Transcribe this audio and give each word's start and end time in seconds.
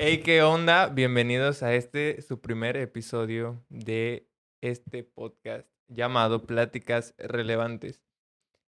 Hey, 0.00 0.22
¿qué 0.22 0.42
onda? 0.42 0.86
Bienvenidos 0.86 1.64
a 1.64 1.74
este, 1.74 2.22
su 2.22 2.40
primer 2.40 2.76
episodio 2.76 3.64
de 3.68 4.28
este 4.60 5.02
podcast 5.02 5.66
llamado 5.88 6.46
Pláticas 6.46 7.16
Relevantes. 7.18 8.04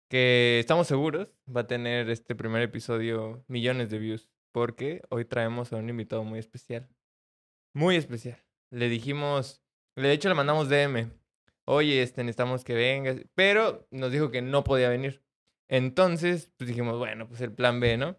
Que 0.10 0.58
estamos 0.60 0.88
seguros 0.88 1.28
va 1.48 1.62
a 1.62 1.68
tener 1.68 2.10
este 2.10 2.34
primer 2.34 2.64
episodio 2.64 3.46
millones 3.48 3.92
de 3.92 4.00
views. 4.00 4.32
Porque 4.52 5.04
hoy 5.10 5.24
traemos 5.26 5.72
a 5.72 5.76
un 5.76 5.90
invitado 5.90 6.24
muy 6.24 6.40
especial. 6.40 6.90
Muy 7.76 7.98
especial. 7.98 8.44
Le 8.72 8.90
dijimos, 8.90 9.62
de 9.96 10.14
hecho 10.14 10.28
le 10.28 10.34
mandamos 10.34 10.70
DM. 10.70 11.12
Oye, 11.66 12.02
este, 12.02 12.24
necesitamos 12.24 12.64
que 12.64 12.74
vengas. 12.74 13.18
Pero 13.36 13.88
nos 13.92 14.12
dijo 14.12 14.32
que 14.32 14.42
no 14.42 14.64
podía 14.64 14.90
venir. 14.90 15.22
Entonces, 15.70 16.52
pues 16.58 16.68
dijimos, 16.68 16.98
bueno, 16.98 17.28
pues 17.28 17.42
el 17.42 17.54
plan 17.54 17.80
B, 17.80 17.96
¿no? 17.98 18.18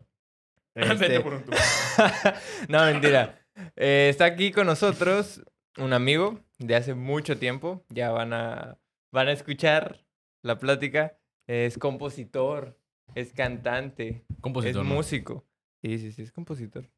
Este, 0.75 1.21
por 1.21 1.35
un 1.35 1.45
tubo. 1.45 1.57
no, 2.69 2.85
mentira. 2.87 3.39
Eh, 3.77 4.09
está 4.11 4.25
aquí 4.25 4.51
con 4.53 4.67
nosotros 4.67 5.43
un 5.77 5.93
amigo 5.93 6.41
de 6.59 6.75
hace 6.77 6.95
mucho 6.95 7.39
tiempo. 7.39 7.85
Ya 7.91 8.11
van 8.11 8.33
a, 8.33 8.79
van 9.13 9.29
a 9.29 9.33
escuchar 9.33 10.05
la 10.43 10.59
plática. 10.59 11.19
Es 11.47 11.77
compositor, 11.77 12.79
es 13.15 13.33
cantante, 13.33 14.25
Compositor. 14.41 14.83
es 14.83 14.89
¿no? 14.89 14.95
músico. 14.95 15.45
Sí, 15.83 15.99
sí, 15.99 16.13
sí, 16.13 16.23
es 16.23 16.33
compositor. 16.33 16.89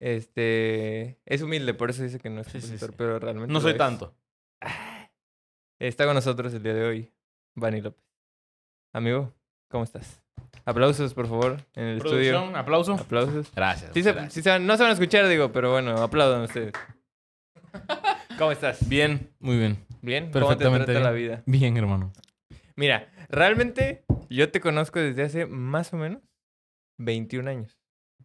Este, 0.00 1.18
es 1.24 1.40
humilde, 1.42 1.72
por 1.74 1.88
eso 1.90 2.02
dice 2.02 2.18
que 2.20 2.28
no 2.30 2.42
es 2.42 2.46
Sí, 2.48 2.60
sí, 2.60 2.66
compositor, 2.66 2.90
sí. 2.90 2.94
pero 2.98 3.18
realmente 3.18 3.52
No 3.52 3.60
soy 3.60 3.72
es. 3.72 3.78
tanto. 3.78 4.14
Está 5.80 6.04
con 6.04 6.14
nosotros 6.14 6.52
el 6.54 6.62
día 6.62 6.74
de 6.74 6.84
hoy, 6.84 7.14
Vani 7.54 7.80
López. 7.80 8.04
Amigo, 8.92 9.34
¿cómo 9.68 9.84
estás? 9.84 10.22
Aplausos, 10.64 11.14
por 11.14 11.28
favor, 11.28 11.58
en 11.74 11.84
el 11.84 11.96
estudio. 11.98 12.38
Aplauso. 12.56 12.94
Aplausos. 12.94 13.52
Gracias. 13.54 13.90
Sí 13.94 14.02
se- 14.02 14.12
gracias. 14.12 14.32
sí 14.32 14.42
se 14.42 14.50
van- 14.50 14.66
no 14.66 14.76
se 14.76 14.82
van 14.82 14.90
a 14.90 14.94
escuchar, 14.94 15.28
digo, 15.28 15.52
pero 15.52 15.70
bueno, 15.72 15.96
aplaudan 16.02 16.42
ustedes. 16.42 16.72
¿Cómo 18.38 18.52
estás? 18.52 18.86
Bien, 18.88 19.30
muy 19.38 19.56
bien. 19.58 19.76
¿Bien? 20.02 20.24
¿Cómo 20.30 20.32
te 20.32 20.40
Perfectamente 20.56 20.92
trata 20.92 21.00
la 21.00 21.12
vida? 21.12 21.42
Bien, 21.46 21.76
hermano. 21.76 22.12
Mira, 22.74 23.08
realmente 23.28 24.04
yo 24.28 24.50
te 24.50 24.60
conozco 24.60 24.98
desde 24.98 25.22
hace 25.22 25.46
más 25.46 25.92
o 25.92 25.96
menos 25.96 26.22
21 26.98 27.48
años. 27.48 27.78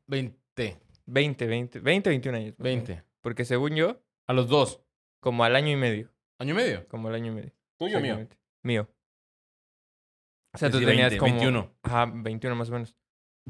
20. 0.07 0.79
20, 1.05 1.47
20, 1.47 1.79
20, 1.79 2.09
21 2.09 2.37
años. 2.37 2.53
más 2.57 2.59
o 2.59 2.63
menos. 2.63 2.87
20. 2.87 3.03
Porque 3.21 3.45
según 3.45 3.75
yo, 3.75 4.01
A 4.27 4.33
los 4.33 4.47
dos. 4.47 4.81
como 5.21 5.43
al 5.43 5.55
año 5.55 5.69
y 5.71 5.75
medio. 5.75 6.09
¿Año 6.39 6.53
y 6.53 6.57
medio? 6.57 6.87
Como 6.87 7.07
al 7.07 7.15
año 7.15 7.31
y 7.31 7.35
medio. 7.35 7.51
¿Tuyo 7.77 7.97
o 7.97 8.01
mío? 8.01 8.13
Exactamente. 8.15 8.37
Mío. 8.63 8.89
O 10.53 10.57
sea, 10.57 10.69
tú 10.69 10.79
tenías 10.79 11.11
20, 11.11 11.17
como... 11.17 11.31
21. 11.31 11.75
Ajá, 11.83 12.11
21 12.13 12.55
más 12.55 12.69
o 12.69 12.73
menos. 12.73 12.95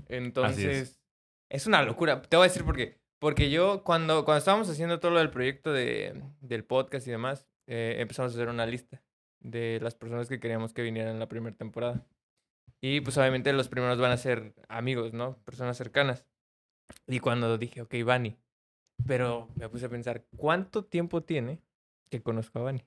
Entonces, 0.08 0.66
es. 0.66 1.02
es. 1.50 1.68
una 1.68 1.82
locura. 1.84 2.22
Te 2.22 2.38
voy 2.38 2.46
a 2.46 2.50
decir 2.50 2.64
por 2.64 2.76
qué. 2.76 3.02
Porque 3.20 3.50
yo, 3.50 3.84
cuando, 3.84 4.26
cuando 4.26 4.40
estábamos 4.40 4.70
haciendo 4.70 5.00
todo 5.00 5.12
lo 5.12 5.20
del 5.20 5.30
proyecto 5.30 5.72
de, 5.72 6.24
del 6.42 6.64
podcast 6.64 7.08
y 7.08 7.12
demás, 7.12 7.48
eh, 7.68 7.98
empezamos 8.00 8.32
a 8.32 8.36
hacer 8.36 8.50
una 8.50 8.66
lista 8.66 9.04
de 9.40 9.80
las 9.82 9.96
personas 9.96 10.28
que 10.28 10.40
queríamos 10.40 10.74
que 10.74 10.82
vinieran 10.82 11.14
en 11.14 11.20
la 11.20 11.28
primera 11.28 11.56
temporada. 11.56 12.06
Y 12.82 13.02
pues 13.02 13.18
obviamente 13.18 13.54
los 13.54 13.70
primeros 13.70 14.00
van 14.00 14.12
a 14.12 14.18
ser 14.18 14.56
amigos, 14.68 15.14
¿no? 15.14 15.38
Personas 15.44 15.78
cercanas. 15.78 16.26
Y 17.08 17.20
cuando 17.20 17.58
dije, 17.58 17.82
ok, 17.82 17.96
Vani. 18.04 18.38
Pero 19.06 19.50
me 19.56 19.70
puse 19.70 19.86
a 19.86 19.90
pensar, 19.90 20.26
¿cuánto 20.36 20.86
tiempo 20.86 21.24
tiene 21.24 21.62
que 22.10 22.22
conozco 22.22 22.60
a 22.60 22.64
Vani? 22.64 22.86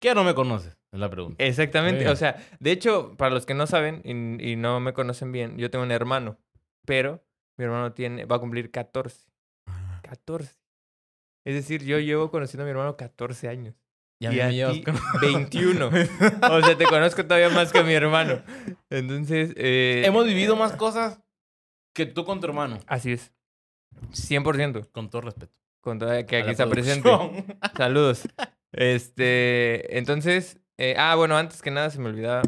¿Qué 0.00 0.14
no 0.14 0.24
me 0.24 0.34
conoces? 0.34 0.76
Es 0.92 0.98
la 1.00 1.10
pregunta. 1.10 1.42
Exactamente. 1.44 2.08
O 2.08 2.16
sea, 2.16 2.36
de 2.60 2.70
hecho, 2.72 3.14
para 3.16 3.34
los 3.34 3.46
que 3.46 3.54
no 3.54 3.66
saben 3.66 4.00
y, 4.04 4.52
y 4.52 4.56
no 4.56 4.80
me 4.80 4.92
conocen 4.92 5.32
bien, 5.32 5.58
yo 5.58 5.70
tengo 5.70 5.84
un 5.84 5.90
hermano, 5.92 6.38
pero 6.86 7.22
mi 7.58 7.64
hermano 7.64 7.92
tiene, 7.92 8.24
va 8.24 8.36
a 8.36 8.40
cumplir 8.40 8.70
14. 8.70 9.28
14. 10.02 10.56
Es 11.46 11.54
decir, 11.54 11.84
yo 11.84 11.98
llevo 11.98 12.30
conociendo 12.30 12.62
a 12.62 12.66
mi 12.66 12.70
hermano 12.70 12.96
14 12.96 13.48
años. 13.48 13.74
Y 14.20 14.26
a 14.26 14.32
y 14.32 14.52
mí 14.52 14.62
a 14.62 14.84
con- 14.84 14.98
21. 15.20 15.86
O 15.88 16.62
sea, 16.62 16.76
te 16.76 16.86
conozco 16.86 17.22
todavía 17.24 17.50
más 17.50 17.72
que 17.72 17.78
a 17.78 17.82
mi 17.84 17.92
hermano. 17.92 18.42
Entonces, 18.90 19.52
eh, 19.56 20.02
Hemos 20.04 20.26
vivido 20.26 20.56
más 20.56 20.72
cosas 20.72 21.20
que 21.94 22.06
tú 22.06 22.24
con 22.24 22.40
tu 22.40 22.46
hermano. 22.46 22.78
Así 22.86 23.12
es. 23.12 23.32
100%. 24.12 24.90
Con 24.92 25.10
todo 25.10 25.22
respeto. 25.22 25.52
Con 25.80 25.98
toda 25.98 26.24
que 26.26 26.38
aquí 26.38 26.50
está 26.50 26.68
presente. 26.68 27.08
Saludos. 27.76 28.28
Este, 28.72 29.98
entonces, 29.98 30.58
eh, 30.76 30.94
ah, 30.98 31.14
bueno, 31.16 31.36
antes 31.36 31.62
que 31.62 31.70
nada 31.70 31.90
se 31.90 31.98
me 32.00 32.08
olvidaba. 32.08 32.42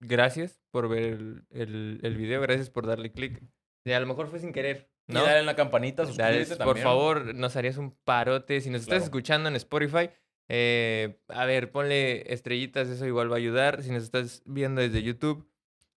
Gracias 0.00 0.62
por 0.70 0.88
ver 0.88 1.04
el, 1.04 1.44
el, 1.50 2.00
el 2.02 2.16
video, 2.16 2.40
gracias 2.40 2.70
por 2.70 2.86
darle 2.86 3.12
clic. 3.12 3.42
Y 3.84 3.92
a 3.92 4.00
lo 4.00 4.06
mejor 4.06 4.28
fue 4.28 4.38
sin 4.38 4.52
querer, 4.52 4.90
Y 5.08 5.12
¿no? 5.14 5.22
dale 5.24 5.40
en 5.40 5.46
la 5.46 5.56
campanita, 5.56 6.06
suscríbete 6.06 6.56
por 6.56 6.66
también. 6.66 6.84
favor, 6.84 7.34
nos 7.34 7.56
harías 7.56 7.76
un 7.76 7.92
parote. 8.04 8.60
Si 8.60 8.70
nos 8.70 8.82
estás 8.82 9.02
escuchando 9.04 9.48
en 9.48 9.56
Spotify, 9.56 10.10
eh, 10.48 11.20
a 11.28 11.44
ver, 11.44 11.70
ponle 11.70 12.32
estrellitas, 12.32 12.88
eso 12.88 13.06
igual 13.06 13.30
va 13.30 13.34
a 13.36 13.38
ayudar. 13.38 13.82
Si 13.82 13.90
nos 13.90 14.02
estás 14.04 14.42
viendo 14.46 14.80
desde 14.80 15.02
YouTube, 15.02 15.46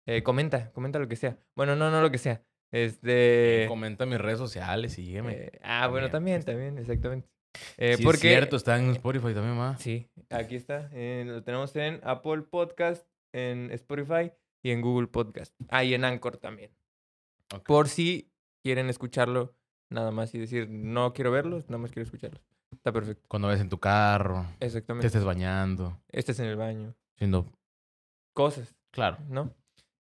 eh, 0.06 0.22
comenta, 0.24 0.72
comenta 0.72 1.00
lo 1.00 1.08
que 1.08 1.16
sea. 1.16 1.38
Bueno, 1.56 1.76
no, 1.76 1.90
no 1.92 2.02
lo 2.02 2.12
que 2.12 2.18
sea. 2.18 2.44
Este. 2.72 3.66
Comenta 3.70 4.06
mis 4.06 4.20
redes 4.20 4.40
sociales, 4.40 4.94
sígueme. 4.94 5.34
eh, 5.34 5.60
ah, 5.64 5.88
bueno, 5.88 6.10
también, 6.10 6.44
también, 6.44 6.78
exactamente. 6.78 7.30
Eh, 7.78 7.98
Sí, 7.98 8.04
porque, 8.04 8.18
es 8.32 8.38
cierto, 8.38 8.56
está 8.56 8.78
en 8.78 8.90
Spotify 8.92 9.34
también, 9.34 9.56
más. 9.58 9.82
Sí, 9.82 10.10
aquí 10.30 10.56
está. 10.56 10.90
eh, 10.94 11.24
lo 11.26 11.44
tenemos 11.44 11.76
en 11.76 12.00
Apple 12.04 12.42
Podcast, 12.50 13.08
en 13.32 13.72
Spotify 13.72 14.32
y 14.64 14.72
en 14.72 14.82
Google 14.82 15.08
Podcast. 15.08 15.54
Ah, 15.70 15.84
y 15.84 15.94
en 15.94 16.04
Anchor 16.06 16.38
también. 16.38 16.72
Por 17.66 17.88
si 17.90 18.32
quieren 18.64 18.90
escucharlo 18.90 19.54
nada 19.90 20.12
más 20.12 20.34
y 20.34 20.40
decir, 20.40 20.68
no 20.70 21.14
quiero 21.14 21.32
verlos, 21.32 21.70
nada 21.70 21.78
más 21.78 21.92
quiero 21.92 22.06
escucharlos. 22.06 22.42
Está 22.72 22.92
perfecto. 22.92 23.24
Cuando 23.28 23.50
ves 23.50 23.62
en 23.62 23.70
tu 23.70 23.80
carro, 23.80 24.48
te 24.58 24.66
Exactamente. 24.66 25.06
estés 25.08 25.24
bañando, 25.24 26.02
Este 26.10 26.32
es 26.32 26.40
en 26.40 26.48
el 26.48 26.56
baño. 26.56 26.96
siendo... 27.18 27.52
Cosas, 28.34 28.74
Claro. 28.90 29.18
¿no? 29.30 29.54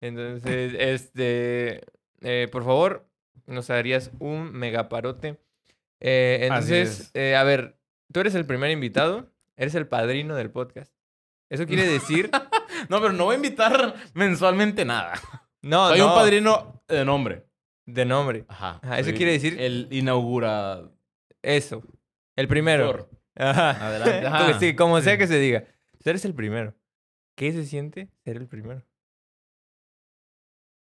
Entonces, 0.03 0.75
este, 0.78 1.80
eh, 2.20 2.48
por 2.53 2.65
favor, 2.65 3.09
nos 3.47 3.70
harías 3.70 4.10
un 4.19 4.53
megaparote. 4.53 5.38
Eh, 6.00 6.41
entonces, 6.42 7.00
es. 7.00 7.10
eh, 7.14 7.36
a 7.36 7.42
ver, 7.44 7.78
tú 8.12 8.20
eres 8.20 8.34
el 8.34 8.47
primer 8.47 8.70
invitado, 8.70 9.31
eres 9.56 9.75
el 9.75 9.86
padrino 9.88 10.34
del 10.36 10.50
podcast. 10.50 10.92
Eso 11.50 11.66
quiere 11.66 11.86
decir... 11.86 12.31
No, 12.88 13.00
pero 13.00 13.12
no 13.12 13.25
voy 13.25 13.32
a 13.34 13.36
invitar 13.36 13.97
mensualmente 14.14 14.84
nada. 14.84 15.14
No, 15.62 15.88
Soy 15.88 15.98
no, 15.98 16.09
un 16.09 16.14
padrino 16.14 16.81
de 16.86 17.04
nombre. 17.04 17.44
de 17.86 18.04
nombre. 18.04 18.44
Ajá. 18.47 18.78
Ajá, 18.84 19.00
eso 19.00 19.12
quiere 19.14 19.32
decir- 19.32 19.56
El 19.60 19.88
inaugura... 19.91 20.82
Eso. 21.42 21.82
El 22.36 22.47
primero. 22.47 23.10
Ajá. 23.34 23.70
Adelante. 23.88 24.26
Ajá. 24.28 24.59
sí, 24.60 24.76
como 24.76 25.00
sea 25.00 25.19
que 25.19 25.26
se 25.26 25.41
diga. 25.41 25.65
Tú 26.04 26.09
eres 26.10 26.25
el 26.25 26.34
primero. 26.34 26.75
¿Qué 27.34 27.50
se 27.53 27.65
siente 27.66 28.09
ser 28.25 28.36
el 28.36 28.47
primero? 28.47 28.84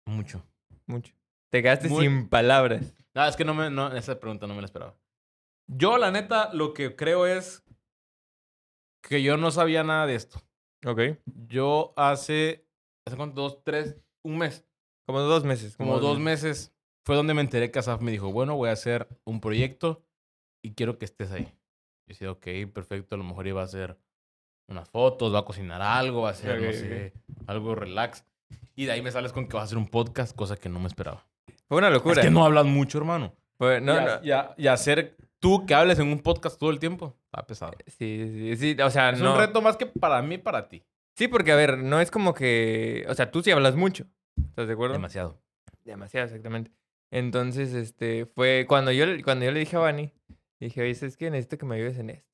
Mucho. 0.05 0.45
Mucho. 0.85 1.13
Te 1.49 1.61
quedaste 1.61 1.87
Muy- 1.87 2.03
sin 2.05 2.27
palabras. 2.27 2.93
No, 3.15 3.25
es 3.25 3.35
que 3.35 3.45
no 3.45 3.53
me... 3.53 3.69
No, 3.69 3.95
esa 3.95 4.19
pregunta 4.19 4.47
no 4.47 4.53
me 4.53 4.61
la 4.61 4.65
esperaba. 4.65 4.95
Yo, 5.67 5.97
la 5.97 6.11
neta, 6.11 6.53
lo 6.53 6.73
que 6.73 6.95
creo 6.95 7.25
es 7.25 7.63
que 9.01 9.21
yo 9.23 9.37
no 9.37 9.51
sabía 9.51 9.83
nada 9.83 10.05
de 10.05 10.15
esto. 10.15 10.41
Ok. 10.85 11.01
Yo 11.25 11.93
hace... 11.95 12.67
¿Hace 13.05 13.17
cuánto? 13.17 13.41
Dos, 13.41 13.63
tres... 13.63 13.95
Un 14.23 14.37
mes. 14.37 14.65
Como 15.05 15.21
dos 15.21 15.43
meses. 15.43 15.75
Como 15.77 15.99
dos 15.99 16.19
meses. 16.19 16.73
Fue 17.05 17.15
donde 17.15 17.33
me 17.33 17.41
enteré 17.41 17.71
que 17.71 17.79
Asaf 17.79 18.01
me 18.01 18.11
dijo, 18.11 18.31
bueno, 18.31 18.55
voy 18.55 18.69
a 18.69 18.73
hacer 18.73 19.07
un 19.23 19.39
proyecto 19.39 20.03
y 20.61 20.73
quiero 20.73 20.99
que 20.99 21.05
estés 21.05 21.31
ahí. 21.31 21.45
Yo 21.45 22.09
decía, 22.09 22.31
ok, 22.31 22.71
perfecto. 22.73 23.15
A 23.15 23.17
lo 23.17 23.23
mejor 23.23 23.47
iba 23.47 23.61
a 23.61 23.65
hacer 23.65 23.97
unas 24.67 24.89
fotos, 24.89 25.33
va 25.33 25.39
a 25.39 25.45
cocinar 25.45 25.81
algo, 25.81 26.23
va 26.23 26.29
a 26.29 26.31
hacer, 26.33 26.61
no 26.61 26.71
sé, 26.71 27.13
algo 27.47 27.73
relax. 27.75 28.25
Y 28.75 28.85
de 28.85 28.91
ahí 28.91 29.01
me 29.01 29.11
sales 29.11 29.33
con 29.33 29.47
que 29.47 29.55
vas 29.55 29.63
a 29.63 29.65
hacer 29.65 29.77
un 29.77 29.87
podcast, 29.87 30.35
cosa 30.35 30.57
que 30.57 30.69
no 30.69 30.79
me 30.79 30.87
esperaba. 30.87 31.25
Fue 31.69 31.77
una 31.77 31.89
locura. 31.89 32.15
Es 32.21 32.25
que 32.27 32.31
no 32.31 32.43
hablas 32.43 32.65
mucho, 32.65 32.97
hermano. 32.97 33.33
No, 33.59 33.77
y, 33.77 33.81
no. 33.81 33.93
a- 33.93 34.19
y 34.23 34.31
a- 34.31 34.53
y 34.57 34.67
hacer 34.67 35.15
tú 35.39 35.65
que 35.65 35.73
hables 35.75 35.99
en 35.99 36.07
un 36.07 36.19
podcast 36.19 36.59
todo 36.59 36.71
el 36.71 36.79
tiempo, 36.79 37.15
está 37.25 37.45
pesado. 37.45 37.73
Sí, 37.87 38.55
sí, 38.55 38.55
sí. 38.75 38.81
O 38.81 38.89
sea, 38.89 39.11
Es 39.11 39.19
no. 39.21 39.33
un 39.33 39.39
reto 39.39 39.61
más 39.61 39.77
que 39.77 39.85
para 39.85 40.21
mí, 40.21 40.37
para 40.37 40.67
ti. 40.67 40.83
Sí, 41.15 41.27
porque, 41.27 41.51
a 41.51 41.55
ver, 41.55 41.77
no 41.77 42.01
es 42.01 42.11
como 42.11 42.33
que. 42.33 43.05
O 43.09 43.13
sea, 43.13 43.29
tú 43.31 43.41
sí 43.41 43.51
hablas 43.51 43.75
mucho. 43.75 44.05
¿Estás 44.37 44.67
de 44.67 44.73
acuerdo? 44.73 44.93
Demasiado. 44.93 45.41
Demasiado, 45.85 46.25
exactamente. 46.27 46.71
Entonces, 47.11 47.73
este, 47.73 48.25
fue 48.25 48.65
cuando 48.67 48.91
yo, 48.91 49.05
le- 49.05 49.23
cuando 49.23 49.45
yo 49.45 49.51
le 49.51 49.59
dije 49.59 49.75
a 49.75 49.79
Vani, 49.79 50.13
dije, 50.59 50.81
oye, 50.81 50.91
es 50.91 51.17
que 51.17 51.29
necesito 51.31 51.57
que 51.57 51.65
me 51.65 51.75
ayudes 51.75 51.97
en 51.97 52.09
esto. 52.11 52.29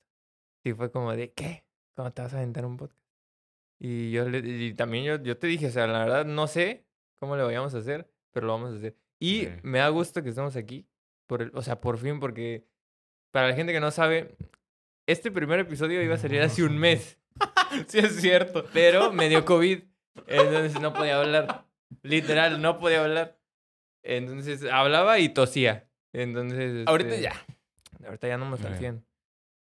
Y 0.63 0.73
fue 0.73 0.91
como 0.91 1.15
de, 1.15 1.31
¿qué? 1.33 1.65
¿Cómo 1.95 2.11
te 2.11 2.21
vas 2.21 2.33
a 2.33 2.37
aventar 2.37 2.65
un 2.65 2.77
podcast? 2.77 2.99
Y 3.79 4.11
yo 4.11 4.27
le, 4.29 4.39
y 4.39 4.73
también 4.73 5.03
yo, 5.05 5.15
yo 5.23 5.37
te 5.37 5.47
dije, 5.47 5.67
o 5.67 5.71
sea, 5.71 5.87
la 5.87 5.99
verdad 5.99 6.25
no 6.25 6.47
sé 6.47 6.85
cómo 7.19 7.35
le 7.35 7.43
vayamos 7.43 7.73
a 7.75 7.79
hacer, 7.79 8.09
pero 8.31 8.45
lo 8.47 8.53
vamos 8.53 8.73
a 8.73 8.77
hacer. 8.77 8.95
Y 9.19 9.45
Sí. 9.45 9.49
me 9.63 9.79
da 9.79 9.89
gusto 9.89 10.21
que 10.23 10.29
estemos 10.29 10.55
aquí, 10.55 10.87
por 11.27 11.41
el, 11.41 11.51
o 11.53 11.61
sea, 11.61 11.79
por 11.81 11.97
fin, 11.97 12.19
porque 12.19 12.67
para 13.31 13.47
la 13.49 13.55
gente 13.55 13.73
que 13.73 13.79
no 13.79 13.91
sabe, 13.91 14.35
este 15.07 15.31
primer 15.31 15.59
episodio 15.59 16.01
iba 16.01 16.15
a 16.15 16.19
salir 16.19 16.41
hace 16.41 16.63
un 16.63 16.77
mes, 16.77 17.17
sí, 17.87 17.99
es 17.99 18.15
cierto. 18.21 18.65
pero 18.73 19.11
me 19.13 19.29
dio 19.29 19.45
COVID, 19.45 19.79
entonces 20.27 20.79
no 20.81 20.93
podía 20.93 21.19
hablar. 21.19 21.65
Literal, 22.03 22.61
no 22.61 22.77
podía 22.79 23.03
hablar. 23.03 23.37
Entonces 24.03 24.63
hablaba 24.71 25.19
y 25.19 25.29
tosía. 25.29 25.89
Entonces. 26.13 26.87
Ahorita 26.87 27.09
este, 27.15 27.21
ya. 27.23 27.45
Ahorita 28.05 28.27
ya 28.27 28.37
no 28.37 28.45
me 28.45 28.55
al 28.57 28.73
Ok. 28.73 28.77
100. 28.79 29.05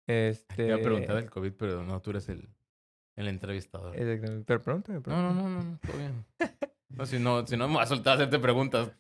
Te 0.07 0.29
Este. 0.29 0.67
iba 0.67 0.77
a 0.77 0.81
preguntar 0.81 1.17
del 1.17 1.31
COVID, 1.31 1.53
pero 1.55 1.83
no, 1.83 2.01
tú 2.01 2.11
eres 2.11 2.29
el, 2.29 2.49
el 3.17 3.29
entrevistador. 3.29 3.97
Exactamente. 3.99 4.45
Pero 4.47 4.63
pregúntame, 4.63 4.99
No, 4.99 5.03
pregúntame. 5.03 5.35
no, 5.35 5.49
no, 5.49 5.49
no, 5.51 5.63
no, 5.73 5.79
todo 5.79 5.97
bien. 5.99 6.25
No, 6.91 7.07
si 7.07 7.19
no, 7.19 7.47
si 7.47 7.57
no 7.57 7.69
me 7.69 7.75
vas 7.77 7.91
a 7.91 7.95
soltar 7.95 8.13
a 8.13 8.15
hacerte 8.17 8.39
preguntas. 8.39 8.93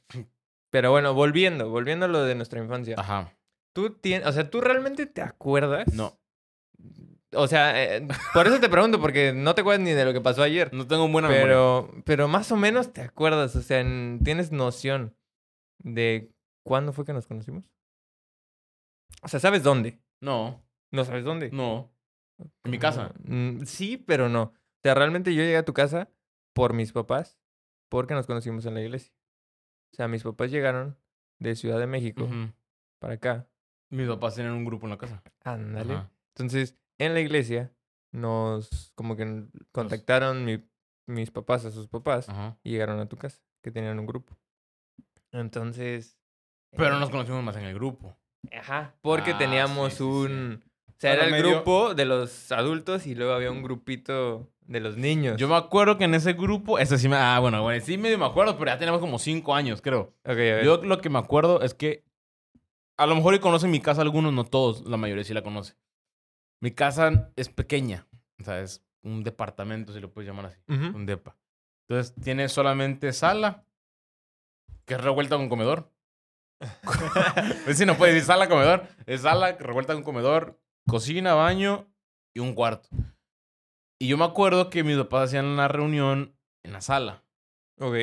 Pero 0.76 0.90
bueno, 0.90 1.14
volviendo, 1.14 1.70
volviendo 1.70 2.04
a 2.04 2.08
lo 2.08 2.22
de 2.22 2.34
nuestra 2.34 2.60
infancia. 2.62 2.96
Ajá. 2.98 3.32
Tú 3.74 3.94
tienes, 3.94 4.26
o 4.28 4.32
sea, 4.32 4.50
¿tú 4.50 4.60
realmente 4.60 5.06
te 5.06 5.22
acuerdas? 5.22 5.86
No, 5.94 6.18
O 7.32 7.48
sea, 7.48 7.82
eh, 7.96 8.06
por 8.34 8.46
eso 8.46 8.60
te 8.60 8.68
pregunto, 8.68 9.00
porque 9.00 9.32
no 9.32 9.54
te 9.54 9.62
acuerdas 9.62 9.80
ni 9.82 9.92
de 9.92 10.04
lo 10.04 10.12
que 10.12 10.20
pasó 10.20 10.42
ayer. 10.42 10.74
no 10.74 10.86
tengo 10.86 11.08
buena 11.08 11.28
memoria. 11.28 11.46
Pero, 11.46 11.90
pero 12.04 12.28
más 12.28 12.52
o 12.52 12.56
menos 12.56 12.92
te 12.92 13.00
acuerdas, 13.00 13.56
o 13.56 13.62
sea, 13.62 13.80
en- 13.80 14.20
tienes 14.22 14.52
noción 14.52 15.16
de 15.82 16.30
cuándo 16.62 16.92
fue 16.92 17.06
que 17.06 17.14
nos 17.14 17.26
conocimos. 17.26 17.64
O 19.22 19.28
sea, 19.28 19.40
¿sabes 19.40 19.62
dónde? 19.62 19.98
No, 20.20 20.62
No 20.92 21.04
sabes 21.06 21.24
dónde. 21.24 21.50
no. 21.52 21.90
En 22.64 22.70
mi 22.70 22.78
casa. 22.78 23.14
Mm, 23.24 23.62
Sí, 23.64 23.96
pero 23.96 24.28
no. 24.28 24.42
O 24.42 24.52
sea, 24.82 24.94
realmente 24.94 25.34
yo 25.34 25.40
llegué 25.42 25.56
a 25.56 25.64
tu 25.64 25.72
casa 25.72 26.10
por 26.54 26.74
mis 26.74 26.92
papás, 26.92 27.38
porque 27.88 28.12
nos 28.12 28.26
conocimos 28.26 28.66
en 28.66 28.74
la 28.74 28.82
iglesia. 28.82 29.14
O 29.92 29.96
sea, 29.96 30.08
mis 30.08 30.22
papás 30.22 30.50
llegaron 30.50 30.96
de 31.38 31.54
Ciudad 31.56 31.78
de 31.78 31.86
México 31.86 32.24
Ujú. 32.24 32.52
para 32.98 33.14
acá. 33.14 33.48
Mis 33.90 34.08
papás 34.08 34.34
tienen 34.34 34.52
un 34.52 34.64
grupo 34.64 34.86
en 34.86 34.90
la 34.90 34.98
casa. 34.98 35.22
Ándale. 35.44 35.94
Ajá. 35.94 36.10
Entonces, 36.34 36.76
en 36.98 37.14
la 37.14 37.20
iglesia 37.20 37.72
nos 38.12 38.92
como 38.94 39.16
que 39.16 39.22
n- 39.22 39.48
contactaron 39.72 40.44
mi- 40.44 40.64
mis 41.06 41.30
papás 41.30 41.64
a 41.64 41.70
sus 41.70 41.86
papás 41.88 42.28
Ajá. 42.28 42.58
y 42.64 42.70
llegaron 42.72 42.98
a 43.00 43.08
tu 43.08 43.16
casa, 43.16 43.40
que 43.62 43.70
tenían 43.70 43.98
un 43.98 44.06
grupo. 44.06 44.36
Entonces... 45.32 46.18
Pero 46.76 46.96
eh, 46.96 47.00
nos 47.00 47.10
conocimos 47.10 47.42
más 47.42 47.56
en 47.56 47.64
el 47.64 47.74
grupo. 47.74 48.16
Ajá, 48.52 48.94
porque 49.02 49.32
Ah, 49.32 49.38
teníamos 49.38 49.92
sí, 49.92 49.98
sí, 49.98 50.04
sí. 50.04 50.04
un... 50.04 50.64
O 50.88 50.98
sea, 50.98 51.10
Bueno, 51.10 51.24
era 51.26 51.36
el 51.36 51.42
medio- 51.42 51.56
grupo 51.56 51.94
de 51.94 52.04
los 52.06 52.52
adultos 52.52 53.06
y 53.06 53.14
luego 53.14 53.32
había 53.34 53.50
un 53.50 53.62
grupito 53.62 54.50
de 54.66 54.80
los 54.80 54.96
niños. 54.96 55.36
Yo 55.36 55.48
me 55.48 55.56
acuerdo 55.56 55.96
que 55.96 56.04
en 56.04 56.14
ese 56.14 56.32
grupo, 56.32 56.78
ese 56.78 56.98
sí 56.98 57.08
me. 57.08 57.16
Ah, 57.16 57.38
bueno, 57.40 57.62
bueno, 57.62 57.84
sí 57.84 57.98
medio 57.98 58.18
me 58.18 58.26
acuerdo, 58.26 58.58
pero 58.58 58.70
ya 58.70 58.78
teníamos 58.78 59.00
como 59.00 59.18
cinco 59.18 59.54
años, 59.54 59.80
creo. 59.80 60.14
Ok, 60.24 60.30
a 60.30 60.34
ver. 60.34 60.64
Yo 60.64 60.82
lo 60.82 60.98
que 60.98 61.08
me 61.08 61.18
acuerdo 61.18 61.62
es 61.62 61.74
que 61.74 62.04
a 62.96 63.06
lo 63.06 63.14
mejor 63.14 63.34
y 63.34 63.38
conocen 63.38 63.70
mi 63.70 63.80
casa 63.80 64.02
algunos, 64.02 64.32
no 64.32 64.44
todos, 64.44 64.84
la 64.86 64.96
mayoría 64.96 65.24
sí 65.24 65.34
la 65.34 65.42
conoce. 65.42 65.76
Mi 66.60 66.70
casa 66.70 67.32
es 67.36 67.48
pequeña, 67.48 68.06
o 68.40 68.44
sea, 68.44 68.60
es 68.60 68.82
un 69.02 69.22
departamento, 69.22 69.92
si 69.92 70.00
lo 70.00 70.10
puedes 70.10 70.28
llamar 70.28 70.46
así, 70.46 70.58
un 70.66 71.06
depa. 71.06 71.36
Entonces 71.88 72.14
tiene 72.22 72.48
solamente 72.48 73.12
sala, 73.12 73.64
que 74.86 74.94
es 74.94 75.00
revuelta 75.00 75.36
con 75.36 75.48
comedor. 75.48 75.92
pues 77.64 77.76
sí, 77.76 77.84
no 77.84 77.96
puedes 77.96 78.14
decir 78.14 78.26
sala, 78.26 78.48
comedor. 78.48 78.88
Es 79.04 79.20
sala, 79.20 79.52
revuelta 79.52 79.92
con 79.92 80.02
comedor, 80.02 80.58
cocina, 80.88 81.34
baño 81.34 81.86
y 82.34 82.40
un 82.40 82.54
cuarto. 82.54 82.88
Y 83.98 84.08
yo 84.08 84.16
me 84.18 84.24
acuerdo 84.24 84.70
que 84.70 84.84
mis 84.84 84.96
papás 84.96 85.28
hacían 85.28 85.46
una 85.46 85.68
reunión 85.68 86.36
en 86.62 86.72
la 86.72 86.80
sala. 86.80 87.24
Ok. 87.78 87.96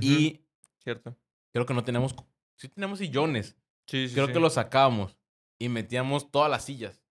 Y 0.00 0.40
Cierto. 0.82 1.16
creo 1.52 1.66
que 1.66 1.74
no 1.74 1.84
tenemos... 1.84 2.14
Sí 2.56 2.68
tenemos 2.68 2.98
sillones. 2.98 3.56
Sí, 3.86 4.08
sí, 4.08 4.14
Creo 4.14 4.26
sí. 4.28 4.32
que 4.32 4.40
lo 4.40 4.50
sacábamos 4.50 5.18
y 5.58 5.68
metíamos 5.68 6.30
todas 6.30 6.50
las 6.50 6.64
sillas. 6.64 7.02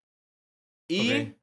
Y 0.87 1.33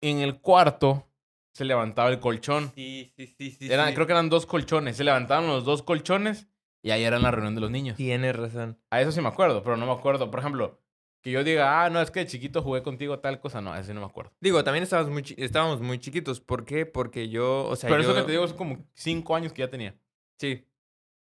en 0.00 0.18
el 0.18 0.40
cuarto 0.40 1.08
se 1.54 1.64
levantaba 1.64 2.10
el 2.10 2.20
colchón. 2.20 2.72
Sí, 2.74 3.12
sí, 3.16 3.26
sí, 3.26 3.50
sí. 3.52 3.72
Eran, 3.72 3.88
sí. 3.88 3.94
Creo 3.94 4.06
que 4.06 4.12
eran 4.12 4.28
dos 4.28 4.46
colchones. 4.46 4.96
Se 4.96 5.04
levantaban 5.04 5.46
los 5.46 5.64
dos 5.64 5.82
colchones 5.82 6.48
y 6.82 6.90
ahí 6.90 7.04
era 7.04 7.18
la 7.18 7.30
reunión 7.30 7.54
de 7.54 7.60
los 7.60 7.70
niños. 7.70 7.96
Tienes 7.96 8.34
razón. 8.36 8.78
A 8.90 9.00
eso 9.00 9.12
sí 9.12 9.20
me 9.20 9.28
acuerdo, 9.28 9.62
pero 9.62 9.76
no 9.76 9.86
me 9.86 9.92
acuerdo. 9.92 10.30
Por 10.30 10.40
ejemplo, 10.40 10.81
que 11.22 11.30
yo 11.30 11.44
diga, 11.44 11.84
ah, 11.84 11.88
no, 11.90 12.00
es 12.02 12.10
que 12.10 12.20
de 12.20 12.26
chiquito 12.26 12.62
jugué 12.62 12.82
contigo 12.82 13.18
tal 13.20 13.40
cosa. 13.40 13.60
No, 13.60 13.72
a 13.72 13.78
eso 13.78 13.88
sí 13.88 13.94
no 13.94 14.00
me 14.00 14.06
acuerdo. 14.06 14.32
Digo, 14.40 14.62
también 14.64 14.82
estábamos 14.82 15.10
muy, 15.12 15.24
estábamos 15.38 15.80
muy 15.80 15.98
chiquitos. 15.98 16.40
¿Por 16.40 16.64
qué? 16.64 16.84
Porque 16.84 17.28
yo, 17.28 17.64
o 17.66 17.76
sea, 17.76 17.88
pero 17.88 18.02
yo... 18.02 18.10
eso 18.10 18.18
que 18.20 18.26
te 18.26 18.32
digo 18.32 18.44
es 18.44 18.52
como 18.52 18.84
cinco 18.94 19.34
años 19.36 19.52
que 19.52 19.60
ya 19.60 19.70
tenía. 19.70 19.96
Sí. 20.38 20.66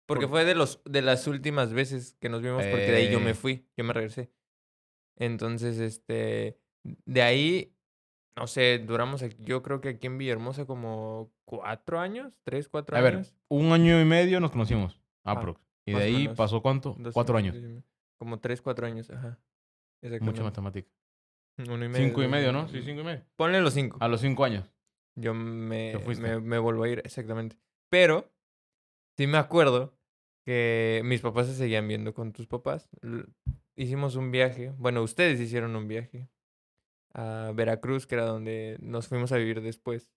Porque 0.07 0.23
Por- 0.25 0.31
fue 0.31 0.45
de 0.45 0.55
los 0.55 0.81
de 0.85 1.01
las 1.01 1.27
últimas 1.27 1.71
veces 1.71 2.17
que 2.19 2.27
nos 2.29 2.41
vimos, 2.41 2.65
porque 2.65 2.85
de 2.91 2.95
ahí 2.97 3.11
yo 3.11 3.19
me 3.19 3.31
Eh. 3.31 3.35
fui, 3.35 3.65
yo 3.77 3.83
me 3.85 3.93
regresé. 3.93 4.31
Entonces, 5.17 5.77
este, 5.79 6.57
de 6.83 7.21
ahí, 7.21 7.75
no 8.35 8.47
sé, 8.47 8.79
duramos, 8.79 9.23
yo 9.39 9.61
creo 9.61 9.81
que 9.81 9.89
aquí 9.89 10.07
en 10.07 10.17
Villahermosa 10.17 10.65
como 10.65 11.31
cuatro 11.45 11.99
años, 11.99 12.33
tres, 12.43 12.67
cuatro 12.67 12.97
A 12.97 13.01
ver, 13.01 13.15
años. 13.17 13.33
un 13.49 13.71
año 13.71 14.01
y 14.01 14.05
medio 14.05 14.39
nos 14.39 14.51
conocimos. 14.51 14.99
Aprox. 15.23 15.61
y 15.85 15.93
de 15.93 16.01
ahí 16.03 16.27
pasó 16.29 16.61
cuánto? 16.61 16.95
Dos 16.97 17.13
Cuatro 17.13 17.37
años, 17.37 17.55
años. 17.55 17.83
Como 18.17 18.39
tres, 18.39 18.61
cuatro 18.61 18.87
años, 18.87 19.09
ajá. 19.11 19.39
Mucha 20.21 20.43
matemática. 20.43 20.89
Uno 21.57 21.85
y 21.85 21.89
medio. 21.89 22.05
Cinco 22.07 22.23
y 22.23 22.27
medio, 22.27 22.51
¿no? 22.51 22.67
Sí, 22.69 22.81
cinco 22.83 23.01
y 23.01 23.03
medio. 23.03 23.23
Ponle 23.35 23.61
los 23.61 23.73
cinco. 23.73 23.97
A 23.99 24.07
los 24.07 24.21
cinco 24.21 24.43
años. 24.45 24.65
Yo 25.15 25.33
me, 25.33 25.91
Te 25.91 25.99
fuiste. 25.99 26.23
me, 26.23 26.39
me 26.39 26.57
vuelvo 26.57 26.83
a 26.83 26.89
ir, 26.89 26.99
exactamente. 27.05 27.57
Pero, 27.89 28.31
sí 29.17 29.27
me 29.27 29.37
acuerdo 29.37 29.93
que 30.45 31.01
mis 31.05 31.21
papás 31.21 31.47
se 31.47 31.55
seguían 31.55 31.87
viendo 31.87 32.13
con 32.13 32.31
tus 32.31 32.47
papás. 32.47 32.89
Hicimos 33.75 34.15
un 34.15 34.31
viaje, 34.31 34.73
bueno, 34.77 35.03
ustedes 35.03 35.39
hicieron 35.39 35.75
un 35.75 35.87
viaje 35.87 36.29
a 37.13 37.51
Veracruz, 37.53 38.07
que 38.07 38.15
era 38.15 38.25
donde 38.25 38.77
nos 38.81 39.07
fuimos 39.07 39.31
a 39.33 39.37
vivir 39.37 39.61
después. 39.61 40.09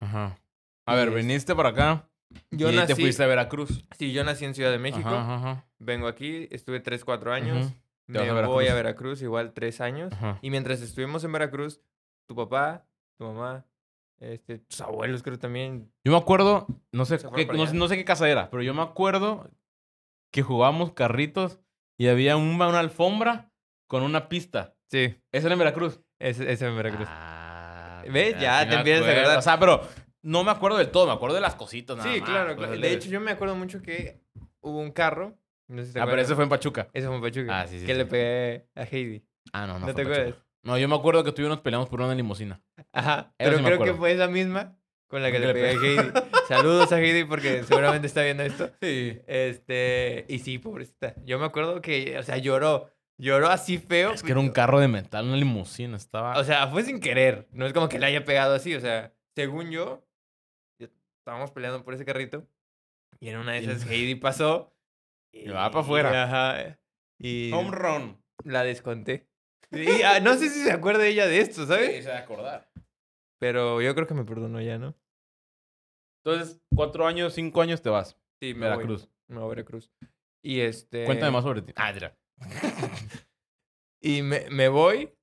Ajá. 0.00 0.38
A 0.86 0.94
Y 0.94 0.96
ver, 0.96 1.08
es- 1.08 1.14
viniste 1.14 1.54
para 1.54 1.70
acá 1.70 2.10
Yo 2.50 2.66
y 2.68 2.72
ahí 2.72 2.86
te 2.86 2.92
nací, 2.92 3.02
fuiste 3.02 3.22
a 3.22 3.26
Veracruz. 3.26 3.86
sí, 3.98 4.12
yo 4.12 4.24
nací 4.24 4.44
en 4.44 4.54
Ciudad 4.54 4.70
de 4.72 4.78
México, 4.78 5.08
Ajá, 5.08 5.36
ajá, 5.36 5.66
vengo 5.78 6.08
aquí, 6.08 6.48
estuve 6.50 6.80
3, 6.80 7.04
4 7.04 7.32
años, 7.32 7.66
Ujú. 7.66 7.74
Me 8.06 8.18
a 8.18 8.22
voy 8.22 8.30
a 8.30 8.74
Veracruz. 8.74 8.74
Veracruz 8.74 9.22
igual 9.22 9.52
3 9.52 9.80
años. 9.80 10.12
ajá. 10.12 10.38
Y 10.42 10.50
mientras 10.50 10.80
estuvimos 10.82 11.24
en 11.24 11.32
Veracruz, 11.32 11.80
tu 12.28 12.34
papá, 12.34 12.86
tu 13.18 13.24
mamá, 13.24 13.64
este, 14.20 14.58
tus 14.58 14.80
abuelos 14.80 15.22
creo 15.22 15.38
también, 15.38 15.90
Yo 16.04 16.12
me 16.12 16.18
acuerdo, 16.18 16.66
no 16.92 17.04
sé, 17.04 17.18
¿Se 17.18 17.28
qué, 17.30 17.46
no, 17.46 17.72
no 17.72 17.88
sé 17.88 17.96
qué 17.96 18.04
casa 18.04 18.28
era, 18.28 18.50
pero 18.50 18.62
yo 18.62 18.74
me 18.74 18.82
acuerdo 18.82 19.50
que 20.32 20.42
jugábamos 20.42 20.92
carritos 20.92 21.60
y 21.98 22.08
había 22.08 22.36
una, 22.36 22.68
una 22.68 22.80
alfombra 22.80 23.50
con 23.86 24.02
una 24.02 24.28
pista. 24.28 24.74
sí, 24.90 25.16
Eso 25.32 25.46
era 25.46 25.52
en 25.54 25.58
Veracruz. 25.58 26.00
ese, 26.18 26.50
ese 26.52 26.66
en 26.66 26.76
Veracruz. 26.76 27.06
Ah, 27.10 28.02
¿Ves? 28.10 28.34
mira, 28.36 28.40
Ya 28.40 28.62
sí 28.62 28.68
te 28.70 28.74
empiezas 28.76 29.06
a 29.06 29.12
acordar. 29.12 29.38
O 29.38 29.42
sea, 29.42 29.58
pero 29.60 29.80
no 30.22 30.42
me 30.44 30.50
acuerdo 30.50 30.78
del 30.78 30.90
todo, 30.90 31.06
me 31.06 31.12
acuerdo 31.12 31.34
de 31.36 31.40
las 31.42 31.54
cositas 31.54 31.96
nada 31.96 32.12
Sí, 32.12 32.20
más, 32.20 32.28
claro, 32.30 32.56
claro. 32.56 32.72
De 32.72 32.78
leves. 32.78 32.96
hecho, 32.96 33.08
yo 33.10 33.20
me 33.20 33.30
acuerdo 33.32 33.54
mucho 33.56 33.80
que 33.82 34.20
hubo 34.60 34.78
un 34.80 34.90
carro. 34.92 35.36
No 35.68 35.80
sé 35.82 35.88
si 35.88 35.92
te 35.94 36.00
Ah, 36.00 36.06
pero 36.06 36.20
ese 36.20 36.34
fue 36.34 36.44
en 36.44 36.50
Pachuca. 36.50 36.88
Ese 36.92 37.06
fue 37.06 37.16
en 37.16 37.22
Pachuca. 37.22 37.60
Ah, 37.60 37.66
sí, 37.66 37.78
sí, 37.80 37.86
Que 37.86 37.92
sí. 37.92 37.98
le 37.98 38.06
pegué 38.06 38.68
a 38.74 38.82
Heidi. 38.84 39.24
Ah, 39.52 39.66
no, 39.66 39.74
no. 39.74 39.80
¿No 39.80 39.84
fue 39.86 39.94
te 39.94 40.02
Pachuca. 40.02 40.20
acuerdas? 40.22 40.44
No, 40.62 40.78
yo 40.78 40.88
me 40.88 40.94
acuerdo 40.96 41.24
que 41.24 41.32
tú 41.32 41.42
y 41.42 41.44
yo 41.44 41.48
nos 41.50 41.60
peleamos 41.60 41.88
por 41.88 42.00
una 42.00 42.14
limusina. 42.14 42.62
Ajá. 42.92 43.34
Eso 43.38 43.50
Pero 43.50 43.58
sí 43.58 43.64
creo 43.64 43.78
que 43.84 43.94
fue 43.94 44.12
esa 44.12 44.28
misma 44.28 44.78
con 45.08 45.22
la 45.22 45.30
que 45.30 45.38
le 45.38 45.48
le 45.48 45.52
pegué 45.54 45.68
a 45.68 45.72
Heidi. 45.72 46.12
Saludos 46.48 46.90
a 46.92 46.98
Heidi 47.00 47.24
porque 47.24 47.62
seguramente 47.68 48.06
está 48.06 48.22
viendo 48.22 48.42
esto. 48.42 48.70
Sí. 48.80 49.18
Este. 49.26 50.24
Y 50.28 50.38
sí, 50.38 50.58
pobrecita. 50.58 51.14
Yo 51.24 51.38
me 51.38 51.44
acuerdo 51.44 51.80
que, 51.82 52.18
o 52.18 52.22
sea, 52.22 52.38
lloró. 52.38 52.90
Lloró 53.16 53.48
así 53.48 53.78
feo. 53.78 54.12
Es 54.12 54.22
que 54.24 54.32
era 54.32 54.40
un 54.40 54.50
carro 54.50 54.80
de 54.80 54.88
metal, 54.88 55.24
una 55.26 55.36
limusina, 55.36 55.96
estaba... 55.96 56.36
O 56.36 56.42
sea, 56.42 56.66
fue 56.66 56.82
sin 56.82 56.98
querer. 56.98 57.46
No 57.52 57.64
es 57.64 57.72
como 57.72 57.88
que 57.88 58.00
le 58.00 58.06
haya 58.06 58.24
pegado 58.24 58.54
así. 58.56 58.74
O 58.74 58.80
sea, 58.80 59.12
según 59.36 59.70
yo, 59.70 60.04
estábamos 60.80 61.52
peleando 61.52 61.84
por 61.84 61.94
ese 61.94 62.04
carrito. 62.04 62.44
Y 63.20 63.28
en 63.28 63.36
una 63.38 63.52
de 63.52 63.58
esas 63.58 63.86
Heidi 63.86 64.16
pasó. 64.16 64.73
Y 65.34 65.48
va 65.48 65.70
pa' 65.70 65.80
afuera. 65.80 66.24
Ajá. 66.24 66.78
Y 67.18 67.52
Home 67.52 67.70
run. 67.70 68.22
la 68.44 68.62
desconté. 68.64 69.28
Y 69.70 70.02
ah, 70.02 70.20
no 70.20 70.34
sé 70.34 70.48
si 70.50 70.60
se 70.62 70.70
acuerda 70.72 71.06
ella 71.06 71.26
de 71.26 71.40
esto, 71.40 71.62
Sí, 71.62 71.66
¿sabes? 71.68 72.04
se 72.04 72.10
va 72.10 72.16
a 72.16 72.20
acordar. 72.20 72.70
Pero 73.40 73.80
yo 73.82 73.94
creo 73.94 74.06
que 74.06 74.14
me 74.14 74.24
perdonó 74.24 74.60
ya, 74.60 74.78
¿no? 74.78 74.94
Entonces, 76.24 76.62
cuatro 76.74 77.06
años, 77.06 77.34
cinco 77.34 77.60
años 77.60 77.82
te 77.82 77.90
vas. 77.90 78.18
Sí, 78.40 78.54
me 78.54 78.66
voy. 78.68 78.76
Veracruz. 78.76 79.08
Me 79.28 79.36
voy 79.38 79.46
a 79.46 79.48
Veracruz. 79.48 79.90
Y 80.42 80.60
este. 80.60 81.04
Cuéntame 81.04 81.32
más 81.32 81.42
sobre 81.44 81.62
ti. 81.62 81.72
Ah, 81.76 81.92
mira. 81.92 82.16
Y 84.00 84.20
me, 84.20 84.50
me 84.50 84.68
voy. 84.68 85.14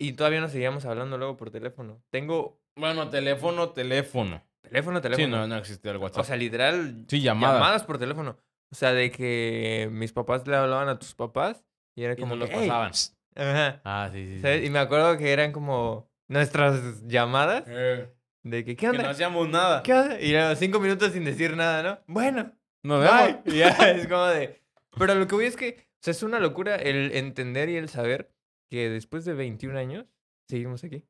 Y 0.00 0.14
todavía 0.14 0.40
nos 0.40 0.52
seguíamos 0.52 0.86
hablando 0.86 1.18
luego 1.18 1.36
por 1.36 1.50
teléfono. 1.50 2.02
Tengo 2.10 2.58
Bueno, 2.74 3.10
teléfono, 3.10 3.70
teléfono. 3.72 4.42
teléfono, 4.62 5.00
teléfono. 5.02 5.26
Sí, 5.26 5.30
no, 5.30 5.46
no 5.46 5.56
existía 5.58 5.90
el 5.92 5.98
WhatsApp. 5.98 6.20
O 6.22 6.24
sea, 6.24 6.36
literal, 6.36 7.04
sí, 7.08 7.20
llamadas. 7.20 7.56
llamadas 7.56 7.84
por 7.84 7.98
teléfono. 7.98 8.38
O 8.72 8.74
sea, 8.74 8.92
de 8.92 9.10
que 9.10 9.88
mis 9.92 10.12
papás 10.12 10.46
le 10.46 10.56
hablaban 10.56 10.88
a 10.88 10.98
tus 10.98 11.14
papás 11.14 11.64
y 11.96 12.02
era 12.04 12.14
Y 12.14 12.16
como 12.16 12.34
nos 12.36 12.40
los 12.40 12.50
que, 12.50 12.66
pasaban. 12.66 12.92
Ajá. 13.36 13.80
Ah, 13.84 14.10
sí, 14.12 14.26
sí. 14.26 14.40
¿Sabes? 14.40 14.60
sí. 14.60 14.66
Y 14.66 14.70
me 14.70 14.78
acuerdo 14.78 15.16
que 15.18 15.32
eran 15.32 15.52
como 15.52 16.08
nuestras 16.28 17.06
llamadas 17.06 17.64
Eh, 17.68 18.08
de 18.42 18.64
que, 18.64 18.72
¿qué 18.74 18.76
que 18.76 18.88
onda? 18.88 19.02
no 19.04 19.08
hacíamos 19.10 19.48
nada. 19.48 19.82
¿Qué 19.82 19.92
onda? 19.94 20.20
Y 20.20 20.32
eran 20.32 20.56
cinco 20.56 20.80
minutos 20.80 21.12
sin 21.12 21.24
decir 21.24 21.56
nada, 21.56 21.82
¿no? 21.82 21.98
Bueno, 22.06 22.52
Nos 22.82 23.00
bye. 23.00 23.26
vemos. 23.26 23.40
Y 23.54 23.58
ya 23.58 23.68
es 23.90 24.06
como 24.08 24.26
de... 24.26 24.62
Pero 24.98 25.14
lo 25.14 25.26
que 25.26 25.34
voy 25.34 25.44
es 25.46 25.56
que, 25.56 25.76
o 25.78 25.98
sea, 26.02 26.10
es 26.12 26.22
una 26.22 26.40
locura 26.40 26.76
el 26.76 27.12
entender 27.14 27.68
y 27.68 27.76
el 27.76 27.88
saber 27.88 28.32
que 28.70 28.88
después 28.88 29.24
de 29.24 29.34
21 29.34 29.78
años 29.78 30.06
seguimos 30.48 30.82
aquí. 30.84 31.04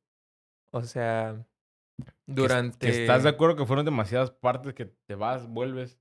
O 0.73 0.83
sea, 0.83 1.47
durante... 2.27 2.87
Que 2.91 3.03
estás 3.03 3.23
de 3.23 3.29
acuerdo 3.31 3.57
que 3.57 3.65
fueron 3.67 3.85
demasiadas 3.85 4.31
partes 4.31 4.75
que 4.75 4.87
te 4.87 5.15
vas, 5.15 5.47
vuelves. 5.47 5.99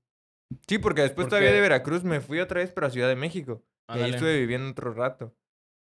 Sí, 0.66 0.78
porque 0.78 1.02
después 1.02 1.24
Porque- 1.26 1.30
todavía 1.30 1.52
de 1.52 1.60
Veracruz 1.60 2.04
me 2.04 2.20
fui 2.20 2.40
otra 2.40 2.60
vez, 2.60 2.70
pero 2.72 2.86
a 2.86 2.90
Ciudad 2.90 3.08
de 3.08 3.16
México. 3.16 3.62
Y 3.94 3.98
ahí 4.00 4.10
estuve 4.12 4.38
viviendo 4.38 4.70
otro 4.70 4.92
rato. 4.92 5.34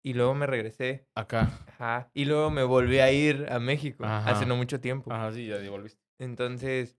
Y 0.04 0.14
luego 0.14 0.34
me 0.36 0.46
regresé. 0.48 1.06
Acá. 1.16 1.50
Ajá. 1.68 2.10
Y 2.14 2.26
luego 2.26 2.50
me 2.50 2.64
volví 2.64 3.00
a 3.00 3.12
ir 3.12 3.48
a 3.50 3.60
México 3.60 4.06
hace 4.06 4.30
Ajá. 4.32 4.46
no 4.46 4.56
mucho 4.56 4.80
tiempo. 4.80 5.12
Ajá, 5.12 5.32
sí, 5.34 5.48
ya 5.48 5.58
devolviste. 5.58 6.02
Entonces, 6.20 6.98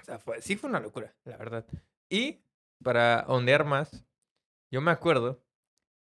o 0.00 0.04
sea, 0.04 0.18
fue, 0.18 0.40
sí 0.40 0.56
fue 0.56 0.70
una 0.70 0.80
locura, 0.80 1.14
la 1.24 1.36
verdad. 1.36 1.66
Y 2.08 2.42
para 2.82 3.24
ondear 3.28 3.64
más, 3.64 4.04
yo 4.70 4.80
me 4.80 4.90
acuerdo 4.90 5.42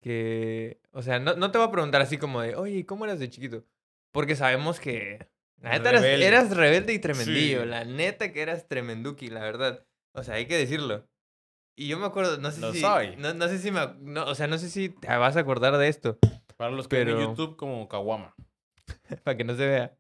que, 0.03 0.81
o 0.93 1.03
sea, 1.03 1.19
no, 1.19 1.35
no 1.35 1.51
te 1.51 1.59
voy 1.59 1.69
a 1.69 1.73
preguntar 1.73 2.01
así 2.01 2.17
como 2.19 2.41
de, 2.41 2.57
oye, 2.57 2.87
¿cómo 2.87 3.05
eras 3.05 3.19
de 3.19 3.29
chiquito? 3.31 3.65
Porque 4.13 4.35
sabemos 4.35 4.81
que, 4.81 5.29
la 5.61 5.71
neta, 5.73 5.91
eras, 5.91 6.03
Rebelde. 6.03 6.27
eras 6.27 6.57
rebelde 6.57 6.93
y 6.95 6.99
tremendillo. 6.99 7.63
Sí. 7.63 7.69
La 7.69 7.85
neta 7.85 8.33
que 8.33 8.43
eras 8.43 8.67
tremenduki, 8.67 9.29
la 9.29 9.41
verdad. 9.41 9.87
O 10.15 10.23
sea, 10.23 10.35
hay 10.37 10.47
que 10.47 10.57
decirlo. 10.57 11.07
Y 11.77 11.89
yo 11.89 11.99
me 11.99 12.07
acuerdo, 12.07 12.37
no 12.39 12.51
sé 12.51 12.61
Lo 12.61 12.73
si, 12.73 12.81
soy. 12.81 13.17
no, 13.17 13.33
no 13.35 13.49
sé 13.49 13.59
si 13.59 13.71
me, 13.71 13.81
no, 14.01 14.25
o 14.27 14.35
sea, 14.35 14.47
no 14.47 14.59
sé 14.59 14.69
si 14.69 14.89
te 14.91 15.09
vas 15.17 15.37
a 15.37 15.41
acordar 15.41 15.77
de 15.79 15.89
esto, 15.89 16.19
Para 16.57 16.71
los 16.73 16.89
que 16.89 16.99
ven 16.99 17.09
en 17.09 17.15
Pero- 17.17 17.29
YouTube 17.31 17.57
como 17.57 17.89
Kawama. 17.89 18.35
para 19.25 19.37
que 19.37 19.45
no 19.45 19.55
se 19.55 19.67
vea 19.67 19.97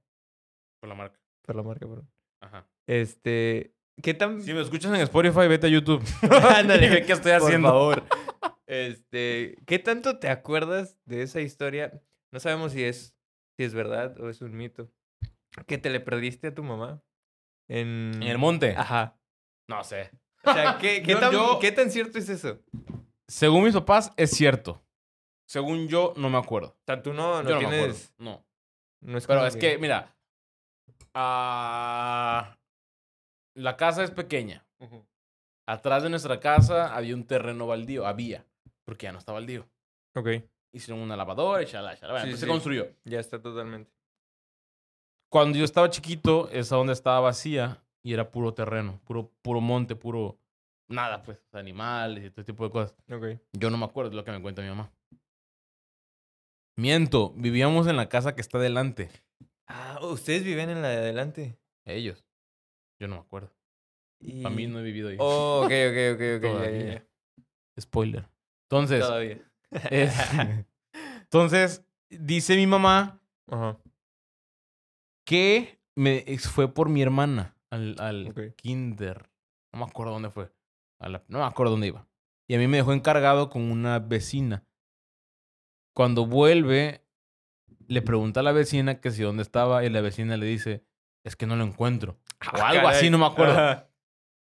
Por 0.80 0.88
la 0.88 0.94
marca. 0.94 1.18
por 1.46 1.56
la 1.56 1.62
marca, 1.62 1.86
perdón. 1.86 2.10
Ajá. 2.42 2.68
Este, 2.88 3.74
¿qué 4.02 4.14
tan 4.14 4.42
Si 4.42 4.52
me 4.52 4.60
escuchas 4.60 4.92
en 4.92 5.00
Spotify, 5.00 5.46
vete 5.48 5.68
a 5.68 5.70
YouTube. 5.70 6.02
Ándale, 6.56 6.88
qué 7.06 7.12
estoy 7.12 7.32
por 7.32 7.42
haciendo. 7.42 7.68
favor. 7.68 8.04
Este, 8.66 9.56
¿qué 9.66 9.78
tanto 9.78 10.18
te 10.18 10.28
acuerdas 10.28 10.98
de 11.04 11.22
esa 11.22 11.40
historia? 11.40 12.02
No 12.32 12.40
sabemos 12.40 12.72
si 12.72 12.84
es, 12.84 13.14
si 13.56 13.64
es 13.64 13.74
verdad 13.74 14.18
o 14.20 14.28
es 14.28 14.42
un 14.42 14.56
mito. 14.56 14.90
Que 15.66 15.78
te 15.78 15.90
le 15.90 16.00
perdiste 16.00 16.48
a 16.48 16.54
tu 16.54 16.62
mamá 16.62 17.02
en... 17.68 18.12
En 18.16 18.22
el 18.24 18.38
monte. 18.38 18.74
Ajá. 18.76 19.19
No 19.70 19.84
sé. 19.84 20.10
O 20.44 20.52
sea, 20.52 20.78
¿qué, 20.78 21.00
qué 21.02 21.12
Yo- 21.12 21.20
tan, 21.20 21.32
yo- 21.32 21.58
qué 21.60 21.70
tan 21.70 21.90
cierto 21.90 22.18
es 22.18 22.28
eso? 22.28 22.58
O 22.74 22.94
Según 23.28 23.62
mis 23.64 23.74
papás, 23.74 24.12
es 24.16 24.30
cierto. 24.32 24.82
Según 25.46 25.86
yo, 25.86 26.12
no 26.16 26.28
me 26.28 26.38
acuerdo. 26.38 26.76
sea, 26.86 27.00
tú 27.02 27.12
no, 27.12 27.42
no 27.42 27.48
yo 27.48 27.60
no 27.60 27.68
me 27.68 27.78
tienes... 27.78 28.12
No. 28.18 28.44
No 29.00 29.16
es 29.18 29.26
Pero 29.26 29.46
es 29.46 29.56
que, 29.56 29.78
mira. 29.78 30.14
ah, 31.14 32.56
la 33.54 33.76
casa 33.76 34.02
es 34.02 34.10
pequeña. 34.10 34.66
Ujú. 34.80 35.04
Atrás 35.66 36.02
de 36.02 36.10
nuestra 36.10 36.40
casa 36.40 36.94
había 36.96 37.14
un 37.14 37.24
terreno 37.24 37.66
baldío. 37.66 38.06
Había. 38.06 38.44
Porque 38.84 39.04
ya 39.06 39.12
no 39.12 39.18
está 39.18 39.32
baldío. 39.32 39.68
Ok, 40.16 40.28
Hicieron 40.72 41.02
una 41.02 41.16
lavadora 41.16 41.62
y 41.62 41.66
chala, 41.66 41.96
chala. 41.96 42.12
Bueno, 42.14 42.26
Sí, 42.26 42.30
pues 42.32 42.40
sí. 42.40 42.46
se 42.46 42.50
construyó. 42.50 42.86
ya 43.04 43.20
está 43.20 43.40
totalmente. 43.40 43.92
Cuando 45.30 45.58
yo 45.58 45.64
estaba 45.64 45.90
chiquito, 45.90 46.48
esa 46.50 46.76
donde 46.76 46.92
estaba 46.92 47.20
vacía 47.20 47.82
y 48.02 48.12
era 48.14 48.30
puro 48.30 48.54
terreno, 48.54 49.00
puro, 49.04 49.30
puro 49.42 49.60
monte, 49.60 49.96
puro 49.96 50.38
nada, 50.88 51.22
pues, 51.22 51.38
animales 51.52 52.24
y 52.24 52.30
todo 52.30 52.44
tipo 52.44 52.64
de 52.64 52.70
cosas. 52.70 52.94
Yo 53.52 53.70
no 53.70 53.76
me 53.78 53.84
acuerdo 53.84 54.10
de 54.10 54.16
lo 54.16 54.24
que 54.24 54.32
me 54.32 54.42
cuenta 54.42 54.62
mi 54.62 54.68
mamá. 54.68 54.90
Miento, 56.76 57.32
vivíamos 57.36 57.86
en 57.86 57.96
la 57.96 58.08
casa 58.08 58.34
que 58.34 58.40
está 58.40 58.58
delante. 58.58 59.10
Ah, 59.66 59.98
ustedes 60.02 60.44
viven 60.44 60.70
en 60.70 60.82
la 60.82 60.88
de 60.88 60.96
adelante. 60.96 61.58
Ellos. 61.84 62.24
Yo 62.98 63.08
no 63.08 63.16
me 63.16 63.20
acuerdo. 63.20 63.52
Y... 64.18 64.42
Para 64.42 64.54
mí 64.54 64.66
no 64.66 64.80
he 64.80 64.82
vivido 64.82 65.08
ahí. 65.08 65.16
Oh, 65.18 65.62
ok, 65.64 65.70
ok, 65.90 66.36
ok, 66.38 66.44
ok. 66.98 67.80
Spoiler. 67.80 68.28
Entonces, 68.64 69.00
Todavía. 69.00 69.40
es- 69.90 70.14
entonces, 71.22 71.84
dice 72.08 72.56
mi 72.56 72.66
mamá 72.66 73.20
Ajá. 73.46 73.78
que 75.24 75.78
me 75.94 76.24
fue 76.38 76.72
por 76.72 76.88
mi 76.88 77.02
hermana 77.02 77.56
al, 77.70 77.96
al 77.98 78.28
Ok. 78.28 78.40
kinder. 78.56 79.30
No 79.72 79.80
me 79.80 79.84
acuerdo 79.86 80.12
dónde 80.12 80.30
fue. 80.30 80.50
A 80.98 81.08
la- 81.08 81.24
no 81.28 81.38
me 81.38 81.44
acuerdo 81.44 81.72
dónde 81.72 81.86
iba. 81.88 82.06
Y 82.48 82.54
a 82.54 82.58
mí 82.58 82.66
me 82.66 82.78
dejó 82.78 82.92
encargado 82.92 83.48
con 83.50 83.62
una 83.70 83.98
vecina. 84.00 84.64
Cuando 85.94 86.26
vuelve, 86.26 87.04
le 87.86 88.02
pregunta 88.02 88.40
a 88.40 88.42
la 88.42 88.52
vecina 88.52 89.00
que 89.00 89.10
si 89.10 89.22
dónde 89.22 89.42
estaba 89.42 89.84
y 89.84 89.90
la 89.90 90.00
vecina 90.00 90.36
le 90.36 90.46
dice, 90.46 90.84
es 91.24 91.36
que 91.36 91.46
no 91.46 91.56
lo 91.56 91.64
encuentro. 91.64 92.18
O 92.52 92.56
Ah, 92.60 92.68
algo 92.70 92.88
así, 92.88 92.96
caray. 92.98 93.10
no 93.10 93.18
me 93.18 93.26
acuerdo. 93.26 93.52
Ajá. 93.54 93.88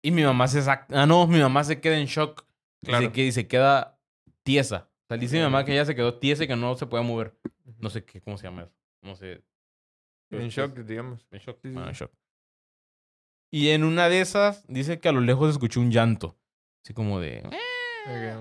Y 0.03 0.11
mi 0.11 0.23
mamá 0.23 0.47
se 0.47 0.61
saca... 0.61 0.85
Ah, 1.01 1.05
no, 1.05 1.25
mi 1.27 1.39
mamá 1.39 1.63
se 1.63 1.81
queda 1.81 1.97
en 1.97 2.05
shock. 2.05 2.45
Claro. 2.83 3.11
Que 3.11 3.25
y 3.25 3.31
se 3.31 3.47
queda 3.47 3.99
tiesa. 4.43 4.89
O 5.03 5.07
sea, 5.07 5.17
dice 5.17 5.37
mi 5.37 5.43
mamá 5.43 5.65
que 5.65 5.71
ella 5.73 5.85
se 5.85 5.95
quedó 5.95 6.19
tiesa 6.19 6.43
y 6.43 6.47
que 6.47 6.55
no 6.55 6.75
se 6.75 6.85
podía 6.85 7.03
mover. 7.05 7.35
No 7.79 7.89
sé 7.89 8.05
qué, 8.05 8.21
cómo 8.21 8.37
se 8.37 8.43
llama 8.47 8.63
eso. 8.63 8.73
No 9.01 9.15
sé. 9.15 9.43
En 10.29 10.49
shock, 10.49 10.77
digamos. 10.79 11.25
En 11.31 11.39
shock. 11.39 11.57
Sí, 11.61 11.69
sí, 11.69 11.73
Bueno, 11.73 11.89
en 11.89 11.95
shock. 11.95 12.11
Y 13.51 13.69
en 13.69 13.83
una 13.83 14.09
de 14.09 14.21
esas, 14.21 14.65
dice 14.67 14.99
que 14.99 15.09
a 15.09 15.11
lo 15.11 15.21
lejos 15.21 15.49
escuchó 15.51 15.79
un 15.79 15.91
llanto. 15.91 16.37
Así 16.83 16.93
como 16.93 17.19
de... 17.19 17.43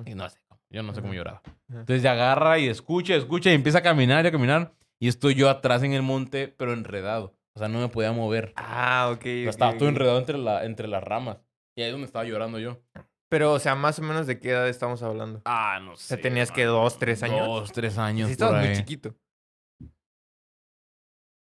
Y 0.05 0.15
no 0.15 0.29
sé. 0.29 0.39
Yo 0.71 0.83
no 0.83 0.93
sé 0.95 1.01
cómo 1.01 1.15
lloraba. 1.15 1.43
Entonces 1.69 2.03
se 2.03 2.09
agarra 2.09 2.59
y 2.59 2.69
escucha, 2.69 3.15
escucha 3.15 3.51
y 3.51 3.55
empieza 3.55 3.79
a 3.79 3.83
caminar 3.83 4.25
y 4.25 4.29
a 4.29 4.33
caminar. 4.33 4.73
Y 4.99 5.09
estoy 5.09 5.35
yo 5.35 5.49
atrás 5.49 5.83
en 5.83 5.93
el 5.93 6.03
monte, 6.03 6.49
pero 6.49 6.73
enredado. 6.73 7.37
O 7.55 7.59
sea, 7.59 7.69
no 7.69 7.79
me 7.79 7.89
podía 7.89 8.13
mover. 8.13 8.53
Ah, 8.57 9.11
ok. 9.13 9.25
O 9.25 9.51
estaba 9.51 9.77
todo 9.79 9.89
enredado 9.89 10.19
entre, 10.19 10.39
la, 10.39 10.65
entre 10.65 10.89
las 10.89 11.03
ramas. 11.03 11.39
Y 11.77 11.83
ahí 11.83 11.89
es 11.89 11.93
donde 11.93 12.07
estaba 12.07 12.25
llorando 12.25 12.59
yo. 12.59 12.81
Pero, 13.29 13.53
o 13.53 13.59
sea, 13.59 13.75
más 13.75 13.99
o 13.99 14.03
menos 14.03 14.27
de 14.27 14.39
qué 14.39 14.51
edad 14.51 14.69
estamos 14.69 15.03
hablando. 15.03 15.43
Ah, 15.45 15.81
no 15.83 15.97
sea, 15.97 16.17
sé. 16.17 16.23
tenías 16.23 16.51
que 16.51 16.63
hermano. 16.63 16.83
dos, 16.83 16.99
tres 16.99 17.23
años. 17.23 17.47
Dos, 17.47 17.73
tres 17.73 17.99
años. 17.99 18.27
Sí, 18.29 18.33
estabas 18.33 18.65
muy 18.65 18.77
chiquito. 18.77 19.15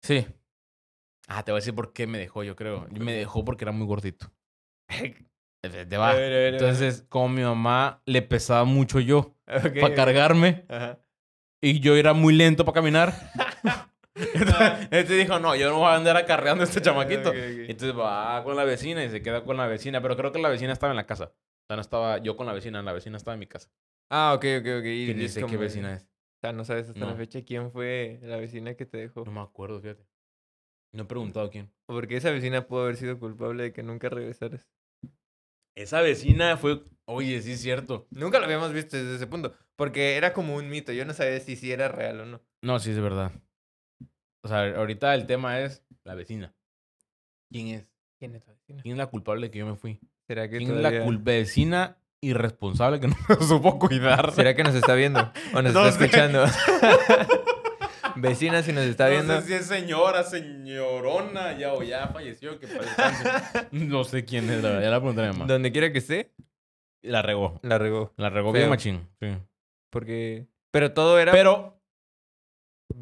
Sí. 0.02 0.26
Ah, 1.28 1.44
te 1.44 1.52
voy 1.52 1.58
a 1.58 1.60
decir 1.60 1.74
por 1.74 1.92
qué 1.92 2.06
me 2.06 2.18
dejó, 2.18 2.42
yo 2.42 2.56
creo. 2.56 2.86
Me 2.90 3.12
dejó 3.12 3.44
porque 3.44 3.64
era 3.64 3.72
muy 3.72 3.86
gordito. 3.86 4.32
Te 5.62 5.96
va. 5.96 6.14
Entonces, 6.16 7.06
como 7.08 7.28
mi 7.28 7.42
mamá 7.42 8.02
le 8.04 8.20
pesaba 8.22 8.64
mucho 8.64 8.98
yo 8.98 9.36
para 9.46 9.94
cargarme 9.94 10.64
Ajá. 10.68 10.98
y 11.62 11.78
yo 11.78 11.94
era 11.94 12.14
muy 12.14 12.34
lento 12.34 12.64
para 12.64 12.74
caminar. 12.74 13.14
entonces, 14.14 14.88
entonces 14.90 15.18
dijo, 15.18 15.38
no, 15.38 15.54
yo 15.54 15.70
no 15.70 15.78
voy 15.78 15.86
a 15.86 15.94
andar 15.94 16.16
acarreando 16.16 16.62
a 16.62 16.66
este 16.66 16.82
chamaquito. 16.82 17.32
Entonces 17.32 17.96
va 17.96 18.42
con 18.42 18.56
la 18.56 18.64
vecina 18.64 19.04
y 19.04 19.10
se 19.10 19.22
queda 19.22 19.44
con 19.44 19.56
la 19.56 19.68
vecina. 19.68 20.02
Pero 20.02 20.16
creo 20.16 20.32
que 20.32 20.40
la 20.40 20.48
vecina 20.48 20.72
estaba 20.72 20.92
en 20.92 20.96
la 20.96 21.06
casa. 21.06 21.26
O 21.26 21.66
sea, 21.68 21.76
no 21.76 21.82
estaba 21.82 22.18
yo 22.18 22.36
con 22.36 22.46
la 22.48 22.54
vecina, 22.54 22.82
la 22.82 22.92
vecina 22.92 23.16
estaba 23.16 23.34
en 23.34 23.40
mi 23.40 23.46
casa. 23.46 23.70
Ah, 24.10 24.32
ok, 24.34 24.44
ok, 24.58 24.66
ok. 24.78 24.84
es 24.84 25.32
sé 25.32 25.46
qué 25.46 25.56
vecina 25.56 25.94
es. 25.94 26.02
O 26.02 26.40
sea, 26.40 26.52
no 26.52 26.64
sabes 26.64 26.88
hasta 26.88 27.06
la 27.06 27.14
fecha 27.14 27.40
quién 27.44 27.70
fue 27.70 28.18
la 28.24 28.36
vecina 28.36 28.74
que 28.74 28.84
te 28.84 28.98
dejó. 28.98 29.24
No 29.24 29.30
me 29.30 29.40
acuerdo, 29.40 29.80
fíjate. 29.80 30.04
No 30.92 31.04
he 31.04 31.06
preguntado 31.06 31.50
quién. 31.50 31.70
Porque 31.86 32.16
esa 32.16 32.30
vecina 32.30 32.66
pudo 32.66 32.82
haber 32.82 32.96
sido 32.96 33.18
culpable 33.18 33.62
de 33.64 33.72
que 33.72 33.82
nunca 33.82 34.08
regresaras. 34.08 34.68
Esa 35.74 36.02
vecina 36.02 36.56
fue. 36.58 36.82
Oye, 37.06 37.40
sí 37.40 37.52
es 37.52 37.60
cierto. 37.62 38.06
Nunca 38.10 38.38
lo 38.38 38.44
habíamos 38.44 38.72
visto 38.72 38.96
desde 38.96 39.16
ese 39.16 39.26
punto. 39.26 39.54
Porque 39.76 40.16
era 40.16 40.32
como 40.34 40.54
un 40.54 40.68
mito. 40.68 40.92
Yo 40.92 41.04
no 41.06 41.14
sabía 41.14 41.40
si 41.40 41.56
sí 41.56 41.72
era 41.72 41.88
real 41.88 42.20
o 42.20 42.26
no. 42.26 42.40
No, 42.62 42.78
sí 42.78 42.90
es 42.90 43.00
verdad. 43.00 43.32
O 44.44 44.48
sea, 44.48 44.76
ahorita 44.76 45.14
el 45.14 45.26
tema 45.26 45.60
es 45.60 45.82
la 46.04 46.14
vecina. 46.14 46.54
¿Quién 47.50 47.68
es? 47.68 47.88
¿Quién 48.18 48.34
es 48.34 48.46
la 48.46 48.52
vecina? 48.52 48.82
¿Quién 48.82 48.92
es 48.92 48.98
la 48.98 49.06
culpable 49.06 49.46
de 49.46 49.50
que 49.50 49.58
yo 49.60 49.66
me 49.66 49.76
fui? 49.76 49.98
¿Será 50.26 50.48
que 50.48 50.58
¿Quién 50.58 50.76
es 50.76 50.82
la 50.82 50.90
vecina 50.90 51.96
irresponsable 52.20 53.00
que 53.00 53.08
no 53.08 53.16
me 53.28 53.36
supo 53.46 53.78
cuidar? 53.78 54.32
¿Será 54.32 54.54
que 54.54 54.62
nos 54.62 54.74
está 54.74 54.94
viendo? 54.94 55.32
¿O 55.54 55.62
nos 55.62 55.72
No 55.74 55.86
está 55.86 55.98
sé. 55.98 56.04
escuchando? 56.04 56.44
Vecina, 58.16 58.62
si 58.62 58.72
nos 58.72 58.84
está 58.84 59.08
viendo. 59.08 59.34
No 59.34 59.40
sé 59.40 59.46
si 59.48 59.52
es 59.54 59.66
señora, 59.66 60.22
señorona, 60.24 61.56
ya 61.58 61.72
o 61.74 61.82
ya 61.82 62.08
falleció, 62.08 62.58
que. 62.58 62.66
No 63.72 64.04
sé 64.04 64.24
quién 64.24 64.48
es, 64.50 64.62
la 64.62 64.68
verdad. 64.70 64.82
Ya 64.82 64.90
la 64.90 64.98
preguntaré 65.00 65.28
a 65.28 65.32
mi 65.32 65.38
mamá. 65.38 65.52
Donde 65.52 65.72
quiera 65.72 65.92
que 65.92 65.98
esté, 65.98 66.32
La 67.02 67.22
regó. 67.22 67.58
la 67.62 67.78
regó. 67.78 68.12
La 68.16 68.30
regó 68.30 68.52
Feo. 68.52 68.60
bien 68.60 68.70
machín. 68.70 69.08
Sí. 69.20 69.28
Porque. 69.90 70.46
Pero 70.70 70.92
todo 70.94 71.18
era. 71.18 71.32
Pero, 71.32 71.80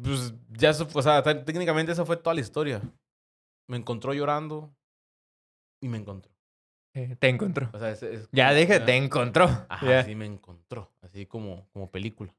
pues 0.03 0.33
ya 0.49 0.69
eso, 0.71 0.87
o 0.93 1.01
sea, 1.01 1.21
técnicamente 1.23 1.91
esa 1.91 2.05
fue 2.05 2.17
toda 2.17 2.33
la 2.33 2.41
historia. 2.41 2.81
Me 3.69 3.77
encontró 3.77 4.13
llorando 4.13 4.73
y 5.81 5.87
me 5.87 5.97
encontró. 5.97 6.31
Eh, 6.93 7.15
Te 7.17 7.29
encontró. 7.29 7.69
O 7.73 7.79
sea, 7.79 7.91
es, 7.91 8.03
es 8.03 8.27
Ya 8.33 8.51
sea, 8.53 8.85
te 8.85 8.95
encontró. 8.97 9.45
Ajá, 9.69 9.85
Ya. 9.85 10.03
sí 10.03 10.13
me 10.13 10.25
encontró. 10.25 10.91
Así 11.01 11.25
como, 11.25 11.69
como 11.71 11.89
película. 11.89 12.35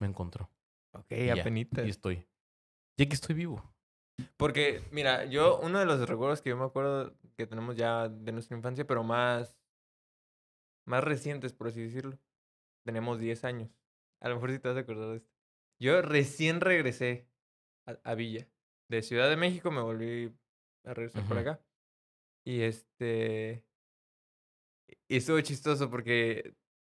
Me 0.00 0.06
encontró. 0.06 0.48
Ok, 0.98 1.12
Y 1.12 1.26
ya, 1.26 1.34
apenitas. 1.34 1.86
Y 1.86 1.90
estoy. 1.90 2.26
Y 2.96 3.02
aquí 3.02 3.14
estoy 3.14 3.34
vivo. 3.34 3.62
Porque, 4.36 4.82
mira, 4.90 5.24
yo, 5.26 5.60
uno 5.60 5.78
de 5.78 5.86
los 5.86 6.08
recuerdos 6.08 6.40
que 6.40 6.50
yo 6.50 6.56
me 6.56 6.64
acuerdo 6.64 7.14
que 7.36 7.46
tenemos 7.46 7.76
ya 7.76 8.08
de 8.08 8.32
nuestra 8.32 8.56
infancia, 8.56 8.86
pero 8.86 9.04
más, 9.04 9.56
más 10.86 11.04
recientes, 11.04 11.52
por 11.52 11.68
así 11.68 11.82
decirlo. 11.82 12.18
Tenemos 12.84 13.18
10 13.18 13.44
años. 13.44 13.70
A 14.20 14.28
lo 14.28 14.36
mejor 14.36 14.50
sí 14.52 14.58
te 14.58 14.68
vas 14.68 14.76
a 14.76 14.80
acordar 14.80 15.10
de 15.10 15.16
esto. 15.16 15.30
Yo 15.78 16.00
recién 16.00 16.60
regresé 16.60 17.28
a, 17.86 17.98
a 18.02 18.14
Villa. 18.14 18.48
De 18.88 19.02
Ciudad 19.02 19.28
de 19.28 19.36
México 19.36 19.70
me 19.70 19.82
volví 19.82 20.32
a 20.84 20.94
regresar 20.94 21.24
por 21.26 21.38
acá. 21.38 21.60
Y 22.44 22.62
este... 22.62 23.64
Y 25.08 25.16
estuvo 25.16 25.40
chistoso 25.40 25.90
porque 25.90 26.54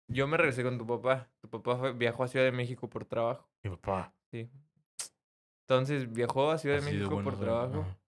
yo 0.08 0.26
me 0.26 0.36
regresé 0.36 0.62
con 0.62 0.78
tu 0.78 0.86
papá. 0.86 1.28
Tu 1.40 1.48
papá 1.48 1.76
fue- 1.76 1.92
viajó 1.92 2.24
a 2.24 2.28
Ciudad 2.28 2.44
de 2.44 2.52
México 2.52 2.88
por 2.88 3.04
trabajo. 3.04 3.48
Mi 3.62 3.70
papá. 3.70 4.12
Sí. 4.30 4.48
Entonces 5.68 6.12
viajó 6.12 6.50
a 6.50 6.58
Ciudad 6.58 6.76
de 6.76 6.82
México 6.82 7.10
bueno 7.10 7.30
por 7.30 7.38
trabajo. 7.40 7.80
Ajá. 7.80 7.98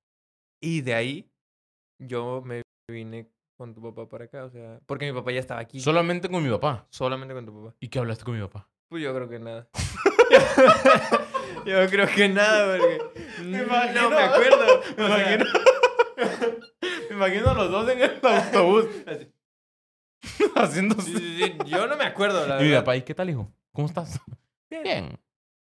Y 0.61 0.81
de 0.83 0.95
ahí 0.95 1.31
yo 1.99 2.43
me 2.45 2.63
vine 2.91 3.29
con 3.57 3.75
tu 3.75 3.83
papá 3.83 4.09
para 4.09 4.25
acá, 4.27 4.45
o 4.45 4.51
sea, 4.51 4.81
porque 4.87 5.07
mi 5.07 5.19
papá 5.19 5.33
ya 5.33 5.41
estaba 5.41 5.61
aquí. 5.61 5.81
Solamente 5.81 6.29
con 6.29 6.43
mi 6.45 6.51
papá. 6.51 6.87
Solamente 6.91 7.35
con 7.35 7.45
tu 7.47 7.53
papá. 7.65 7.77
¿Y 7.81 7.89
qué 7.89 7.99
hablaste 7.99 8.25
con 8.25 8.35
mi 8.35 8.41
papá? 8.41 8.69
Pues 8.89 9.03
yo 9.03 9.13
creo 9.15 9.29
que 9.29 9.39
nada. 9.41 9.69
yo 11.67 11.87
creo 11.89 12.07
que 12.15 12.29
nada, 12.29 12.77
porque 12.79 13.43
Me 13.43 13.59
no 13.63 14.11
me 14.11 14.17
acuerdo. 14.23 14.83
Me 14.97 15.07
imagino. 15.07 15.45
Me 17.11 17.17
imagino 17.17 17.55
los 17.55 17.71
dos 17.71 17.89
en 17.91 18.01
el 18.03 18.21
autobús. 18.23 18.87
así. 19.07 19.33
Haciendo. 20.57 21.01
Sí, 21.01 21.13
sí, 21.15 21.45
sí, 21.45 21.57
Yo 21.67 21.87
no 21.87 21.97
me 21.97 22.05
acuerdo, 22.05 22.47
la 22.47 22.57
Y 22.61 22.65
mi 22.65 22.69
verdad. 22.71 22.83
papá, 22.83 22.97
¿y 22.97 23.03
qué 23.03 23.15
tal, 23.15 23.31
hijo? 23.31 23.53
¿Cómo 23.73 23.87
estás? 23.87 24.21
Bien. 24.71 25.19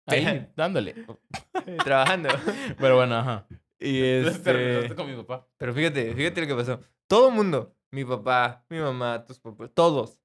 Ahí, 0.07 0.21
Bien. 0.21 0.51
dándole. 0.55 0.95
Trabajando. 1.83 2.29
Pero 2.77 2.95
bueno, 2.97 3.15
ajá. 3.17 3.47
Y 3.79 4.01
este... 4.03 4.93
con 4.95 5.09
mi 5.09 5.15
papá. 5.23 5.47
Pero 5.57 5.73
fíjate, 5.73 6.13
fíjate 6.13 6.41
lo 6.41 6.47
que 6.47 6.55
pasó. 6.55 6.81
Todo 7.07 7.29
el 7.29 7.35
mundo, 7.35 7.75
mi 7.91 8.05
papá, 8.05 8.65
mi 8.69 8.79
mamá, 8.79 9.25
tus 9.25 9.39
papás, 9.39 9.69
todos, 9.73 10.19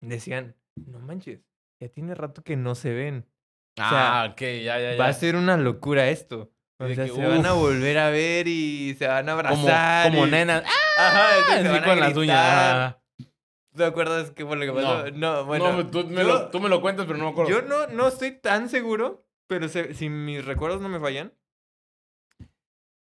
decían, 0.00 0.56
no 0.86 0.98
manches, 0.98 1.40
ya 1.80 1.88
tiene 1.88 2.14
rato 2.14 2.42
que 2.42 2.56
no 2.56 2.74
se 2.74 2.92
ven. 2.92 3.26
sea, 3.76 4.22
ah, 4.22 4.28
ok, 4.32 4.40
ya, 4.40 4.78
ya, 4.80 4.92
ya. 4.92 4.96
Va 4.98 5.08
a 5.08 5.12
ser 5.12 5.36
una 5.36 5.56
locura 5.56 6.08
esto. 6.08 6.50
O 6.80 6.86
sea, 6.86 7.04
que, 7.06 7.12
se 7.12 7.26
van 7.26 7.44
a 7.44 7.54
uf. 7.54 7.60
volver 7.60 7.98
a 7.98 8.10
ver 8.10 8.46
y 8.48 8.94
se 8.98 9.06
van 9.06 9.28
a 9.28 9.32
abrazar. 9.32 10.10
como 10.10 10.26
y- 10.26 10.30
nenas. 10.30 10.62
Ajá, 10.96 11.28
sí, 11.38 11.44
se 11.52 11.58
Así 11.58 11.68
van 11.68 11.82
a 11.82 11.84
con 11.86 12.00
las 12.00 12.16
uñas. 12.16 12.96
¿Te 13.78 13.84
acuerdas 13.84 14.30
qué 14.32 14.44
fue 14.44 14.56
lo 14.56 14.66
que 14.66 14.72
pasó? 14.72 15.10
No, 15.12 15.44
bueno. 15.46 15.72
no, 15.82 15.90
tú 15.90 16.04
me, 16.06 16.22
yo- 16.22 16.28
lo, 16.28 16.50
tú 16.50 16.60
me 16.60 16.68
lo 16.68 16.80
cuentas, 16.82 17.06
pero 17.06 17.18
no 17.18 17.24
me 17.26 17.30
acuerdo. 17.30 17.50
Yo 17.50 17.62
no, 17.62 17.86
no 17.86 18.08
estoy 18.08 18.32
tan 18.32 18.68
seguro, 18.68 19.24
pero 19.46 19.68
se- 19.68 19.94
si 19.94 20.08
mis 20.10 20.44
recuerdos 20.44 20.80
no 20.82 20.88
me 20.88 21.00
fallan, 21.00 21.32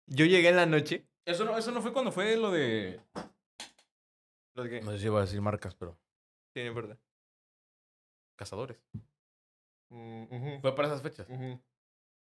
yo 0.08 0.26
llegué 0.26 0.50
en 0.50 0.56
la 0.58 0.66
noche. 0.66 1.08
Eso, 1.26 1.46
no, 1.46 1.58
eso 1.58 1.72
no 1.72 1.82
fue 1.82 1.94
cuando 1.94 2.12
fue 2.12 2.36
lo 2.38 2.52
de... 2.52 3.00
¿Lo 4.56 4.64
de 4.64 4.70
qué? 4.70 4.82
No 4.82 4.92
sé 4.92 5.00
si 5.00 5.06
iba 5.06 5.20
a 5.20 5.22
decir 5.22 5.42
marcas, 5.42 5.74
pero... 5.76 5.98
Sí, 6.54 6.62
no 6.62 6.68
importa. 6.68 6.98
Cazadores. 8.38 8.78
Mm, 9.90 10.62
Fue 10.62 10.76
para 10.76 10.88
esas 10.90 11.02
fechas. 11.02 11.28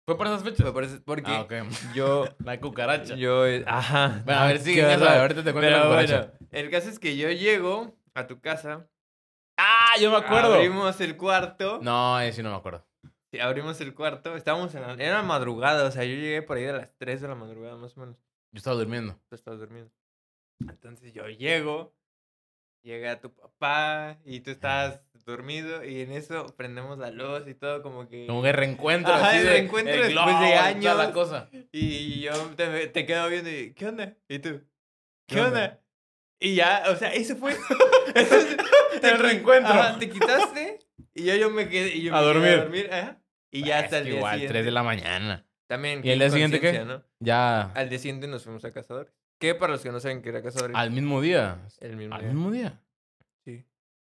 Fue 0.07 0.17
para 0.17 0.31
esas 0.31 0.43
fechas. 0.43 0.71
Porque 1.05 1.31
Ah, 1.31 1.47
yo, 1.95 2.25
La 2.45 2.59
cucaracha. 2.61 3.15
yo, 3.15 3.47
eh, 3.47 3.63
ajá. 3.67 4.23
Bueno, 4.25 4.41
a 4.41 4.47
ver, 4.47 4.57
eso, 4.57 4.71
horror. 4.95 5.09
ahorita 5.09 5.45
te 5.45 5.53
cuento 5.53 5.71
la 5.71 5.83
cucaracha. 5.85 6.33
bueno, 6.39 6.49
el 6.53 6.71
caso 6.71 6.89
es 6.89 6.99
que 6.99 7.17
yo 7.17 7.31
llego 7.31 7.98
a 8.19 8.27
tu 8.27 8.41
casa. 8.41 8.89
Ah, 9.57 9.95
yo 10.01 10.11
me 10.11 10.19
acuerdo. 10.19 10.55
Abrimos 10.55 11.01
el 11.01 11.17
cuarto. 11.17 11.81
No, 11.83 12.21
ese 12.21 12.37
sí 12.37 12.43
no 12.43 12.51
me 12.51 12.57
acuerdo. 12.57 12.87
Sí, 13.33 13.41
abrimos 13.41 13.81
el 13.81 13.95
cuarto. 13.95 14.37
Estábamos 14.37 14.75
en 14.75 14.83
la, 14.83 14.95
era 14.95 15.23
madrugada, 15.23 15.87
o 15.87 15.91
sea, 15.91 16.05
yo 16.05 16.15
llegué 16.15 16.43
por 16.43 16.57
ahí 16.57 16.67
a 16.67 16.73
las 16.73 16.97
3 16.99 17.21
de 17.21 17.29
la 17.29 17.35
madrugada 17.35 17.77
más 17.77 17.97
o 17.97 18.01
menos. 18.01 18.17
Yo 18.53 18.59
estaba 18.59 18.77
durmiendo. 18.77 19.19
Tú 19.29 19.35
estabas 19.35 19.61
durmiendo. 19.61 19.91
Entonces 20.61 21.13
yo 21.13 21.29
llego, 21.29 21.95
llega 22.83 23.21
tu 23.21 23.33
papá 23.35 24.19
y 24.25 24.41
tú 24.41 24.51
estás 24.51 25.03
dormido 25.27 25.85
y 25.85 26.01
en 26.01 26.13
eso 26.13 26.47
prendemos 26.57 26.99
la 26.99 27.11
luz 27.11 27.47
y 27.47 27.55
todo 27.55 27.83
como 27.83 28.09
que... 28.09 28.27
Como 28.27 28.43
que 28.43 28.53
reencuentro 28.53 29.13
Ajá, 29.13 29.29
así 29.29 29.39
el 29.39 29.45
de... 29.45 29.51
reencuentro 29.51 29.95
el 29.95 30.01
después 30.15 30.25
globo 30.27 30.41
de 30.41 30.55
años. 30.55 30.97
la 30.97 31.13
cosa. 31.13 31.51
Y 31.71 32.21
yo 32.21 32.33
te, 32.57 32.87
te 32.89 33.05
quedo 33.05 33.29
viendo 33.29 33.51
y, 33.51 33.75
¿qué 33.75 33.87
onda? 33.89 34.17
¿Y 34.29 34.39
tú? 34.39 34.63
¿Qué, 35.27 35.35
¿Qué 35.35 35.41
onda? 35.43 35.49
onda? 35.49 35.81
Y 36.41 36.55
ya, 36.55 36.85
o 36.89 36.97
sea, 36.97 37.13
ese 37.13 37.35
fue... 37.35 37.53
El 38.15 38.27
qui- 38.27 39.19
reencuentro. 39.19 39.73
Ajá, 39.73 39.99
te 39.99 40.09
quitaste 40.09 40.79
y 41.15 41.25
ya 41.25 41.37
yo 41.37 41.51
me 41.51 41.69
quedé, 41.69 41.97
y 41.97 42.03
yo 42.03 42.15
A 42.17 42.21
me 42.33 42.41
quedé 42.41 42.57
dormir. 42.57 42.89
ajá, 42.93 43.21
y 43.51 43.65
ya 43.65 43.79
Es 43.81 43.85
hasta 43.87 43.99
el 43.99 44.05
día 44.05 44.15
igual, 44.17 44.33
siguiente. 44.35 44.53
3 44.55 44.65
de 44.65 44.71
la 44.71 44.83
mañana. 44.83 45.47
También, 45.67 45.99
¿Y 46.01 46.03
qué 46.03 46.13
el 46.15 46.19
día 46.21 46.31
siguiente 46.31 46.61
qué? 46.61 46.85
¿no? 46.85 47.03
Ya... 47.21 47.73
Al 47.73 47.89
día 47.89 47.99
siguiente 47.99 48.27
nos 48.29 48.45
fuimos 48.45 48.65
a 48.65 48.73
Cazadores. 48.73 49.13
Que 49.39 49.55
para 49.55 49.73
los 49.73 49.83
que 49.83 49.91
no 49.93 50.01
saben 50.01 50.23
que 50.23 50.29
era 50.31 50.43
Cazadores, 50.43 50.77
Al 50.77 50.91
mismo 50.91 51.21
día. 51.21 51.61
el 51.81 51.97
mismo 51.97 52.15
Al 52.15 52.21
día. 52.23 52.31
mismo 52.33 52.51
día. 52.51 52.81
Sí. 53.45 53.67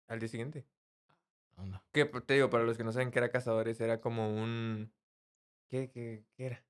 Al 0.08 0.20
día 0.20 0.30
siguiente. 0.30 0.66
Onda. 1.58 1.84
Que 1.92 2.06
te 2.06 2.34
digo, 2.36 2.50
para 2.50 2.64
los 2.64 2.78
que 2.78 2.84
no 2.84 2.92
saben 2.92 3.12
que 3.12 3.20
era 3.20 3.30
Cazadores, 3.30 3.80
era 3.82 4.00
como 4.00 4.30
un... 4.34 4.92
¿Qué, 5.70 5.90
qué, 5.92 6.24
qué 6.36 6.46
era? 6.46 6.64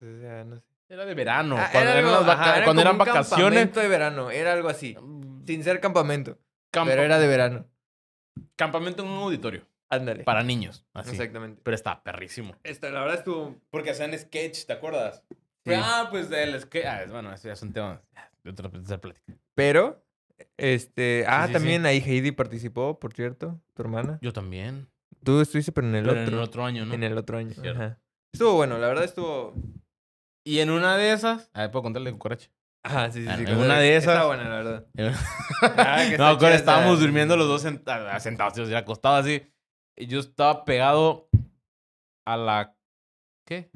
O 0.00 0.20
sea, 0.20 0.44
no 0.44 0.56
sé. 0.60 0.75
Era 0.88 1.04
de 1.04 1.14
verano. 1.14 1.56
Ah, 1.58 1.68
cuando 1.72 1.90
era 1.90 1.98
eran, 2.00 2.10
algo- 2.12 2.18
las 2.18 2.26
vaca- 2.26 2.42
ajá, 2.42 2.56
era 2.56 2.64
cuando 2.64 2.82
eran 2.82 2.98
vacaciones. 2.98 3.28
campamento 3.28 3.80
de 3.80 3.88
verano, 3.88 4.30
era 4.30 4.52
algo 4.52 4.68
así. 4.68 4.96
Sin 5.46 5.64
ser 5.64 5.80
campamento, 5.80 6.38
campa- 6.70 6.90
pero 6.92 7.02
era 7.02 7.18
de 7.18 7.26
verano. 7.26 7.66
Campamento 8.56 9.02
en 9.02 9.08
un 9.10 9.18
auditorio. 9.18 9.66
Ándale. 9.88 10.24
Para 10.24 10.42
niños. 10.42 10.84
Así. 10.94 11.10
Exactamente. 11.12 11.60
Pero 11.64 11.74
está 11.74 12.02
perrísimo. 12.02 12.54
Esta, 12.64 12.90
la 12.90 13.00
verdad 13.00 13.18
estuvo... 13.18 13.56
Porque 13.70 13.90
hacían 13.90 14.16
sketch, 14.18 14.64
¿te 14.66 14.72
acuerdas? 14.72 15.22
Sí. 15.64 15.72
Ah, 15.74 16.08
pues 16.10 16.30
el 16.32 16.60
sketch. 16.60 16.84
Ah, 16.86 17.04
bueno, 17.08 17.32
eso 17.32 17.46
ya 17.48 17.54
es 17.54 17.62
un 17.62 17.72
tema 17.72 18.02
de 18.42 18.50
otra, 18.50 18.68
plática. 19.00 19.32
Pero, 19.54 20.04
este... 20.56 21.24
Ah, 21.28 21.46
sí, 21.46 21.52
también 21.52 21.86
ahí 21.86 21.98
Heidi 22.04 22.32
participó, 22.32 22.98
por 22.98 23.12
cierto, 23.12 23.60
tu 23.74 23.82
hermana. 23.82 24.18
Yo 24.22 24.32
también. 24.32 24.88
Tú 25.22 25.40
estuviste, 25.40 25.70
pero 25.72 25.86
en 25.86 25.94
el 25.94 26.04
Pero 26.04 26.20
otro. 26.20 26.28
en 26.32 26.34
el 26.34 26.40
otro 26.44 26.64
año, 26.64 26.84
¿no? 26.84 26.94
En 26.94 27.02
el 27.04 27.16
otro 27.18 27.38
año. 27.38 27.54
Ajá. 27.72 27.98
Estuvo 28.32 28.54
bueno, 28.54 28.78
la 28.78 28.88
verdad 28.88 29.04
estuvo... 29.04 29.54
Y 30.46 30.60
en 30.60 30.70
una 30.70 30.96
de 30.96 31.12
esas. 31.12 31.50
A 31.54 31.62
ver, 31.62 31.70
puedo 31.72 31.82
contarle 31.82 32.10
de 32.10 32.16
cucaracha. 32.16 32.48
Ajá, 32.84 33.10
sí, 33.10 33.22
sí, 33.22 33.28
Ah, 33.28 33.36
sí. 33.36 33.44
en 33.48 33.56
una 33.58 33.80
de 33.80 33.96
esas- 33.96 34.14
Está 34.14 34.26
buena, 34.26 34.44
la 34.48 34.56
verdad. 34.56 34.86
Ah, 35.76 36.04
que 36.08 36.16
no, 36.18 36.26
acuerdo, 36.26 36.54
estábamos 36.54 37.00
durmiendo 37.00 37.36
los 37.36 37.48
dos 37.48 37.62
senta- 37.62 38.18
sentados, 38.20 38.54
yo 38.56 38.62
decía, 38.62 38.78
acostados 38.78 39.24
así. 39.26 39.42
Y 39.96 40.06
yo 40.06 40.20
estaba 40.20 40.64
pegado 40.64 41.28
a 42.26 42.36
la. 42.36 42.76
¿Qué? 43.46 43.70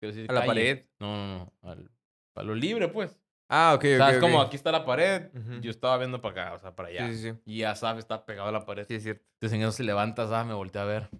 Decir, 0.00 0.26
A 0.28 0.32
la 0.34 0.40
calle. 0.40 0.48
pared. 0.48 0.86
No, 0.98 1.16
no, 1.16 1.38
no. 1.62 1.68
Al, 1.70 1.90
a 2.34 2.42
lo 2.42 2.54
libre, 2.56 2.88
pues. 2.88 3.16
Ah, 3.48 3.74
ok, 3.76 3.84
o 3.84 3.88
ok. 3.88 3.96
sea, 3.98 4.10
es 4.10 4.18
como 4.18 4.40
aquí 4.40 4.56
está 4.56 4.72
la 4.72 4.84
pared. 4.84 5.30
Yo 5.60 5.70
estaba 5.70 5.98
viendo 5.98 6.20
para 6.20 6.46
acá, 6.46 6.54
o 6.54 6.58
sea, 6.58 6.74
para 6.74 6.88
allá. 6.88 7.06
Sí, 7.08 7.16
sí, 7.18 7.30
sí. 7.30 7.38
Y 7.44 7.62
Asaf 7.64 7.98
está 7.98 8.24
pegado 8.24 8.48
a 8.48 8.52
la 8.52 8.64
pared. 8.64 8.86
Sí, 8.88 8.94
es 8.94 9.02
cierto. 9.04 9.22
Entonces 9.34 9.56
en 9.56 9.62
eso 9.62 9.72
se 9.72 9.84
levanta, 9.84 10.22
Asaf, 10.24 10.46
me 10.46 10.54
volteé 10.54 10.80
a 10.80 10.84
ver. 10.84 11.10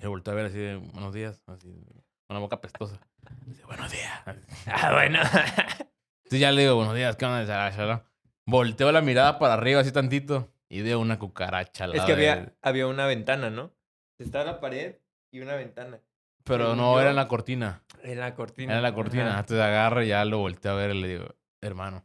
Me 0.00 0.08
volteé 0.08 0.32
a 0.32 0.36
ver 0.36 0.46
así 0.46 0.58
de, 0.58 0.76
buenos 0.76 1.12
días, 1.12 1.42
así, 1.46 1.68
con 1.68 2.02
la 2.34 2.38
boca 2.40 2.60
pestosa. 2.60 2.98
Dice, 3.46 3.64
buenos 3.64 3.90
días. 3.90 4.20
Ah, 4.66 4.92
bueno. 4.92 5.20
Entonces 6.24 6.40
ya 6.40 6.52
le 6.52 6.62
digo, 6.62 6.74
buenos 6.76 6.94
días, 6.94 7.16
¿qué 7.16 7.24
onda? 7.24 7.44
Shala. 7.70 8.04
Volteo 8.44 8.92
la 8.92 9.00
mirada 9.00 9.38
para 9.38 9.54
arriba 9.54 9.80
así 9.80 9.92
tantito 9.92 10.52
y 10.68 10.82
veo 10.82 11.00
una 11.00 11.18
cucaracha 11.18 11.84
al 11.84 11.92
es 11.92 11.96
lado 11.98 12.06
que 12.06 12.16
de 12.16 12.30
había, 12.30 12.52
había 12.62 12.86
una 12.86 13.06
ventana, 13.06 13.48
¿no? 13.50 13.72
Estaba 14.18 14.44
la 14.44 14.60
pared 14.60 14.96
y 15.30 15.40
una 15.40 15.54
ventana. 15.54 16.00
Pero 16.44 16.74
no, 16.76 16.94
yo- 16.94 17.00
era 17.00 17.10
en 17.10 17.16
la 17.16 17.28
cortina. 17.28 17.82
En 18.02 18.20
la 18.20 18.34
cortina. 18.34 18.72
Era 18.72 18.78
en 18.78 18.82
la 18.82 18.94
cortina. 18.94 19.30
Ajá. 19.30 19.40
Entonces 19.40 19.64
agarro 19.64 20.02
y 20.02 20.08
ya 20.08 20.24
lo 20.24 20.38
volteo 20.38 20.72
a 20.72 20.74
ver 20.74 20.94
y 20.94 21.00
le 21.00 21.08
digo, 21.08 21.34
hermano, 21.62 22.04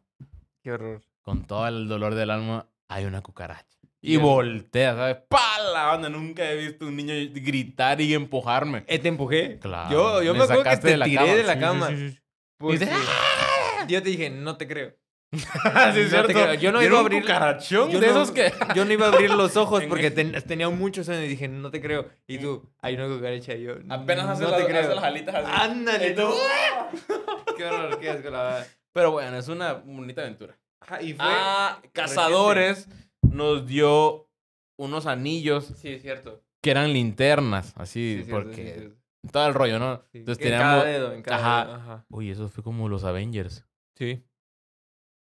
Qué 0.62 0.72
horror. 0.72 1.02
con 1.22 1.44
todo 1.46 1.68
el 1.68 1.88
dolor 1.90 2.16
del 2.16 2.30
alma, 2.30 2.68
hay 2.88 3.06
una 3.06 3.22
cucaracha. 3.22 3.73
Y 4.06 4.18
voltea, 4.18 4.96
¿sabes? 4.96 5.18
¡Pala! 5.30 5.94
Onda, 5.94 6.10
nunca 6.10 6.52
he 6.52 6.58
visto 6.58 6.86
un 6.88 6.98
niño 6.98 7.14
gritar 7.34 8.02
y 8.02 8.14
empujarme. 8.14 8.84
Eh, 8.88 9.00
¿Te 9.00 9.08
empujé? 9.08 9.60
Claro. 9.60 9.90
Yo, 9.90 10.24
yo 10.24 10.34
me, 10.36 10.44
acuerdo 10.44 10.64
que 10.64 10.76
te 10.76 10.98
tiré 10.98 11.36
de 11.38 11.44
la 11.44 11.58
cama. 11.58 11.88
sí, 11.88 11.96
sí, 11.96 12.10
sí. 12.10 12.20
porque 12.58 12.80
dice, 12.80 12.92
Yo 13.88 14.04
te 14.04 14.10
dije, 14.10 14.30
no 14.30 14.58
te 14.58 14.68
creo. 14.68 14.94
Ah, 15.64 15.92
sí, 15.94 16.00
No 16.00 16.06
es 16.06 16.10
cierto. 16.10 16.54
Yo 16.56 16.74
no 16.74 16.82
iba 16.84 17.00
a 17.00 17.02
abrir- 17.02 17.24
yo 17.70 17.88
de 17.88 17.94
no- 17.94 18.06
esos 18.06 18.32
que... 18.32 18.52
Yo 18.76 18.84
no 18.84 18.92
iba 18.92 19.06
a 19.06 19.10
abrir 19.10 19.32
los 19.32 19.56
ojos 19.56 19.86
porque 19.90 20.12
ten- 20.12 20.34
tenía 20.46 20.68
muchos 20.68 21.08
años 21.08 21.24
y 21.24 21.28
dije, 21.30 21.48
no 21.48 21.72
te 21.72 21.82
creo. 21.82 22.10
Y 22.28 22.40
tú, 22.40 22.70
hay 22.82 22.96
una 22.96 23.08
cucaracha. 23.08 23.54
Y 23.56 23.64
yo, 23.64 23.76
Apenas 23.88 24.28
hace, 24.28 24.44
no 24.44 24.50
las, 24.52 24.62
hace 24.64 24.96
las 24.96 25.04
alitas 25.06 25.34
así. 25.36 25.48
Ándale, 25.50 26.12
tú. 26.12 26.30
Qué 27.56 27.64
horror, 27.64 28.00
qué 28.02 28.10
asco, 28.10 28.30
la 28.30 28.44
verdad. 28.44 28.68
Pero 28.92 29.12
bueno, 29.12 29.38
es 29.38 29.48
una 29.48 29.74
bonita 29.74 30.24
aventura. 30.24 30.60
Ajá, 30.82 31.02
y 31.02 31.14
fue. 31.14 31.26
Ah, 31.26 31.82
Cazadores 31.94 32.90
nos 33.34 33.66
dio 33.68 34.30
unos 34.80 35.06
anillos 35.06 35.66
Sí, 35.76 35.90
es 35.90 36.02
cierto. 36.02 36.42
que 36.62 36.72
eran 36.72 36.94
linternas, 36.94 37.74
así, 37.76 38.18
Sí, 38.18 38.24
cierto, 38.24 38.44
porque 38.44 38.94
sí, 39.24 39.30
todo 39.32 39.48
el 39.48 39.54
rollo, 39.54 39.80
¿no? 39.80 40.02
Sí. 40.12 40.20
Entonces 40.20 40.44
En 40.46 40.52
teníamos... 40.52 40.74
cada 40.84 40.92
dedo, 40.92 41.14
en 41.14 41.22
cada 41.22 41.38
Ajá. 41.38 41.66
dedo, 41.66 41.76
Ajá. 41.76 42.06
Uy, 42.10 42.30
eso 42.32 42.50
fue 42.50 42.64
como 42.64 42.90
los 42.90 43.04
Avengers. 43.04 43.66
Sí. 43.98 44.24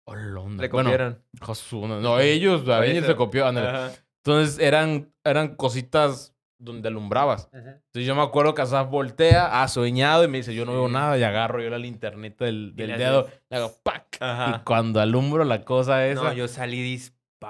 Onda. 0.05 0.63
Le 0.63 0.69
Bueno, 0.69 0.89
copiaron. 0.89 1.23
Josu, 1.39 1.87
no, 1.87 2.19
ellos, 2.19 2.67
Avengers 2.67 3.05
se 3.05 3.15
copió. 3.15 3.45
Ajá. 3.45 3.91
Entonces 4.23 4.57
eran, 4.59 5.13
eran 5.23 5.55
cositas 5.55 6.35
donde 6.59 6.87
alumbrabas. 6.89 7.47
Entonces 7.53 8.05
yo 8.05 8.15
me 8.15 8.21
acuerdo 8.23 8.53
que 8.55 8.61
Asaf 8.63 8.89
voltea, 8.89 9.61
ha 9.61 9.67
soñado 9.67 10.23
y 10.23 10.27
me 10.27 10.39
dice, 10.39 10.53
yo 10.55 10.65
no 10.65 10.73
veo 10.73 10.87
Sí. 10.87 10.93
nada. 10.93 11.17
Y 11.17 11.23
agarro 11.23 11.61
yo 11.61 11.69
la 11.69 11.77
linternita 11.77 12.45
del, 12.45 12.75
del 12.75 12.97
dedo, 12.97 13.29
le 13.49 13.57
hago 13.57 13.71
¡pac! 13.83 14.17
Ajá. 14.19 14.57
Y 14.59 14.63
cuando 14.65 14.99
alumbro 14.99 15.43
la 15.45 15.63
cosa 15.63 16.05
esa... 16.07 16.23
No, 16.23 16.33
yo 16.33 16.47
salí 16.47 16.81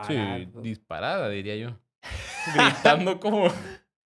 disparado. 0.08 0.38
Sí, 0.38 0.50
disparada, 0.62 1.30
diría 1.30 1.56
yo. 1.56 1.80
Gritando 2.56 3.20
como... 3.20 3.48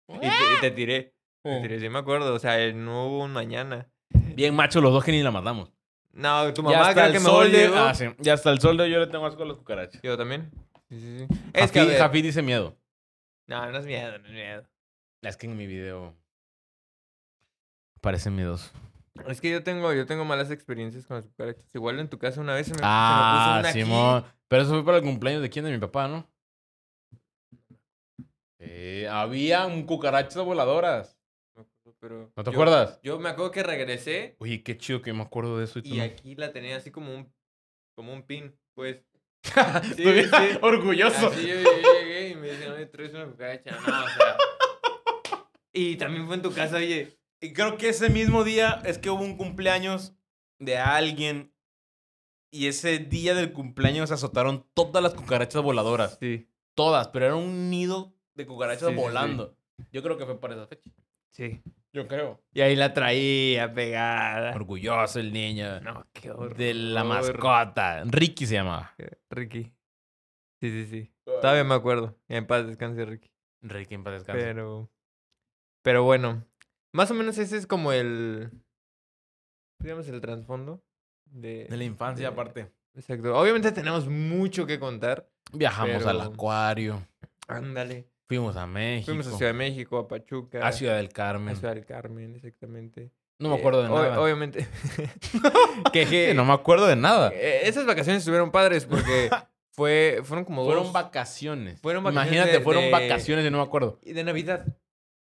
Y 0.07 0.19
te, 0.19 0.27
y 0.27 0.61
te 0.61 0.71
tiré. 0.71 1.15
Te 1.43 1.61
tiré, 1.61 1.79
sí 1.79 1.89
me 1.89 1.99
acuerdo. 1.99 2.33
O 2.33 2.39
sea, 2.39 2.59
eh, 2.63 2.73
no 2.73 3.07
hubo 3.07 3.23
un 3.23 3.33
mañana. 3.33 3.87
Bien 4.35 4.55
macho 4.55 4.81
los 4.81 4.91
dos 4.91 5.03
que 5.03 5.11
ni 5.11 5.21
la 5.21 5.31
matamos. 5.31 5.71
No, 6.11 6.53
tu 6.53 6.63
mamá 6.63 6.93
creo 6.93 7.05
el 7.05 7.13
que 7.13 7.19
de... 7.19 7.49
llegó. 7.49 7.75
Ah, 7.77 7.93
sí. 7.93 8.05
Ya 8.17 8.33
hasta 8.33 8.51
el 8.51 8.59
sol 8.59 8.77
de 8.77 8.83
hoy 8.83 8.91
yo 8.91 8.99
le 8.99 9.07
tengo 9.07 9.25
asco 9.25 9.43
a 9.43 9.45
las 9.45 9.57
cucarachas. 9.57 10.01
Yo 10.01 10.17
también. 10.17 10.51
Sí, 10.89 10.99
sí, 10.99 11.19
sí. 11.19 11.27
Es 11.53 11.65
Es 11.65 11.71
que, 11.71 11.85
ver, 11.85 12.11
dice 12.11 12.41
miedo. 12.41 12.75
No, 13.47 13.71
no 13.71 13.77
es 13.77 13.85
miedo, 13.85 14.17
no 14.17 14.25
es 14.25 14.33
miedo. 14.33 14.67
Es 15.21 15.37
que 15.37 15.47
en 15.47 15.57
mi 15.57 15.67
video... 15.67 16.15
Parece 18.01 18.29
miedoso. 18.29 18.71
Es 19.27 19.41
que 19.41 19.51
yo 19.51 19.63
tengo, 19.63 19.93
yo 19.93 20.05
tengo 20.05 20.25
malas 20.25 20.49
experiencias 20.51 21.05
con 21.05 21.17
las 21.17 21.25
cucarachas. 21.27 21.63
Igual 21.73 21.99
en 21.99 22.09
tu 22.09 22.17
casa 22.17 22.41
una 22.41 22.53
vez 22.55 22.67
se 22.67 22.71
me, 22.73 22.77
se 22.77 22.83
me 22.83 22.87
Ah, 22.89 23.41
puso 23.45 23.59
una 23.59 23.69
aquí. 23.69 23.81
Simón. 23.83 24.25
Pero 24.47 24.61
eso 24.63 24.71
fue 24.71 24.85
para 24.85 24.97
el 24.97 25.03
cumpleaños 25.03 25.41
de 25.41 25.49
quién, 25.49 25.65
de 25.65 25.71
mi 25.71 25.77
papá, 25.77 26.07
¿no? 26.07 26.27
Eh, 28.59 29.07
había 29.09 29.65
un 29.65 29.83
cucarachas 29.85 30.43
voladoras. 30.43 31.15
Pero 31.99 32.31
¿No 32.35 32.43
te 32.43 32.51
yo- 32.51 32.55
acuerdas? 32.55 32.99
Yo 33.03 33.19
me 33.19 33.29
acuerdo 33.29 33.51
que 33.51 33.63
regresé 33.63 34.35
Oye, 34.39 34.63
qué 34.63 34.77
chido 34.77 35.01
que 35.01 35.11
me 35.11 35.23
acuerdo 35.23 35.57
de 35.57 35.65
eso. 35.65 35.79
Y, 35.79 35.95
y 35.95 35.97
no. 35.97 36.03
aquí 36.03 36.35
la 36.35 36.53
tenía 36.53 36.77
así 36.77 36.91
como 36.91 37.13
un, 37.13 37.33
como 37.95 38.13
un 38.13 38.23
pin, 38.23 38.55
pues. 38.73 39.03
Sí, 39.95 40.03
sí. 40.03 40.57
Orgulloso. 40.61 41.27
Así 41.27 41.47
yo, 41.47 41.55
yo 41.55 41.93
llegué 42.01 42.29
y 42.29 42.35
me 42.35 42.51
dicen, 42.51 42.71
oye, 42.71 42.85
traes 42.85 43.13
una 43.13 43.25
cucaracha. 43.25 43.71
No, 43.71 44.03
o 44.03 44.07
sea. 44.07 44.37
Y 45.71 45.97
también 45.97 46.25
fue 46.25 46.35
en 46.35 46.41
tu 46.41 46.51
casa, 46.51 46.77
oye. 46.77 47.18
Y 47.41 47.53
creo 47.53 47.77
que 47.77 47.89
ese 47.89 48.09
mismo 48.09 48.43
día 48.43 48.81
es 48.85 48.97
que 48.97 49.09
hubo 49.09 49.23
un 49.23 49.37
cumpleaños 49.37 50.13
de 50.59 50.77
alguien. 50.77 51.53
Y 52.51 52.67
ese 52.67 52.97
día 52.97 53.35
del 53.35 53.53
cumpleaños 53.53 54.09
se 54.09 54.15
azotaron 54.15 54.65
todas 54.73 55.03
las 55.03 55.13
cucarachas 55.13 55.61
voladoras. 55.61 56.17
Sí. 56.19 56.47
Todas, 56.73 57.07
pero 57.09 57.25
era 57.27 57.35
un 57.35 57.69
nido 57.69 58.13
de 58.33 58.45
cucarachas 58.45 58.89
Sí, 58.89 58.93
sí, 58.93 58.95
sí. 58.95 59.01
volando. 59.01 59.55
Yo 59.91 60.01
creo 60.03 60.17
que 60.17 60.25
fue 60.25 60.39
para 60.39 60.55
esa 60.55 60.67
fecha. 60.67 60.89
Sí. 61.29 61.61
Yo 61.93 62.07
creo. 62.07 62.41
Y 62.53 62.61
ahí 62.61 62.75
la 62.75 62.93
traía 62.93 63.73
pegada. 63.73 64.55
Orgulloso 64.55 65.19
el 65.19 65.31
niño. 65.31 65.79
No, 65.81 66.05
qué 66.13 66.31
horror. 66.31 66.55
de 66.55 66.73
la 66.73 67.03
mascota. 67.03 68.03
Ricky 68.05 68.45
se 68.45 68.55
llamaba. 68.55 68.95
Ricky. 69.29 69.71
Sí, 70.59 70.69
sí, 70.71 70.85
sí. 70.87 71.11
Todavía 71.23 71.63
me 71.63 71.75
acuerdo. 71.75 72.17
Y 72.27 72.35
en 72.35 72.45
paz 72.47 72.67
descanse, 72.67 73.05
Ricky. 73.05 73.31
Ricky 73.61 73.95
en 73.95 74.03
paz 74.03 74.13
descanse. 74.13 74.41
Pero. 74.43 74.91
Pero 75.81 76.03
bueno. 76.03 76.45
Más 76.93 77.09
o 77.11 77.13
menos 77.13 77.37
ese 77.37 77.57
es 77.57 77.67
como 77.67 77.91
el. 77.91 78.49
Digamos 79.79 80.07
el 80.07 80.19
trasfondo. 80.21 80.83
De, 81.25 81.65
De 81.69 81.77
la 81.77 81.83
infancia, 81.83 82.27
de- 82.27 82.33
aparte. 82.33 82.71
Exacto. 82.95 83.37
Obviamente 83.37 83.71
tenemos 83.71 84.07
mucho 84.07 84.65
que 84.65 84.79
contar. 84.79 85.29
Viajamos 85.53 86.05
al 86.05 86.21
acuario. 86.21 87.05
Ándale. 87.47 88.07
Fuimos 88.27 88.55
a 88.57 88.65
México. 88.67 89.05
Fuimos 89.07 89.27
a 89.27 89.31
Ciudad 89.37 89.51
de 89.51 89.57
México, 89.57 89.97
a 89.99 90.07
Pachuca. 90.07 90.65
a 90.67 90.71
Ciudad 90.71 90.97
del 90.97 91.07
a 91.07 91.09
Carmen. 91.09 91.55
Ciudad 91.55 91.73
del 91.75 91.85
Carmen, 91.85 92.35
exactamente. 92.35 93.11
No 93.39 93.49
me 93.49 93.55
Eh, 93.55 93.59
acuerdo 93.59 93.83
de 93.83 93.89
ob- 93.89 93.93
nada. 94.01 94.19
Obviamente. 94.21 94.67
que, 95.93 96.05
Sí, 96.05 96.33
no 96.35 96.45
me 96.45 96.53
acuerdo 96.53 96.87
de 96.87 96.95
nada. 96.95 97.31
eh, 97.33 97.61
esas 97.63 97.85
vacaciones 97.85 98.21
estuvieron 98.21 98.51
padres 98.51 98.85
porque 98.85 99.29
fue, 99.71 100.21
fueron 100.23 100.45
como 100.45 100.65
Fueron 100.65 100.83
dos- 100.85 100.93
vacaciones. 100.93 101.79
fueron 101.79 102.03
vacaciones 102.03 102.33
Imagínate, 102.33 102.57
de- 102.59 102.63
fueron 102.63 102.83
de- 102.85 102.91
vacaciones 102.91 103.45
y 103.45 103.49
no 103.51 103.57
me 103.59 103.63
acuerdo. 103.63 103.99
Y 104.03 104.13
de 104.13 104.23
Navidad. 104.23 104.65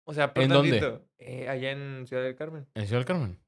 O 0.09 0.14
sea, 0.14 0.33
¿En 0.37 0.49
dónde? 0.49 1.03
Eh, 1.18 1.51
allá 1.51 1.73
en 1.73 2.07
Ciudad 2.07 2.23
del 2.23 2.35
Carmen. 2.35 2.66
¿En 2.75 2.87
Ciudad 2.87 3.01
del 3.01 3.05
Carmen? 3.05 3.38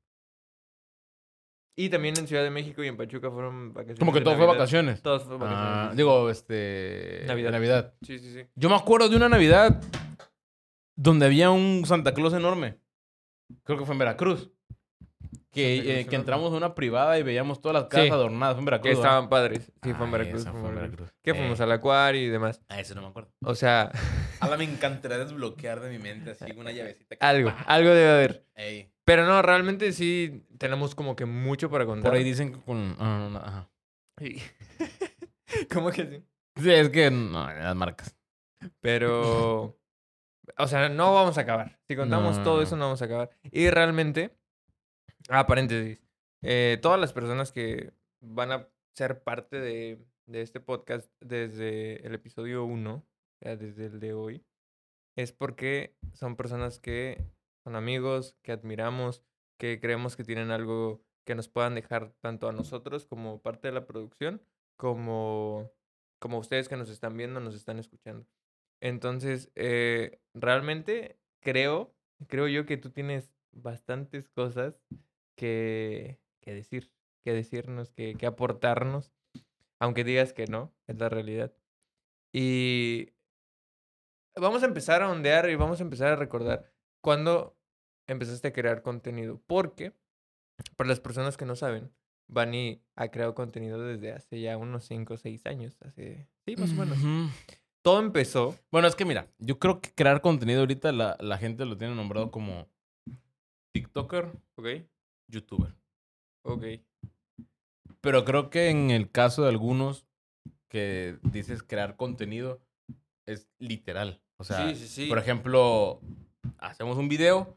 Y 1.75 1.89
también 1.89 2.15
en 2.19 2.29
Ciudad 2.29 2.43
de 2.43 2.51
México 2.51 2.85
y 2.85 2.89
en 2.89 2.99
Pachuca 2.99 3.31
fueron 3.31 3.73
vacaciones. 3.73 3.99
Como 3.99 4.13
que 4.13 4.21
todo 4.21 4.37
fue 4.37 4.45
vacaciones. 4.45 5.01
Todos 5.01 5.23
fue 5.23 5.39
vacaciones. 5.39 5.67
Ah, 5.67 5.93
digo, 5.97 6.29
este. 6.29 7.23
Navidad. 7.27 7.51
Navidad. 7.53 7.95
Sí, 8.03 8.19
sí, 8.19 8.31
sí. 8.35 8.47
Yo 8.57 8.69
me 8.69 8.75
acuerdo 8.75 9.09
de 9.09 9.17
una 9.17 9.31
Navidad 9.31 9.81
donde 10.97 11.25
había 11.25 11.51
un 11.51 11.85
Santa 11.87 12.13
Claus 12.13 12.35
enorme. 12.35 12.79
Creo 13.65 13.79
que 13.79 13.87
fue 13.87 13.95
en 13.95 14.01
Veracruz. 14.01 14.51
Que, 15.53 16.01
eh, 16.01 16.07
que 16.07 16.15
entramos 16.15 16.53
a 16.53 16.57
una 16.57 16.75
privada 16.77 17.19
y 17.19 17.25
veíamos 17.25 17.61
todas 17.61 17.75
las 17.83 17.91
casas 17.91 18.07
Sí. 18.07 18.13
adornadas. 18.13 18.55
Fue 18.55 18.61
en 18.61 18.65
Veracruz. 18.67 18.83
Que 18.85 18.89
¿verdad? 18.97 19.05
estaban 19.05 19.29
padres. 19.29 19.73
Sí, 19.83 19.93
fue 19.95 20.07
en 20.07 20.15
Ah, 20.15 20.19
Veracruz. 20.19 20.41
esa 20.43 20.51
fue 20.53 20.61
en 20.61 20.63
fue 20.63 20.69
en 20.71 20.75
Veracruz. 20.77 20.99
Veracruz. 21.01 21.21
Que 21.25 21.31
Eh. 21.31 21.35
fuimos 21.35 21.61
al 21.61 21.73
acuario 21.73 22.23
y 22.23 22.29
demás. 22.29 22.63
Ah, 22.69 22.81
eso 22.81 22.95
no 22.95 23.03
me 23.03 23.09
acuerdo. 23.09 23.33
O 23.45 23.55
sea, 23.57 23.91
Ahora 24.41 24.57
me 24.57 24.65
encantaría 24.65 25.19
desbloquear 25.19 25.81
de 25.81 25.91
mi 25.91 25.99
mente 25.99 26.31
así 26.31 26.45
una 26.57 26.71
llavecita. 26.71 27.17
que- 27.17 27.25
algo, 27.27 27.53
algo 27.67 27.91
debe 27.91 28.11
haber. 28.11 28.47
Ey. 28.55 28.93
Pero 29.05 29.27
no, 29.27 29.43
realmente 29.43 29.91
sí 29.93 30.47
tenemos 30.59 30.95
como 30.95 31.17
que 31.17 31.27
mucho 31.27 31.69
para 31.69 31.85
contar. 31.85 32.11
Por 32.13 32.19
ahí 32.19 32.23
dicen 32.25 32.53
que 32.53 32.61
con. 32.61 32.95
ah, 33.01 33.19
no, 33.19 33.31
no, 33.31 33.39
ajá. 33.41 33.69
Sí. 34.19 34.41
¿Cómo 35.73 35.91
que 35.91 36.07
sí? 36.07 36.25
Sí, 36.63 36.71
es 36.71 36.91
que 36.91 37.11
no, 37.11 37.53
las 37.53 37.75
marcas. 37.75 38.17
Pero, 38.81 39.79
o 40.59 40.67
sea, 40.69 40.89
no 40.89 41.13
vamos 41.15 41.39
a 41.39 41.41
acabar. 41.41 41.79
Si 41.89 41.97
contamos 41.97 42.39
No, 42.39 42.45
todo 42.45 42.57
no. 42.59 42.63
eso, 42.63 42.77
no 42.77 42.85
vamos 42.85 43.03
a 43.03 43.07
acabar. 43.07 43.31
Y 43.51 43.69
realmente, 43.71 44.37
ah, 45.31 45.47
paréntesis, 45.47 45.99
eh, 46.43 46.79
todas 46.83 47.01
las 47.01 47.13
personas 47.13 47.53
que 47.53 47.93
van 48.21 48.53
a 48.53 48.69
ser 48.95 49.23
parte 49.23 49.61
de, 49.61 50.05
de 50.27 50.43
este 50.43 50.61
podcast 50.61 51.11
desde 51.21 52.05
el 52.07 52.15
episodio 52.15 52.65
1, 52.65 52.95
o 52.95 53.05
sea, 53.41 53.57
desde 53.57 53.87
el 53.87 54.01
de 54.01 54.13
hoy, 54.13 54.45
es 55.17 55.33
porque 55.33 55.97
son 56.13 56.37
personas 56.37 56.79
que 56.79 57.25
son 57.65 57.77
amigos, 57.77 58.37
que 58.43 58.53
admiramos, 58.53 59.23
que 59.59 59.81
creemos 59.81 60.17
que 60.17 60.25
tienen 60.25 60.51
algo 60.51 61.03
que 61.25 61.35
nos 61.35 61.49
puedan 61.49 61.75
dejar 61.75 62.13
tanto 62.21 62.49
a 62.49 62.53
nosotros 62.53 63.07
como 63.07 63.41
parte 63.43 63.69
de 63.69 63.75
la 63.75 63.87
producción, 63.87 64.43
como, 64.77 65.71
como 66.19 66.39
ustedes 66.39 66.69
que 66.69 66.77
nos 66.77 66.91
están 66.91 67.17
viendo, 67.17 67.41
nos 67.41 67.55
están 67.55 67.79
escuchando. 67.79 68.27
Entonces, 68.81 69.53
eh, 69.55 70.21
realmente 70.35 71.19
creo, 71.41 71.95
creo 72.29 72.49
yo 72.49 72.65
que 72.65 72.79
tú 72.79 72.91
tienes 72.91 73.31
bastantes 73.53 74.29
cosas 74.29 74.81
que, 75.41 76.21
que 76.43 76.53
decir, 76.53 76.93
que 77.25 77.33
decirnos, 77.33 77.91
que, 77.93 78.15
que 78.15 78.27
aportarnos, 78.27 79.11
aunque 79.79 80.05
digas 80.05 80.35
que 80.35 80.45
no, 80.45 80.71
es 80.87 80.99
la 80.99 81.09
realidad. 81.09 81.55
Y 82.31 83.15
vamos 84.37 84.63
a 84.63 84.67
empezar 84.67 85.03
a 85.03 85.11
ondear 85.11 85.49
y 85.49 85.55
vamos 85.55 85.81
a 85.81 85.83
empezar 85.83 86.09
a 86.09 86.17
recordar 86.17 86.71
cuándo 87.01 87.57
empezaste 88.07 88.49
a 88.49 88.53
crear 88.53 88.83
contenido. 88.83 89.41
Porque, 89.47 89.95
para 90.77 90.89
las 90.89 91.01
personas 91.01 91.39
que 91.39 91.47
no 91.47 91.57
saben, 91.57 91.91
Bani 92.29 92.83
ha 92.95 93.09
creado 93.09 93.35
contenido 93.35 93.83
desde 93.83 94.13
hace 94.13 94.43
ya 94.43 94.59
unos 94.59 94.85
5 94.85 95.15
o 95.15 95.17
6 95.17 95.47
años. 95.47 95.79
Hace, 95.81 96.29
sí, 96.45 96.55
más 96.57 96.71
o 96.73 96.75
menos. 96.75 96.99
Todo 97.81 98.01
empezó. 98.01 98.59
Bueno, 98.71 98.89
es 98.89 98.95
que 98.95 99.07
mira, 99.07 99.31
yo 99.39 99.59
creo 99.59 99.81
que 99.81 99.91
crear 99.95 100.21
contenido 100.21 100.61
ahorita 100.61 100.93
la, 100.93 101.17
la 101.19 101.39
gente 101.39 101.65
lo 101.65 101.79
tiene 101.79 101.95
nombrado 101.95 102.31
como 102.31 102.69
TikToker, 103.73 104.33
Ok, 104.57 104.67
YouTuber. 105.31 105.75
ok. 106.43 106.65
Pero 108.03 108.25
creo 108.25 108.49
que 108.51 108.71
en 108.71 108.91
el 108.91 109.11
caso 109.11 109.43
de 109.43 109.51
algunos 109.51 110.07
que 110.69 111.19
dices 111.23 111.63
crear 111.63 111.97
contenido 111.97 112.61
es 113.27 113.49
literal. 113.59 114.23
O 114.39 114.45
sea, 114.45 114.69
sí, 114.71 114.75
sí, 114.75 114.89
sí. 114.89 115.07
por 115.09 115.19
ejemplo, 115.19 116.01
hacemos 116.59 116.97
un 116.97 117.09
video 117.11 117.57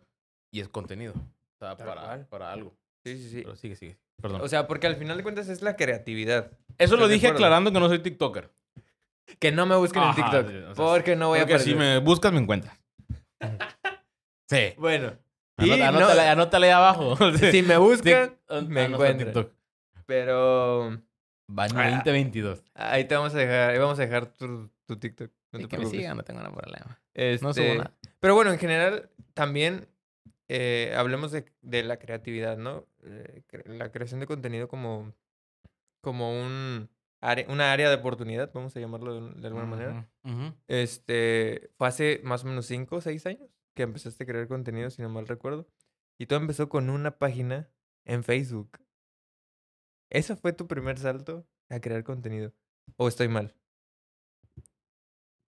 y 0.52 0.60
es 0.60 0.68
contenido. 0.68 1.14
O 1.16 1.58
sea, 1.60 1.78
para, 1.78 2.26
para 2.28 2.52
algo. 2.52 2.76
Sí, 3.06 3.18
sí, 3.18 3.30
sí. 3.30 3.42
Pero 3.44 3.56
sigue, 3.56 3.76
sigue. 3.78 3.98
Perdón. 4.22 4.42
O 4.42 4.48
sea, 4.50 4.68
porque 4.68 4.88
al 4.88 4.98
final 4.98 5.16
de 5.16 5.24
cuentas 5.24 5.48
es 5.48 5.62
la 5.62 5.78
creatividad. 5.78 6.52
Eso 6.78 6.96
lo 6.96 7.04
¿estás 7.04 7.10
de 7.10 7.14
dije 7.16 7.28
aclarando 7.28 7.72
que 7.72 7.80
no 7.80 7.88
soy 7.88 8.00
TikToker. 8.00 8.52
Que 9.40 9.52
no 9.54 9.66
me 9.66 9.76
busquen 9.78 10.04
en 10.04 10.10
Ajá, 10.10 10.30
TikTok. 10.30 10.50
sí, 10.52 10.58
o 10.58 10.76
sea, 10.76 10.86
porque 10.86 11.16
no 11.16 11.30
voy 11.30 11.40
a 11.40 11.44
Porque 11.44 11.54
aparecer. 11.54 11.74
si 11.74 11.80
me 11.80 12.00
buscas, 12.00 12.34
me 12.34 12.40
encuentras. 12.40 12.78
sí. 14.50 14.74
Bueno. 14.78 15.18
Y 15.60 15.70
no- 15.70 15.86
anótale, 15.86 16.22
anótale 16.28 16.66
ahí 16.68 16.72
abajo. 16.74 17.16
si 17.52 17.62
me 17.64 17.78
buscan, 17.78 18.38
me 18.68 18.88
no 18.90 18.96
encuentran. 18.96 19.34
TikTok. 19.34 19.52
pero 20.06 21.02
Baño 21.48 21.74
Ah. 21.78 21.90
2022. 22.06 22.64
ahí 22.74 23.06
te 23.06 23.16
vamos 23.16 23.34
a 23.36 23.38
dejar, 23.38 23.70
ahí 23.72 23.78
vamos 23.78 24.00
a 24.00 24.02
dejar 24.04 24.28
tu, 24.28 24.70
tu 24.86 24.98
TikTok. 24.98 25.32
No 25.52 25.60
te 25.60 25.66
Y 25.66 25.68
que 25.68 25.78
me 25.78 25.86
sigan, 25.86 26.18
no 26.18 26.24
tengo 26.24 26.40
ningún 26.42 26.58
problema. 26.58 27.00
Este, 27.14 27.46
No 27.46 27.54
subo 27.54 27.76
nada. 27.76 27.94
Pero 28.20 28.34
bueno, 28.34 28.52
en 28.52 28.58
general, 28.60 29.10
también 29.36 29.88
eh, 30.48 30.94
hablemos 30.98 31.32
de, 31.32 31.46
de 31.62 31.84
la 31.84 31.98
creatividad, 31.98 32.58
¿no? 32.58 32.86
Eh, 33.04 33.44
la 33.66 33.92
creación 33.92 34.20
de 34.20 34.26
contenido 34.26 34.68
como, 34.68 35.14
como 36.02 36.32
un 36.42 36.90
área, 37.22 37.46
una 37.50 37.72
área 37.72 37.90
de 37.90 37.96
oportunidad, 37.96 38.50
vamos 38.54 38.76
a 38.76 38.80
llamarlo 38.80 39.22
de, 39.30 39.42
de 39.42 39.48
alguna 39.48 39.66
manera. 39.66 40.10
Este, 40.68 41.70
fue 41.78 41.88
hace 41.88 42.22
más 42.24 42.44
o 42.44 42.48
menos 42.48 42.66
5 42.66 42.96
o 42.96 43.02
6 43.02 43.26
años 43.28 43.50
que 43.76 43.84
empezaste 43.84 44.24
a 44.24 44.28
crear 44.28 44.48
contenido, 44.48 44.90
si 44.90 45.02
no 45.02 45.10
mal 45.10 45.28
recuerdo. 45.28 45.68
Y 46.20 46.28
todo 46.28 46.40
empezó 46.40 46.70
con 46.70 46.90
una 46.90 47.18
página 47.18 47.70
en 48.06 48.24
Facebook. 48.24 48.80
¿Ese 50.12 50.36
fue 50.36 50.54
tu 50.54 50.68
primer 50.68 50.98
salto 51.00 51.48
a 51.70 51.80
crear 51.80 52.04
contenido? 52.04 52.54
¿O 52.98 53.08
estoy 53.08 53.28
mal? 53.30 53.56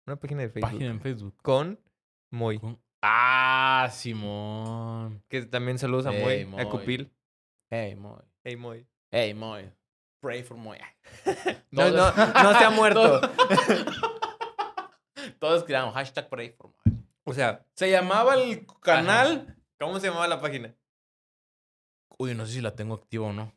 Una 0.07 0.17
página 0.19 0.43
de 0.43 0.51
Facebook. 0.51 0.71
Página 0.73 0.91
en 0.91 1.01
Facebook. 1.01 1.35
Con 1.43 1.81
Moy. 2.33 2.59
Con- 2.59 2.81
Ah, 3.03 3.89
Simón. 3.91 5.23
Que 5.29 5.43
también 5.47 5.79
saludos 5.79 6.05
a 6.07 6.13
Moy, 6.13 6.33
Ey, 6.35 6.43
a 6.43 6.47
Moy. 6.47 6.65
Cupil. 6.69 7.11
Hey, 7.71 7.97
Moy. 7.97 8.21
Hey, 8.45 8.57
Moy. 8.57 8.87
Hey, 9.11 9.33
Moy. 9.33 9.73
Pray 10.23 10.43
for 10.43 10.57
Moy. 10.59 10.77
No, 11.71 11.89
no, 11.91 12.13
no 12.15 12.59
se 12.59 12.65
ha 12.65 12.71
muerto. 12.77 13.21
Todos 15.39 15.65
crearon 15.65 15.93
hashtag 15.93 16.29
pray 16.29 16.51
for 16.51 16.71
Moy. 16.85 17.00
O 17.31 17.35
sea, 17.35 17.65
Se 17.75 17.91
llamaba 17.91 18.35
el 18.35 18.67
canal. 18.83 19.57
¿cómo 19.79 19.99
se 20.01 20.09
llamaba 20.09 20.27
la 20.29 20.41
página? 20.41 20.75
Uy, 22.19 22.35
no 22.35 22.45
sé 22.45 22.55
si 22.55 22.61
la 22.61 22.75
tengo 22.75 22.95
activa 22.95 23.27
o 23.29 23.33
no. 23.33 23.55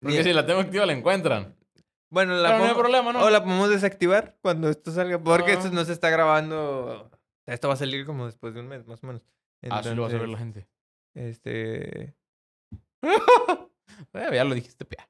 Porque 0.00 0.16
Bien. 0.16 0.24
si 0.24 0.32
la 0.32 0.44
tengo 0.46 0.60
activa 0.60 0.86
la 0.86 0.92
encuentran. 0.92 1.56
Bueno, 2.10 2.34
la 2.36 2.50
Pero 2.50 2.58
no 2.60 2.64
hay 2.70 2.74
problema, 2.74 3.12
¿no? 3.12 3.24
O 3.24 3.30
la 3.30 3.42
podemos 3.42 3.70
desactivar 3.70 4.36
cuando 4.42 4.68
esto 4.68 4.92
salga. 4.92 5.18
Porque 5.18 5.52
Ah. 5.52 5.54
esto 5.54 5.70
no 5.70 5.84
se 5.84 5.92
está 5.92 6.10
grabando. 6.10 7.10
Esto 7.46 7.68
va 7.68 7.74
a 7.74 7.78
salir 7.78 8.04
como 8.06 8.26
después 8.26 8.54
de 8.54 8.60
un 8.60 8.68
mes, 8.68 8.86
más 8.86 9.02
o 9.02 9.06
menos. 9.06 9.22
Ah, 9.70 9.82
sí 9.82 9.94
lo 9.94 10.02
va 10.02 10.08
a 10.08 10.10
saber 10.10 10.28
la 10.28 10.38
Entonces, 10.38 10.66
gente. 11.14 11.30
Este. 11.30 12.16
Eh, 14.12 14.28
ya 14.32 14.44
lo 14.44 14.54
dijiste, 14.54 14.84
pia. 14.84 15.08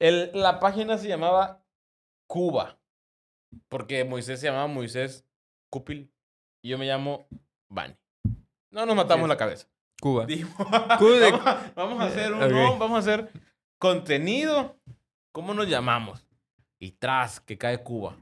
El, 0.00 0.30
la 0.34 0.58
página 0.58 0.98
se 0.98 1.06
llamaba 1.08 1.64
Cuba. 2.28 2.78
Porque 3.68 4.04
Moisés 4.04 4.40
se 4.40 4.46
llamaba 4.46 4.66
Moisés 4.66 5.26
Cupil. 5.70 6.12
Y 6.62 6.68
yo 6.70 6.78
me 6.78 6.86
llamo 6.86 7.26
Bani. 7.68 7.94
No 8.70 8.86
nos 8.86 8.94
matamos 8.96 9.28
la 9.28 9.36
cabeza. 9.36 9.66
Cuba. 10.00 10.26
Dijimos, 10.26 10.54
vamos, 10.58 11.46
a- 11.46 11.72
vamos 11.74 12.00
a 12.00 12.06
hacer 12.06 12.32
un, 12.32 12.38
no, 12.40 12.78
vamos 12.78 12.96
a 12.96 12.98
hacer 13.00 13.30
contenido. 13.78 14.78
¿Cómo 15.32 15.54
nos 15.54 15.68
llamamos? 15.68 16.26
Y 16.78 16.92
tras 16.92 17.40
que 17.40 17.58
cae 17.58 17.82
Cuba. 17.82 18.16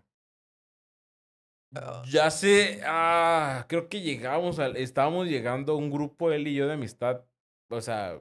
Ah. 1.74 2.02
Ya 2.08 2.30
sé, 2.30 2.80
ah, 2.86 3.66
creo 3.68 3.88
que 3.88 4.00
llegamos 4.00 4.58
al, 4.58 4.76
estábamos 4.76 5.26
llegando 5.28 5.72
a 5.74 5.76
un 5.76 5.90
grupo 5.90 6.32
él 6.32 6.48
y 6.48 6.54
yo 6.54 6.66
de 6.66 6.74
amistad. 6.74 7.24
O 7.70 7.80
sea, 7.82 8.18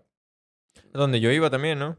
Donde 0.92 1.20
yo 1.22 1.32
iba 1.32 1.50
también, 1.50 1.80
¿no? 1.80 1.98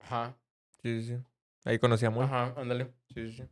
ajá, 0.00 0.34
Sí, 0.82 1.02
sí, 1.02 1.08
sí. 1.16 1.22
Ahí 1.64 1.78
conocí 1.78 2.06
a 2.06 2.10
Moy. 2.10 2.24
ajá, 2.24 2.54
ándale. 2.56 2.86
Sí, 3.12 3.26
sí, 3.28 3.32
sí. 3.32 3.42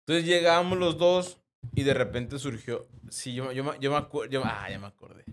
Entonces 0.00 0.24
llegamos 0.24 0.78
los 0.78 0.96
dos 0.98 1.40
y 1.74 1.82
de 1.82 1.94
repente 1.94 2.38
surgió. 2.38 2.86
Sí, 3.10 3.34
yo, 3.34 3.52
yo, 3.52 3.64
me- 3.64 3.78
yo 3.80 3.90
me 3.90 3.96
acuerdo. 3.96 4.42
Ah, 4.44 4.68
ya 4.70 4.78
me 4.78 4.86
acordé. 4.86 5.24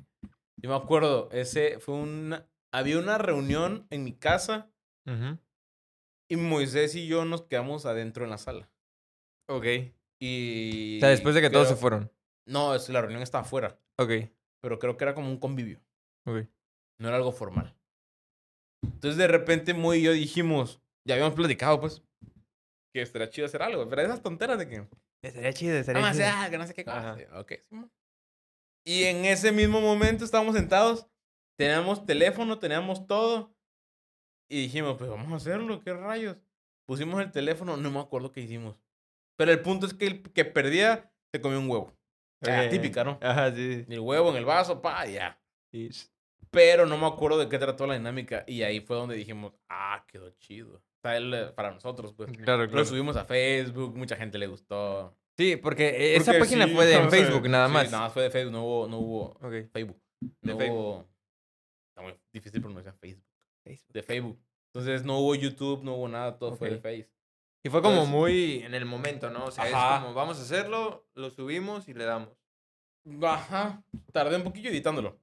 Yo 0.58 0.70
me 0.70 0.76
acuerdo. 0.76 1.30
Ese 1.32 1.80
fue 1.80 1.96
una. 1.96 2.48
Había 2.72 2.98
una 3.00 3.18
reunión 3.18 3.86
en 3.92 4.04
mi 4.04 4.14
casa 4.14 4.70
y 6.30 6.36
Moisés 6.38 6.96
y 6.96 7.08
yo 7.08 7.26
nos 7.26 7.44
quedamos 7.44 7.86
adentro 7.86 8.24
en 8.24 8.30
la 8.32 8.38
sala. 8.38 8.70
Ok. 9.48 9.66
Y. 10.20 10.98
O 10.98 11.00
sea, 11.02 11.10
después 11.10 11.36
de 11.36 11.42
que 11.42 11.50
todos 11.50 11.68
se 11.68 11.76
fueron. 11.76 12.12
No, 12.48 12.74
es- 12.76 12.90
la 12.90 13.02
reunión 13.02 13.22
estaba 13.22 13.44
afuera. 13.44 13.80
Ok. 13.98 14.12
Pero 14.62 14.80
creo 14.80 14.98
que 14.98 15.04
era 15.04 15.14
como 15.14 15.30
un 15.30 15.38
convivio. 15.38 15.80
Ok. 16.26 16.48
No 17.00 17.08
era 17.10 17.18
algo 17.18 17.32
formal. 17.32 17.76
Entonces 18.82 19.18
de 19.18 19.28
repente 19.28 19.74
Moy 19.74 20.00
y 20.00 20.04
yo 20.04 20.12
dijimos. 20.14 20.82
Ya 21.06 21.16
habíamos 21.16 21.36
platicado, 21.36 21.80
pues. 21.82 22.02
Que 22.94 23.02
estaría 23.02 23.30
chido 23.30 23.46
hacer 23.48 23.62
algo. 23.62 23.88
Pero 23.90 24.02
esas 24.04 24.22
tonteras 24.22 24.58
de 24.58 24.68
que. 24.70 24.88
Estaría 25.24 25.54
chido, 25.54 25.78
estaría 25.78 26.02
Vamos 26.02 26.18
a 26.18 26.20
chido. 26.20 26.28
hacer 26.30 26.44
algo, 26.46 26.58
no 26.60 26.68
sé 26.68 26.74
qué 26.74 26.86
cosa. 26.86 27.14
Ajá. 27.14 27.40
Ok, 27.40 27.54
Simón. 27.68 27.92
Y 28.86 29.04
en 29.06 29.26
ese 29.26 29.52
mismo 29.52 29.80
momento 29.80 30.26
estábamos 30.26 30.56
sentados, 30.56 31.08
teníamos 31.58 32.06
teléfono, 32.06 32.60
teníamos 32.60 33.08
todo. 33.08 33.56
Y 34.50 34.64
dijimos, 34.64 34.98
pues 34.98 35.10
vamos 35.10 35.32
a 35.32 35.38
hacerlo, 35.38 35.82
qué 35.82 35.94
rayos. 35.94 36.38
Pusimos 36.86 37.22
el 37.22 37.32
teléfono, 37.32 37.78
no 37.78 37.90
me 37.92 38.00
acuerdo 38.00 38.32
qué 38.34 38.42
hicimos. 38.42 38.76
Pero 39.38 39.52
el 39.52 39.62
punto 39.62 39.86
es 39.86 39.94
que 39.94 40.06
el 40.06 40.22
que 40.22 40.44
perdía 40.46 41.12
se 41.34 41.40
comió 41.42 41.60
un 41.60 41.70
huevo. 41.70 41.98
Ah, 42.46 42.64
Ok. 42.66 42.72
típica, 42.72 43.06
¿no? 43.06 43.18
Ajá, 43.22 43.56
sí. 43.56 43.86
El 43.88 44.02
huevo 44.02 44.30
en 44.32 44.36
el 44.36 44.46
vaso, 44.46 44.82
pa, 44.82 45.06
ya. 45.08 45.42
sí. 45.72 45.90
Pero 46.52 46.86
no 46.86 46.98
me 47.00 47.08
acuerdo 47.08 47.40
de 47.40 47.50
qué 47.50 47.58
trató 47.58 47.88
la 47.88 47.96
dinámica. 47.96 48.44
Y 48.46 48.62
ahí 48.62 48.80
fue 48.82 48.96
donde 48.98 49.16
dijimos, 49.16 49.54
ah, 49.70 50.06
quedó 50.08 50.30
chido. 50.32 50.84
O 51.04 51.08
sea, 51.10 51.18
él, 51.18 51.34
eh, 51.34 51.46
para 51.54 51.72
nosotros, 51.72 52.14
pues. 52.14 52.32
Claro, 52.38 52.66
Lo 52.66 52.86
subimos 52.86 53.18
a 53.18 53.26
Facebook, 53.26 53.96
mucha 53.96 54.16
gente 54.16 54.38
le 54.38 54.48
gustó. 54.48 55.14
Sí, 55.38 55.58
porque 55.58 55.90
eh, 55.90 56.16
esa 56.16 56.32
Porque 56.32 56.40
página 56.40 56.66
sí, 56.66 56.74
fue 56.74 56.86
de 56.86 56.94
en 56.96 57.10
Facebook, 57.10 57.50
nada 57.50 57.68
sí, 57.68 57.74
más. 57.74 57.92
Nada 57.92 58.04
más 58.06 58.14
fue 58.14 58.24
de 58.24 58.30
Facebook, 58.30 58.54
no 58.54 58.64
hubo, 58.64 58.88
no 58.88 59.00
hubo 59.00 59.24
Ok. 59.42 59.70
Facebook. 59.74 60.00
De 60.22 60.54
No 60.54 60.58
Facebook. 60.58 60.80
hubo. 60.80 61.08
Está 61.90 62.02
muy 62.04 62.16
difícil 62.32 62.62
pronunciar 62.62 62.96
Facebook. 63.02 63.26
Facebook. 63.66 63.94
De 63.94 64.04
Facebook. 64.04 64.40
Entonces 64.74 65.04
no 65.04 65.20
hubo 65.20 65.36
YouTube, 65.36 65.84
no 65.84 65.96
hubo 65.96 66.08
nada, 66.08 66.38
todo 66.38 66.56
fue 66.56 66.70
de 66.70 66.76
Ok. 66.78 66.82
Face. 66.84 67.10
Y 67.66 67.70
fue 67.70 67.82
como 67.82 67.96
Entonces- 68.04 68.14
muy 68.16 68.58
en 68.64 68.74
el 68.74 68.86
momento, 68.86 69.30
¿no? 69.30 69.46
O 69.46 69.52
sea, 69.52 69.66
Ajá. 69.66 69.96
es 69.98 70.02
como, 70.04 70.14
vamos 70.14 70.38
a 70.40 70.42
hacerlo, 70.42 71.06
lo 71.16 71.30
subimos 71.32 71.88
y 71.90 71.94
le 71.94 72.06
damos. 72.06 72.30
Ajá. 73.24 73.84
Tardé 74.14 74.38
un 74.38 74.44
poquillo 74.44 74.70
editándolo. 74.70 75.20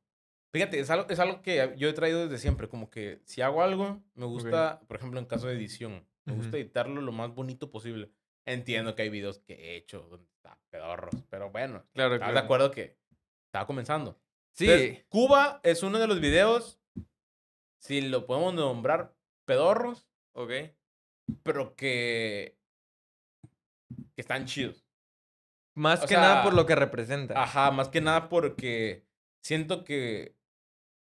Fíjate, 0.53 0.81
es 0.81 0.91
algo, 0.91 1.09
es 1.09 1.19
algo 1.21 1.43
que 1.43 1.75
yo 1.77 1.89
he 1.89 1.93
traído 1.93 2.23
desde 2.25 2.39
siempre. 2.39 2.69
Como 2.69 2.91
que 2.91 3.21
si 3.25 3.41
hago 3.41 3.63
algo, 3.63 4.03
me 4.15 4.27
gusta, 4.27 4.81
por 4.89 4.97
ejemplo, 4.97 5.21
en 5.21 5.27
caso 5.27 5.47
de 5.47 5.55
edición, 5.55 6.05
me 6.25 6.35
gusta 6.35 6.57
editarlo 6.57 7.01
lo 7.01 7.13
más 7.13 7.33
bonito 7.35 7.71
posible. 7.71 8.11
Entiendo 8.47 8.95
que 8.95 9.03
hay 9.03 9.11
videos 9.11 9.39
que 9.39 9.55
he 9.55 9.77
hecho 9.77 10.01
donde 10.11 10.27
está 10.33 10.59
pedorros, 10.71 11.15
pero 11.29 11.51
bueno, 11.51 11.85
Claro, 11.93 12.15
estás 12.15 12.33
de 12.33 12.39
acuerdo 12.39 12.71
que 12.71 12.97
estaba 13.47 13.67
comenzando. 13.67 14.19
Sí. 14.53 14.65
Entonces, 14.65 15.05
Cuba 15.09 15.61
es 15.63 15.83
uno 15.85 15.99
de 15.99 16.09
los 16.09 16.21
videos, 16.21 16.81
si 17.79 18.01
lo 18.01 18.27
podemos 18.27 18.55
nombrar, 18.55 19.15
pedorros, 19.45 20.09
Ok. 20.33 20.51
pero 21.45 21.77
que, 21.77 22.59
que 24.15 24.21
están 24.21 24.47
chidos. 24.47 24.85
Más 25.77 26.03
O 26.03 26.07
que 26.07 26.15
nada 26.15 26.43
por 26.43 26.55
lo 26.55 26.67
que 26.67 26.75
representa. 26.75 27.41
Ajá, 27.41 27.71
más 27.71 27.89
que 27.89 28.01
nada 28.01 28.29
porque 28.29 29.07
siento 29.43 29.85
que 29.85 30.37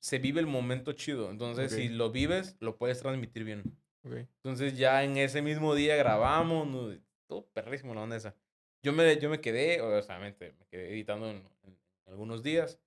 se 0.02 0.20
vive 0.20 0.40
el 0.42 0.48
momento 0.48 0.92
chido. 0.94 1.30
Entonces, 1.32 1.72
si 1.72 1.88
Ok. 1.88 1.94
lo 1.94 2.12
vives, 2.12 2.58
lo 2.60 2.78
puedes 2.78 3.00
transmitir 3.00 3.44
bien. 3.44 3.64
Ok. 4.04 4.14
Entonces, 4.44 4.78
ya 4.78 5.04
en 5.04 5.16
ese 5.18 5.42
mismo 5.42 5.76
día 5.76 5.96
grabamos, 5.96 6.68
no- 6.68 6.98
todo 7.28 7.46
perrísimo 7.54 7.94
la 7.94 8.02
onda 8.02 8.18
esa. 8.18 8.36
Yo 8.84 8.92
me, 8.94 9.18
yo 9.20 9.30
me 9.30 9.40
quedé, 9.40 9.80
obviamente, 9.80 10.54
me 10.60 10.66
quedé 10.66 10.90
editando 10.92 11.30
en, 11.30 11.48
en 11.64 11.78
algunos 12.08 12.42
días. 12.44 12.80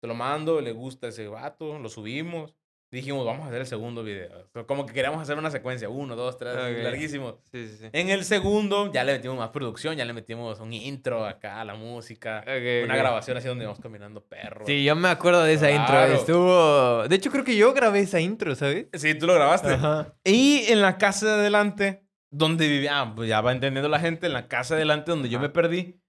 Te 0.00 0.06
lo 0.06 0.14
mando, 0.14 0.60
le 0.60 0.72
gusta 0.72 1.08
ese 1.08 1.26
vato, 1.26 1.78
lo 1.78 1.88
subimos. 1.88 2.54
Dijimos, 2.88 3.26
vamos 3.26 3.44
a 3.44 3.48
hacer 3.48 3.60
el 3.62 3.66
segundo 3.66 4.04
video. 4.04 4.48
Como 4.66 4.86
que 4.86 4.94
queríamos 4.94 5.20
hacer 5.20 5.36
una 5.36 5.50
secuencia, 5.50 5.88
uno, 5.88 6.14
dos, 6.14 6.38
tres, 6.38 6.54
Ok. 6.54 6.84
larguísimo. 6.84 7.40
Sí, 7.50 7.66
sí, 7.66 7.76
sí. 7.80 7.86
En 7.92 8.10
el 8.10 8.24
segundo 8.24 8.92
ya 8.92 9.02
le 9.02 9.14
metimos 9.14 9.36
más 9.36 9.50
producción, 9.50 9.96
ya 9.96 10.04
le 10.04 10.12
metimos 10.12 10.60
un 10.60 10.72
intro 10.72 11.26
acá, 11.26 11.64
la 11.64 11.74
música, 11.74 12.40
Ok, 12.42 12.84
una 12.84 12.94
ok. 12.94 12.98
grabación 13.00 13.36
así 13.36 13.48
donde 13.48 13.64
vamos 13.66 13.80
caminando 13.80 14.22
perros. 14.24 14.62
Sí, 14.66 14.84
yo 14.84 14.94
me 14.94 15.08
acuerdo 15.08 15.42
de 15.42 15.54
esa 15.54 15.70
intro. 15.70 15.86
Claro. 15.86 16.14
Estuvo. 16.14 17.08
De 17.08 17.16
hecho, 17.16 17.30
creo 17.32 17.42
que 17.44 17.56
yo 17.56 17.72
grabé 17.74 18.00
esa 18.00 18.20
intro, 18.20 18.54
¿sabes? 18.54 18.86
Sí, 18.92 19.14
tú 19.18 19.26
lo 19.26 19.34
grabaste. 19.34 19.72
Ajá. 19.74 20.14
Y 20.22 20.66
en 20.68 20.80
la 20.80 20.96
casa 20.96 21.26
de 21.26 21.32
adelante, 21.40 22.06
donde 22.30 22.68
vivía, 22.68 23.00
ah, 23.00 23.12
pues 23.16 23.28
ya 23.28 23.40
va 23.40 23.50
entendiendo 23.50 23.88
la 23.88 23.98
gente, 23.98 24.26
en 24.28 24.32
la 24.32 24.46
casa 24.46 24.74
de 24.76 24.82
adelante 24.82 25.10
donde 25.10 25.28
yo 25.28 25.38
Ajá. 25.38 25.48
me 25.48 25.52
perdí, 25.52 26.00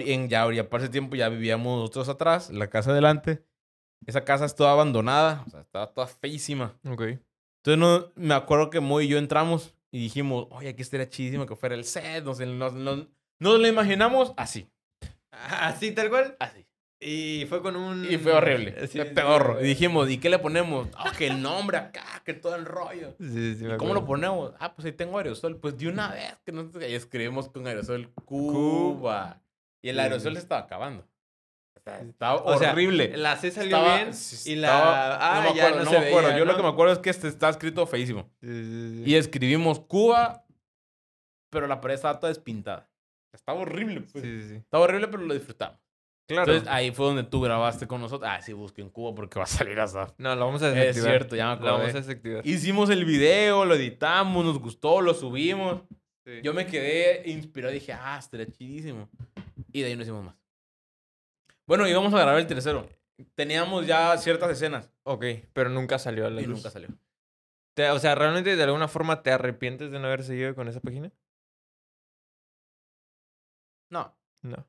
en, 0.00 0.28
ya, 0.28 0.52
ya 0.52 0.68
para 0.68 0.84
ese 0.84 0.92
tiempo 0.92 1.16
ya 1.16 1.30
vivíamos 1.30 1.78
nosotros 1.80 2.10
atrás, 2.10 2.50
la 2.50 2.68
casa 2.68 2.90
de 2.90 2.94
adelante. 2.98 3.42
Esa 4.06 4.24
casa 4.24 4.44
estaba 4.44 4.72
abandonada, 4.72 5.42
o 5.46 5.50
sea, 5.50 5.60
estaba 5.60 5.86
toda 5.92 6.06
feísima. 6.06 6.74
Ok. 6.88 7.02
Entonces 7.64 7.78
no, 7.78 8.12
me 8.16 8.34
acuerdo 8.34 8.70
que 8.70 8.80
Moy 8.80 9.06
y 9.06 9.08
yo 9.08 9.18
entramos 9.18 9.74
y 9.90 9.98
dijimos, 10.00 10.46
oye, 10.50 10.68
aquí 10.68 10.82
estaría 10.82 11.08
chidísimo 11.08 11.46
que 11.46 11.56
fuera 11.56 11.74
el 11.74 11.84
set. 11.84 12.24
Nos, 12.24 12.38
nos, 12.40 12.74
nos, 12.74 13.06
nos 13.40 13.60
lo 13.60 13.66
imaginamos 13.66 14.32
así, 14.36 14.68
Así, 15.30 15.92
tal 15.92 16.10
cual. 16.10 16.36
así. 16.38 16.66
Y 17.00 17.44
fue 17.50 17.60
con 17.60 17.76
un. 17.76 18.10
Y 18.10 18.16
fue 18.16 18.32
horrible, 18.32 18.86
Sí, 18.86 18.96
fue 18.98 19.04
pedorro. 19.06 19.58
sí. 19.58 19.64
Y 19.64 19.68
dijimos, 19.68 20.08
¿y 20.08 20.18
qué 20.18 20.30
le 20.30 20.38
ponemos? 20.38 20.88
Ah, 20.96 21.12
que 21.16 21.26
el 21.26 21.42
nombre 21.42 21.76
acá, 21.76 22.22
que 22.24 22.32
todo 22.32 22.54
el 22.54 22.64
rollo. 22.64 23.14
Sí, 23.18 23.58
¿Y 23.60 23.76
cómo 23.76 23.92
lo 23.92 24.06
ponemos? 24.06 24.52
Ah, 24.58 24.74
pues 24.74 24.86
ahí 24.86 24.92
tengo 24.92 25.18
aerosol. 25.18 25.56
Pues 25.58 25.76
de 25.76 25.88
una 25.88 26.12
vez 26.12 26.34
que 26.46 26.52
nosotros 26.52 26.82
ahí 26.82 26.94
escribimos 26.94 27.48
con 27.50 27.66
aerosol 27.66 28.10
Cuba. 28.24 29.42
Y 29.82 29.90
el 29.90 30.00
aerosol 30.00 30.32
se 30.34 30.38
estaba 30.38 30.62
acabando. 30.62 31.06
Sea, 31.84 32.00
estaba 32.00 32.36
O 32.36 32.58
sea, 32.58 32.72
horrible. 32.72 33.14
La 33.16 33.36
C 33.36 33.50
salió 33.50 33.76
Estaba- 33.76 33.96
bien. 33.96 34.08
y 34.08 34.52
estaba- 34.52 34.54
la. 34.56 35.16
Ah, 35.20 35.40
me 35.42 35.54
ya 35.54 35.66
acuerdo, 35.68 35.84
no, 35.84 35.90
me 36.00 36.06
acuerdo. 36.08 36.38
Yo 36.38 36.44
lo 36.46 36.56
que 36.56 36.62
me 36.62 36.68
acuerdo 36.68 36.92
es 36.94 36.98
que 36.98 37.10
este 37.10 37.28
está 37.28 37.50
escrito 37.50 37.86
feísimo. 37.86 38.30
Sí, 38.40 38.46
sí, 38.48 39.02
sí. 39.04 39.10
Y 39.10 39.14
escribimos 39.16 39.80
Cuba, 39.80 40.44
pero 41.50 41.66
la 41.66 41.80
pared 41.80 41.94
estaba 41.96 42.18
toda 42.18 42.32
despintada. 42.32 42.88
Estaba 43.34 43.58
horrible. 43.60 44.00
Pues. 44.00 44.24
sí, 44.24 44.42
sí. 44.48 44.54
Estaba 44.56 44.84
horrible, 44.84 45.08
pero 45.08 45.24
lo 45.24 45.34
disfrutamos. 45.34 45.78
Claro. 46.26 46.50
Entonces 46.50 46.72
ahí 46.72 46.90
fue 46.90 47.04
donde 47.04 47.24
tú 47.24 47.42
grabaste 47.42 47.86
con 47.86 48.00
nosotros. 48.00 48.30
Ah, 48.32 48.40
sí, 48.40 48.54
busquen 48.54 48.88
Cuba 48.88 49.14
porque 49.14 49.38
va 49.38 49.44
a 49.44 49.46
salir 49.48 49.78
hasta. 49.78 50.14
no, 50.16 50.34
lo 50.36 50.46
vamos 50.46 50.62
a 50.62 50.68
Es 50.68 50.74
desactivar. 50.74 51.10
cierto, 51.10 51.36
ya 51.36 51.54
me 51.54 51.66
Lo 51.66 51.72
vamos 51.72 51.90
a 51.94 51.98
desactivar. 51.98 52.46
Hicimos 52.46 52.88
el 52.88 53.04
video, 53.04 53.66
lo 53.66 53.74
editamos, 53.74 54.42
nos 54.42 54.58
gustó, 54.58 55.02
lo 55.02 55.12
subimos. 55.12 55.82
Yo 56.42 56.54
me 56.54 56.66
quedé 56.66 57.28
inspirado 57.30 57.74
y 57.74 57.78
dije, 57.78 57.92
ah, 57.92 58.16
estaría 58.18 58.46
chidísimo. 58.46 59.10
Y 59.70 59.82
de 59.82 59.88
ahí 59.88 59.96
no 59.96 60.02
hicimos 60.02 60.24
más. 60.24 60.34
Bueno, 61.66 61.86
íbamos 61.88 62.12
a 62.14 62.18
grabar 62.18 62.38
el 62.38 62.46
tercero. 62.46 62.88
Teníamos 63.34 63.86
ya 63.86 64.16
ciertas 64.18 64.50
escenas 64.50 64.90
Ok, 65.04 65.24
pero 65.52 65.70
nunca 65.70 65.98
salió 65.98 66.26
a 66.26 66.30
la 66.30 66.40
y 66.40 66.46
luz. 66.46 66.56
nunca 66.56 66.70
salió. 66.70 66.88
Te- 67.74 67.90
o 67.90 67.98
sea, 67.98 68.14
¿realmente 68.14 68.56
de 68.56 68.62
alguna 68.62 68.88
forma 68.88 69.22
te 69.22 69.30
arrepientes 69.30 69.90
de 69.90 69.98
no 69.98 70.06
haber 70.06 70.24
seguido 70.24 70.54
con 70.54 70.68
esa 70.68 70.80
página? 70.80 71.12
No. 73.90 74.16
No. 74.42 74.66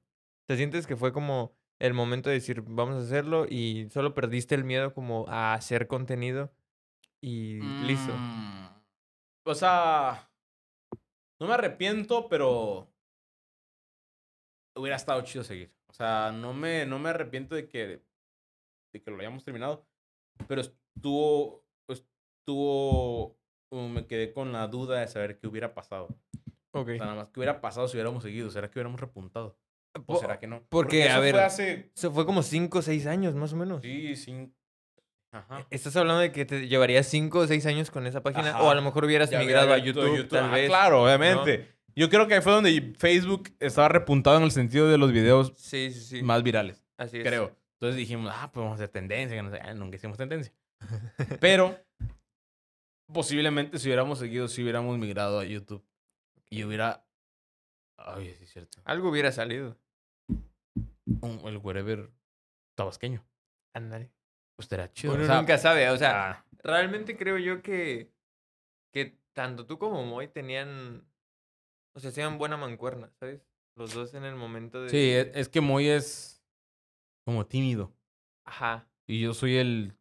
¿Te 0.47 0.58
sientes 0.58 0.86
que 0.88 0.95
fue 0.95 1.12
como 1.12 1.55
el 1.79 1.93
momento 1.93 2.29
de 2.29 2.36
decir, 2.36 2.62
vamos 2.62 2.95
a 2.95 3.05
hacerlo 3.05 3.45
y 3.49 3.89
solo 3.91 4.13
perdiste 4.13 4.55
el 4.55 4.63
miedo 4.63 4.93
como 4.93 5.25
a 5.27 5.53
hacer 5.53 5.88
contenido 5.88 6.53
y 7.21 7.60
listo? 7.86 8.13
Mm, 8.13 8.67
O 9.45 9.55
sea, 9.55 10.29
no 11.39 11.47
me 11.47 11.53
arrepiento, 11.53 12.27
pero 12.29 12.91
hubiera 14.75 14.95
estado 14.95 15.21
chido 15.23 15.43
seguir. 15.43 15.73
O 15.95 15.97
sea, 15.97 16.34
no 16.34 16.53
me, 16.53 16.86
no 16.86 16.99
me 16.99 17.10
arrepiento 17.10 17.55
de 17.55 17.69
que, 17.69 18.01
de 18.91 19.01
que 19.01 19.12
lo 19.12 19.17
hayamos 19.17 19.45
terminado, 19.45 19.88
pero 20.45 20.60
estuvo, 20.60 21.63
estuvo, 21.88 23.38
uh, 23.69 23.88
me 23.88 24.05
quedé 24.05 24.34
con 24.34 24.51
la 24.51 24.67
duda 24.67 24.99
de 24.99 25.08
saber 25.08 25.39
qué 25.39 25.47
hubiera 25.47 25.73
pasado. 25.73 26.10
Ok. 26.71 26.89
O 26.89 26.95
sea, 26.97 27.05
nada 27.05 27.15
más, 27.15 27.29
¿qué 27.29 27.39
hubiera 27.39 27.62
pasado 27.62 27.88
si 27.88 27.95
hubiéramos 27.95 28.23
seguido? 28.23 28.49
¿Será 28.49 28.69
que 28.69 28.77
hubiéramos 28.77 28.99
repuntado? 28.99 29.58
¿O 30.05 30.19
será 30.19 30.38
que 30.38 30.47
no? 30.47 30.65
porque, 30.67 31.03
a 31.03 31.13
eso 31.13 31.21
ver, 31.21 31.36
fue 31.36 31.43
hace, 31.45 31.91
Eso 31.95 32.12
fue 32.12 32.25
como 32.25 32.43
5 32.43 32.79
o 32.79 32.81
6 32.81 33.08
años 33.08 33.34
más 33.36 33.53
o 33.53 33.55
menos. 33.55 33.81
sí, 33.81 34.17
cinco, 34.17 34.53
Ajá. 35.31 35.65
¿Estás 35.69 35.95
hablando 35.95 36.19
de 36.19 36.34
que 36.34 36.43
te 36.43 36.67
llevarías 36.67 37.08
5 37.08 37.39
o 37.39 37.47
6 37.47 37.65
años 37.67 37.89
con 37.89 38.05
esa 38.05 38.21
página? 38.21 38.49
Ajá. 38.49 38.63
O 38.63 38.69
a 38.69 38.75
lo 38.75 38.81
mejor 38.81 39.05
hubieras 39.05 39.29
Ya 39.29 39.39
migrado 39.39 39.71
a 39.71 39.75
abierto 39.75 40.05
YouTube, 40.05 40.27
tal 40.27 40.49
Ah, 40.49 40.53
vez. 40.55 40.67
Claro, 40.67 41.03
obviamente. 41.03 41.73
Yo 41.97 42.10
creo 42.10 42.27
que 42.27 42.36
ahí 42.36 42.41
fue 42.41 42.51
donde 42.53 42.93
Facebook 42.97 43.55
estaba 43.60 43.88
repuntado 43.89 44.38
en 44.38 44.43
el 44.43 44.51
sentido 44.51 44.89
de 44.89 44.97
los 44.97 45.12
videos 45.12 45.53
Sí, 45.55 45.91
sí, 45.91 46.01
sí. 46.01 46.23
más 46.23 46.43
virales, 46.43 46.84
Así 46.97 47.17
es. 47.19 47.23
creo. 47.23 47.55
Entonces 47.75 47.97
dijimos, 47.97 48.31
ah, 48.36 48.51
pues 48.51 48.63
vamos 48.63 48.73
a 48.73 48.84
hacer 48.84 48.89
tendencia, 48.89 49.36
que 49.36 49.43
no 49.43 49.49
sé, 49.51 49.60
ah, 49.62 49.73
nunca 49.73 49.95
hicimos 49.97 50.17
tendencia. 50.17 50.53
Pero 51.39 51.77
posiblemente 53.12 53.79
si 53.79 53.88
hubiéramos 53.88 54.19
seguido, 54.19 54.47
si 54.47 54.62
hubiéramos 54.63 54.97
migrado 54.97 55.39
a 55.39 55.45
YouTube 55.45 55.86
y 56.49 56.63
hubiera... 56.63 57.05
Ay, 57.97 58.34
sí 58.38 58.43
es 58.43 58.49
cierto. 58.51 58.77
Algo 58.84 59.10
hubiera 59.10 59.31
salido. 59.31 59.77
Un- 61.21 61.41
el 61.45 61.58
wherever 61.58 62.12
tabasqueño. 62.77 63.23
Ándale. 63.73 64.12
Pues 64.58 64.65
estaría 64.65 64.91
chido. 64.91 65.13
Uno 65.13 65.23
o 65.23 65.25
sea, 65.27 65.38
nunca 65.38 65.58
sabe. 65.58 65.89
O 65.89 65.97
sea, 65.97 66.29
ah, 66.31 66.45
realmente 66.63 67.15
creo 67.17 67.38
yo 67.38 67.62
que, 67.62 68.12
que 68.93 69.17
tanto 69.34 69.65
tú 69.65 69.77
como 69.77 70.03
Moy 70.05 70.27
tenían. 70.27 71.05
O 71.95 71.99
sea, 71.99 72.10
hacían 72.10 72.38
buena 72.38 72.58
mancuerna, 72.58 73.10
¿sabes? 73.19 73.41
Los 73.75 73.93
dos 73.93 74.13
en 74.13 74.23
el 74.25 74.36
momento 74.36 74.81
de. 74.84 74.89
sí, 74.89 75.12
es, 75.12 75.27
es 75.34 75.49
que 75.49 75.62
Moy 75.62 75.88
es 75.88 76.43
como 77.25 77.45
tímido. 77.45 77.93
Ajá. 78.45 78.88
Y 79.08 79.21
yo 79.21 79.34
soy 79.34 79.58
el... 79.58 79.97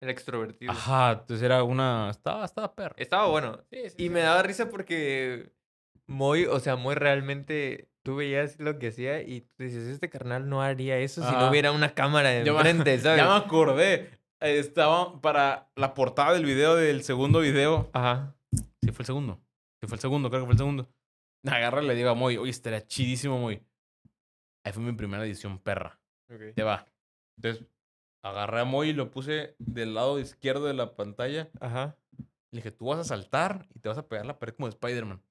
El 0.00 0.08
extrovertido. 0.10 0.72
Ajá, 0.72 1.12
entonces 1.12 1.42
era 1.42 1.62
una... 1.62 2.08
Estaba, 2.10 2.44
estaba 2.44 2.74
perro. 2.74 2.94
Estaba 2.96 3.26
bueno. 3.26 3.58
Sí, 3.70 3.78
sí, 3.90 3.94
Y 3.98 4.02
sí. 4.04 4.10
me 4.10 4.20
daba 4.20 4.42
risa 4.42 4.70
porque 4.70 5.52
Moy, 6.06 6.46
o 6.46 6.58
sea, 6.60 6.76
Moy 6.76 6.94
realmente. 6.94 7.88
Tú 8.02 8.16
veías 8.16 8.58
lo 8.58 8.78
que 8.78 8.88
hacía 8.88 9.20
y 9.20 9.42
tú 9.42 9.62
dices, 9.62 9.86
este 9.86 10.08
carnal 10.08 10.48
no 10.48 10.62
haría 10.62 10.96
eso 10.96 11.22
si 11.22 11.36
no 11.36 11.50
hubiera 11.50 11.70
una 11.70 11.92
cámara 11.92 12.30
me- 12.30 12.48
enfrente, 12.48 12.98
¿sabes? 12.98 13.18
Ya 13.22 13.28
me 13.28 13.34
acordé. 13.44 14.10
Estaba 14.40 15.20
para 15.20 15.70
la 15.76 15.92
portada 15.92 16.32
del 16.32 16.46
video 16.46 16.76
del 16.76 17.02
segundo 17.02 17.40
video. 17.40 17.90
Ajá. 17.92 18.34
Sí, 18.82 18.90
fue 18.92 19.02
el 19.02 19.06
segundo. 19.06 19.38
Sí, 19.82 19.86
fue 19.86 19.96
el 19.96 20.00
segundo, 20.00 20.30
creo 20.30 20.40
que 20.42 20.46
fue 20.46 20.52
el 20.54 20.58
segundo. 20.58 20.88
Agarra 21.46 21.82
y 21.82 21.86
le 21.86 21.94
digo 21.94 22.10
a 22.10 22.14
Moy, 22.14 22.36
oye, 22.36 22.50
estaría 22.50 22.86
chidísimo, 22.86 23.38
Moy. 23.38 23.62
Ahí 24.64 24.72
fue 24.72 24.82
mi 24.82 24.92
primera 24.92 25.24
edición 25.24 25.58
perra. 25.58 25.98
Ya 26.56 26.64
va. 26.64 26.86
Entonces, 27.36 27.66
agarré 28.22 28.60
a 28.60 28.64
Moy 28.64 28.90
y 28.90 28.92
lo 28.92 29.10
puse 29.10 29.54
del 29.58 29.94
lado 29.94 30.18
izquierdo 30.18 30.66
de 30.66 30.74
la 30.74 30.94
pantalla. 30.94 31.50
Ajá. 31.60 31.96
Le 32.50 32.58
dije, 32.58 32.70
tú 32.70 32.86
vas 32.86 32.98
a 32.98 33.04
saltar 33.04 33.66
y 33.74 33.78
te 33.78 33.88
vas 33.88 33.98
a 33.98 34.06
pegar 34.08 34.26
la 34.26 34.38
pared 34.38 34.54
como 34.54 34.66
de 34.66 34.70
Spider-Man. 34.70 35.22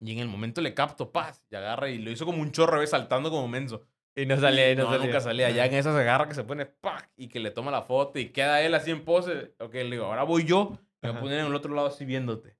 Y 0.00 0.12
en 0.12 0.18
el 0.18 0.28
momento 0.28 0.60
le 0.60 0.74
capto, 0.74 1.10
paz. 1.12 1.46
Y 1.50 1.56
agarra 1.56 1.88
y 1.90 1.98
lo 1.98 2.10
hizo 2.10 2.24
como 2.24 2.42
un 2.42 2.52
chorro, 2.52 2.78
¿ves? 2.78 2.90
Saltando 2.90 3.30
como 3.30 3.48
menso. 3.48 3.82
Y 4.14 4.26
no 4.26 4.36
salía, 4.36 4.72
y 4.72 4.76
no, 4.76 4.84
no, 4.84 4.90
salía. 4.90 5.06
nunca 5.06 5.20
salía. 5.20 5.50
Ya 5.50 5.66
en 5.66 5.74
esa 5.74 5.94
se 5.94 6.00
agarra 6.00 6.28
que 6.28 6.34
se 6.34 6.42
pone 6.42 6.66
¡pac! 6.66 7.08
y 7.16 7.28
que 7.28 7.38
le 7.38 7.52
toma 7.52 7.70
la 7.70 7.82
foto 7.82 8.18
y 8.18 8.30
queda 8.30 8.60
él 8.62 8.74
así 8.74 8.90
en 8.90 9.04
pose. 9.04 9.54
Ok, 9.60 9.74
le 9.74 9.90
digo, 9.90 10.06
ahora 10.06 10.24
voy 10.24 10.44
yo. 10.44 10.78
Me 11.00 11.10
voy 11.10 11.18
a 11.18 11.20
poner 11.20 11.38
en 11.40 11.46
el 11.46 11.54
otro 11.54 11.72
lado 11.74 11.86
así 11.86 12.04
viéndote. 12.04 12.57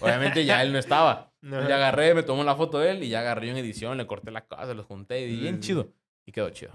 Obviamente 0.00 0.44
ya 0.44 0.62
él 0.62 0.72
no 0.72 0.78
estaba. 0.78 1.30
No. 1.44 1.68
Ya 1.68 1.76
agarré, 1.76 2.14
me 2.14 2.22
tomó 2.22 2.42
la 2.42 2.56
foto 2.56 2.78
de 2.78 2.92
él 2.92 3.02
y 3.02 3.10
ya 3.10 3.20
agarré 3.20 3.48
yo 3.48 3.52
en 3.52 3.58
edición, 3.58 3.98
le 3.98 4.06
corté 4.06 4.30
la 4.30 4.46
casa, 4.46 4.72
los 4.72 4.86
junté 4.86 5.20
y 5.28 5.38
bien 5.40 5.56
Mm. 5.56 5.60
chido. 5.60 5.92
Y 6.24 6.32
quedó 6.32 6.48
chido. 6.48 6.72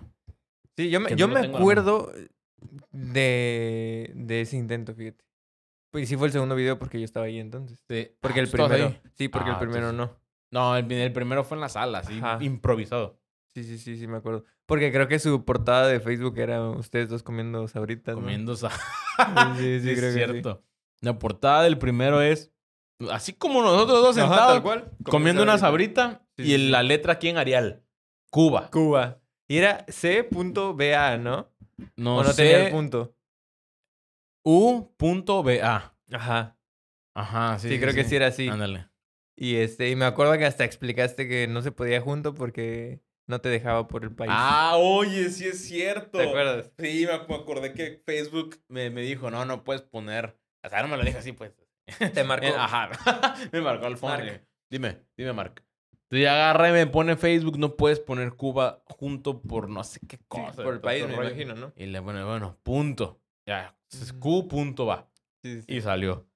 Sí, 0.78 0.92
yo 0.92 1.00
me, 1.00 1.10
que 1.10 1.16
yo 1.16 1.28
no 1.28 1.34
me 1.34 1.48
acuerdo 1.48 2.12
de, 2.92 4.12
de 4.16 4.42
ese 4.42 4.58
intento, 4.58 4.94
fíjate. 4.94 5.26
Pues 5.92 6.08
sí 6.08 6.16
fue 6.18 6.28
el 6.28 6.34
segundo 6.34 6.54
video 6.56 6.78
porque 6.78 7.00
yo 7.00 7.06
estaba 7.06 7.26
ahí 7.26 7.40
entonces. 7.40 7.84
Sí. 7.90 8.12
Porque 8.22 8.42
Ah, 8.42 8.44
el 8.44 8.50
¿tú 8.52 8.58
estabas 8.58 8.72
primero. 8.74 8.96
ahí? 9.04 9.12
Sí, 9.16 9.28
porque 9.28 9.50
Ah, 9.50 9.54
el 9.54 9.60
primero 9.60 9.90
entonces- 9.90 10.16
no. 10.16 10.20
No, 10.52 10.78
el, 10.78 10.92
el 10.92 11.14
primero 11.14 11.44
fue 11.44 11.58
en 11.58 11.62
la 11.62 11.70
sala, 11.70 12.00
así, 12.00 12.18
Ajá. 12.20 12.38
improvisado. 12.44 13.20
Sí, 13.56 13.64
sí, 13.64 13.78
sí, 13.80 13.98
sí, 13.98 14.08
me 14.08 14.18
acuerdo. 14.18 14.46
Porque 14.68 14.92
creo 14.92 15.08
que 15.08 15.18
su 15.20 15.46
portada 15.46 15.88
de 15.88 16.00
Facebook 16.00 16.38
era 16.38 16.62
ustedes 16.70 17.10
dos 17.10 17.24
comiendo 17.24 17.68
sabritas. 17.68 18.16
¿no? 18.16 18.22
Comiendo 18.22 18.56
sa- 18.56 18.70
Sí, 19.58 19.80
sí, 19.80 19.82
Sí, 19.82 19.90
es 19.92 20.00
sí. 20.00 20.12
cierto. 20.14 20.64
La 21.02 21.18
portada 21.18 21.64
del 21.64 21.78
primero 21.80 22.22
es 22.22 22.52
así 23.12 23.34
como 23.34 23.62
nosotros 23.62 24.02
dos 24.02 24.18
Ajá, 24.18 24.28
sentados 24.28 24.54
tal 24.54 24.62
cual. 24.64 24.92
comiendo 25.04 25.44
una 25.44 25.58
sabrita 25.58 26.26
Sí, 26.38 26.44
y 26.44 26.46
sí, 26.46 26.52
sí. 26.58 26.68
la 26.70 26.84
letra 26.84 27.14
aquí 27.14 27.30
en 27.30 27.38
Arial. 27.38 27.84
Cuba. 28.32 28.70
Cuba. 28.72 29.20
Y 29.48 29.58
era 29.58 29.86
C.BA, 29.88 31.18
¿no? 31.18 31.52
No, 31.96 32.18
o 32.18 32.24
no 32.24 32.32
sé. 32.32 32.44
tenía 32.44 32.66
el 32.68 32.72
punto. 32.72 33.16
U.BA. 34.44 35.94
Ajá. 36.12 36.58
Ajá, 37.16 37.60
Sí, 37.60 37.70
sí. 37.70 37.80
creo 37.80 37.94
que 37.94 38.04
sí 38.04 38.16
era 38.16 38.28
así. 38.28 38.48
Ándale. 38.48 38.88
Y 39.36 39.56
este, 39.56 39.90
y 39.90 39.96
me 39.96 40.06
acuerdo 40.06 40.38
que 40.38 40.46
hasta 40.46 40.64
explicaste 40.66 41.28
que 41.28 41.48
no 41.48 41.62
se 41.62 41.72
podía 41.72 42.02
junto 42.02 42.34
porque 42.34 43.02
no 43.28 43.40
te 43.42 43.50
dejaba 43.50 43.88
por 43.88 44.04
el 44.04 44.14
país. 44.14 44.32
Ah, 44.34 44.74
oye, 44.78 45.30
sí 45.30 45.48
es 45.48 45.64
cierto. 45.66 46.18
¿Te 46.18 46.28
acuerdas? 46.28 46.72
Sí, 46.78 47.06
me, 47.08 47.14
acordé 47.36 47.74
que 47.74 48.02
Facebook 48.06 48.58
me, 48.68 48.90
me 48.90 49.02
dijo, 49.02 49.32
no, 49.32 49.46
no 49.46 49.64
puedes 49.64 49.82
poner. 49.82 50.38
O 50.64 50.70
sea, 50.70 50.82
no 50.82 50.88
me 50.90 50.98
lo 50.98 51.04
dijo 51.04 51.20
así, 51.20 51.32
pues. 51.32 51.52
Te 52.14 52.24
marcó. 52.24 52.46
Eh, 52.48 52.54
Ajá. 52.58 52.90
me 53.52 53.62
marcó 53.62 53.88
el 53.88 53.98
phone. 53.98 54.26
Marc. 54.26 54.46
Dime, 54.70 55.04
dime, 55.18 55.34
Mark. 55.34 55.64
Entonces 56.04 56.24
ya 56.24 56.34
agarra 56.34 56.70
y 56.70 56.74
me 56.74 56.88
pone 56.88 57.16
Facebook, 57.18 57.58
no 57.60 57.76
puedes 57.76 58.00
poner 58.00 58.34
Cuba 58.34 58.84
junto 58.86 59.42
por 59.42 59.70
no 59.70 59.84
sé 59.84 60.00
qué 60.08 60.18
Sí, 60.18 60.24
cosa. 60.28 60.64
por 60.64 60.74
el 60.74 60.82
país, 60.82 61.06
me 61.08 61.16
rollo. 61.16 61.30
imagino, 61.30 61.56
¿no? 61.56 61.74
Y 61.76 61.86
le 61.86 62.02
pone, 62.02 62.24
bueno, 62.24 62.58
punto. 62.64 63.22
Ya, 63.48 63.78
es 63.92 64.12
Ujú. 64.12 64.20
Q 64.20 64.48
punto 64.48 64.86
va. 64.88 65.10
Sí, 65.44 65.62
sí, 65.62 65.66
Y 65.76 65.82
salió. 65.82 66.28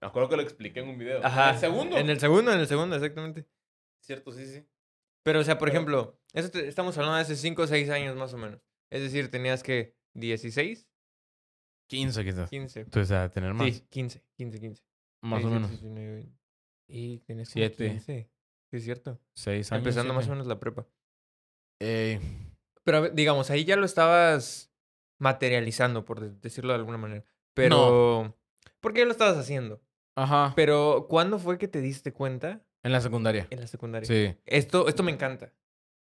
Me 0.00 0.06
acuerdo 0.08 0.28
que 0.28 0.36
lo 0.36 0.42
expliqué 0.42 0.80
en 0.80 0.88
un 0.88 0.98
video. 0.98 1.24
Ajá. 1.24 1.48
¿En 1.50 1.54
el 1.54 1.60
segundo? 1.60 1.96
En 1.98 2.10
el 2.10 2.20
segundo, 2.20 2.52
en 2.52 2.60
el 2.60 2.66
segundo, 2.66 2.96
exactamente. 2.96 3.46
Cierto, 4.02 4.32
sí, 4.32 4.44
sí. 4.46 4.66
Pero, 5.22 5.40
o 5.40 5.44
sea, 5.44 5.58
por 5.58 5.68
Pero- 5.68 5.76
ejemplo, 5.78 6.20
eso 6.32 6.50
te- 6.50 6.68
estamos 6.68 6.96
hablando 6.98 7.16
de 7.16 7.22
hace 7.22 7.36
5 7.36 7.62
o 7.62 7.66
6 7.66 7.88
años 7.90 8.16
más 8.16 8.32
o 8.34 8.38
menos. 8.38 8.60
Es 8.90 9.02
decir, 9.02 9.30
tenías 9.30 9.62
que 9.62 9.96
16, 10.14 10.87
15 11.88 12.24
quizás. 12.24 12.48
15. 12.50 12.80
Entonces, 12.80 13.10
a 13.16 13.28
tener 13.30 13.52
más. 13.54 13.66
Sí, 13.74 13.84
15, 13.90 14.22
15, 14.36 14.60
15. 14.60 14.82
Más 15.22 15.44
o 15.44 15.48
16, 15.48 15.52
menos. 15.54 15.70
19, 15.70 16.12
20. 16.14 16.38
Y 16.90 17.18
como 17.20 17.44
Siete. 17.44 17.88
15. 17.90 18.30
Sí, 18.70 18.76
es 18.76 18.84
cierto. 18.84 19.18
6 19.34 19.72
años. 19.72 19.80
Empezando 19.80 20.14
más 20.14 20.26
o 20.26 20.30
menos 20.30 20.46
la 20.46 20.58
prepa. 20.60 20.86
Eh, 21.80 22.20
Pero, 22.84 23.08
digamos, 23.10 23.50
ahí 23.50 23.64
ya 23.64 23.76
lo 23.76 23.84
estabas 23.84 24.72
materializando, 25.20 26.04
por 26.04 26.20
de- 26.20 26.30
decirlo 26.40 26.72
de 26.72 26.78
alguna 26.78 26.98
manera. 26.98 27.24
Pero, 27.54 28.34
¿por 28.80 28.92
qué 28.92 29.04
lo 29.04 29.10
estabas 29.10 29.36
haciendo? 29.36 29.80
ajá. 30.16 30.52
Pero, 30.56 31.06
¿cuándo 31.08 31.38
fue 31.38 31.58
que 31.58 31.68
te 31.68 31.80
diste 31.80 32.12
cuenta 32.12 32.64
En 32.82 32.92
la 32.92 33.00
secundaria. 33.00 33.46
en 33.50 33.60
la 33.60 33.66
secundaria? 33.66 34.06
Sí. 34.06 34.36
Esto, 34.46 34.88
esto 34.88 35.02
me 35.02 35.12
encanta. 35.12 35.52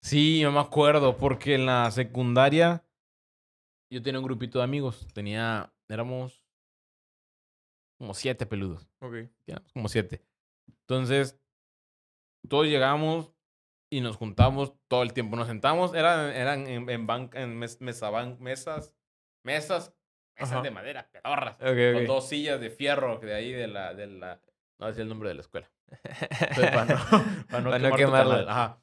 Sí, 0.02 0.38
yo 0.40 0.52
me 0.52 0.60
acuerdo, 0.60 1.16
porque 1.16 1.54
en 1.54 1.66
la 1.66 1.90
secundaria 1.90 2.84
yo 3.90 4.02
tenía 4.02 4.18
un 4.20 4.24
grupito 4.26 4.58
de 4.58 4.64
amigos. 4.64 5.06
Tenía, 5.14 5.72
éramos 5.88 6.42
como 7.98 8.14
siete 8.14 8.46
peludos. 8.46 8.88
Ok. 9.00 9.14
Éramos 9.46 9.72
como 9.72 9.88
siete. 9.88 10.24
Entonces, 10.82 11.40
todos 12.48 12.66
llegamos 12.66 13.32
y 13.90 14.00
nos 14.00 14.16
juntamos 14.16 14.72
todo 14.88 15.02
el 15.02 15.12
tiempo. 15.12 15.36
Nos 15.36 15.48
sentamos, 15.48 15.94
eran, 15.94 16.30
eran 16.30 16.66
en, 16.66 16.88
en, 16.88 17.06
banca, 17.06 17.40
en 17.40 17.58
mes- 17.58 17.80
mesa, 17.80 18.10
ban- 18.10 18.38
mesas, 18.38 18.94
mesas, 19.44 19.94
mesas 20.36 20.52
Ajá. 20.52 20.62
de 20.62 20.70
madera, 20.70 21.10
pedorras. 21.10 21.56
Ok, 21.56 21.94
Con 21.94 22.06
dos 22.06 22.28
sillas 22.28 22.60
de 22.60 22.70
fierro 22.70 23.18
de 23.18 23.34
ahí 23.34 23.52
de 23.52 23.66
la, 23.66 23.94
de 23.94 24.06
la, 24.06 24.40
no 24.78 24.86
decía 24.86 25.02
el 25.02 25.08
nombre 25.08 25.30
de 25.30 25.34
la 25.36 25.40
escuela. 25.40 25.70
Entonces, 25.88 26.70
para 26.72 26.84
no, 26.84 27.46
para 27.48 27.60
no 27.62 27.70
Para 27.70 27.88
no 27.90 27.96
quemarla. 27.96 28.44
Ajá. 28.52 28.82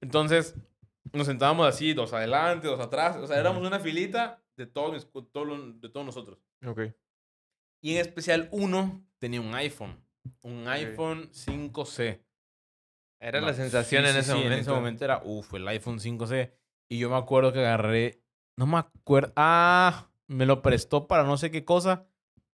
Entonces, 0.00 0.54
nos 1.12 1.26
sentábamos 1.26 1.66
así, 1.66 1.94
dos 1.94 2.12
adelante, 2.12 2.68
dos 2.68 2.80
atrás. 2.80 3.16
O 3.16 3.26
sea, 3.26 3.38
éramos 3.38 3.66
una 3.66 3.80
filita 3.80 4.41
de 4.56 4.66
todos, 4.66 4.92
mis 4.92 5.80
de 5.80 5.88
todos 5.88 6.06
nosotros. 6.06 6.38
Ok. 6.66 6.80
Y 7.80 7.94
en 7.94 8.00
especial 8.00 8.48
uno 8.52 9.04
tenía 9.18 9.40
un 9.40 9.54
iPhone. 9.54 9.96
Un 10.42 10.68
iPhone 10.68 11.30
5C. 11.32 12.20
Era 13.20 13.40
No, 13.40 13.46
la 13.46 13.54
sensación 13.54 14.02
sí, 14.04 14.08
en 14.08 14.14
sí, 14.14 14.20
ese 14.20 14.28
sí, 14.30 14.34
momento. 14.36 14.54
En 14.54 14.60
ese 14.60 14.70
momento 14.70 15.04
era, 15.04 15.22
uff, 15.24 15.54
el 15.54 15.66
iPhone 15.68 15.98
5C. 15.98 16.52
Y 16.88 16.98
yo 16.98 17.10
me 17.10 17.16
acuerdo 17.16 17.52
que 17.52 17.60
agarré, 17.60 18.22
no 18.56 18.66
me 18.66 18.78
acuerdo, 18.78 19.32
ah, 19.36 20.10
me 20.26 20.46
lo 20.46 20.62
prestó 20.62 21.06
para 21.06 21.24
no 21.24 21.36
sé 21.36 21.50
qué 21.50 21.64
cosa. 21.64 22.06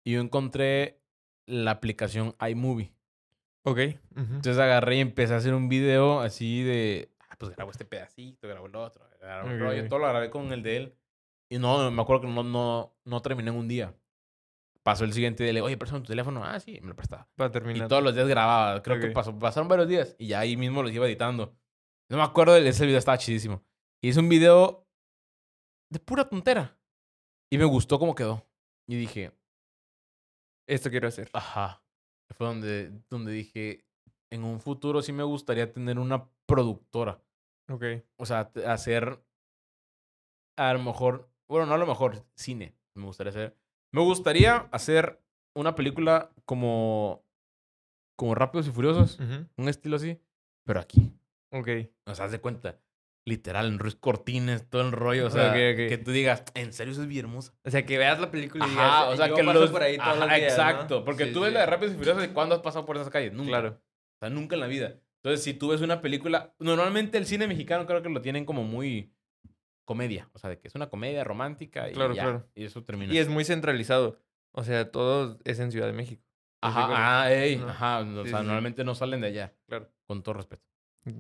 Y 0.04 0.12
yo 0.12 0.20
encontré 0.20 1.00
la 1.47 1.70
aplicación 1.72 2.34
iMovie. 2.47 2.92
Ok. 3.64 3.78
ujú. 3.78 3.95
Entonces 4.16 4.59
agarré 4.59 4.97
y 4.97 5.01
empecé 5.01 5.34
a 5.34 5.38
hacer 5.38 5.55
un 5.55 5.68
video 5.68 6.20
así 6.20 6.62
de, 6.62 7.14
ah, 7.30 7.36
pues 7.38 7.55
grabo 7.55 7.70
este 7.70 7.84
pedacito, 7.86 8.47
grabo 8.49 8.66
el 8.66 8.76
otro, 8.76 9.09
grabo 9.20 9.49
el 9.49 9.55
Ok, 9.57 9.61
rollo, 9.61 9.88
todo 9.88 10.01
lo 10.01 10.09
grabé 10.09 10.28
con 10.30 10.53
el 10.53 10.62
de 10.62 10.76
él. 10.76 10.95
Y 11.51 11.59
no, 11.59 11.90
me 11.90 12.03
acuerdo 12.03 12.22
que 12.22 12.28
no, 12.28 12.42
no, 12.42 12.97
no 13.05 13.22
terminé 13.22 13.51
en 13.51 13.57
un 13.57 13.68
día. 13.68 13.95
Pasó 14.82 15.05
el 15.05 15.12
siguiente 15.12 15.42
día, 15.45 15.53
le 15.53 15.59
digo, 15.59 15.66
oye, 15.66 15.76
préstame 15.78 16.03
tu 16.03 16.09
teléfono. 16.09 16.45
Ah, 16.45 16.59
sí, 16.61 16.78
me 16.82 16.88
lo 16.88 16.97
prestaba. 16.97 17.28
Para 17.36 17.49
Y 17.49 17.53
terminar. 17.53 17.88
todos 17.88 18.03
los 18.03 18.14
días 18.14 18.28
grababa. 18.28 18.82
Creo 18.82 19.01
que 19.01 19.09
pasó, 19.09 19.38
pasaron 19.38 19.68
varios 19.68 19.88
días 19.88 20.14
y 20.18 20.28
ya 20.28 20.40
ahí 20.40 20.57
mismo 20.57 20.82
los 20.82 20.92
iba 20.92 21.07
editando. 21.07 21.57
No 22.11 22.18
me 22.18 22.22
acuerdo 22.22 22.55
de 22.55 22.68
ese 22.68 22.84
video, 22.84 22.99
estaba 22.99 23.16
chidísimo. 23.18 23.64
Y 24.03 24.09
hice 24.09 24.20
un 24.20 24.28
video 24.28 24.86
de 25.90 25.99
pura 26.01 26.28
tontera. 26.28 26.78
Y 27.51 27.57
me 27.57 27.64
gustó 27.64 27.99
cómo 27.99 28.14
quedó. 28.14 28.45
Y 28.86 28.97
dije, 28.97 29.32
Esto 30.68 30.90
quiero 30.90 31.09
hacer. 31.09 31.30
ajá. 31.32 31.82
Fue 32.36 32.47
donde, 32.47 32.90
donde 33.09 33.32
dije, 33.32 33.86
en 34.30 34.45
un 34.45 34.61
futuro 34.61 35.03
sí 35.03 35.12
me 35.12 35.22
gustaría 35.22 35.72
tener 35.72 35.99
una 35.99 36.28
productora. 36.47 37.22
Ok. 37.70 37.84
O 38.16 38.26
sea, 38.26 38.51
hacer 38.66 39.22
a 40.57 40.72
lo 40.74 40.82
mejor, 40.82 41.30
bueno, 41.49 41.66
no 41.66 41.74
a 41.74 41.78
lo 41.78 41.86
mejor, 41.86 42.24
cine. 42.34 42.74
Me 42.95 43.05
gustaría 43.05 43.30
hacer. 43.30 43.57
Me 43.92 44.01
gustaría 44.01 44.68
hacer 44.72 45.20
una 45.55 45.74
película 45.74 46.30
como. 46.45 47.24
Como 48.16 48.34
Rápidos 48.34 48.68
y 48.68 48.70
Furiosos. 48.70 49.18
Un 49.57 49.68
estilo 49.68 49.97
así. 49.97 50.20
Pero 50.64 50.80
aquí. 50.80 51.12
Ok. 51.51 51.68
O 52.07 52.14
sea, 52.14 52.26
haz 52.26 52.32
de 52.32 52.40
cuenta. 52.40 52.78
Literal, 53.26 53.66
en 53.66 53.78
Ruiz 53.78 53.97
Cortines, 53.97 54.68
todo 54.68 54.82
el 54.82 54.92
rollo. 54.92 55.26
O 55.26 55.30
sea, 55.30 55.55
que 55.55 55.99
tú 56.05 56.11
digas, 56.11 56.45
en 56.55 56.72
serio, 56.72 56.92
eso 56.92 57.03
es 57.03 57.09
bien 57.09 57.24
hermosa. 57.26 57.55
O 57.64 57.70
sea, 57.70 57.86
que 57.86 57.97
veas 57.97 58.20
la 58.20 58.30
película 58.30 58.66
y 58.66 58.70
digas, 58.70 58.84
Ajá, 58.84 59.09
o 59.09 59.16
sea, 59.16 59.28
yo 59.28 59.34
que 59.34 59.45
paso 59.45 59.61
los... 59.61 59.70
por 59.70 59.82
ahí 59.82 59.97
todos 59.97 60.09
Ajá, 60.11 60.26
los 60.26 60.36
días, 60.36 60.57
¿no? 60.57 60.62
Exacto, 60.62 61.05
porque 61.05 61.26
Sí, 61.26 61.32
tú 61.32 61.40
ves 61.40 61.53
la 61.53 61.61
de 61.61 61.66
Rápidos 61.66 61.95
y 61.95 61.97
Furiosos 61.97 62.24
y 62.24 62.28
cuándo 62.28 62.55
has 62.55 62.61
pasado 62.61 62.84
por 62.84 62.97
esas 62.97 63.09
calles. 63.09 63.32
Nunca. 63.32 63.49
Claro. 63.49 63.68
O 63.70 64.18
sea, 64.20 64.28
nunca 64.28 64.57
en 64.57 64.61
la 64.61 64.66
vida. 64.66 65.01
Entonces, 65.22 65.42
si 65.42 65.55
tú 65.55 65.68
ves 65.68 65.80
una 65.80 66.03
película, 66.03 66.55
normalmente 66.59 67.16
el 67.16 67.24
cine 67.24 67.49
mexicano 67.49 67.86
creo 67.86 68.03
que 68.03 68.11
lo 68.11 68.20
tienen 68.20 68.45
como 68.45 68.62
muy 68.62 69.14
comedia. 69.85 70.28
O 70.32 70.39
sea, 70.39 70.51
de 70.51 70.59
que 70.59 70.68
es 70.68 70.74
una 70.74 70.89
comedia 70.89 71.24
romántica 71.24 71.89
y 71.89 71.93
Claro, 71.93 72.14
ya. 72.14 72.22
claro. 72.22 72.49
Y 72.55 72.64
eso 72.64 72.82
termina. 72.85 73.12
Y 73.12 73.18
es 73.18 73.28
muy 73.28 73.45
centralizado. 73.45 74.18
O 74.53 74.62
sea, 74.64 74.91
todo 74.91 75.39
es 75.45 75.59
en 75.59 75.70
Ciudad 75.72 75.87
de 75.87 75.93
México. 75.93 76.22
Ajá, 76.62 77.22
ah, 77.22 77.32
ey, 77.32 77.57
Ajá. 77.57 77.99
ajá. 77.99 78.01
O 78.01 78.05
Sí, 78.24 78.30
sea, 78.30 78.39
sí, 78.39 78.43
sí. 78.43 78.47
normalmente 78.47 78.85
no 78.85 78.95
salen 78.95 79.20
de 79.20 79.26
allá. 79.28 79.55
Claro. 79.68 79.91
Con 80.07 80.22
todo 80.22 80.35
respeto. 80.35 80.62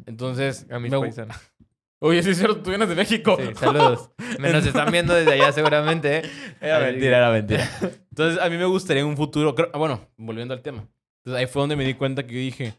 Entonces, 0.06 0.66
A 0.70 0.78
mis 0.78 0.90
me 0.90 0.98
paisanos. 0.98 1.36
Oye, 2.00 2.22
sí 2.22 2.30
es 2.30 2.38
cierto, 2.38 2.60
tú 2.62 2.70
vienes 2.70 2.88
de 2.88 2.94
México. 2.96 3.36
Sí, 3.40 3.54
saludos. 3.54 4.10
Me 4.38 4.52
nos 4.52 4.66
están 4.66 4.90
viendo 4.92 5.14
desde 5.14 5.32
allá 5.32 5.52
seguramente, 5.52 6.18
¿eh? 6.18 6.22
Era 6.60 6.80
mentira, 6.80 7.16
era 7.18 7.30
mentira. 7.30 7.66
Entonces, 8.10 8.40
a 8.42 8.50
mí 8.50 8.56
me 8.58 8.64
gustaría 8.66 9.02
en 9.02 9.08
un 9.08 9.16
futuro. 9.16 9.54
creo- 9.54 9.70
ah, 9.72 9.78
bueno, 9.78 10.06
volviendo 10.18 10.52
al 10.52 10.60
tema. 10.60 10.86
Entonces, 11.20 11.40
ahí 11.40 11.46
fue 11.46 11.60
donde 11.62 11.76
me 11.76 11.84
di 11.84 11.94
cuenta 11.94 12.26
que 12.26 12.34
yo 12.34 12.40
dije, 12.40 12.74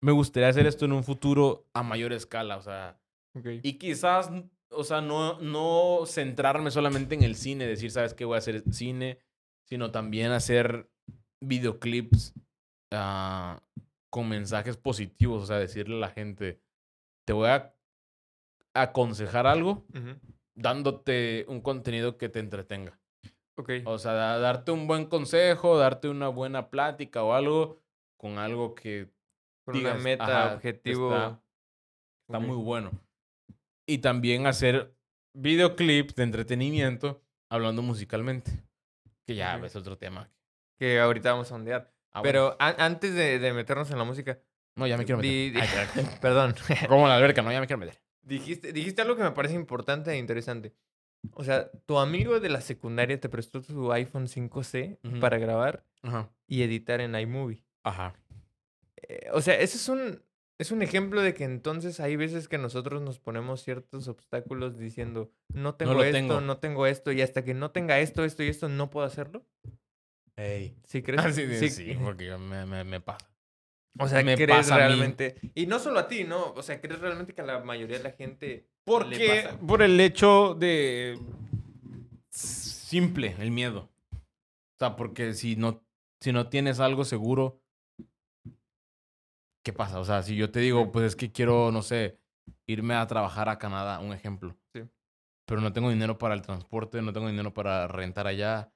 me 0.00 0.10
gustaría 0.12 0.48
hacer 0.48 0.66
esto 0.66 0.86
en 0.86 0.92
un 0.92 1.04
futuro 1.04 1.68
a 1.74 1.82
mayor 1.84 2.12
escala. 2.12 2.56
O 2.56 2.62
sea, 2.62 2.98
Ok. 3.38 3.46
y 3.62 3.74
quizás, 3.74 4.30
o 4.76 4.84
sea, 4.84 5.00
no, 5.00 5.40
no 5.40 6.06
centrarme 6.06 6.70
solamente 6.70 7.14
en 7.14 7.22
el 7.22 7.36
cine, 7.36 7.66
decir, 7.66 7.90
¿sabes 7.90 8.14
qué? 8.14 8.24
Voy 8.24 8.34
a 8.36 8.38
hacer 8.38 8.62
cine, 8.72 9.18
sino 9.64 9.90
también 9.90 10.32
hacer 10.32 10.90
videoclips 11.40 12.34
ah, 12.92 13.62
con 14.10 14.28
mensajes 14.28 14.76
positivos. 14.76 15.42
O 15.42 15.46
sea, 15.46 15.58
decirle 15.58 15.96
a 15.96 16.00
la 16.00 16.10
gente, 16.10 16.60
te 17.26 17.32
voy 17.32 17.48
a 17.48 17.74
aconsejar 18.74 19.46
algo 19.46 19.84
dándote 20.54 21.44
un 21.48 21.60
contenido 21.60 22.16
que 22.18 22.28
te 22.28 22.38
entretenga. 22.40 22.98
Ok. 23.56 23.70
O 23.84 23.98
sea, 23.98 24.12
da- 24.12 24.38
darte 24.38 24.72
un 24.72 24.86
buen 24.86 25.06
consejo, 25.06 25.78
darte 25.78 26.08
una 26.08 26.28
buena 26.28 26.70
plática 26.70 27.22
o 27.22 27.34
algo 27.34 27.80
con 28.16 28.38
algo 28.38 28.74
que 28.74 29.10
Con 29.64 29.74
digas, 29.74 29.94
una 29.94 30.02
meta, 30.04 30.54
objetivo. 30.54 31.14
Está, 32.26 32.38
muy 32.40 32.56
bueno. 32.56 32.90
Y 33.86 33.98
también 33.98 34.46
hacer 34.46 34.94
videoclips 35.34 36.14
de 36.14 36.22
entretenimiento 36.22 37.22
hablando 37.50 37.82
musicalmente. 37.82 38.64
Que 39.26 39.34
ya 39.34 39.56
es 39.56 39.76
otro 39.76 39.96
tema. 39.98 40.30
Que 40.78 41.00
ahorita 41.00 41.32
vamos 41.32 41.50
a 41.52 41.54
ondear. 41.54 41.92
Ah, 42.12 42.20
bueno. 42.20 42.22
Pero 42.22 42.56
an- 42.60 42.76
antes 42.78 43.14
de, 43.14 43.38
de 43.38 43.52
meternos 43.52 43.90
en 43.90 43.98
la 43.98 44.04
música. 44.04 44.38
No, 44.76 44.86
ya 44.86 44.96
me 44.96 45.04
quiero 45.04 45.18
meter. 45.18 45.30
di- 45.32 45.50
di- 45.50 45.60
Ay, 45.60 45.68
claro. 45.68 46.08
Perdón. 46.20 46.54
Como 46.88 47.06
la 47.08 47.16
alberca, 47.16 47.42
no, 47.42 47.52
ya 47.52 47.60
me 47.60 47.66
quiero 47.66 47.78
meter. 47.80 48.00
dijiste, 48.22 48.72
dijiste 48.72 49.02
algo 49.02 49.16
que 49.16 49.22
me 49.22 49.30
parece 49.32 49.54
importante 49.54 50.10
e 50.12 50.18
interesante. 50.18 50.72
O 51.32 51.42
sea, 51.44 51.70
tu 51.86 51.98
amigo 51.98 52.38
de 52.40 52.50
la 52.50 52.60
secundaria 52.60 53.18
te 53.18 53.28
prestó 53.30 53.62
su 53.62 53.90
iPhone 53.92 54.26
5C 54.26 54.98
Ujú. 55.04 55.20
para 55.20 55.38
grabar 55.38 55.84
y 56.46 56.62
editar 56.62 57.00
en 57.00 57.14
iMovie. 57.14 57.64
Ajá. 57.82 58.14
Eh, 59.08 59.28
o 59.32 59.40
sea, 59.40 59.54
ese 59.58 59.76
es 59.78 59.88
un, 59.88 60.22
es 60.58 60.70
un 60.70 60.82
ejemplo 60.82 61.20
de 61.22 61.34
que 61.34 61.44
entonces 61.44 62.00
hay 62.00 62.16
veces 62.16 62.48
que 62.48 62.58
nosotros 62.58 63.02
nos 63.02 63.18
ponemos 63.18 63.62
ciertos 63.62 64.06
obstáculos 64.08 64.78
diciendo, 64.78 65.32
no 65.52 65.74
tengo 65.74 66.02
esto, 66.02 66.16
tengo. 66.16 66.40
no 66.40 66.58
tengo 66.58 66.86
esto, 66.86 67.12
y 67.12 67.22
hasta 67.22 67.44
que 67.44 67.54
no 67.54 67.70
tenga 67.72 67.98
esto, 68.00 68.24
esto 68.24 68.42
y 68.42 68.48
esto, 68.48 68.68
no 68.68 68.90
puedo 68.90 69.06
hacerlo. 69.06 69.44
Ey. 70.36 70.76
¿Sí 70.84 71.02
crees? 71.02 71.24
Ah, 71.24 71.32
sí, 71.32 71.46
sí, 71.56 71.68
sí, 71.68 71.94
porque 72.02 72.36
me, 72.36 72.66
me, 72.66 72.84
me 72.84 73.00
pasa. 73.00 73.30
O 73.98 74.08
sea, 74.08 74.24
me 74.24 74.34
¿crees 74.34 74.50
pasa 74.50 74.76
realmente? 74.76 75.36
Y 75.54 75.66
no 75.66 75.78
solo 75.78 76.00
a 76.00 76.08
ti, 76.08 76.24
¿no? 76.24 76.52
O 76.52 76.62
sea, 76.62 76.80
¿crees 76.80 77.00
realmente 77.00 77.32
que 77.32 77.42
a 77.42 77.46
la 77.46 77.60
mayoría 77.60 77.98
de 77.98 78.02
la 78.02 78.10
gente 78.10 78.46
le 78.46 78.66
Porque 78.84 79.42
pasa? 79.44 79.58
por 79.60 79.82
el 79.82 80.00
hecho 80.00 80.54
de 80.54 81.18
simple, 82.30 83.36
el 83.38 83.52
miedo. 83.52 83.88
O 84.12 84.78
sea, 84.78 84.96
porque 84.96 85.34
si 85.34 85.54
no, 85.54 85.84
si 86.20 86.32
no 86.32 86.48
tienes 86.48 86.80
algo 86.80 87.04
seguro, 87.04 87.60
¿qué 89.64 89.72
pasa? 89.72 89.98
O 89.98 90.04
sea, 90.04 90.22
si 90.22 90.36
yo 90.36 90.50
te 90.50 90.60
digo, 90.60 90.92
pues 90.92 91.06
es 91.06 91.16
que 91.16 91.32
quiero, 91.32 91.72
no 91.72 91.82
sé, 91.82 92.20
irme 92.68 92.94
a 92.94 93.06
trabajar 93.06 93.48
a 93.48 93.58
Canadá, 93.58 93.98
un 93.98 94.12
ejemplo. 94.12 94.56
Sí. 94.72 94.82
Pero 95.46 95.60
no 95.60 95.72
tengo 95.72 95.90
dinero 95.90 96.18
para 96.18 96.34
el 96.34 96.42
transporte, 96.42 97.02
no 97.02 97.12
tengo 97.12 97.26
dinero 97.28 97.52
para 97.52 97.88
rentar 97.88 98.26
allá. 98.26 98.72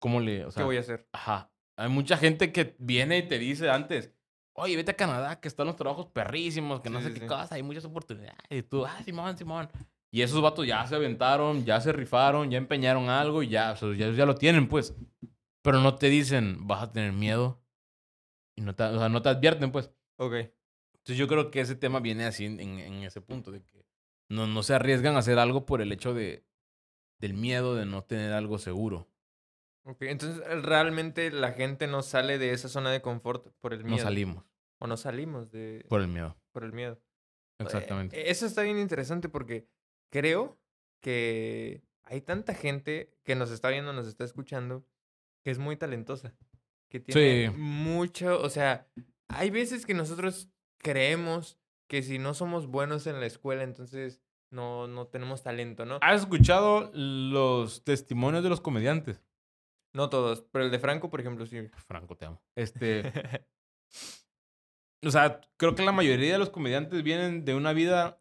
¿Cómo 0.00 0.20
le, 0.20 0.44
o 0.44 0.50
sea, 0.50 0.60
¿Qué 0.62 0.64
voy 0.64 0.76
a 0.76 0.80
hacer? 0.80 1.08
Ajá. 1.12 1.52
Hay 1.78 1.88
mucha 1.88 2.16
gente 2.16 2.52
que 2.52 2.74
viene 2.78 3.18
y 3.18 3.28
te 3.28 3.38
dice 3.38 3.68
antes, 3.70 4.12
oye, 4.54 4.76
vete 4.76 4.92
a 4.92 4.96
Canadá, 4.96 5.40
que 5.40 5.48
están 5.48 5.66
los 5.66 5.76
trabajos 5.76 6.06
perrísimos, 6.06 6.80
que 6.80 6.90
no 6.90 7.00
Sí, 7.00 7.06
sé 7.08 7.14
sí, 7.14 7.20
qué 7.20 7.26
cosa, 7.26 7.54
hay 7.54 7.62
muchas 7.62 7.84
oportunidades. 7.84 8.38
Y 8.50 8.62
tú, 8.62 8.84
ah, 8.86 9.02
Simón, 9.04 9.36
Simón. 9.36 9.68
Y 10.10 10.22
esos 10.22 10.40
vatos 10.40 10.66
ya 10.66 10.86
se 10.86 10.94
aventaron, 10.94 11.64
ya 11.64 11.80
se 11.80 11.92
rifaron, 11.92 12.50
ya 12.50 12.56
empeñaron 12.56 13.10
algo 13.10 13.42
y 13.42 13.48
ya, 13.48 13.72
o 13.72 13.76
sea, 13.76 13.94
ya, 13.94 14.10
ya 14.12 14.24
lo 14.24 14.36
tienen, 14.36 14.68
pues. 14.68 14.94
Pero 15.62 15.80
no 15.80 15.96
te 15.96 16.08
dicen, 16.08 16.66
vas 16.66 16.82
a 16.84 16.92
tener 16.92 17.12
miedo. 17.12 17.60
Y 18.56 18.62
no 18.62 18.74
te, 18.74 18.84
o 18.84 18.98
sea, 18.98 19.08
no 19.08 19.22
te 19.22 19.28
advierten, 19.28 19.70
pues. 19.70 19.90
Ok. 20.16 20.32
Entonces 20.32 21.18
yo 21.18 21.28
creo 21.28 21.50
que 21.50 21.60
ese 21.60 21.76
tema 21.76 22.00
viene 22.00 22.24
así 22.24 22.46
en, 22.46 22.58
en- 22.60 23.02
ese 23.04 23.20
punto, 23.20 23.52
de 23.52 23.62
que 23.62 23.84
no, 24.28 24.46
no 24.46 24.62
se 24.62 24.74
arriesgan 24.74 25.14
a 25.14 25.20
hacer 25.20 25.38
algo 25.38 25.64
por 25.66 25.80
el 25.82 25.92
hecho 25.92 26.14
de, 26.14 26.44
del 27.20 27.34
miedo 27.34 27.74
de 27.76 27.86
no 27.86 28.02
tener 28.02 28.32
algo 28.32 28.58
seguro. 28.58 29.08
Ok, 29.84 30.02
entonces 30.02 30.42
realmente 30.64 31.30
la 31.30 31.52
gente 31.52 31.86
no 31.86 32.02
sale 32.02 32.38
de 32.38 32.50
esa 32.52 32.68
zona 32.68 32.90
de 32.90 33.00
confort 33.02 33.46
por 33.60 33.72
el 33.72 33.84
miedo. 33.84 33.98
No 33.98 34.02
salimos 34.02 34.44
O 34.80 34.86
no 34.88 34.96
salimos 34.96 35.52
de 35.52 35.86
por 35.88 36.00
el 36.00 36.08
miedo. 36.08 36.36
por 36.50 36.64
el 36.64 36.72
miedo. 36.72 37.00
Exactamente. 37.60 38.18
Eh, 38.20 38.30
Eso 38.30 38.46
está 38.46 38.62
bien 38.62 38.78
interesante 38.78 39.28
porque 39.28 39.68
creo 40.10 40.58
que 41.00 41.82
hay 42.02 42.20
tanta 42.20 42.52
gente 42.54 43.16
que 43.22 43.36
nos 43.36 43.50
está 43.52 43.68
viendo, 43.68 43.92
nos 43.92 44.08
está 44.08 44.24
escuchando, 44.24 44.84
que 45.44 45.52
es 45.52 45.58
muy 45.58 45.76
talentosa. 45.76 46.34
Que 46.88 47.00
tiene 47.00 47.48
Sí. 47.50 47.56
mucho, 47.58 48.40
o 48.40 48.48
sea, 48.48 48.86
hay 49.28 49.50
veces 49.50 49.84
que 49.86 49.94
nosotros 49.94 50.48
creemos 50.78 51.58
que 51.88 52.02
si 52.02 52.18
no 52.18 52.34
somos 52.34 52.66
buenos 52.66 53.06
en 53.06 53.18
la 53.20 53.26
escuela, 53.26 53.62
entonces 53.64 54.20
no, 54.50 54.86
no 54.86 55.06
tenemos 55.08 55.42
talento, 55.42 55.84
¿no? 55.84 55.98
¿Has 56.02 56.22
escuchado 56.22 56.90
los 56.94 57.82
testimonios 57.84 58.42
de 58.44 58.48
los 58.50 58.60
comediantes? 58.60 59.22
No 59.92 60.08
todos, 60.10 60.42
pero 60.52 60.64
el 60.66 60.70
de 60.70 60.78
Franco, 60.78 61.10
por 61.10 61.20
ejemplo, 61.20 61.46
sí. 61.46 61.68
Franco, 61.86 62.16
te 62.16 62.26
amo. 62.26 62.40
Este, 62.54 63.02
o 65.04 65.10
sea, 65.10 65.40
creo 65.56 65.74
que 65.74 65.84
la 65.84 65.92
mayoría 65.92 66.32
de 66.32 66.38
los 66.38 66.50
comediantes 66.50 67.02
vienen 67.02 67.44
de 67.44 67.54
una 67.54 67.72
vida 67.72 68.20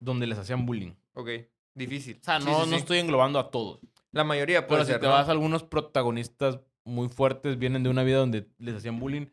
donde 0.00 0.26
les 0.26 0.38
hacían 0.38 0.66
bullying. 0.66 0.92
ok, 1.14 1.28
difícil. 1.74 2.18
O 2.20 2.24
sea, 2.24 2.38
no, 2.38 2.44
sí, 2.46 2.60
no 2.60 2.64
sí. 2.66 2.74
estoy 2.76 2.98
englobando 2.98 3.38
a 3.38 3.50
todos. 3.50 3.80
La 4.12 4.24
mayoría 4.24 4.66
puede 4.66 4.80
Pero 4.80 4.86
si 4.86 4.92
ser, 4.92 5.00
te 5.00 5.06
¿no? 5.06 5.12
vas 5.12 5.28
a 5.28 5.32
algunos 5.32 5.62
protagonistas 5.64 6.60
muy 6.86 7.08
fuertes, 7.08 7.58
vienen 7.58 7.82
de 7.82 7.90
una 7.90 8.02
vida 8.04 8.18
donde 8.18 8.48
les 8.58 8.76
hacían 8.76 8.98
bullying. 8.98 9.26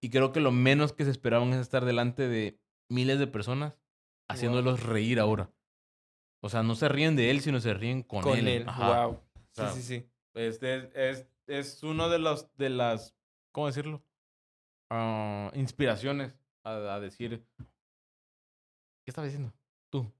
Y 0.00 0.10
creo 0.10 0.32
que 0.32 0.40
lo 0.40 0.50
menos 0.50 0.92
que 0.92 1.04
se 1.04 1.10
esperaban 1.10 1.52
es 1.52 1.60
estar 1.60 1.84
delante 1.84 2.26
de 2.26 2.58
miles 2.88 3.18
de 3.18 3.26
personas 3.26 3.78
haciéndolos 4.28 4.82
reír 4.82 5.20
ahora. 5.20 5.50
O 6.42 6.48
sea, 6.48 6.62
no 6.62 6.74
se 6.74 6.88
ríen 6.88 7.16
de 7.16 7.30
él, 7.30 7.40
sino 7.42 7.60
se 7.60 7.74
ríen 7.74 8.02
con, 8.02 8.22
Con 8.22 8.38
él. 8.38 8.48
él, 8.48 8.64
Ajá. 8.68 9.06
wow. 9.06 9.12
O 9.14 9.22
sea, 9.52 9.70
sí, 9.70 9.82
sí, 9.82 9.98
sí. 10.00 10.10
Este 10.34 10.76
es, 10.76 10.88
es, 10.94 11.26
es 11.46 11.82
uno 11.82 12.08
de 12.08 12.18
los 12.18 12.48
de 12.56 12.70
las, 12.70 13.14
¿cómo 13.52 13.66
decirlo? 13.66 14.02
Ah, 14.90 15.50
inspiraciones 15.54 16.34
a, 16.64 16.94
a 16.94 17.00
decir. 17.00 17.44
¿Qué 17.58 19.10
estaba 19.10 19.26
diciendo? 19.26 19.52
Tú. 19.90 20.10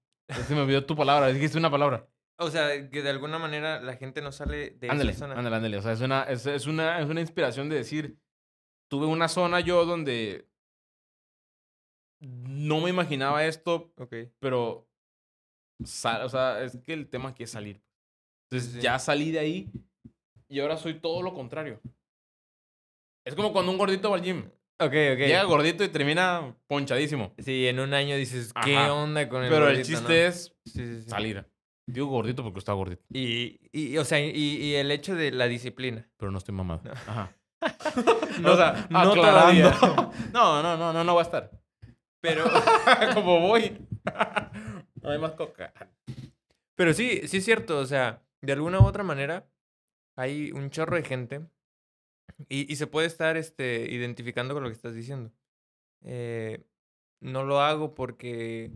Se 0.46 0.54
me 0.54 0.60
olvidó 0.60 0.84
tu 0.84 0.94
palabra, 0.94 1.28
dijiste 1.28 1.56
una 1.58 1.70
palabra. 1.70 2.06
O 2.42 2.50
sea, 2.50 2.88
que 2.90 3.02
de 3.02 3.10
alguna 3.10 3.38
manera 3.38 3.80
la 3.80 3.96
gente 3.96 4.22
no 4.22 4.32
sale 4.32 4.70
de 4.70 4.88
Ándale, 4.88 5.10
esa 5.12 5.20
zona. 5.26 5.34
ándale, 5.38 5.56
ándale. 5.56 5.76
O 5.76 5.82
sea, 5.82 5.92
es 5.92 6.00
una, 6.00 6.22
es, 6.24 6.46
es 6.46 6.66
una, 6.66 6.98
es 7.00 7.06
una 7.08 7.20
inspiración 7.20 7.68
de 7.68 7.76
decir, 7.76 8.18
tuve 8.90 9.06
una 9.06 9.28
zona 9.28 9.60
yo 9.60 9.84
donde 9.84 10.48
no 12.20 12.80
me 12.80 12.90
imaginaba 12.90 13.44
esto, 13.46 13.92
Ok. 13.96 14.14
pero, 14.38 14.88
sal- 15.84 16.22
o 16.24 16.28
sea, 16.28 16.62
es 16.62 16.76
que 16.78 16.92
el 16.92 17.08
tema 17.08 17.30
aquí 17.30 17.42
es 17.44 17.50
salir. 17.50 17.82
Entonces 18.50 18.72
sí. 18.72 18.80
ya 18.80 18.98
salí 18.98 19.30
de 19.30 19.38
ahí 19.38 19.70
y 20.48 20.60
ahora 20.60 20.76
soy 20.76 20.94
todo 20.94 21.22
lo 21.22 21.32
contrario. 21.34 21.80
Es 23.26 23.34
como 23.34 23.52
cuando 23.52 23.70
un 23.70 23.78
gordito 23.78 24.10
va 24.10 24.16
al 24.16 24.22
gym. 24.22 24.46
Ok, 24.78 24.86
ok. 24.88 25.18
Llega 25.18 25.44
gordito 25.44 25.84
y 25.84 25.88
termina 25.88 26.56
ponchadísimo. 26.66 27.34
Sí, 27.38 27.66
en 27.68 27.80
un 27.80 27.92
año 27.94 28.16
dices, 28.16 28.52
¿qué 28.64 28.76
Ajá. 28.76 28.94
onda 28.94 29.28
con 29.28 29.44
el 29.44 29.50
Pero 29.50 29.68
el 29.68 29.76
gordito, 29.76 29.86
chiste 29.88 30.08
no? 30.08 30.28
es 30.28 30.56
sí, 30.64 31.02
sí. 31.02 31.08
salir. 31.08 31.46
Digo 31.92 32.06
gordito 32.06 32.42
porque 32.42 32.58
está 32.58 32.72
gordito, 32.72 33.02
Y, 33.12 33.60
y, 33.72 33.96
o 33.98 34.04
sea, 34.04 34.20
y, 34.20 34.30
y 34.32 34.74
el 34.74 34.90
hecho 34.90 35.14
de 35.14 35.30
la 35.32 35.46
disciplina. 35.48 36.08
pero 36.16 36.30
no 36.30 36.38
estoy 36.38 36.54
mamado. 36.54 36.82
No. 36.84 36.92
Ajá. 36.92 37.36
No, 38.40 38.52
o 38.52 38.56
sea, 38.56 38.86
no 38.90 39.12
todavía. 39.14 39.72
No, 40.32 40.62
no, 40.62 40.76
no, 40.76 40.92
no, 40.92 41.04
no 41.04 41.14
va 41.14 41.20
a 41.20 41.24
estar. 41.24 41.50
Pero, 42.22 42.44
Como 43.14 43.40
voy. 43.40 43.86
No 45.02 45.10
hay 45.10 45.18
más 45.18 45.32
coca. 45.32 45.72
pero 46.74 46.94
sí, 46.94 47.26
sí 47.28 47.38
es 47.38 47.44
cierto. 47.44 47.78
O 47.78 47.86
sea, 47.86 48.22
de 48.40 48.52
alguna 48.52 48.80
u 48.80 48.84
otra 48.86 49.02
manera, 49.02 49.46
hay 50.16 50.52
un 50.52 50.70
chorro 50.70 50.96
de 50.96 51.02
gente 51.02 51.42
y, 52.48 52.70
y 52.72 52.76
se 52.76 52.86
puede 52.86 53.06
estar 53.06 53.36
este, 53.36 53.90
identificando 53.90 54.54
con 54.54 54.62
lo 54.62 54.68
que 54.70 54.74
estás 54.76 54.94
diciendo. 54.94 55.30
Eh, 56.02 56.64
no 57.20 57.44
lo 57.44 57.60
hago 57.60 57.94
porque, 57.94 58.70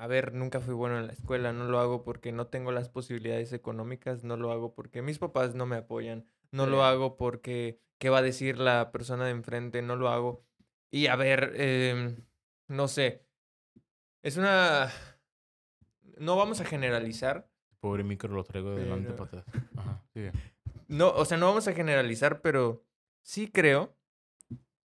a 0.00 0.06
ver, 0.06 0.32
nunca 0.32 0.60
fui 0.60 0.72
bueno 0.74 0.98
en 0.98 1.06
la 1.06 1.12
escuela, 1.12 1.52
no 1.52 1.64
lo 1.64 1.78
hago 1.78 2.02
porque 2.04 2.32
no 2.32 2.46
tengo 2.46 2.72
las 2.72 2.88
posibilidades 2.88 3.52
económicas, 3.52 4.24
no 4.24 4.36
lo 4.38 4.50
hago 4.50 4.74
porque 4.74 5.02
mis 5.02 5.18
papás 5.18 5.54
no 5.54 5.66
me 5.66 5.76
apoyan, 5.76 6.24
no 6.52 6.66
lo 6.66 6.78
Sí. 6.78 6.82
hago 6.84 7.16
porque 7.18 7.80
qué 7.98 8.08
va 8.08 8.18
a 8.18 8.22
decir 8.22 8.58
la 8.58 8.92
persona 8.92 9.26
de 9.26 9.32
enfrente, 9.32 9.82
no 9.82 9.96
lo 9.96 10.08
hago. 10.08 10.42
Y 10.90 11.08
a 11.08 11.16
ver, 11.16 11.52
em, 11.56 12.16
no 12.68 12.88
sé, 12.88 13.26
es 14.22 14.36
una... 14.38 14.90
No 16.18 16.36
vamos 16.36 16.60
a 16.60 16.64
generalizar, 16.64 17.48
Pobre 17.80 18.02
micro 18.04 18.34
lo 18.34 18.44
traigo 18.44 18.70
de 18.72 18.82
delante 18.84 19.10
Pero- 19.10 19.16
para 19.28 19.40
atrás. 19.42 19.64
Ajá, 19.76 20.02
sigue. 20.12 20.32
no, 20.88 21.10
o 21.10 21.24
sea, 21.24 21.36
no 21.38 21.46
vamos 21.46 21.66
a 21.68 21.72
generalizar, 21.72 22.40
pero 22.42 22.84
sí 23.22 23.50
creo 23.50 23.96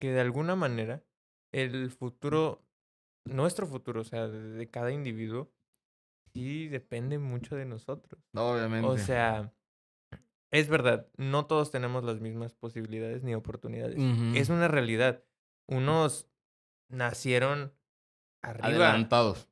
que 0.00 0.10
de 0.12 0.20
alguna 0.20 0.54
manera 0.56 1.02
el 1.52 1.90
futuro, 1.90 2.62
nuestro 3.24 3.66
futuro, 3.66 4.00
o 4.00 4.04
sea, 4.04 4.28
de, 4.28 4.40
de 4.50 4.70
cada 4.70 4.90
individuo, 4.92 5.50
sí 6.32 6.68
depende 6.68 7.18
mucho 7.18 7.56
de 7.56 7.64
nosotros. 7.64 8.22
Obviamente. 8.34 8.86
O 8.88 8.98
sea, 8.98 9.52
es 10.52 10.68
verdad, 10.68 11.08
no 11.16 11.46
todos 11.46 11.70
tenemos 11.70 12.04
las 12.04 12.20
mismas 12.20 12.54
posibilidades 12.54 13.22
ni 13.22 13.34
oportunidades. 13.34 13.96
Es 14.34 14.48
una 14.50 14.68
realidad. 14.68 15.24
Unos 15.68 16.28
nacieron 16.90 17.72
arriba. 18.42 18.68
adelantados. 18.90 19.48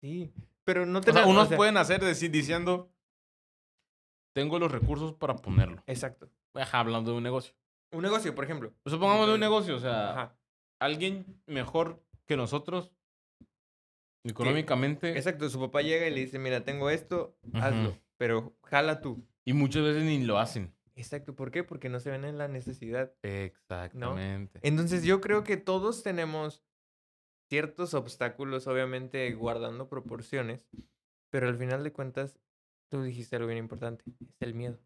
Sí, 0.00 0.32
pero 0.64 0.86
no 0.86 1.00
O 1.00 1.02
sea, 1.02 1.12
tenemos... 1.12 1.30
unos 1.34 1.48
pueden 1.54 1.76
hacer 1.76 2.00
deci- 2.00 2.30
diciendo, 2.30 2.92
tengo 4.34 4.58
los 4.58 4.70
recursos 4.70 5.14
para 5.14 5.36
ponerlo. 5.36 5.82
Exacto. 5.86 6.30
Ajá, 6.54 6.80
hablando 6.80 7.10
de 7.12 7.16
un 7.18 7.22
negocio. 7.22 7.54
Un 7.92 8.02
negocio, 8.02 8.34
por 8.34 8.44
ejemplo. 8.44 8.72
Pues 8.82 8.92
supongamos 8.92 9.26
de 9.26 9.34
un 9.34 9.40
negocio, 9.40 9.76
o 9.76 9.80
sea, 9.80 10.10
Ajá. 10.10 10.38
alguien 10.80 11.40
mejor 11.46 12.02
que 12.26 12.36
nosotros, 12.36 12.92
económicamente, 14.28 15.16
Exacto, 15.16 15.48
su 15.48 15.60
papá 15.60 15.82
llega 15.82 16.06
y 16.06 16.10
le 16.14 16.20
dice, 16.20 16.38
mira, 16.38 16.64
tengo 16.64 16.90
esto, 16.90 17.36
hazlo, 17.54 17.90
Ujú. 17.90 17.98
pero 18.16 18.56
jala 18.64 19.00
tú. 19.00 19.26
y 19.44 19.52
muchas 19.52 19.82
veces 19.84 20.02
ni 20.04 20.24
lo 20.24 20.38
hacen. 20.38 20.74
Exacto, 20.94 21.34
¿por 21.36 21.50
qué? 21.50 21.62
Porque 21.62 21.88
no 21.88 22.00
se 22.00 22.10
ven 22.10 22.24
en 22.24 22.38
la 22.38 22.48
necesidad. 22.48 23.12
Exactamente. 23.22 24.60
Entonces 24.62 25.04
yo 25.04 25.20
creo 25.20 25.44
que 25.44 25.56
todos 25.56 26.02
tenemos 26.02 26.64
ciertos 27.48 27.94
obstáculos, 27.94 28.66
obviamente 28.66 29.32
guardando 29.34 29.88
proporciones, 29.88 30.66
pero 31.30 31.48
al 31.48 31.56
final 31.56 31.84
de 31.84 31.92
cuentas, 31.92 32.38
tú 32.90 33.02
dijiste 33.02 33.36
algo 33.36 33.48
bien 33.48 33.58
importante, 33.58 34.04
es 34.06 34.40
el 34.40 34.54
miedo. 34.54 34.78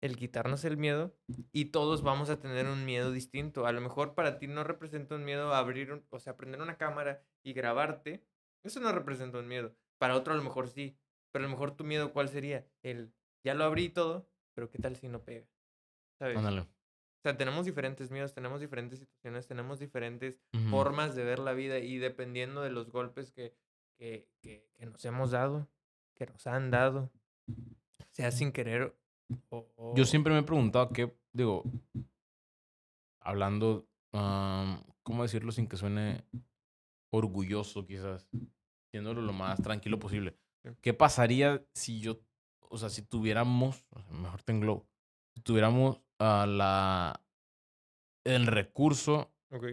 El 0.00 0.16
quitarnos 0.16 0.64
el 0.64 0.76
miedo 0.78 1.14
y 1.52 1.66
todos 1.66 2.02
vamos 2.02 2.28
a 2.28 2.40
tener 2.40 2.66
un 2.66 2.84
miedo 2.84 3.12
distinto. 3.12 3.66
A 3.66 3.72
lo 3.72 3.80
mejor 3.80 4.14
para 4.14 4.38
ti 4.38 4.48
no 4.48 4.64
representa 4.64 5.14
un 5.14 5.24
miedo 5.24 5.54
abrir, 5.54 5.92
un- 5.92 6.04
o 6.10 6.18
sea, 6.18 6.36
prender 6.36 6.60
una 6.60 6.76
cámara 6.76 7.22
y 7.44 7.52
grabarte. 7.52 8.24
Eso 8.64 8.80
no 8.80 8.92
representa 8.92 9.38
un 9.38 9.48
miedo. 9.48 9.74
Para 9.98 10.16
otro 10.16 10.32
a 10.32 10.36
lo 10.36 10.42
mejor 10.42 10.68
sí, 10.68 10.96
pero 11.32 11.44
a 11.44 11.48
lo 11.48 11.52
mejor 11.52 11.76
tu 11.76 11.84
miedo 11.84 12.12
¿cuál 12.12 12.28
sería? 12.28 12.66
El, 12.82 13.12
ya 13.44 13.54
lo 13.54 13.64
abrí 13.64 13.88
todo, 13.88 14.28
pero 14.54 14.70
¿qué 14.70 14.78
tal 14.78 14.96
si 14.96 15.08
no 15.08 15.22
pega? 15.24 15.46
¿Sabes? 16.18 16.38
Ándale. 16.38 16.60
O 16.60 17.22
sea, 17.22 17.36
tenemos 17.36 17.64
diferentes 17.66 18.10
miedos, 18.10 18.34
tenemos 18.34 18.60
diferentes 18.60 18.98
situaciones, 18.98 19.46
tenemos 19.46 19.78
diferentes 19.78 20.40
formas 20.70 21.14
de 21.14 21.22
ver 21.24 21.38
la 21.38 21.52
vida 21.52 21.78
y 21.78 21.98
dependiendo 21.98 22.62
de 22.62 22.70
los 22.70 22.90
golpes 22.90 23.30
que, 23.30 23.54
que, 23.96 24.28
que, 24.40 24.68
que 24.74 24.86
nos 24.86 25.04
hemos 25.04 25.30
dado, 25.30 25.68
que 26.16 26.26
nos 26.26 26.46
han 26.48 26.70
dado, 26.72 27.10
sea 28.10 28.32
sin 28.32 28.50
querer 28.50 28.96
o... 29.50 29.72
o- 29.76 29.94
Yo 29.96 30.04
siempre 30.04 30.32
me 30.32 30.40
he 30.40 30.42
preguntado 30.42 30.88
qué, 30.90 31.14
digo, 31.32 31.62
hablando, 33.20 33.86
¿cómo 34.10 35.22
decirlo 35.22 35.52
sin 35.52 35.68
que 35.68 35.76
suene 35.76 36.24
orgulloso 37.12 37.84
quizás? 37.86 38.28
Siéndolo 38.90 39.22
lo 39.22 39.32
más 39.32 39.62
tranquilo 39.62 39.98
posible. 39.98 40.36
¿Qué 40.80 40.94
pasaría 40.94 41.64
si 41.74 42.00
yo, 42.00 42.20
o 42.60 42.78
sea, 42.78 42.88
si 42.88 43.02
tuviéramos, 43.02 43.84
mejor 44.10 44.42
te 44.42 44.52
englobo, 44.52 44.86
si 45.34 45.42
tuviéramos 45.42 46.00
ah, 46.20 46.46
la, 46.48 47.24
el 48.24 48.46
recurso 48.46 49.32
Ok, 49.50 49.64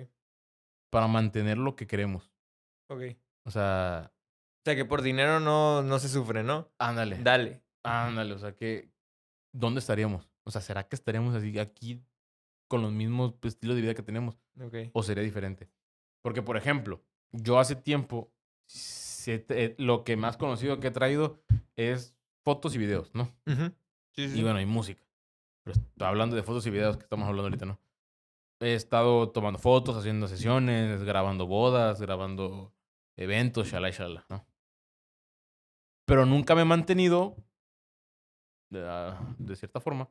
para 0.92 1.08
mantener 1.08 1.58
lo 1.58 1.76
que 1.76 1.88
queremos? 1.88 2.32
ok. 2.90 3.02
O 3.46 3.52
sea, 3.52 4.12
O 4.12 4.62
sea, 4.66 4.76
que 4.76 4.86
por 4.86 5.02
dinero 5.02 5.40
no, 5.40 5.82
no 5.84 6.00
se 6.00 6.10
sufre, 6.10 6.44
¿no? 6.44 6.70
ándale, 6.80 7.18
Dale. 7.24 7.62
ándale, 7.84 8.34
o 8.34 8.40
sea, 8.40 8.56
que, 8.56 8.92
¿dónde 9.54 9.80
estaríamos? 9.80 10.30
O 10.44 10.52
sea, 10.52 10.62
¿será 10.62 10.88
que 10.88 10.96
estaríamos 10.96 11.36
así 11.36 11.58
aquí 11.60 12.04
con 12.68 12.82
los 12.82 12.92
mismos 12.92 13.36
estilos 13.44 13.76
de 13.76 13.82
vida 13.84 13.94
que 13.96 14.04
tenemos? 14.04 14.40
Ok. 14.60 14.76
o 14.94 15.04
sería 15.04 15.24
diferente. 15.24 15.70
Porque, 16.22 16.42
por 16.42 16.58
ejemplo, 16.58 17.02
yo 17.32 17.60
hace 17.60 17.76
tiempo, 17.76 18.32
se- 18.66 19.46
eh, 19.50 19.76
lo 19.78 20.04
que 20.04 20.16
más 20.18 20.38
conocido 20.38 20.80
que 20.80 20.88
he 20.88 20.92
traído 20.92 21.42
es 21.76 22.16
fotos 22.44 22.76
y 22.76 22.78
videos, 22.78 23.14
¿no? 23.14 23.32
Sí, 24.16 24.30
sí. 24.30 24.40
Y 24.40 24.44
bueno, 24.44 24.60
y 24.62 24.66
música. 24.66 25.04
Pero 25.64 25.78
hablando 26.00 26.36
de 26.36 26.44
fotos 26.44 26.66
y 26.68 26.70
videos 26.72 26.98
que 26.98 27.04
estamos 27.04 27.28
hablando 27.28 27.48
ahorita, 27.48 27.66
¿no? 27.66 27.80
He 28.62 28.74
estado 28.74 29.30
tomando 29.32 29.60
fotos, 29.60 29.96
haciendo 29.96 30.28
sesiones, 30.28 31.04
grabando 31.04 31.48
bodas, 31.48 32.02
grabando 32.02 32.74
eventos, 33.16 33.68
shalala, 33.68 33.92
shalala, 33.92 34.26
¿no? 34.30 34.46
Pero 36.06 36.26
nunca 36.26 36.56
me 36.56 36.62
he 36.62 36.66
mantenido, 36.66 37.38
de, 38.70 38.84
ah, 38.88 39.36
de 39.38 39.56
cierta 39.56 39.80
forma, 39.80 40.10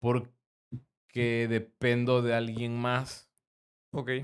porque 0.00 1.46
dependo 1.48 2.22
de 2.22 2.34
alguien 2.34 2.78
más 2.78 3.30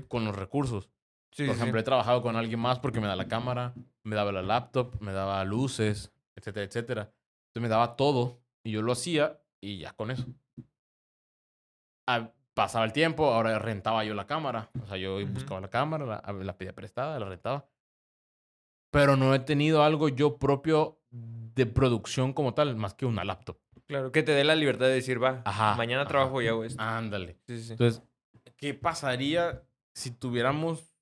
con 0.07 0.25
los 0.25 0.35
recursos. 0.35 0.91
Sí, 1.35 1.45
Por 1.45 1.55
ejemplo, 1.57 1.77
sí. 1.77 1.81
he 1.81 1.83
trabajado 1.83 2.21
con 2.21 2.37
alguien 2.37 2.61
más 2.61 2.79
porque 2.79 3.01
me 3.01 3.07
da 3.07 3.15
la 3.17 3.27
cámara, 3.27 3.73
me 4.03 4.15
daba 4.15 4.31
la 4.31 4.41
laptop, 4.41 4.95
me 5.01 5.11
daba 5.11 5.43
luces, 5.43 6.13
etcétera, 6.33 6.65
etcétera. 6.65 7.01
Entonces 7.49 7.61
me 7.61 7.67
daba 7.67 7.97
todo 7.97 8.39
y 8.63 8.71
yo 8.71 8.81
lo 8.81 8.93
hacía 8.93 9.41
y 9.59 9.79
ya 9.79 9.91
con 9.91 10.11
eso. 10.11 10.25
Ah, 12.07 12.31
pasaba 12.53 12.85
el 12.85 12.93
tiempo, 12.93 13.25
ahora 13.33 13.59
rentaba 13.59 14.05
yo 14.05 14.13
la 14.13 14.25
cámara. 14.27 14.69
O 14.81 14.87
sea, 14.87 14.95
yo 14.95 15.17
Ujú. 15.17 15.27
buscaba 15.33 15.59
la 15.59 15.69
cámara, 15.69 16.05
la, 16.05 16.33
la 16.33 16.57
pedía 16.57 16.73
prestada, 16.73 17.19
la 17.19 17.27
rentaba. 17.27 17.67
Pero 18.91 19.17
no 19.17 19.35
he 19.35 19.39
tenido 19.39 19.83
algo 19.83 20.07
yo 20.07 20.37
propio 20.37 21.01
de 21.09 21.65
producción 21.65 22.31
como 22.31 22.53
tal, 22.53 22.77
más 22.77 22.93
que 22.93 23.05
una 23.05 23.25
laptop. 23.25 23.57
Claro, 23.87 24.13
que 24.13 24.23
te 24.23 24.31
dé 24.31 24.45
la 24.45 24.55
libertad 24.55 24.85
de 24.85 24.93
decir, 24.93 25.21
va, 25.21 25.41
Ajá, 25.43 25.75
mañana 25.75 26.03
ajá. 26.03 26.09
trabajo 26.09 26.41
y 26.41 26.47
hago 26.47 26.63
esto. 26.63 26.81
Ándale. 26.81 27.37
Sí, 27.45 27.61
sí. 27.61 27.71
Entonces, 27.73 28.01
¿qué 28.55 28.73
pasaría 28.73 29.63
si 29.93 30.11
tuviéramos 30.11 30.94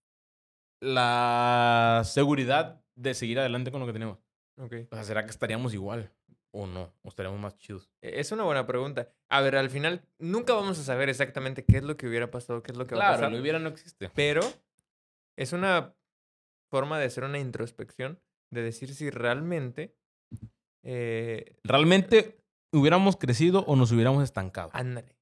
la 0.84 2.02
seguridad 2.06 2.84
de 2.96 3.14
seguir 3.14 3.40
adelante 3.40 3.72
con 3.72 3.80
lo 3.80 3.88
que 3.88 3.94
tenemos? 3.94 4.20
Ok. 4.58 4.74
O 4.92 4.96
sea, 4.96 5.04
¿será 5.04 5.24
que 5.24 5.32
estaríamos 5.32 5.74
igual 5.74 6.12
o 6.52 6.68
no? 6.68 6.94
¿O 7.02 7.10
estaríamos 7.10 7.40
más 7.40 7.58
chidos? 7.58 7.90
E- 8.02 8.20
Es 8.20 8.32
una 8.32 8.44
buena 8.44 8.68
pregunta. 8.68 9.10
A 9.30 9.42
ver, 9.42 9.56
al 9.56 9.70
final 9.70 10.06
nunca 10.20 10.54
vamos 10.54 10.78
a 10.80 10.84
saber 10.84 11.10
exactamente 11.10 11.66
qué 11.66 11.78
es 11.78 11.84
lo 11.84 11.98
que 11.98 12.08
hubiera 12.08 12.30
pasado, 12.30 12.62
qué 12.62 12.72
es 12.72 12.78
lo 12.78 12.86
que 12.86 12.96
va 12.96 13.02
a 13.02 13.06
Claro, 13.06 13.18
pasar. 13.22 13.32
lo 13.32 13.42
hubiera 13.42 13.60
no 13.60 13.70
existe. 13.70 14.10
Pero 14.14 14.42
es 15.38 15.54
una 15.54 15.96
forma 16.70 17.00
de 17.00 17.06
hacer 17.06 17.24
una 17.24 17.40
introspección, 17.40 18.20
de 18.52 18.62
decir 18.62 18.94
si 18.94 19.10
realmente... 19.10 19.96
Eh, 20.84 21.58
¿Realmente 21.64 22.44
hubiéramos 22.74 23.16
crecido 23.16 23.64
o 23.66 23.76
nos 23.76 23.92
hubiéramos 23.92 24.24
estancado? 24.24 24.70
ándale. 24.74 25.16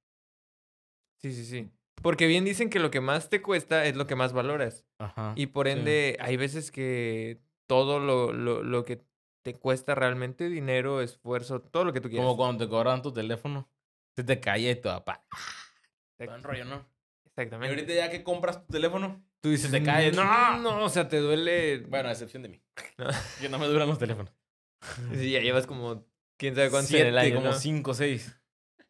Sí, 1.22 1.32
sí, 1.34 1.46
sí. 1.46 1.72
Porque 2.02 2.28
bien 2.28 2.46
dicen 2.46 2.70
que 2.70 2.80
lo 2.80 2.92
que 2.92 3.02
más 3.02 3.30
te 3.30 3.42
cuesta 3.42 3.86
es 3.86 3.96
lo 3.96 4.08
que 4.08 4.16
más 4.16 4.34
valoras. 4.34 4.86
Ajá. 5.00 5.34
Y 5.36 5.48
por 5.48 5.68
sí. 5.68 5.74
ende, 5.74 6.18
hay 6.20 6.38
veces 6.38 6.72
que 6.72 7.40
todo 7.68 8.00
lo, 8.00 8.34
lo, 8.34 8.64
lo 8.64 8.86
que 8.86 9.04
te 9.44 9.56
cuesta 9.56 9.96
realmente 9.96 10.50
dinero, 10.50 11.02
esfuerzo, 11.02 11.62
todo 11.62 11.86
lo 11.86 11.94
que 11.94 12.02
tú 12.02 12.10
quieras. 12.10 12.26
Como 12.26 12.38
cuando 12.38 12.66
te 12.66 12.70
cobran 12.70 13.02
tu 13.02 13.12
teléfono, 13.14 13.70
se 14.16 14.24
te 14.24 14.40
cae 14.40 14.72
y 14.72 14.76
todo, 14.76 15.04
pa. 15.04 15.24
Exact- 16.20 16.44
rollo, 16.44 16.66
¿no? 16.66 16.88
Y 17.24 17.28
Exactamente. 17.30 17.70
ahorita 17.74 17.94
ya 17.94 18.10
que 18.12 18.24
compras 18.24 18.66
tu 18.66 18.74
teléfono, 18.74 19.24
tú 19.40 19.50
dices, 19.50 19.72
te 19.72 19.82
cae, 19.82 20.12
no, 20.12 20.58
¡no! 20.58 20.84
o 20.84 20.90
sea, 20.90 21.08
te 21.08 21.18
duele. 21.18 21.80
bueno, 21.88 22.10
a 22.10 22.12
excepción 22.12 22.44
de 22.44 22.50
mí. 22.50 22.62
No. 22.98 23.08
Que 23.40 23.50
no 23.50 23.58
me 23.58 23.68
duran 23.68 23.88
los 23.88 23.98
teléfonos. 23.98 24.32
Sí, 25.16 25.32
ya 25.32 25.40
llevas 25.40 25.66
como 25.66 26.06
quién 26.38 26.56
sabe 26.56 26.70
cuánto 26.70 26.90
Siete, 26.90 27.04
en 27.04 27.14
el 27.14 27.18
año, 27.18 27.36
como 27.36 27.48
¿no? 27.48 27.54
cinco, 27.54 27.94
seis. 27.94 28.38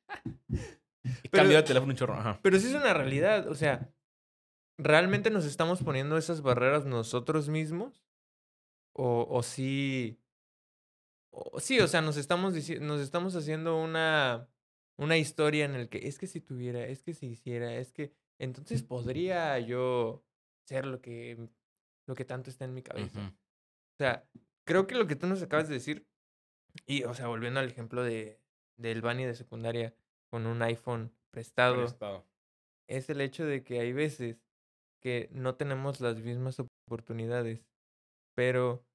Pero- 1.03 1.31
cambiado 1.31 1.61
de 1.61 1.67
teléfono 1.67 1.91
un 1.91 1.97
chorro. 1.97 2.13
Ajá. 2.13 2.39
Pero 2.41 2.59
sí 2.59 2.67
es 2.67 2.73
una 2.73 2.93
realidad, 2.93 3.47
o 3.47 3.55
sea, 3.55 3.91
¿realmente 4.77 5.29
nos 5.29 5.45
estamos 5.45 5.81
poniendo 5.83 6.17
esas 6.17 6.41
barreras 6.41 6.85
nosotros 6.85 7.49
mismos? 7.49 8.03
O, 8.93 9.27
o 9.29 9.43
sí. 9.43 10.19
O, 11.33 11.59
sí, 11.59 11.79
o 11.79 11.87
sea, 11.87 12.01
nos 12.01 12.17
estamos 12.17 12.53
nos 12.81 13.01
estamos 13.01 13.35
haciendo 13.35 13.81
una, 13.81 14.49
una 14.97 15.17
historia 15.17 15.65
en 15.65 15.75
el 15.75 15.87
que 15.89 16.07
es 16.07 16.17
que 16.17 16.27
si 16.27 16.41
tuviera, 16.41 16.85
es 16.85 17.03
que 17.03 17.13
si 17.13 17.27
hiciera, 17.27 17.73
es 17.75 17.93
que 17.93 18.13
entonces 18.37 18.83
podría 18.83 19.57
yo 19.59 20.25
ser 20.65 20.85
lo 20.85 21.01
que 21.01 21.49
lo 22.07 22.15
que 22.15 22.25
tanto 22.25 22.49
está 22.49 22.65
en 22.65 22.73
mi 22.73 22.81
cabeza. 22.81 23.33
O 23.93 23.97
sea, 23.97 24.27
creo 24.65 24.87
que 24.87 24.95
lo 24.95 25.07
que 25.07 25.15
tú 25.15 25.27
nos 25.27 25.41
acabas 25.41 25.69
de 25.69 25.75
decir, 25.75 26.05
y, 26.85 27.03
o 27.03 27.13
sea, 27.13 27.27
volviendo 27.27 27.59
al 27.59 27.67
ejemplo 27.69 28.03
de, 28.03 28.41
del 28.75 29.01
Bani 29.01 29.23
de 29.23 29.35
secundaria 29.35 29.95
con 30.31 30.47
un 30.47 30.61
iPhone 30.63 31.13
prestado, 31.31 31.75
Prestado. 31.77 32.25
es 32.87 33.09
el 33.09 33.21
hecho 33.21 33.45
de 33.45 33.63
que 33.63 33.79
hay 33.79 33.93
veces 33.93 34.37
que 35.01 35.29
no 35.33 35.55
tenemos 35.55 36.01
las 36.01 36.19
mismas 36.21 36.59
oportunidades, 36.59 37.65
pero 38.35 38.85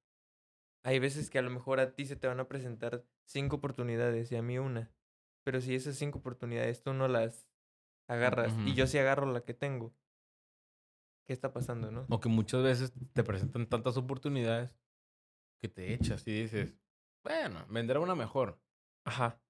hay 0.83 0.99
veces 0.99 1.29
que 1.29 1.39
a 1.39 1.41
lo 1.43 1.49
mejor 1.49 1.79
a 1.79 1.95
ti 1.95 2.05
se 2.05 2.15
te 2.15 2.27
van 2.27 2.39
a 2.39 2.47
presentar 2.47 3.05
cinco 3.25 3.57
oportunidades 3.57 4.31
y 4.31 4.35
a 4.35 4.41
mí 4.41 4.57
una, 4.57 4.91
pero 5.43 5.61
si 5.61 5.75
esas 5.75 5.95
cinco 5.95 6.19
oportunidades 6.19 6.81
tú 6.81 6.93
no 6.93 7.07
las 7.07 7.47
agarras 8.07 8.53
y 8.53 8.69
Ujú. 8.69 8.77
yo 8.77 8.87
sí 8.87 8.97
agarro 8.97 9.31
la 9.31 9.41
que 9.41 9.53
tengo, 9.53 9.93
¿qué 11.25 11.33
está 11.33 11.53
pasando, 11.53 11.91
no? 11.91 12.07
O 12.09 12.19
que 12.19 12.29
muchas 12.29 12.63
veces 12.63 12.93
te 13.13 13.23
presentan 13.23 13.67
tantas 13.67 13.97
oportunidades 13.97 14.75
que 15.59 15.67
te 15.67 15.93
echas 15.93 16.27
y 16.27 16.41
dices, 16.43 16.73
bueno, 17.23 17.65
vendrá 17.69 17.99
una 17.99 18.15
mejor. 18.15 18.59
Ajá. 19.05 19.41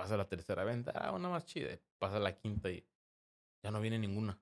Pasa 0.00 0.16
la 0.16 0.26
tercera 0.26 0.64
venta, 0.64 0.92
ah, 0.94 1.12
una 1.12 1.28
más 1.28 1.44
chida. 1.44 1.78
Pasa 1.98 2.18
la 2.18 2.34
quinta 2.34 2.70
y 2.70 2.82
ya 3.62 3.70
no 3.70 3.82
viene 3.82 3.98
ninguna. 3.98 4.40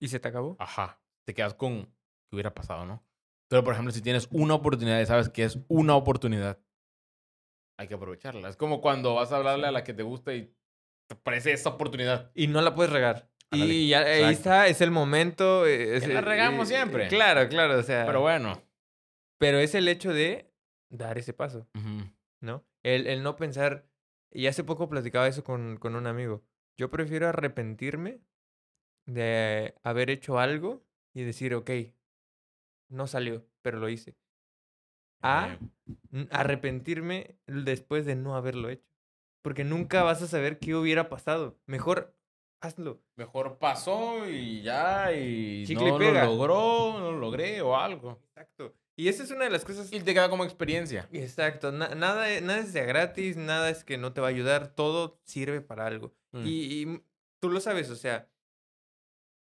¿Y 0.00 0.08
se 0.08 0.18
te 0.18 0.26
acabó? 0.26 0.56
Ajá. 0.58 1.00
Te 1.24 1.32
quedas 1.32 1.54
con 1.54 1.84
qué 1.84 2.34
hubiera 2.34 2.52
pasado, 2.52 2.84
¿no? 2.86 3.04
Pero, 3.48 3.62
por 3.62 3.74
ejemplo, 3.74 3.92
si 3.92 4.02
tienes 4.02 4.26
una 4.32 4.54
oportunidad 4.54 5.00
y 5.00 5.06
sabes 5.06 5.28
que 5.28 5.44
es 5.44 5.60
una 5.68 5.94
oportunidad, 5.94 6.58
hay 7.78 7.86
que 7.86 7.94
aprovecharla. 7.94 8.48
Es 8.48 8.56
como 8.56 8.80
cuando 8.80 9.14
vas 9.14 9.30
a 9.30 9.36
hablarle 9.36 9.68
a 9.68 9.70
la 9.70 9.84
que 9.84 9.94
te 9.94 10.02
gusta 10.02 10.34
y 10.34 10.52
te 11.08 11.14
parece 11.14 11.52
esa 11.52 11.68
oportunidad. 11.68 12.32
Y 12.34 12.48
no 12.48 12.60
la 12.60 12.74
puedes 12.74 12.92
regar. 12.92 13.30
Ándale, 13.52 13.74
Y 13.74 13.88
ya 13.90 14.00
ahí 14.00 14.32
está, 14.34 14.66
es 14.66 14.80
el 14.80 14.90
momento. 14.90 15.66
Es, 15.66 16.08
la 16.08 16.20
regamos 16.20 16.68
eh, 16.68 16.74
siempre. 16.74 17.06
Claro, 17.06 17.48
claro, 17.48 17.78
o 17.78 17.82
sea. 17.84 18.06
Pero 18.06 18.22
bueno. 18.22 18.60
pero 19.38 19.60
es 19.60 19.76
el 19.76 19.86
hecho 19.86 20.12
de 20.12 20.52
dar 20.88 21.16
ese 21.16 21.32
paso. 21.32 21.68
¿no? 22.40 22.66
El, 22.82 23.06
el 23.06 23.22
no 23.22 23.36
pensar. 23.36 23.86
Y 24.30 24.46
hace 24.46 24.64
poco 24.64 24.88
platicaba 24.88 25.28
eso 25.28 25.44
con, 25.44 25.76
con 25.76 25.96
un 25.96 26.06
amigo. 26.06 26.42
Yo 26.76 26.90
prefiero 26.90 27.28
arrepentirme 27.28 28.20
de 29.06 29.74
haber 29.82 30.10
hecho 30.10 30.38
algo 30.38 30.84
y 31.14 31.22
decir, 31.22 31.54
ok, 31.54 31.70
no 32.88 33.06
salió, 33.06 33.46
pero 33.62 33.78
lo 33.78 33.88
hice. 33.88 34.16
A 35.22 35.58
arrepentirme 36.30 37.36
después 37.46 38.04
de 38.04 38.16
no 38.16 38.36
haberlo 38.36 38.68
hecho. 38.68 38.86
Porque 39.42 39.64
nunca 39.64 40.02
vas 40.02 40.22
a 40.22 40.26
saber 40.26 40.58
qué 40.58 40.74
hubiera 40.74 41.08
pasado. 41.08 41.58
Mejor 41.66 42.16
hazlo. 42.60 43.00
mejor 43.16 43.58
pasó 43.58 44.28
y 44.28 44.62
ya, 44.62 45.12
y 45.12 45.64
Chicle 45.66 45.88
y 45.88 45.92
no 45.92 45.98
pega. 45.98 46.24
lo 46.24 46.32
logró, 46.32 46.98
no 46.98 47.12
lo 47.12 47.18
logré 47.18 47.60
o 47.60 47.76
algo. 47.76 48.20
Exacto. 48.24 48.74
Y 48.96 49.08
esa 49.08 49.22
es 49.22 49.30
una 49.30 49.44
de 49.44 49.50
las 49.50 49.64
cosas. 49.64 49.92
Y 49.92 50.00
te 50.00 50.14
queda 50.14 50.30
como 50.30 50.44
experiencia. 50.44 51.06
Exacto. 51.12 51.70
na- 51.70 51.94
nada, 51.94 52.40
nada 52.40 52.58
es 52.58 52.72
de 52.72 52.84
gratis, 52.86 53.36
nada 53.36 53.68
es 53.68 53.84
que 53.84 53.98
no 53.98 54.12
te 54.14 54.22
va 54.22 54.28
a 54.28 54.30
ayudar. 54.30 54.74
Todo 54.74 55.20
sirve 55.24 55.60
para 55.60 55.86
algo. 55.86 56.14
Mm. 56.32 56.42
Y, 56.46 57.02
tú 57.40 57.50
lo 57.50 57.60
sabes, 57.60 57.90
o 57.90 57.96
sea, 57.96 58.28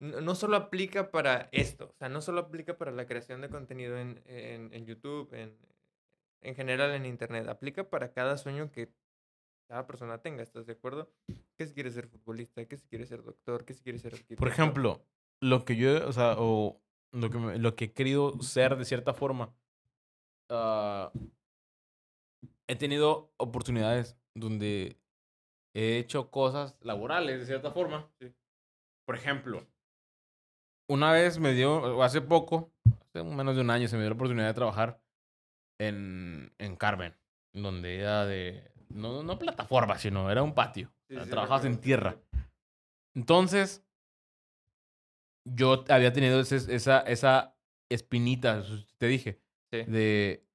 no, 0.00 0.34
solo 0.34 0.56
aplica 0.56 1.10
para 1.10 1.48
esto, 1.52 1.90
o 1.90 1.94
sea, 1.94 2.08
no 2.08 2.20
solo 2.20 2.40
aplica 2.40 2.76
para 2.76 2.90
la 2.90 3.06
creación 3.06 3.40
de 3.40 3.48
contenido 3.48 3.96
en, 3.98 4.20
en, 4.26 4.72
en 4.74 4.84
YouTube, 4.86 5.32
en, 5.32 5.56
en 6.40 6.54
general 6.56 6.92
en 6.92 7.06
Internet, 7.06 7.46
aplica 7.48 7.88
para 7.88 8.12
cada 8.12 8.36
sueño 8.36 8.72
que 8.72 8.92
cada 9.68 9.86
persona 9.86 10.18
tenga, 10.18 10.42
¿estás 10.42 10.66
de 10.66 10.72
acuerdo? 10.72 11.12
Que 11.56 11.66
si 11.66 11.74
quiere 11.74 11.90
ser 11.90 12.08
futbolista, 12.08 12.64
que 12.66 12.76
si 12.76 12.86
quiere 12.88 13.06
ser 13.06 13.22
doctor, 13.22 13.64
que 13.64 13.74
si 13.74 13.82
quiere 13.82 13.98
ser 13.98 14.14
arquitecto. 14.14 14.40
Por 14.40 14.48
ejemplo, 14.48 15.06
lo 15.40 15.64
que 15.64 15.76
yo, 15.76 16.06
o 16.08 16.12
sea, 16.12 16.34
o 16.36 16.82
lo 17.12 17.30
que, 17.30 17.38
me- 17.38 17.58
lo 17.58 17.76
que 17.76 17.86
he 17.86 17.92
querido 17.92 18.40
ser 18.42 18.76
de 18.76 18.84
cierta 18.84 19.14
forma, 19.14 19.54
ah, 20.50 21.12
he 22.66 22.76
tenido 22.76 23.32
oportunidades 23.36 24.16
donde 24.34 24.98
he 25.74 25.98
hecho 25.98 26.30
cosas 26.30 26.76
laborales 26.80 27.40
de 27.40 27.46
cierta 27.46 27.70
forma. 27.70 28.10
Por 29.06 29.16
ejemplo, 29.16 29.66
una 30.88 31.12
vez 31.12 31.38
me 31.38 31.52
dio, 31.52 32.02
hace 32.02 32.20
poco, 32.20 32.72
hace 33.00 33.22
menos 33.22 33.54
de 33.56 33.62
un 33.62 33.70
año, 33.70 33.88
se 33.88 33.96
me 33.96 34.02
dio 34.02 34.10
la 34.10 34.14
oportunidad 34.16 34.46
de 34.46 34.54
trabajar 34.54 35.02
en, 35.80 36.52
en 36.58 36.76
Carmen, 36.76 37.14
donde 37.52 37.98
era 37.98 38.24
de, 38.26 38.70
no, 38.88 39.22
no 39.22 39.38
plataforma, 39.38 39.98
sino 39.98 40.30
era 40.30 40.42
un 40.42 40.54
patio. 40.54 40.92
Sí, 41.08 41.14
sea, 41.14 41.24
sí, 41.24 41.30
trabajabas 41.30 41.64
en 41.64 41.80
tierra. 41.80 42.16
Entonces, 43.14 43.84
yo 45.44 45.84
había 45.88 46.12
tenido 46.12 46.40
ese- 46.40 46.74
esa, 46.74 47.00
esa 47.00 47.56
espinita, 47.90 48.62
te 48.98 49.06
dije, 49.06 49.40
Sí. 49.72 49.82
de 49.84 50.46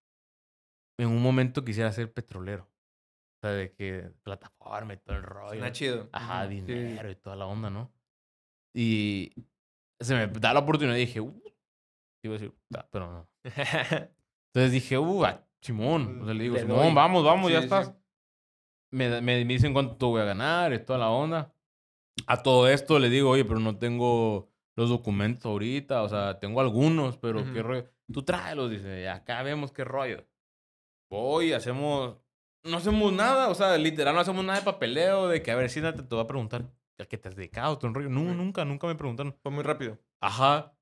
en 1.00 1.10
un 1.10 1.22
momento 1.22 1.64
quisiera 1.66 1.92
ser 1.92 2.12
petrolero. 2.14 2.64
O 2.64 3.40
sea, 3.42 3.52
de 3.52 3.72
que 3.72 4.12
plataforma 4.24 4.94
y 4.94 4.98
todo 4.98 5.16
el 5.18 5.24
rollo. 5.24 5.50
Suena 5.50 5.72
chido. 5.72 6.10
Ajá, 6.12 6.48
sí, 6.48 6.56
dinero 6.62 7.12
y 7.12 7.16
toda 7.16 7.36
la 7.36 7.46
onda, 7.46 7.70
¿no? 7.70 7.92
Y 8.76 9.32
se 10.00 10.16
me 10.16 10.28
da 10.28 10.54
la 10.54 10.60
oportunidad 10.62 10.96
y 10.98 11.02
dije, 11.02 11.22
uh, 11.22 11.42
iba 12.24 12.36
a 12.36 12.40
decir, 12.40 12.54
pero 12.92 13.12
no. 13.12 13.30
Entonces 14.54 14.72
dije, 14.72 14.98
uh, 14.98 15.24
Simón. 15.62 16.22
O 16.22 16.26
sea, 16.26 16.34
le 16.34 16.44
digo, 16.44 16.58
Simón, 16.58 16.94
vamos, 16.96 17.24
vamos, 17.24 17.52
ya 17.52 17.58
Sí, 17.62 17.68
sí. 17.70 17.74
estás. 17.76 17.94
Me, 18.92 19.10
me, 19.22 19.46
me 19.46 19.54
dicen 19.54 19.74
cuánto 19.74 20.10
voy 20.10 20.22
a 20.22 20.26
ganar 20.26 20.74
y 20.74 20.84
toda 20.84 21.00
la 21.00 21.10
onda. 21.10 21.54
A 22.26 22.42
todo 22.42 22.68
esto 22.68 22.98
le 23.00 23.10
digo, 23.10 23.30
oye, 23.30 23.46
pero 23.46 23.60
no 23.60 23.78
tengo 23.78 24.50
los 24.78 24.90
documentos 24.90 25.46
ahorita. 25.46 26.04
O 26.04 26.10
sea, 26.10 26.40
tengo 26.40 26.62
algunos, 26.62 27.18
pero 27.18 27.44
qué 27.44 27.60
Ujú. 27.60 27.68
rollo. 27.68 27.90
Tú 28.14 28.24
tráelos, 28.24 28.72
dice, 28.72 29.02
"y 29.02 29.06
acá 29.06 29.44
vemos 29.44 29.74
qué 29.74 29.84
rollo. 29.84 30.26
Voy, 31.12 31.52
hacemos. 31.52 32.18
No 32.64 32.78
hacemos 32.78 33.12
nada, 33.14 33.50
o 33.50 33.56
sea, 33.56 33.78
literal, 33.78 34.14
no 34.16 34.22
hacemos 34.22 34.44
nada 34.46 34.60
de 34.60 34.66
papeleo, 34.66 35.28
de 35.28 35.42
que 35.42 35.52
a 35.52 35.56
ver, 35.56 35.70
si 35.70 35.82
te, 35.82 35.92
te 35.94 36.16
va 36.16 36.22
a 36.24 36.28
preguntar, 36.28 36.66
¿a 37.00 37.06
qué 37.06 37.18
te 37.18 37.30
has 37.30 37.36
dedicado? 37.36 37.78
todo 37.78 37.88
el 37.90 37.94
rollo? 37.96 38.10
No, 38.10 38.34
nunca, 38.34 38.66
nunca 38.66 38.88
me 38.88 38.96
preguntaron. 38.96 39.36
Fue 39.42 39.52
muy 39.52 39.64
rápido. 39.64 39.98
Ajá. 40.22 40.74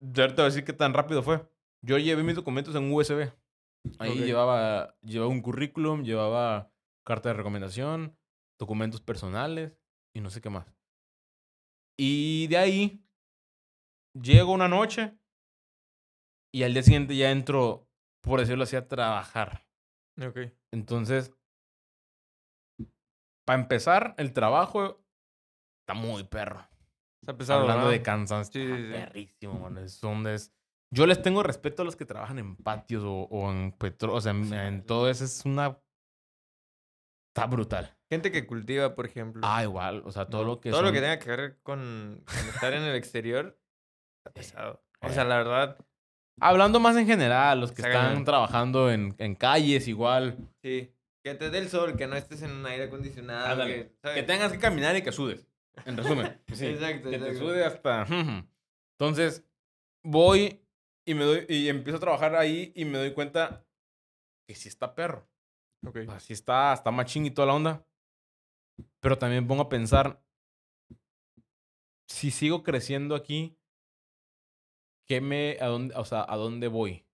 Ya 0.00 0.28
te 0.28 0.34
voy 0.34 0.42
a 0.42 0.44
decir 0.46 0.64
qué 0.64 0.72
tan 0.72 0.92
rápido 0.94 1.22
fue. 1.22 1.46
Yo 1.82 1.98
llevé 1.98 2.22
mis 2.22 2.36
documentos 2.36 2.74
en 2.74 2.92
USB. 2.92 3.32
Ahí 3.98 4.10
Ok. 4.12 4.16
llevaba, 4.24 4.96
llevaba 5.02 5.30
un 5.30 5.42
currículum, 5.42 6.04
llevaba 6.04 6.70
carta 7.04 7.28
de 7.30 7.34
recomendación, 7.34 8.16
documentos 8.58 9.00
personales 9.00 9.72
y 10.14 10.20
no 10.20 10.30
sé 10.30 10.40
qué 10.40 10.48
más. 10.50 10.66
Y 11.96 12.46
de 12.48 12.56
ahí 12.56 13.04
llego 14.20 14.52
una 14.52 14.68
noche 14.68 15.16
y 16.52 16.62
al 16.62 16.72
día 16.72 16.82
siguiente 16.82 17.16
ya 17.16 17.30
entro, 17.30 17.88
por 18.22 18.40
decirlo 18.40 18.64
así, 18.64 18.76
a 18.76 18.88
trabajar. 18.88 19.66
Ok. 20.20 20.52
Entonces, 20.72 21.32
para 23.44 23.60
empezar, 23.60 24.14
el 24.18 24.32
trabajo 24.32 25.04
está 25.82 25.94
muy 25.94 26.24
perro. 26.24 26.66
Está 27.22 27.36
pesado, 27.36 27.62
Hablando 27.62 27.88
de 27.88 28.02
cansancio. 28.02 28.60
Sí, 28.62 28.68
sí, 28.68 28.86
sí. 28.86 28.92
Perrísimo, 28.92 29.58
mano. 29.58 29.80
Es 29.80 30.00
donde 30.00 30.34
es... 30.34 30.54
Yo 30.92 31.06
les 31.06 31.20
tengo 31.22 31.42
respeto 31.42 31.82
a 31.82 31.84
los 31.84 31.96
que 31.96 32.04
trabajan 32.04 32.38
en 32.38 32.56
patios 32.56 33.02
o, 33.04 33.22
o 33.22 33.50
en 33.50 33.72
petro... 33.72 34.14
O 34.14 34.20
sea, 34.20 34.32
en, 34.32 34.52
en 34.52 34.86
todo 34.86 35.08
eso 35.08 35.24
es 35.24 35.44
una... 35.44 35.80
Está 37.34 37.46
brutal. 37.46 37.92
Gente 38.08 38.30
que 38.30 38.46
cultiva, 38.46 38.94
por 38.94 39.06
ejemplo. 39.06 39.42
Ah, 39.44 39.64
igual. 39.64 40.02
O 40.04 40.12
sea, 40.12 40.26
todo 40.26 40.42
¿no? 40.42 40.48
lo 40.50 40.60
que 40.60 40.70
Todo 40.70 40.82
lo 40.82 40.92
que 40.92 41.00
tenga 41.00 41.18
que 41.18 41.30
ver 41.30 41.58
con, 41.64 42.22
con 42.24 42.48
estar 42.48 42.72
en 42.72 42.84
el 42.84 42.94
exterior 42.94 43.58
está 44.18 44.32
pesado. 44.34 44.84
O 45.00 45.08
eh. 45.08 45.12
sea, 45.12 45.24
la 45.24 45.38
verdad, 45.38 45.76
Hablando 46.40 46.80
más 46.80 46.96
en 46.96 47.06
general, 47.06 47.60
los 47.60 47.72
que 47.72 47.82
están 47.82 48.24
trabajando 48.24 48.90
en, 48.90 49.14
en 49.18 49.34
calles 49.34 49.88
igual. 49.88 50.36
sí. 50.62 50.90
Que 51.24 51.34
te 51.34 51.48
dé 51.48 51.56
el 51.56 51.70
sol, 51.70 51.96
que 51.96 52.06
no 52.06 52.16
estés 52.16 52.42
en 52.42 52.50
un 52.50 52.66
aire 52.66 52.84
acondicionado. 52.84 53.46
Ándale. 53.46 53.94
Que, 54.02 54.22
tengas 54.24 54.52
que 54.52 54.58
caminar 54.58 54.94
y 54.94 55.00
que 55.00 55.10
sudes. 55.10 55.48
En 55.86 55.96
resumen. 55.96 56.38
Sí, 56.52 56.66
Exacto, 56.66 57.08
Que 57.08 57.18
te 57.18 57.28
exacto. 57.28 57.48
sude 57.48 57.64
hasta... 57.64 58.06
Entonces, 58.98 59.42
voy 60.04 60.60
y 61.06 61.14
me 61.14 61.24
doy... 61.24 61.46
Y 61.48 61.70
empiezo 61.70 61.96
a 61.96 62.00
trabajar 62.00 62.36
ahí 62.36 62.74
y 62.76 62.84
me 62.84 62.98
doy 62.98 63.14
cuenta 63.14 63.64
que 64.46 64.54
sí 64.54 64.68
está 64.68 64.94
perro. 64.94 65.26
Ok. 65.86 65.96
O 66.06 66.10
sea, 66.10 66.20
sí 66.20 66.32
está, 66.32 66.72
está 66.72 66.90
machín 66.90 67.26
y 67.26 67.30
toda 67.30 67.46
la 67.46 67.54
onda. 67.54 67.86
Pero 69.00 69.18
también 69.18 69.46
pongo 69.46 69.62
a 69.62 69.68
pensar, 69.68 70.22
si 72.08 72.30
sigo 72.30 72.62
creciendo 72.62 73.14
aquí, 73.14 73.58
¿qué 75.06 75.20
me, 75.20 75.58
a 75.60 75.66
dónde, 75.66 75.94
o 75.94 76.04
sea, 76.04 76.24
a 76.28 76.36
dónde 76.36 76.68
voy? 76.68 77.06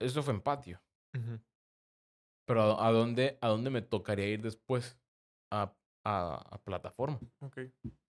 Eso 0.00 0.22
fue 0.22 0.34
en 0.34 0.40
patio. 0.40 0.80
Pero 2.46 2.62
a, 2.62 2.86
a 2.86 2.92
dónde, 2.92 3.38
a 3.40 3.48
dónde 3.48 3.70
me 3.70 3.82
tocaría 3.82 4.28
ir 4.28 4.42
después 4.42 4.98
a, 5.52 5.74
a, 6.04 6.34
a 6.34 6.62
plataforma. 6.62 7.20
Ok. 7.40 7.58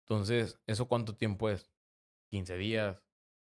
Entonces, 0.07 0.59
¿eso 0.65 0.87
cuánto 0.87 1.15
tiempo 1.15 1.49
es? 1.49 1.71
15 2.31 2.57
días, 2.57 3.03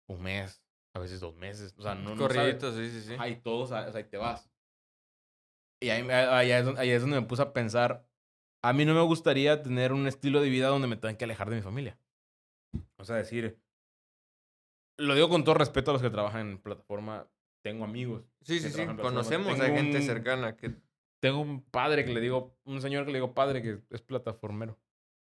un 0.09 0.23
mes, 0.23 0.63
a 0.95 1.01
veces 1.01 1.21
dos 1.21 1.35
meses. 1.35 1.75
O 1.79 1.83
sea, 1.83 1.95
no, 1.95 2.15
no 2.15 2.29
sabes. 2.29 2.63
Sí, 2.63 2.91
sí, 2.91 3.01
sí. 3.03 3.17
Ahí 3.19 3.41
todos, 3.41 3.71
o 3.71 3.91
sea, 3.91 3.99
ahí 3.99 4.05
te 4.05 4.17
vas. 4.17 4.49
Y 5.87 5.91
ahí, 5.91 6.09
ahí, 6.11 6.51
es 6.51 6.65
donde, 6.65 6.81
ahí 6.81 6.91
es 6.91 7.01
donde 7.01 7.21
me 7.21 7.27
puse 7.27 7.43
a 7.43 7.53
pensar, 7.53 8.05
a 8.63 8.73
mí 8.73 8.85
no 8.85 8.95
me 8.95 9.01
gustaría 9.03 9.63
tener 9.63 9.93
un 9.93 10.07
estilo 10.07 10.41
de 10.41 10.49
vida 10.51 10.69
donde 10.69 10.89
me 10.89 10.97
tengan 10.97 11.17
que 11.17 11.25
alejar 11.25 11.49
de 11.51 11.57
mi 11.57 11.63
familia. 11.63 11.99
O 12.97 13.05
sea, 13.05 13.17
decir, 13.17 13.61
lo 14.99 15.15
digo 15.15 15.29
con 15.29 15.45
todo 15.45 15.55
respeto 15.55 15.91
a 15.91 15.95
los 15.95 16.03
que 16.03 16.11
trabajan 16.11 16.51
en 16.53 16.59
plataforma, 16.59 17.29
tengo 17.63 17.85
amigos. 17.85 18.25
Sí, 18.43 18.59
sí, 18.61 18.71
sí. 18.71 18.87
Conocemos 19.01 19.61
a 19.61 19.67
gente 19.67 19.99
un- 19.99 20.03
cercana 20.03 20.57
que 20.57 20.73
tengo 21.21 21.41
un 21.41 21.63
padre 21.63 22.05
que 22.05 22.13
le 22.13 22.21
digo, 22.21 22.57
un 22.65 22.81
señor 22.81 23.05
que 23.05 23.13
le 23.13 23.19
digo 23.19 23.35
padre 23.35 23.63
que 23.63 23.81
es 23.91 24.03
plataformero. 24.03 24.79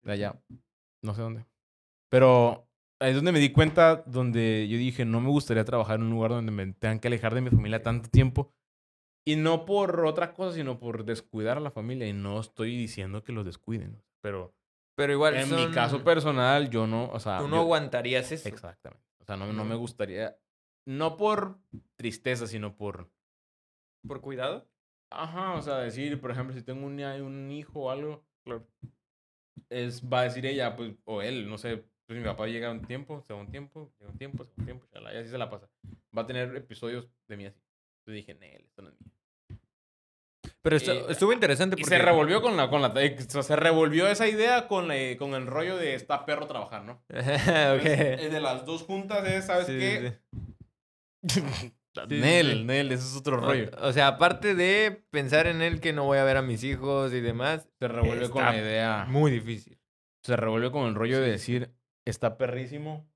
De 0.02 0.12
allá. 0.12 0.40
No 1.02 1.14
sé 1.14 1.22
dónde. 1.22 1.44
Pero 2.10 2.66
ahí 3.00 3.10
es 3.10 3.16
donde 3.16 3.32
me 3.32 3.38
di 3.38 3.52
cuenta, 3.52 4.02
donde 4.06 4.66
yo 4.68 4.78
dije, 4.78 5.04
no 5.04 5.20
me 5.20 5.28
gustaría 5.28 5.64
trabajar 5.64 5.96
en 5.96 6.04
un 6.06 6.10
lugar 6.10 6.30
donde 6.32 6.52
me 6.52 6.72
tengan 6.72 6.98
que 7.00 7.08
alejar 7.08 7.34
de 7.34 7.40
mi 7.40 7.50
familia 7.50 7.82
tanto 7.82 8.08
tiempo. 8.10 8.52
Y 9.30 9.36
no 9.36 9.64
por 9.64 10.04
otra 10.06 10.32
cosa, 10.32 10.54
sino 10.56 10.78
por 10.78 11.04
descuidar 11.04 11.56
a 11.56 11.60
la 11.60 11.70
familia. 11.70 12.06
Y 12.08 12.12
no 12.12 12.40
estoy 12.40 12.76
diciendo 12.76 13.22
que 13.22 13.32
los 13.32 13.44
descuiden. 13.44 14.02
Pero 14.22 14.54
Pero 14.96 15.12
igual 15.12 15.34
en 15.36 15.48
mi 15.50 15.62
son- 15.64 15.72
caso 15.72 16.02
personal, 16.04 16.68
yo 16.70 16.86
no, 16.86 17.10
o 17.10 17.20
sea... 17.20 17.38
Tú 17.38 17.48
no 17.48 17.56
yo- 17.56 17.62
aguantarías 17.62 18.32
eso. 18.32 18.48
Exactamente. 18.48 19.04
O 19.20 19.24
sea, 19.24 19.36
no, 19.36 19.52
no 19.52 19.64
me 19.64 19.74
gustaría, 19.76 20.36
no 20.86 21.16
por 21.16 21.58
tristeza, 21.96 22.46
sino 22.46 22.76
por... 22.76 23.08
¿Por 24.06 24.20
cuidado? 24.20 24.66
Ajá, 25.12 25.54
o 25.54 25.62
sea, 25.62 25.78
decir, 25.78 26.20
por 26.20 26.30
ejemplo, 26.30 26.54
si 26.54 26.62
tengo 26.62 26.86
un, 26.86 26.98
un 27.00 27.50
hijo 27.50 27.80
o 27.80 27.90
algo, 27.90 28.24
es, 29.68 30.02
va 30.10 30.20
a 30.20 30.24
decir 30.24 30.46
ella, 30.46 30.76
pues, 30.76 30.94
o 31.04 31.22
él, 31.22 31.48
no 31.48 31.58
sé, 31.58 31.84
pues 32.06 32.18
mi 32.18 32.24
papá 32.24 32.46
llega 32.46 32.70
un 32.70 32.82
tiempo, 32.82 33.22
se 33.22 33.32
va 33.32 33.40
un 33.40 33.50
tiempo, 33.50 33.92
llega 33.98 34.10
un 34.12 34.18
tiempo, 34.18 34.44
se 34.44 34.50
va 34.52 34.56
un 34.58 34.64
tiempo, 34.64 34.86
y 34.92 35.16
así 35.16 35.28
se 35.30 35.38
la 35.38 35.50
pasa. 35.50 35.68
Va 36.16 36.22
a 36.22 36.26
tener 36.26 36.54
episodios 36.56 37.08
de 37.28 37.36
mí 37.36 37.46
así. 37.46 37.60
Yo 38.06 38.12
dije, 38.14 38.34
Nel, 38.34 38.64
esto 38.64 38.82
no 38.82 38.88
es 38.88 39.00
mío. 39.00 39.12
Pero 40.62 40.76
estu- 40.76 41.08
estuvo 41.08 41.32
interesante 41.32 41.76
Y 41.78 41.82
porque... 41.82 41.96
se 41.96 42.02
revolvió 42.02 42.42
con 42.42 42.56
la, 42.56 42.68
con 42.68 42.82
la, 42.82 42.92
eh, 42.96 43.16
se 43.18 43.56
revolvió 43.56 44.06
esa 44.08 44.28
idea 44.28 44.68
con, 44.68 44.88
la- 44.88 45.16
con 45.18 45.34
el 45.34 45.46
rollo 45.46 45.76
de 45.78 45.94
está 45.94 46.26
perro 46.26 46.46
trabajar, 46.46 46.84
¿no? 46.84 47.02
ok. 47.08 47.84
Es 47.84 48.30
de 48.32 48.40
las 48.40 48.66
dos 48.66 48.82
juntas 48.82 49.26
es, 49.26 49.46
¿sabes 49.46 49.66
Sí, 49.66 49.78
qué? 49.78 50.18
sí, 51.28 51.40
sí, 51.40 51.72
Nel, 52.08 52.58
sí. 52.58 52.64
Nel, 52.64 52.92
ese 52.92 53.02
es 53.04 53.16
otro 53.16 53.38
rollo. 53.38 53.70
O, 53.80 53.92
sea, 53.92 54.08
aparte 54.08 54.54
de 54.54 55.02
pensar 55.10 55.46
en 55.46 55.62
él 55.62 55.80
que 55.80 55.92
no 55.92 56.04
voy 56.04 56.18
a 56.18 56.24
ver 56.24 56.36
a 56.36 56.42
mis 56.42 56.62
hijos 56.62 57.12
y 57.12 57.20
demás, 57.20 57.68
Se 57.78 57.88
revolvió 57.88 58.30
con 58.30 58.44
la 58.44 58.56
idea. 58.56 59.06
muy 59.08 59.30
difícil. 59.30 59.78
Se 60.22 60.36
revolvió 60.36 60.70
con 60.72 60.86
el 60.86 60.94
rollo 60.94 61.20
de 61.20 61.30
decir, 61.30 61.74
está 62.04 62.36
perrísimo. 62.36 63.10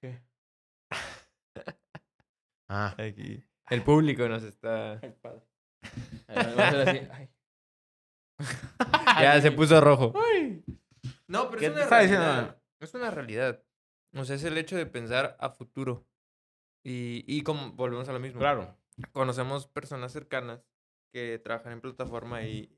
¿Qué? 0.00 0.22
ah. 2.68 2.94
Aquí. 2.98 3.44
El 3.70 3.82
público 3.82 4.26
nos 4.28 4.42
está... 4.42 4.98
Ay, 5.02 5.14
padre. 5.20 5.42
Ay, 6.28 6.54
va 6.56 6.68
a 6.68 6.70
ser 6.70 6.88
así, 6.88 7.00
ay. 7.12 7.28
Ya 9.20 9.40
se 9.40 9.52
puso 9.52 9.80
rojo. 9.80 10.12
Ay. 10.16 10.64
No, 11.28 11.48
pero 11.48 11.60
¿Qué 11.60 11.66
es 11.66 11.72
una 11.72 11.82
está 11.82 12.00
diciendo? 12.00 12.24
realidad. 12.26 12.58
Es 12.80 12.94
una 12.94 13.10
realidad. 13.10 13.62
O 14.14 14.24
sea, 14.24 14.36
es 14.36 14.44
el 14.44 14.58
hecho 14.58 14.76
de 14.76 14.86
pensar 14.86 15.36
a 15.40 15.50
futuro. 15.50 16.06
Y, 16.84 17.24
y 17.26 17.42
como 17.42 17.72
volvemos 17.72 18.08
a 18.08 18.12
lo 18.12 18.18
mismo. 18.20 18.40
Claro. 18.40 18.76
Conocemos 19.12 19.66
personas 19.68 20.12
cercanas 20.12 20.60
que 21.12 21.38
trabajan 21.38 21.72
en 21.72 21.80
plataforma 21.80 22.42
y, 22.42 22.74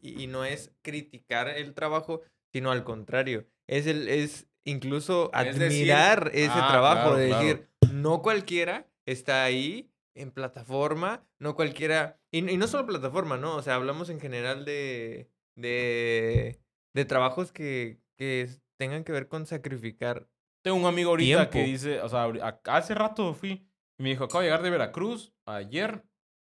y, 0.00 0.22
y 0.22 0.26
no 0.26 0.44
es 0.44 0.72
criticar 0.82 1.48
el 1.48 1.74
trabajo, 1.74 2.22
sino 2.52 2.70
al 2.70 2.84
contrario. 2.84 3.46
Es 3.66 3.86
el, 3.86 4.08
es 4.08 4.46
incluso 4.64 5.30
Es 5.34 5.58
decir- 5.58 5.90
admirar 5.92 6.30
ese 6.32 6.50
Ah, 6.52 6.68
trabajo, 6.70 7.02
claro, 7.10 7.16
de 7.16 7.28
claro. 7.28 7.42
decir, 7.44 7.68
no 7.92 8.22
cualquiera 8.22 8.86
está 9.06 9.42
ahí 9.44 9.89
en 10.14 10.30
plataforma, 10.32 11.26
no 11.38 11.54
cualquiera. 11.54 12.20
Y, 12.30 12.48
y 12.50 12.56
no 12.56 12.66
solo 12.66 12.86
plataforma, 12.86 13.36
¿no? 13.36 13.56
O 13.56 13.62
sea, 13.62 13.74
hablamos 13.76 14.08
en 14.10 14.20
general 14.20 14.64
de. 14.64 15.30
de. 15.56 16.60
de 16.94 17.04
trabajos 17.04 17.52
que, 17.52 18.00
que 18.16 18.48
tengan 18.78 19.04
que 19.04 19.12
ver 19.12 19.28
con 19.28 19.46
sacrificar. 19.46 20.28
Tengo 20.62 20.76
un 20.76 20.86
amigo 20.86 21.10
ahorita 21.10 21.48
que 21.50 21.64
dice, 21.64 22.00
o 22.02 22.08
sea, 22.08 22.24
hace 22.66 22.94
rato 22.94 23.32
fui 23.34 23.66
y 23.98 24.02
me 24.02 24.10
dijo, 24.10 24.24
acabo 24.24 24.40
de 24.40 24.46
llegar 24.46 24.62
de 24.62 24.70
Veracruz 24.70 25.32
ayer 25.46 26.04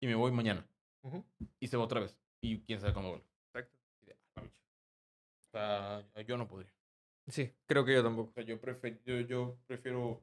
y 0.02 0.06
me 0.06 0.14
voy 0.14 0.32
mañana. 0.32 0.66
Y 1.58 1.68
se 1.68 1.76
va 1.76 1.84
otra 1.84 2.00
vez. 2.00 2.16
Y 2.42 2.60
quién 2.60 2.80
sabe 2.80 2.92
cuándo 2.94 3.10
vuelve. 3.10 3.26
Exacto. 3.54 3.78
"Ah, 4.36 4.40
bicho". 4.42 4.54
O 5.38 5.50
sea, 6.14 6.22
yo 6.26 6.36
no 6.38 6.48
podría. 6.48 6.72
Sí, 7.28 7.52
creo 7.66 7.84
que 7.84 7.92
yo 7.94 8.02
tampoco. 8.02 8.30
O 8.30 8.32
sea, 8.32 8.42
yo, 8.44 8.60
prefe- 8.60 9.00
yo, 9.04 9.20
yo 9.20 9.58
prefiero 9.66 10.22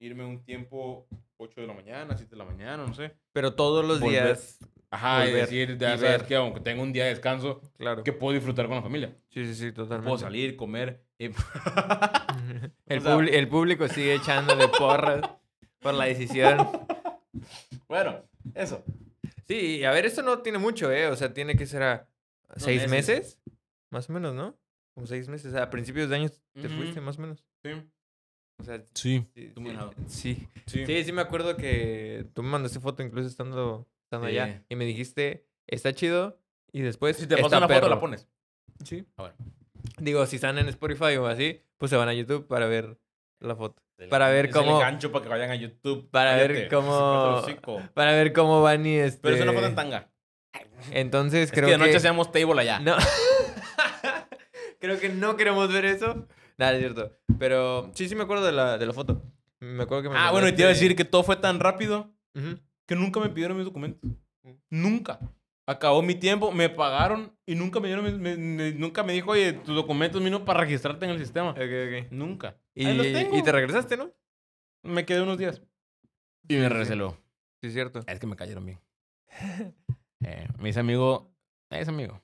irme 0.00 0.24
un 0.24 0.42
tiempo 0.44 1.06
8 1.38 1.60
de 1.60 1.66
la 1.66 1.74
mañana, 1.74 2.16
7 2.16 2.30
de 2.30 2.36
la 2.36 2.44
mañana, 2.44 2.86
no 2.86 2.94
sé. 2.94 3.16
Pero 3.32 3.54
todos 3.54 3.84
los 3.84 4.00
Volver. 4.00 4.24
días, 4.24 4.58
Ajá, 4.90 5.24
y 5.24 5.28
Volver 5.28 5.42
decir, 5.42 5.70
y 5.70 5.78
ya 5.78 5.96
sabes 5.98 6.00
ver. 6.18 6.26
que 6.26 6.36
aunque 6.36 6.60
tenga 6.60 6.82
un 6.82 6.92
día 6.92 7.04
de 7.04 7.10
descanso, 7.10 7.60
claro. 7.76 8.02
que 8.04 8.12
puedo 8.12 8.34
disfrutar 8.34 8.66
con 8.66 8.76
la 8.76 8.82
familia. 8.82 9.16
Sí, 9.30 9.44
sí, 9.44 9.54
sí, 9.54 9.72
totalmente. 9.72 10.06
Puedo 10.08 10.18
salir, 10.18 10.56
comer. 10.56 11.02
y- 11.18 11.24
el, 12.86 12.98
O 12.98 13.00
sea- 13.02 13.16
publi- 13.16 13.32
el 13.34 13.48
público 13.48 13.88
sigue 13.88 14.14
echándole 14.14 14.68
porras 14.68 15.20
por 15.80 15.94
la 15.94 16.04
decisión. 16.06 16.66
bueno, 17.88 18.22
eso. 18.54 18.84
Sí, 19.46 19.78
y 19.78 19.84
a 19.84 19.90
ver, 19.92 20.06
esto 20.06 20.22
no 20.22 20.40
tiene 20.42 20.58
mucho, 20.58 20.90
¿eh? 20.92 21.06
O 21.08 21.16
sea, 21.16 21.32
tiene 21.32 21.56
que 21.56 21.66
ser 21.66 21.82
a 21.82 22.08
seis 22.56 22.82
meses. 22.88 22.90
meses. 22.90 23.40
Más 23.90 24.10
o 24.10 24.12
menos, 24.12 24.34
¿no? 24.34 24.58
Como 24.94 25.06
seis 25.06 25.28
meses. 25.28 25.54
A 25.54 25.70
principios 25.70 26.08
de 26.10 26.16
año 26.16 26.28
te 26.54 26.68
fuiste, 26.68 27.00
más 27.00 27.16
o 27.18 27.22
menos. 27.22 27.44
Sí. 27.64 27.70
O 28.60 28.64
sea, 28.64 28.82
Sí. 28.94 29.24
sí, 29.34 29.52
sí, 29.54 29.62
sí. 30.08 30.48
Sí. 30.66 30.86
Sí, 30.86 31.04
sí 31.04 31.12
me 31.12 31.22
acuerdo 31.22 31.56
que 31.56 32.26
tú 32.34 32.42
me 32.42 32.50
mandaste 32.50 32.80
foto 32.80 33.02
incluso 33.02 33.28
estando, 33.28 33.88
estando 34.04 34.26
allá. 34.26 34.46
Sí. 34.48 34.64
Y 34.70 34.76
me 34.76 34.84
dijiste, 34.84 35.46
está 35.66 35.92
chido. 35.92 36.38
Y 36.72 36.82
después, 36.82 37.16
Si 37.16 37.26
te 37.26 37.34
está 37.36 37.58
una 37.58 37.68
foto, 37.68 37.80
perro. 37.80 37.88
la 37.88 38.00
pones. 38.00 38.28
Sí. 38.84 39.06
A 39.16 39.24
ver. 39.24 39.32
Digo, 39.98 40.26
si 40.26 40.36
están 40.36 40.58
en 40.58 40.68
Spotify 40.68 41.16
o 41.16 41.26
así, 41.26 41.62
pues 41.78 41.90
se 41.90 41.96
van 41.96 42.08
a 42.08 42.14
YouTube 42.14 42.46
para 42.46 42.66
ver 42.66 42.98
la 43.40 43.56
foto. 43.56 43.82
Para 44.10 44.28
ver 44.28 44.46
Es 44.46 44.52
cómo- 44.54 44.76
El 44.78 44.84
gancho 44.84 45.10
para 45.10 45.22
que 45.24 45.28
vayan 45.28 45.50
a 45.50 45.56
YouTube. 45.56 46.08
Para 46.10 46.36
ver 46.36 46.52
Cállate, 46.52 46.68
cómo- 46.74 47.28
el 47.38 47.44
hocico. 47.44 47.80
Para 47.94 48.12
ver 48.12 48.32
cómo 48.32 48.62
van 48.62 48.84
y 48.86 48.96
este... 48.96 49.20
Pero 49.22 49.36
es 49.36 49.42
una 49.42 49.52
foto 49.52 49.66
en 49.66 49.74
tanga. 49.74 50.10
Entonces 50.92 51.44
Es 51.46 51.50
creo 51.52 51.66
que 51.66 51.72
que... 51.72 51.78
de 51.78 51.86
noche 51.86 51.96
hacemos 51.96 52.30
table 52.30 52.60
allá. 52.60 52.78
No. 52.80 52.96
creo 54.80 54.98
que 55.00 55.08
no 55.08 55.36
queremos 55.36 55.72
ver 55.72 55.84
eso. 55.86 56.26
Nada, 56.58 56.72
es 56.74 56.78
cierto. 56.80 57.17
Pero 57.38 57.90
sí, 57.94 58.08
sí 58.08 58.14
me 58.14 58.22
acuerdo 58.24 58.44
de 58.46 58.52
la, 58.52 58.78
de 58.78 58.86
la 58.86 58.92
foto. 58.92 59.22
Me 59.60 59.82
acuerdo 59.82 60.04
que 60.04 60.08
me 60.10 60.16
Ah, 60.18 60.30
bueno, 60.30 60.48
y 60.48 60.52
te 60.52 60.62
iba 60.62 60.70
a 60.70 60.72
decir 60.72 60.94
que 60.96 61.04
todo 61.04 61.22
fue 61.22 61.36
tan 61.36 61.60
rápido 61.60 62.12
que 62.86 62.94
nunca 62.94 63.20
me 63.20 63.28
pidieron 63.30 63.56
mis 63.56 63.66
documentos. 63.66 64.10
Mm. 64.42 64.50
Nunca. 64.70 65.18
Acabó 65.66 66.00
mi 66.02 66.14
tiempo, 66.14 66.50
me 66.52 66.70
pagaron 66.70 67.36
y 67.44 67.54
nunca 67.54 67.78
me 67.80 67.88
dieron, 67.88 68.04
mis- 68.04 68.14
me- 68.18 68.36
me- 68.36 68.72
nunca 68.72 69.02
me 69.02 69.12
dijo, 69.12 69.32
oye, 69.32 69.52
tus 69.52 69.74
documentos 69.74 70.22
vino 70.24 70.44
para 70.44 70.60
registrarte 70.60 71.04
en 71.04 71.10
el 71.10 71.18
sistema. 71.18 71.50
Ok, 71.50 71.58
ok. 71.58 72.10
Nunca. 72.12 72.56
Y, 72.74 72.86
Ahí 72.86 72.96
los 72.96 73.06
tengo. 73.06 73.36
y 73.36 73.42
te 73.42 73.52
regresaste, 73.52 73.96
¿no? 73.98 74.10
Me 74.82 75.04
quedé 75.04 75.20
unos 75.22 75.36
días. 75.36 75.60
Y 76.48 76.56
me 76.56 76.68
regresé 76.68 76.96
luego. 76.96 77.18
Sí, 77.60 77.66
es 77.66 77.72
cierto. 77.74 78.00
Es 78.06 78.18
que 78.20 78.26
me 78.26 78.36
cayeron 78.36 78.64
bien. 78.64 78.80
Eh, 80.24 80.48
me 80.58 80.70
hice 80.70 80.80
amigo. 80.80 81.32
Es 81.70 81.86
amigo. 81.88 82.20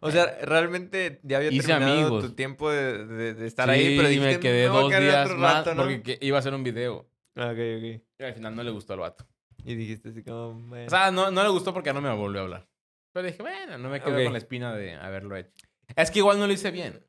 O 0.00 0.10
sea, 0.10 0.38
realmente 0.42 1.20
ya 1.22 1.38
había 1.38 1.50
Hice 1.50 1.66
terminado 1.68 1.98
amigos. 2.00 2.24
tu 2.24 2.32
tiempo 2.34 2.70
de, 2.70 3.06
de- 3.06 3.34
de 3.34 3.46
estar 3.46 3.66
Sí, 3.68 3.74
ahí, 3.74 3.96
pero 3.96 4.08
dijiste, 4.08 4.34
me 4.34 4.40
quedé 4.40 4.66
dos 4.66 4.90
días 4.90 5.30
más 5.36 5.54
rato, 5.54 5.74
¿no? 5.74 5.82
porque 5.82 6.02
que- 6.02 6.18
iba 6.26 6.36
a 6.36 6.40
hacer 6.40 6.54
un 6.54 6.62
video. 6.64 7.08
Ah, 7.36 7.46
Ok, 7.52 7.58
ok. 7.58 8.02
Y 8.20 8.24
al 8.24 8.34
final 8.34 8.56
no 8.56 8.62
le 8.62 8.70
gustó 8.70 8.94
al 8.94 9.00
vato. 9.00 9.26
Y 9.64 9.74
dijiste 9.74 10.08
así 10.10 10.22
como... 10.22 10.54
bueno. 10.68 10.86
O 10.86 10.90
sea, 10.90 11.10
no, 11.10 11.30
no 11.30 11.42
le 11.42 11.48
gustó 11.50 11.72
porque 11.74 11.92
no 11.92 12.00
me 12.00 12.10
volvió 12.12 12.40
a 12.40 12.44
hablar. 12.44 12.68
Pero 13.12 13.26
dije, 13.26 13.42
bueno, 13.42 13.78
no 13.78 13.88
me 13.90 14.00
quedo 14.00 14.16
Ok. 14.16 14.24
con 14.24 14.32
la 14.32 14.38
espina 14.38 14.74
de 14.74 14.94
haberlo 14.94 15.36
hecho. 15.36 15.52
Es 15.96 16.10
que 16.10 16.18
igual 16.20 16.38
no 16.38 16.46
lo 16.46 16.52
hice 16.52 16.70
bien. 16.70 17.04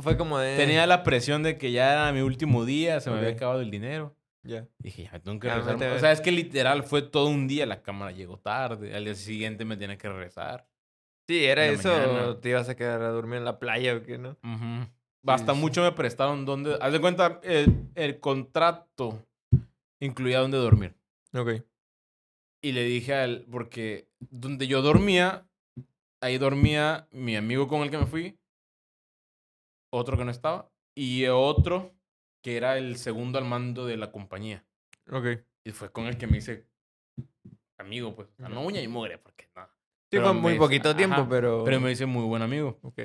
Fue 0.00 0.16
como 0.16 0.38
de... 0.38 0.56
Tenía 0.56 0.86
la 0.86 1.02
presión 1.02 1.42
de 1.42 1.58
que 1.58 1.70
ya 1.72 1.92
era 1.92 2.12
mi 2.12 2.20
último 2.22 2.64
día, 2.64 3.00
se 3.00 3.10
me 3.10 3.18
había 3.18 3.30
acabado 3.30 3.60
el 3.60 3.70
dinero. 3.70 4.16
Ya. 4.42 4.66
Dije, 4.78 5.04
ya 5.04 5.12
me 5.12 5.20
tengo 5.20 5.38
que 5.40 5.48
regresar. 5.48 5.74
O 5.96 5.98
sea, 5.98 6.12
es 6.12 6.20
que 6.20 6.30
literal 6.32 6.84
fue 6.84 7.02
todo 7.02 7.26
un 7.26 7.48
día. 7.48 7.66
La 7.66 7.82
cámara 7.82 8.12
llegó 8.12 8.38
tarde. 8.38 8.94
Al 8.94 9.04
día 9.04 9.14
siguiente 9.14 9.64
me 9.64 9.76
tenía 9.76 9.98
que 9.98 10.08
regresar. 10.08 10.66
Sí, 11.26 11.44
era 11.44 11.66
eso. 11.66 11.88
mañana. 11.88 12.26
o 12.28 12.36
Te 12.36 12.50
ibas 12.50 12.68
a 12.68 12.76
quedar 12.76 13.02
a 13.02 13.10
dormir 13.10 13.38
en 13.38 13.44
la 13.44 13.58
playa 13.58 13.96
o 13.96 14.02
qué, 14.02 14.18
¿no? 14.18 14.36
Hasta 15.26 15.54
sí. 15.54 15.60
mucho 15.60 15.82
me 15.82 15.92
prestaron 15.92 16.44
donde... 16.44 16.78
Haz 16.80 16.92
de 16.92 17.00
cuenta, 17.00 17.40
el, 17.42 17.88
el 17.94 18.20
contrato 18.20 19.26
incluía 20.00 20.40
donde 20.40 20.58
dormir. 20.58 20.94
Ok. 21.34 21.62
Y 22.62 22.72
le 22.72 22.84
dije 22.84 23.14
a 23.14 23.24
él, 23.24 23.46
porque 23.50 24.08
donde 24.18 24.66
yo 24.66 24.82
dormía, 24.82 25.46
ahí 26.20 26.38
dormía 26.38 27.08
mi 27.10 27.36
amigo 27.36 27.68
con 27.68 27.82
el 27.82 27.90
que 27.90 27.98
me 27.98 28.06
fui, 28.06 28.38
otro 29.92 30.16
que 30.16 30.24
no 30.24 30.30
estaba, 30.30 30.70
y 30.94 31.26
otro 31.26 31.94
que 32.42 32.56
era 32.56 32.78
el 32.78 32.96
segundo 32.96 33.38
al 33.38 33.44
mando 33.44 33.86
de 33.86 33.96
la 33.96 34.12
compañía. 34.12 34.64
Ok. 35.10 35.26
Y 35.64 35.72
fue 35.72 35.90
con 35.90 36.06
el 36.06 36.16
que 36.16 36.26
me 36.26 36.38
hice 36.38 36.66
amigo, 37.78 38.14
pues. 38.14 38.28
Sea, 38.36 38.48
no 38.48 38.62
uña 38.62 38.80
y 38.80 38.88
mugre, 38.88 39.18
porque 39.18 39.48
nada. 39.54 39.75
Sí, 40.10 40.18
fue 40.18 40.32
muy 40.32 40.54
poquito 40.56 40.94
tiempo, 40.94 41.16
ajá, 41.22 41.26
pero... 41.28 41.64
Pero 41.64 41.80
me 41.80 41.90
hice 41.90 42.06
muy 42.06 42.24
buen 42.24 42.42
amigo. 42.42 42.78
Ok. 42.82 43.00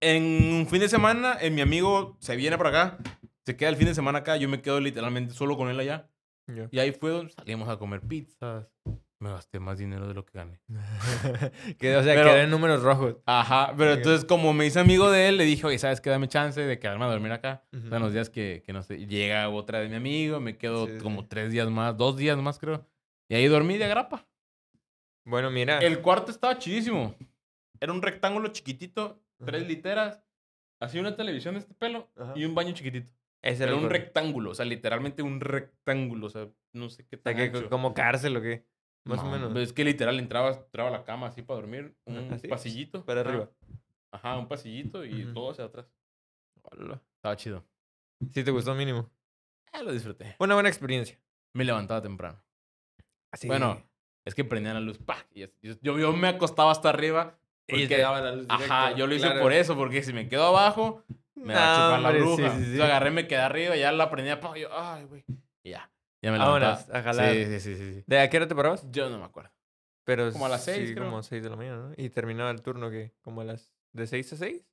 En 0.00 0.22
un 0.54 0.66
fin 0.68 0.80
de 0.80 0.88
semana, 0.88 1.36
eh, 1.40 1.50
mi 1.50 1.60
amigo 1.60 2.16
se 2.20 2.36
viene 2.36 2.56
para 2.58 2.68
acá, 2.70 2.98
se 3.44 3.56
queda 3.56 3.70
el 3.70 3.76
fin 3.76 3.86
de 3.88 3.94
semana 3.94 4.18
acá, 4.20 4.36
yo 4.36 4.48
me 4.48 4.60
quedo 4.60 4.78
literalmente 4.80 5.34
solo 5.34 5.56
con 5.56 5.68
él 5.68 5.80
allá. 5.80 6.08
Ya. 6.46 6.68
Y 6.70 6.78
ahí 6.78 6.92
fue 6.92 7.10
donde 7.10 7.32
salimos 7.32 7.68
a 7.68 7.76
comer 7.78 8.00
pizzas. 8.02 8.70
Me 9.20 9.30
gasté 9.30 9.58
más 9.58 9.78
dinero 9.78 10.06
de 10.06 10.14
lo 10.14 10.24
que 10.24 10.38
gané. 10.38 10.60
que, 11.78 11.96
o 11.96 12.02
sea, 12.04 12.14
Pero- 12.14 12.30
quedé 12.30 12.42
en 12.42 12.50
números 12.50 12.82
rojos. 12.82 13.16
Ajá, 13.26 13.74
pero 13.76 13.92
Ok. 13.92 13.96
entonces 13.98 14.24
como 14.24 14.52
me 14.52 14.64
hice 14.66 14.78
amigo 14.78 15.10
de 15.10 15.28
él, 15.28 15.36
le 15.38 15.44
dije, 15.44 15.66
oye, 15.66 15.78
¿sabes 15.78 16.00
qué? 16.00 16.08
Dame 16.10 16.28
chance 16.28 16.60
de 16.60 16.78
quedarme 16.78 17.04
a 17.04 17.08
dormir 17.08 17.32
acá. 17.32 17.64
Ujú. 17.72 17.86
O 17.86 17.88
sea, 17.88 17.96
en 17.96 18.02
los 18.04 18.12
días 18.12 18.30
que, 18.30 18.62
que 18.64 18.72
no 18.72 18.82
sé, 18.84 19.06
llega 19.06 19.48
otra 19.48 19.80
de 19.80 19.88
mi 19.88 19.96
amigo, 19.96 20.38
me 20.38 20.56
quedo 20.56 20.86
Sí, 20.86 20.98
como 21.02 21.22
sí. 21.22 21.26
tres 21.30 21.50
días 21.50 21.68
más, 21.68 21.96
dos 21.96 22.16
días 22.16 22.38
más 22.38 22.58
creo. 22.60 22.86
Y 23.28 23.34
ahí 23.34 23.46
dormí 23.48 23.76
de 23.76 23.86
agrapa. 23.86 24.24
Bueno, 25.28 25.50
mira. 25.50 25.78
El 25.80 26.00
cuarto 26.00 26.30
estaba 26.30 26.58
chidísimo. 26.58 27.14
Era 27.80 27.92
un 27.92 28.00
rectángulo 28.00 28.48
chiquitito, 28.48 29.22
tres 29.44 29.60
Ajá. 29.62 29.68
literas, 29.68 30.24
así 30.80 30.98
una 30.98 31.16
televisión 31.16 31.54
de 31.54 31.60
este 31.60 31.74
pelo 31.74 32.08
Ajá. 32.16 32.32
y 32.34 32.44
un 32.46 32.54
baño 32.54 32.72
chiquitito. 32.72 33.12
Ese 33.42 33.64
Era 33.64 33.76
un 33.76 33.88
rectángulo, 33.90 34.50
o 34.50 34.54
sea, 34.54 34.64
literalmente 34.64 35.22
un 35.22 35.40
rectángulo, 35.40 36.26
o 36.26 36.30
sea, 36.30 36.48
no 36.72 36.88
sé 36.88 37.06
qué 37.06 37.16
O 37.16 37.20
sea, 37.22 37.34
que 37.36 37.68
como 37.68 37.94
cárcel 37.94 38.36
o 38.36 38.40
qué. 38.42 38.66
Más 39.04 39.20
o 39.20 39.24
No, 39.24 39.30
menos. 39.30 39.56
Es 39.56 39.72
que 39.72 39.84
literal 39.84 40.18
entraba, 40.18 40.50
entraba 40.50 40.88
a 40.88 40.92
la 40.92 41.04
cama 41.04 41.28
así 41.28 41.42
para 41.42 41.60
dormir, 41.60 41.94
un 42.04 42.32
¿Así? 42.32 42.48
pasillito. 42.48 43.04
Para 43.04 43.20
arriba. 43.20 43.50
Ajá, 44.10 44.38
un 44.38 44.48
pasillito 44.48 45.04
y 45.04 45.32
todo 45.32 45.50
hacia 45.50 45.64
atrás. 45.66 45.86
Hola. 46.62 47.00
Estaba 47.16 47.36
chido. 47.36 47.64
Sí 48.32 48.42
te 48.42 48.50
gustó 48.50 48.74
mínimo. 48.74 49.08
Ah, 49.72 49.82
lo 49.82 49.92
disfruté. 49.92 50.34
Una 50.40 50.54
buena 50.54 50.68
experiencia. 50.68 51.18
Me 51.54 51.64
levantaba 51.64 52.02
temprano. 52.02 52.42
Así. 53.30 53.46
Bueno, 53.46 53.87
es 54.28 54.34
que 54.34 54.44
prendían 54.44 54.74
la 54.74 54.80
luz. 54.80 54.98
¡pac! 54.98 55.26
Y 55.34 55.46
yo, 55.62 55.76
yo 55.98 56.12
me 56.12 56.28
acostaba 56.28 56.70
hasta 56.70 56.88
arriba. 56.90 57.38
y 57.66 57.82
porque- 57.82 57.98
daba 57.98 58.20
la 58.20 58.32
luz 58.32 58.46
Ajá, 58.48 58.92
yo 58.96 59.06
lo 59.06 59.14
hice 59.14 59.26
claro. 59.26 59.40
por 59.42 59.52
eso, 59.52 59.76
porque 59.76 60.02
si 60.02 60.12
me 60.12 60.28
quedo 60.28 60.44
abajo, 60.46 61.04
me 61.34 61.54
va 61.54 61.60
a 61.60 61.66
No, 61.66 61.74
chupar 61.74 62.00
la 62.00 62.08
hombre, 62.08 62.22
bruja. 62.22 62.56
sí, 62.56 62.64
sí, 62.64 62.70
sí. 62.72 62.76
Yo 62.78 62.84
agarré, 62.84 63.10
me 63.10 63.26
quedé 63.28 63.40
arriba, 63.40 63.76
ya 63.76 63.92
la 63.92 64.10
prendía, 64.10 64.40
¡pac! 64.40 64.56
y 64.56 64.60
yo, 64.60 64.68
ay, 64.72 65.04
güey. 65.04 65.24
Y 65.62 65.70
ya, 65.70 65.90
ya 66.22 66.30
me 66.32 66.38
levantaba. 66.38 66.58
Vámonos, 66.76 66.90
a 66.94 67.02
jalar. 67.02 67.34
Sí, 67.34 67.44
sí, 67.44 67.60
sí, 67.60 67.76
sí, 67.76 67.94
sí. 67.96 68.04
¿De 68.06 68.20
a 68.20 68.30
qué 68.30 68.36
hora 68.38 68.48
te 68.48 68.54
parabas? 68.54 68.86
Yo 68.90 69.10
no 69.10 69.18
me 69.18 69.24
acuerdo. 69.24 69.50
Pero 70.04 70.32
Como 70.32 70.46
a 70.46 70.48
las 70.48 70.64
seis, 70.64 70.88
sí, 70.88 70.94
creo. 70.94 71.04
como 71.06 71.22
6 71.22 71.42
de 71.42 71.50
la 71.50 71.56
mañana, 71.56 71.76
¿no? 71.88 71.92
Y 71.96 72.08
terminaba 72.08 72.50
el 72.50 72.62
turno 72.62 72.88
que 72.90 73.12
como 73.20 73.42
a 73.42 73.44
las 73.44 73.70
de 73.92 74.06
6 74.06 74.32
a 74.32 74.36
6. 74.38 74.66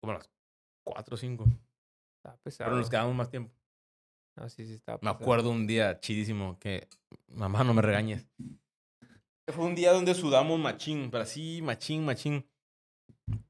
Como 0.00 0.12
a 0.14 0.16
las 0.16 0.28
4 0.82 1.14
o 1.14 1.16
5. 1.16 1.44
Está 2.16 2.36
pesado. 2.42 2.70
Pero 2.70 2.78
nos 2.80 2.90
quedamos 2.90 3.14
más 3.14 3.30
tiempo. 3.30 3.54
Ah, 4.36 4.48
sí, 4.48 4.66
sí, 4.66 4.74
estaba 4.74 4.96
Me 4.96 5.00
pesado. 5.10 5.22
acuerdo 5.22 5.50
un 5.50 5.68
día 5.68 6.00
chidísimo 6.00 6.58
que, 6.58 6.88
mamá, 7.28 7.62
no 7.62 7.74
me 7.74 7.82
regañes. 7.82 8.26
Fue 9.52 9.64
un 9.64 9.74
día 9.74 9.92
donde 9.92 10.14
sudamos 10.14 10.58
machín, 10.58 11.10
pero 11.10 11.22
así, 11.24 11.60
machín, 11.62 12.04
machín. 12.04 12.48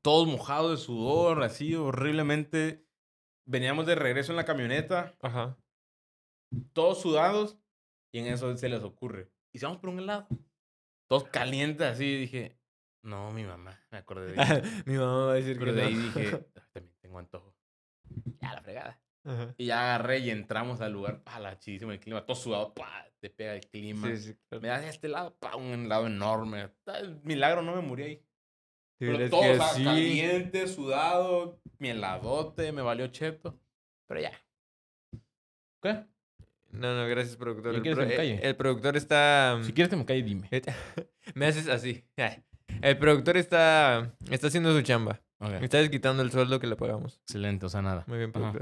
Todos 0.03 0.27
mojados 0.29 0.71
de 0.73 0.77
sudor, 0.85 1.43
así, 1.43 1.75
horriblemente. 1.75 2.87
Veníamos 3.47 3.87
de 3.87 3.95
regreso 3.95 4.33
en 4.33 4.37
la 4.37 4.45
camioneta, 4.45 5.17
Ajá. 5.23 5.59
todos 6.73 7.01
sudados, 7.01 7.59
y 8.13 8.21
en 8.21 8.27
eso 8.27 8.57
se 8.57 8.69
les 8.69 8.83
ocurre. 8.83 9.31
Y 9.53 9.59
si 9.59 9.65
vamos 9.65 9.81
por 9.81 9.91
un 9.91 9.99
helado. 9.99 10.29
Todos 11.09 11.25
calientes, 11.25 11.87
así, 11.87 12.17
dije, 12.19 12.57
no, 13.03 13.33
mi 13.33 13.43
mamá, 13.45 13.81
me 13.91 13.99
acordé 13.99 14.33
de. 14.33 14.37
Mi 14.87 14.97
mamá 14.97 15.27
va 15.27 15.33
a 15.33 15.35
decir 15.37 15.59
Pero 15.59 15.73
que 15.73 15.81
de 15.81 15.83
ahí 15.87 15.95
no. 15.95 16.03
dije, 16.05 16.47
"Ah, 16.57 16.69
también 16.73 16.95
tengo 17.01 17.19
antojo. 17.19 17.57
Ya, 18.41 18.55
la 18.55 18.63
fregada. 18.63 19.01
Ajá. 19.25 19.55
Y 19.59 19.66
ya 19.66 19.81
agarré 19.95 20.18
y 20.21 20.31
entramos 20.31 20.81
al 20.81 20.93
lugar, 20.93 21.23
pa, 21.23 21.39
la 21.41 21.59
chidísimo 21.59 21.93
el 21.93 22.01
clima, 22.01 22.25
todo 22.25 22.37
sudado, 22.37 22.73
pa, 22.75 23.07
te 23.21 23.29
pega 23.31 23.55
el 23.55 23.61
clima. 23.66 24.09
Sí, 24.09 24.16
sí, 24.16 24.37
claro. 24.49 24.62
Me 24.62 24.68
das 24.68 24.85
este 24.85 25.09
lado, 25.09 25.35
pa, 25.39 25.57
un 25.57 25.89
lado 25.89 26.07
enorme. 26.07 26.71
Milagro, 27.23 27.62
no 27.62 27.75
me 27.77 27.83
morí 27.83 28.03
ahí. 28.03 28.16
Sí, 28.99 29.07
Pero 29.07 29.31
todo, 29.31 29.41
que 29.43 29.51
o 29.53 29.57
sea, 29.57 29.68
sí. 29.75 29.85
caliente, 29.85 30.66
sudado, 30.68 31.61
mi 31.79 31.89
heladote, 31.91 32.73
me 32.73 32.83
valió 32.83 33.07
cheto. 33.09 33.59
Pero 34.07 34.21
ya. 34.21 34.33
¿Qué? 35.83 36.05
No, 36.73 36.95
no, 36.95 37.09
gracias, 37.09 37.37
productor. 37.37 37.73
¿Ya 37.73 37.79
El, 37.91 37.95
pro- 37.97 38.05
que 38.05 38.11
me 38.11 38.16
calle? 38.16 38.35
el- 38.37 38.45
el 38.47 38.57
productor 38.57 38.97
está... 38.97 39.59
Si 39.62 39.73
quieres 39.73 39.91
que 39.91 39.97
me 39.97 40.05
calle, 40.05 40.23
dime. 40.23 40.49
Me 41.35 41.47
haces 41.47 41.68
así. 41.68 42.05
El 42.83 42.99
productor 42.99 43.37
está, 43.37 44.14
está 44.31 44.47
haciendo 44.47 44.73
su 44.73 44.81
chamba. 44.83 45.21
Ok, 45.41 45.51
Me 45.59 45.64
está 45.64 45.79
desquitando 45.79 46.23
el 46.23 46.31
sueldo 46.31 46.61
que 46.61 46.66
le 46.68 46.77
pagamos. 46.77 47.18
Excelente, 47.25 47.66
o 47.66 47.68
sea, 47.68 47.83
nada. 47.83 48.05
Muy 48.07 48.18
bien, 48.18 48.31
Ajá. 48.35 48.53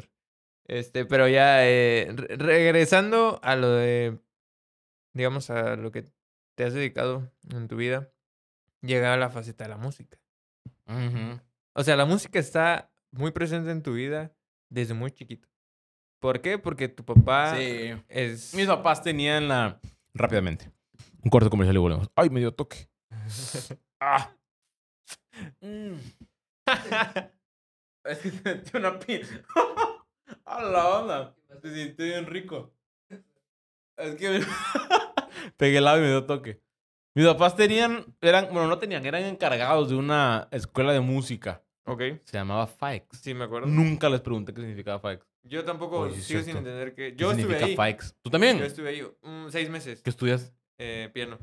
Este, 0.68 1.04
pero 1.06 1.26
ya 1.28 1.66
eh, 1.66 2.12
re- 2.14 2.36
regresando 2.36 3.40
a 3.42 3.56
lo 3.56 3.70
de, 3.70 4.18
digamos, 5.14 5.48
a 5.50 5.76
lo 5.76 5.90
que 5.90 6.10
te 6.56 6.64
has 6.64 6.74
dedicado 6.74 7.32
en 7.50 7.68
tu 7.68 7.76
vida, 7.76 8.12
llega 8.82 9.16
la 9.16 9.30
faceta 9.30 9.64
de 9.64 9.70
la 9.70 9.76
música. 9.78 10.18
O 11.74 11.82
sea, 11.84 11.96
la 11.96 12.04
música 12.04 12.38
está 12.38 12.90
muy 13.12 13.30
presente 13.30 13.70
en 13.70 13.82
tu 13.82 13.94
vida 13.94 14.34
desde 14.70 14.94
muy 14.94 15.10
chiquito. 15.10 15.48
¿Por 16.20 16.40
qué? 16.42 16.58
Porque 16.58 16.88
tu 16.88 17.04
papá 17.04 17.56
Sí. 17.56 17.94
es... 18.08 18.54
Mis 18.54 18.66
papás 18.66 19.02
tenían 19.02 19.48
la... 19.48 19.80
Rápidamente. 20.14 20.70
Un 21.22 21.30
corte 21.30 21.48
comercial 21.48 21.76
y 21.76 21.78
volvemos. 21.78 22.10
Ay, 22.16 22.28
me 22.30 22.40
dio 22.40 22.52
toque. 22.52 22.88
Ah. 24.00 24.32
Mm. 25.60 25.94
es 28.04 28.18
que 28.18 28.30
se 28.30 28.42
metió 28.44 28.78
una 28.80 28.96
pin. 28.98 29.22
A 30.44 30.62
la 30.62 30.88
onda. 30.98 31.36
Se 31.62 31.74
sintió 31.74 32.04
bien 32.04 32.26
rico. 32.26 32.72
Es 33.96 34.14
que 34.16 34.40
pegué 35.56 35.78
el 35.78 35.84
lado 35.84 35.98
y 35.98 36.02
me 36.02 36.08
dio 36.08 36.24
toque. 36.24 36.60
Mis 37.14 37.26
papás 37.26 37.56
tenían, 37.56 38.04
eran, 38.20 38.44
bueno, 38.52 38.68
no 38.68 38.78
tenían, 38.78 39.04
eran 39.04 39.24
encargados 39.24 39.88
de 39.88 39.96
una 39.96 40.46
escuela 40.52 40.92
de 40.92 41.00
música. 41.00 41.64
ok, 41.84 42.00
Se 42.24 42.36
llamaba 42.36 42.66
FAEX. 42.66 43.18
sí, 43.18 43.34
me 43.34 43.44
acuerdo. 43.44 43.66
Nunca 43.66 44.08
les 44.08 44.20
pregunté 44.20 44.54
qué 44.54 44.60
significaba 44.60 45.00
FAEX. 45.00 45.26
Yo 45.42 45.64
tampoco 45.64 46.00
Oye, 46.00 46.20
sigo 46.20 46.40
sin 46.40 46.44
cierto. 46.52 46.58
entender 46.58 46.94
que... 46.94 47.10
¿Qué 47.12 47.16
Yo 47.16 47.30
estuve 47.32 47.42
significa 47.58 47.66
ahí. 47.66 47.74
FAEX? 47.76 48.14
¿Tú 48.22 48.30
también? 48.30 48.58
Yo 48.58 48.64
estuve 48.66 48.88
ahí 48.90 49.02
mm, 49.22 49.48
seis 49.48 49.68
meses. 49.70 50.02
¿Qué 50.02 50.10
estudias? 50.10 50.52
Eh, 50.78 51.10
piano. 51.12 51.38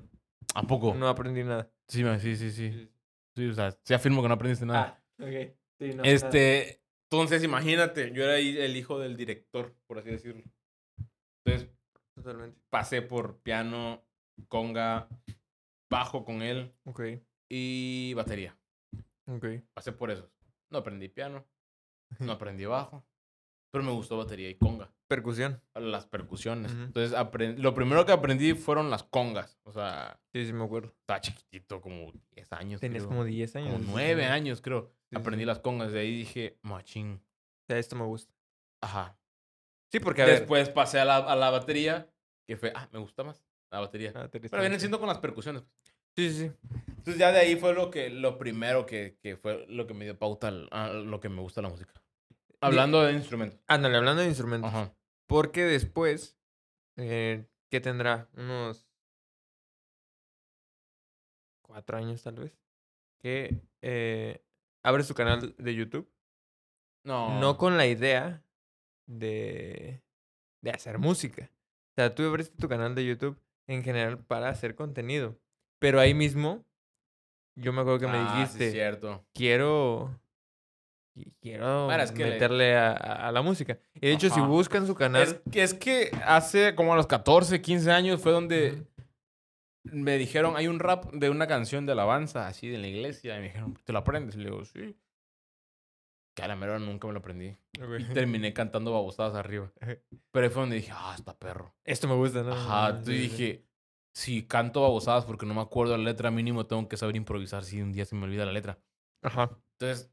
¿A 0.53 0.61
poco? 0.63 0.93
No 0.93 1.09
aprendí 1.09 1.43
nada. 1.43 1.69
Sí, 1.87 2.03
ma- 2.03 2.19
sí, 2.19 2.35
sí, 2.37 2.51
sí. 2.51 2.89
Sí, 3.35 3.49
o 3.49 3.53
sea, 3.53 3.75
sí 3.83 3.93
afirmo 3.93 4.21
que 4.21 4.29
no 4.29 4.35
aprendiste 4.35 4.65
nada. 4.65 4.97
Ah, 5.19 5.23
ok. 5.25 5.55
Sí, 5.79 5.89
no, 5.89 5.95
nada. 6.03 6.09
este, 6.13 6.81
entonces 7.09 7.43
imagínate, 7.43 8.11
yo 8.13 8.23
era 8.23 8.37
el 8.37 8.75
hijo 8.75 8.99
del 8.99 9.15
director, 9.15 9.75
por 9.87 9.99
así 9.99 10.09
decirlo. 10.09 10.43
Entonces 11.45 11.69
Totalmente. 12.15 12.59
pasé 12.69 13.01
por 13.01 13.39
piano, 13.41 14.03
conga, 14.47 15.07
bajo 15.89 16.25
con 16.25 16.41
él 16.41 16.73
Ok, 16.85 17.01
y 17.49 18.13
batería. 18.15 18.57
ok. 19.27 19.45
Pasé 19.73 19.91
por 19.91 20.11
eso. 20.11 20.31
No 20.71 20.79
aprendí 20.79 21.09
piano, 21.09 21.45
no 22.19 22.31
aprendí 22.33 22.65
bajo, 22.65 23.05
pero 23.75 23.83
me 23.85 23.91
gustó 23.91 24.15
batería 24.17 24.49
y 24.49 24.55
conga. 24.55 24.89
Percusión. 25.07 25.61
Las 25.75 26.07
percusiones. 26.07 26.71
Ujú. 26.71 26.83
Entonces, 26.83 27.17
aprend- 27.17 27.57
lo 27.57 27.73
primero 27.73 28.05
que 28.05 28.13
aprendí 28.13 28.53
fueron 28.53 28.89
las 28.89 29.03
congas. 29.03 29.59
O 29.63 29.73
sea, 29.73 30.17
Sí, 30.33 30.45
sí, 30.45 30.53
me 30.53 30.63
acuerdo. 30.63 30.93
estaba 31.01 31.19
chiquitito, 31.19 31.81
como 31.81 32.13
10 32.31 32.53
años. 32.53 32.79
Tenías 32.79 33.03
creo. 33.03 33.09
como 33.09 33.25
10 33.25 33.53
años. 33.57 33.73
Como 33.73 33.83
sí, 33.83 33.89
9 33.91 34.23
sí. 34.23 34.29
años, 34.29 34.61
creo. 34.61 34.91
sí, 35.09 35.17
Aprendí 35.17 35.41
sí. 35.41 35.45
las 35.45 35.59
congas. 35.59 35.91
De 35.91 35.99
ahí 35.99 36.15
dije, 36.15 36.57
machín. 36.61 37.21
O 37.21 37.65
sea, 37.67 37.77
esto 37.77 37.95
me 37.97 38.05
gusta. 38.05 38.33
Ajá. 38.81 39.17
Sí, 39.91 39.99
porque 39.99 40.21
a 40.21 40.25
ver. 40.25 40.39
Después 40.39 40.69
pasé 40.69 40.99
a 41.01 41.05
la, 41.05 41.17
a 41.17 41.35
la 41.35 41.49
batería, 41.49 42.09
que 42.47 42.55
fue, 42.55 42.71
ah, 42.75 42.87
me 42.93 42.99
gusta 42.99 43.23
más 43.25 43.43
la 43.71 43.81
batería. 43.81 44.13
Ah, 44.15 44.29
Pero 44.31 44.61
vienen 44.61 44.79
siendo 44.79 44.99
con 44.99 45.07
las 45.09 45.17
percusiones. 45.19 45.63
Sí, 46.15 46.29
sí, 46.31 46.37
sí. 46.47 46.51
Entonces 46.87 47.17
ya 47.17 47.31
de 47.33 47.39
ahí 47.39 47.55
fue 47.57 47.73
lo 47.73 47.91
que 47.91 48.09
lo 48.09 48.37
primero 48.37 48.85
que, 48.85 49.17
que 49.21 49.35
fue 49.35 49.65
lo 49.67 49.85
que 49.85 49.93
me 49.93 50.05
dio 50.05 50.17
pauta 50.17 50.47
a 50.71 50.87
lo 50.89 51.19
que 51.19 51.27
me 51.29 51.41
gusta 51.41 51.61
la 51.61 51.67
música. 51.69 51.93
Hablando 52.61 53.01
de 53.03 53.13
instrumentos. 53.13 53.59
Ándale, 53.67 53.97
hablando 53.97 54.21
de 54.21 54.27
instrumentos. 54.27 54.69
Ajá. 54.73 54.93
Porque 55.27 55.63
después, 55.63 56.37
eh, 56.97 57.45
¿qué 57.69 57.79
tendrá? 57.81 58.29
Unos 58.33 58.87
cuatro 61.61 61.97
años 61.97 62.21
tal 62.23 62.35
vez. 62.35 62.57
Que 63.19 63.61
eh, 63.81 64.43
abres 64.83 65.07
tu 65.07 65.13
canal 65.13 65.55
de 65.57 65.75
YouTube. 65.75 66.11
No. 67.03 67.39
No 67.39 67.57
con 67.57 67.77
la 67.77 67.87
idea 67.87 68.43
de, 69.07 70.01
de 70.61 70.71
hacer 70.71 70.97
música. 70.99 71.49
O 71.91 71.93
sea, 71.95 72.13
tú 72.13 72.23
abriste 72.23 72.55
tu 72.57 72.67
canal 72.67 72.93
de 72.95 73.05
YouTube 73.05 73.39
en 73.67 73.83
general 73.83 74.19
para 74.19 74.49
hacer 74.49 74.75
contenido. 74.75 75.37
Pero 75.79 75.99
ahí 75.99 76.13
mismo, 76.13 76.65
yo 77.55 77.73
me 77.73 77.81
acuerdo 77.81 77.99
que 77.99 78.07
me 78.07 78.17
Ah, 78.17 78.31
sí, 78.33 78.39
dijiste, 78.59 78.71
cierto. 78.71 79.25
quiero 79.33 80.09
qui- 80.09 80.19
quiero 81.41 81.91
es 81.91 82.11
que 82.11 82.23
meterle 82.25 82.75
a, 82.75 82.91
a- 82.91 83.27
a 83.27 83.31
la 83.31 83.41
música. 83.41 83.77
Y 83.95 84.01
de 84.07 84.11
hecho, 84.13 84.29
si 84.29 84.39
buscan 84.41 84.85
su 84.87 84.95
canal, 84.95 85.21
Es 85.23 85.41
que, 85.51 85.63
es 85.63 85.73
que 85.73 86.11
hace 86.25 86.75
como 86.75 86.93
a 86.93 86.95
los 86.95 87.07
14, 87.07 87.61
15 87.61 87.91
años 87.91 88.21
fue 88.21 88.31
donde 88.31 88.85
me 89.83 90.17
dijeron, 90.17 90.55
hay 90.57 90.67
un 90.67 90.79
rap 90.79 91.05
de 91.13 91.29
una 91.29 91.47
canción 91.47 91.85
de 91.85 91.91
alabanza 91.93 92.47
así 92.47 92.67
de 92.67 92.77
la 92.79 92.87
iglesia. 92.87 93.35
Y 93.37 93.39
me 93.39 93.45
dijeron, 93.47 93.77
¿te 93.83 93.93
lo 93.93 93.99
aprendes? 93.99 94.35
Y 94.35 94.39
le 94.39 94.45
digo, 94.45 94.65
sí. 94.65 94.97
Que 96.35 96.43
a 96.43 96.47
la 96.49 96.55
mera 96.57 96.79
nunca 96.79 97.07
me 97.07 97.13
lo 97.13 97.19
aprendí. 97.19 97.55
Y 97.99 98.03
terminé 98.13 98.51
cantando 98.53 98.91
babosadas 98.91 99.35
arriba. 99.35 99.71
Pero 100.31 100.45
ahí 100.45 100.49
fue 100.51 100.61
donde 100.63 100.75
dije, 100.77 100.91
ah, 100.93 101.13
está 101.15 101.37
perro. 101.37 101.73
esto 101.85 102.07
me 102.09 102.15
gusta, 102.15 102.43
¿no? 102.43 102.51
Ajá, 102.53 103.01
sí. 103.03 103.11
dije, 103.13 103.65
si 104.13 104.43
canto 104.45 104.81
babosadas 104.81 105.23
porque 105.25 105.45
no 105.45 105.53
me 105.53 105.61
acuerdo 105.61 105.95
la 105.95 106.03
letra, 106.03 106.31
mínimo 106.31 106.65
tengo 106.65 106.87
que 106.89 106.97
saber 106.97 107.15
improvisar 107.15 107.63
si 107.63 107.81
un 107.81 107.93
día 107.93 108.03
se 108.05 108.15
me 108.15 108.23
olvida 108.25 108.45
la 108.45 108.51
letra. 108.51 108.79
Ajá. 109.21 109.57
Entonces, 109.79 110.11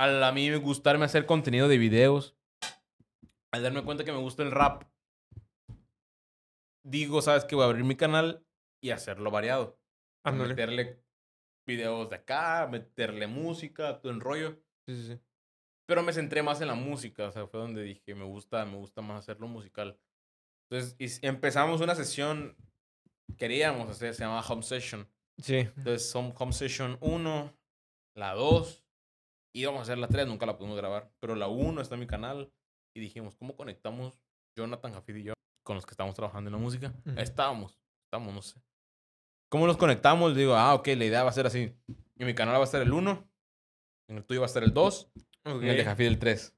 al 0.00 0.24
a 0.24 0.32
mí 0.32 0.48
me 0.48 0.56
gustarme 0.56 1.04
hacer 1.04 1.26
contenido 1.26 1.68
de 1.68 1.76
videos, 1.76 2.34
al 3.52 3.62
darme 3.62 3.84
cuenta 3.84 4.02
que 4.02 4.12
me 4.12 4.18
gusta 4.18 4.42
el 4.42 4.50
rap, 4.50 4.84
digo, 6.82 7.20
¿sabes 7.20 7.44
qué? 7.44 7.54
Voy 7.54 7.64
a 7.64 7.66
abrir 7.66 7.84
mi 7.84 7.96
canal 7.96 8.42
y 8.82 8.92
hacerlo 8.92 9.30
variado. 9.30 9.78
Ándale. 10.24 10.54
Meterle 10.54 11.04
videos 11.66 12.08
de 12.08 12.16
acá, 12.16 12.66
meterle 12.70 13.26
música, 13.26 14.00
todo 14.00 14.10
el 14.10 14.22
rollo. 14.22 14.62
Sí, 14.86 14.96
sí, 14.96 15.06
sí. 15.08 15.20
Pero 15.86 16.02
me 16.02 16.14
centré 16.14 16.42
más 16.42 16.62
en 16.62 16.68
la 16.68 16.74
música, 16.74 17.28
o 17.28 17.32
sea, 17.32 17.46
fue 17.46 17.60
donde 17.60 17.82
dije, 17.82 18.14
me 18.14 18.24
gusta, 18.24 18.64
me 18.64 18.76
gusta 18.76 19.02
más 19.02 19.18
hacerlo 19.18 19.48
musical. 19.48 20.00
Entonces, 20.70 20.96
y 20.98 21.26
empezamos 21.26 21.82
una 21.82 21.94
sesión 21.94 22.56
queríamos 23.36 23.90
hacer, 23.90 24.14
se 24.14 24.22
llamaba 24.22 24.46
Home 24.48 24.62
Session. 24.62 25.06
Sí. 25.36 25.56
Entonces, 25.56 26.14
Home 26.14 26.52
Session 26.52 26.96
1, 27.02 27.54
la 28.14 28.32
2, 28.32 28.84
íbamos 29.52 29.80
a 29.80 29.82
hacer 29.82 29.98
la 29.98 30.08
3, 30.08 30.26
nunca 30.26 30.46
la 30.46 30.56
pudimos 30.56 30.76
grabar. 30.76 31.10
Pero 31.20 31.34
la 31.34 31.48
1 31.48 31.80
está 31.80 31.94
en 31.94 32.00
mi 32.00 32.06
canal 32.06 32.52
y 32.94 33.00
dijimos, 33.00 33.36
¿cómo 33.36 33.56
conectamos 33.56 34.20
Jonathan, 34.56 34.92
Jafid 34.92 35.16
y 35.16 35.22
yo 35.24 35.34
con 35.64 35.76
los 35.76 35.86
que 35.86 35.92
estamos 35.92 36.14
trabajando 36.14 36.48
en 36.48 36.52
la 36.52 36.58
música? 36.60 36.92
Ujú. 37.06 37.18
Estábamos, 37.20 37.80
estamos, 38.04 38.34
no 38.34 38.42
sé. 38.42 38.60
¿Cómo 39.48 39.66
nos 39.66 39.76
conectamos? 39.76 40.34
Digo, 40.36 40.54
ah, 40.54 40.74
ok, 40.74 40.86
la 40.88 41.04
idea 41.04 41.22
va 41.24 41.30
a 41.30 41.32
ser 41.34 41.46
así. 41.46 41.74
En 42.18 42.26
mi 42.26 42.34
canal 42.34 42.54
va 42.54 42.60
a 42.60 42.64
estar 42.64 42.82
el 42.82 42.92
1, 42.92 43.28
en 44.08 44.16
el 44.18 44.24
tuyo 44.24 44.40
va 44.40 44.46
a 44.46 44.48
estar 44.48 44.62
el 44.62 44.72
2, 44.72 45.10
en 45.44 45.52
el 45.64 45.76
de 45.76 45.84
Jafid 45.84 46.06
el 46.06 46.18
3. 46.18 46.56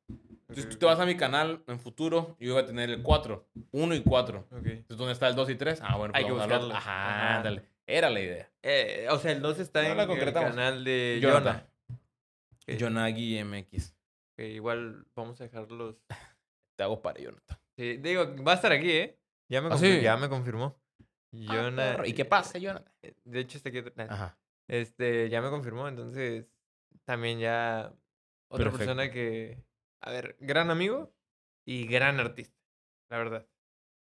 Entonces 0.49 0.69
tú 0.69 0.77
te 0.77 0.85
vas 0.85 1.01
a 1.01 1.07
mi 1.07 1.17
canal 1.17 1.65
en 1.67 1.81
futuro 1.81 2.37
y 2.39 2.47
yo 2.49 2.55
voy 2.55 2.63
a 2.63 2.67
tener 2.67 2.91
el 2.91 3.03
4, 3.03 3.49
1 3.71 3.95
y 3.95 4.03
4. 4.03 4.39
Ok. 4.51 4.67
Entonces, 4.67 4.97
¿dónde 4.99 5.13
está 5.15 5.29
el 5.29 5.35
2 5.35 5.49
y 5.49 5.55
3? 5.55 5.81
Ah, 5.83 5.97
bueno, 5.97 6.13
Hay 6.15 6.25
pues 6.25 6.35
que 6.35 6.39
vamos 6.41 6.45
otro. 6.57 6.67
buscarlo. 6.67 6.75
Ajá, 6.77 7.09
Ajá. 7.29 7.37
ándale. 7.39 7.63
Era 7.87 8.11
la 8.11 8.21
idea. 8.21 8.51
Eh, 8.63 9.07
o 9.11 9.19
sea, 9.19 9.33
el 9.33 9.41
2 9.41 9.59
está 9.61 9.83
No 9.83 10.03
en 10.03 10.11
el 10.11 10.33
canal 10.35 10.85
de 10.85 11.19
Jonathan. 11.23 11.43
Jonah. 11.55 11.72
Ok. 12.69 12.79
Jonagi 12.79 13.43
MX. 13.45 13.95
Que 14.37 14.49
igual 14.51 15.07
vamos 15.15 15.41
a 15.41 15.45
dejarlos. 15.45 15.97
Te 16.77 16.85
hago 16.85 17.03
para 17.03 17.21
Jonathan. 17.21 17.59
Sí, 17.77 17.97
digo, 17.99 18.25
va 18.45 18.53
a 18.53 18.55
estar 18.57 18.73
aquí, 18.73 18.91
¿eh? 18.91 19.19
Ya 19.51 19.61
me, 19.61 19.69
¿Ah, 19.69 19.71
confir- 19.73 19.97
sí? 19.99 20.03
ya 20.03 20.17
me 20.17 20.29
confirmó. 20.29 20.81
Ah, 21.49 21.55
Jonah. 21.55 21.77
perro. 21.93 22.07
¿Y 22.07 22.13
qué 22.15 22.25
pasa, 22.25 22.59
Jonathan? 22.59 22.93
eh, 23.03 23.15
De 23.25 23.41
hecho, 23.41 23.57
está 23.59 23.69
aquí. 23.71 23.79
atrás. 23.79 24.11
Ajá. 24.11 24.39
Este, 24.69 25.29
ya 25.29 25.43
me 25.43 25.51
confirmó, 25.51 25.89
entonces 25.89 26.47
también 27.05 27.39
ya 27.41 27.93
otra 28.49 28.71
persona 28.71 29.11
que, 29.11 29.63
a 30.01 30.11
ver, 30.11 30.37
gran 30.41 30.71
amigo 30.71 31.13
y 31.67 31.87
gran 31.87 32.21
artista, 32.21 32.57
la 33.11 33.19
verdad, 33.19 33.47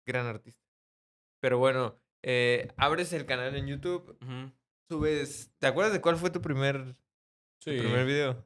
gran 0.07 0.27
artista. 0.27 0.65
Pero 1.41 1.59
bueno, 1.59 2.01
eh, 2.23 2.73
abres 2.79 3.13
el 3.13 3.27
canal 3.27 3.55
en 3.55 3.67
YouTube, 3.67 4.17
subes, 4.89 5.53
¿te 5.59 5.67
acuerdas 5.67 5.93
de 5.93 6.01
cuál 6.01 6.17
fue 6.17 6.31
tu 6.31 6.41
primer, 6.41 6.97
tu 7.67 7.73
Sí. 7.73 7.79
primer 7.81 8.07
video? 8.07 8.45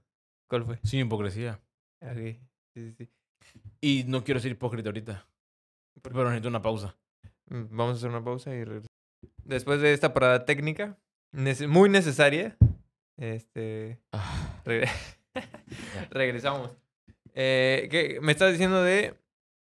¿Cuál 0.49 0.65
fue? 0.65 0.79
Sin 0.83 1.01
hipocresía. 1.07 1.61
Ok, 2.01 2.17
Sí, 2.17 2.41
sí, 2.75 2.93
sí. 2.97 3.09
Y 3.81 4.05
no 4.07 4.25
quiero 4.25 4.41
ser 4.41 4.53
hipócrita 4.53 4.89
ahorita. 4.89 5.27
Pero 6.03 6.25
necesito 6.25 6.49
una 6.49 6.63
pausa. 6.63 6.97
Mm, 7.51 7.65
Vamos 7.77 7.95
a 7.95 7.97
hacer 7.99 8.09
una 8.11 8.25
pausa 8.25 8.51
y 8.55 8.65
regresamos. 8.65 8.87
Después 9.45 9.81
de 9.81 9.93
esta 9.93 10.15
parada 10.15 10.45
técnica, 10.47 10.97
muy 11.69 11.89
necesaria, 11.91 12.57
este, 13.19 13.99
Regre- 14.65 14.91
Regresamos. 16.11 16.71
Eh, 17.35 17.89
¿qué? 17.91 18.19
Me 18.23 18.33
estás 18.33 18.53
diciendo 18.53 18.83
de 18.83 19.15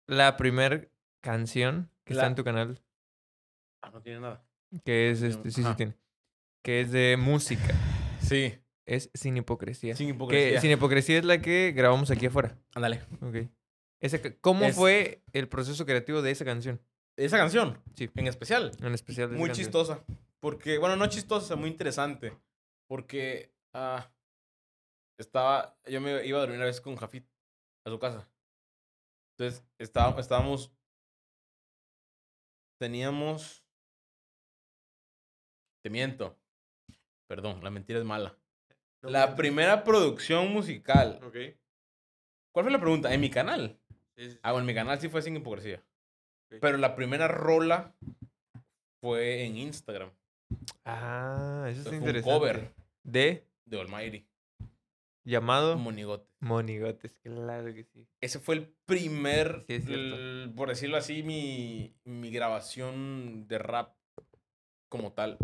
la 0.07 0.36
primer 0.36 0.92
canción 1.22 1.90
que 2.05 2.12
está 2.14 2.26
en 2.26 2.34
tu 2.34 2.44
canal, 2.44 2.80
Ah, 3.82 3.90
no 3.90 4.01
tiene 4.03 4.20
nada. 4.20 4.44
que 4.84 5.11
es 5.11 5.22
este, 5.22 5.51
sí, 5.51 5.62
sí 5.64 5.74
tiene, 5.76 5.94
que 6.62 6.80
es 6.82 6.92
de 6.92 7.16
música, 7.18 7.74
Sí. 8.20 8.55
Es 8.95 9.11
Sin 9.14 9.36
Hipocresía. 9.36 9.95
Sin 9.97 10.09
Que 10.09 10.14
hipocresía. 10.14 10.61
Sin 10.61 10.70
Hipocresía 10.70 11.18
es 11.18 11.24
la 11.24 11.41
que 11.41 11.72
grabamos 11.74 12.11
aquí 12.11 12.26
afuera. 12.26 12.57
Ándale. 12.74 13.03
Ok. 13.20 13.49
Ca- 14.22 14.36
¿Cómo 14.41 14.64
Es- 14.66 14.76
fue 14.76 15.22
el 15.32 15.49
proceso 15.49 15.84
creativo 15.86 16.22
de 16.22 16.30
esa 16.30 16.45
canción? 16.45 16.80
Esa 17.16 17.36
canción, 17.36 17.82
Sí, 17.95 18.09
en 18.14 18.26
especial, 18.28 18.72
en 18.80 18.95
especial. 18.95 19.30
de 19.30 19.36
muy 19.36 19.49
canción. 19.49 19.66
chistosa. 19.66 20.05
Porque, 20.41 20.78
bueno, 20.78 20.97
no 20.97 21.07
chistosa, 21.09 21.55
muy 21.57 21.68
interesante. 21.68 22.32
Porque 22.88 23.53
ah, 23.74 24.11
estaba, 25.18 25.76
yo 25.86 26.01
me 26.01 26.24
iba 26.26 26.38
a 26.38 26.41
dormir 26.41 26.57
una 26.57 26.64
vez 26.66 26.80
con 26.80 26.97
Jafit 26.97 27.26
a 27.84 27.91
su 27.91 27.99
casa. 27.99 28.28
Entonces, 29.38 29.62
estábamos, 29.78 30.72
teníamos, 32.78 33.64
te 35.84 35.91
miento, 35.91 36.38
perdón, 37.28 37.62
la 37.62 37.70
mentira 37.70 37.99
es 37.99 38.05
mala. 38.05 38.38
No 39.03 39.11
La 39.11 39.28
me- 39.28 39.36
primera 39.36 39.82
producción 39.84 40.53
musical. 40.53 41.20
Ok. 41.24 41.36
¿Cuál 42.53 42.64
fue 42.64 42.72
la 42.72 42.80
pregunta? 42.80 43.12
En 43.14 43.20
mi 43.20 43.30
canal. 43.30 43.78
Sí, 44.16 44.32
sí, 44.32 44.38
Ah, 44.42 44.53
bueno, 44.53 44.62
en 44.62 44.66
mi 44.66 44.74
canal 44.74 45.01
sí 45.01 45.09
fue 45.09 45.22
sin 45.22 45.36
hipocresía. 45.36 45.82
Pero 46.61 46.76
la 46.78 46.96
primera 46.96 47.28
rola 47.28 47.94
fue 49.01 49.44
en 49.44 49.57
Instagram. 49.57 50.11
Ah, 50.84 51.66
eso 51.70 51.78
está 51.78 51.90
Fue 51.90 51.98
un 51.98 52.05
interesante. 52.05 52.34
cover 52.38 52.74
De 53.05 53.46
de 53.64 53.80
Almighty. 53.80 54.26
llamado 55.24 55.78
Monigote. 55.78 56.28
Monigotes, 56.40 57.14
claro 57.22 57.72
que 57.72 57.84
sí. 57.84 58.09
Ese 58.20 58.40
fue 58.40 58.57
el 58.57 58.74
primer, 58.84 59.64
Sí, 59.68 59.74
es 59.74 60.48
por 60.57 60.68
decirlo 60.70 60.96
así, 60.96 61.22
mi, 61.22 61.94
mi 62.05 62.30
grabación 62.32 63.46
de 63.46 63.59
rap 63.59 63.94
como 64.88 65.12
tal. 65.12 65.38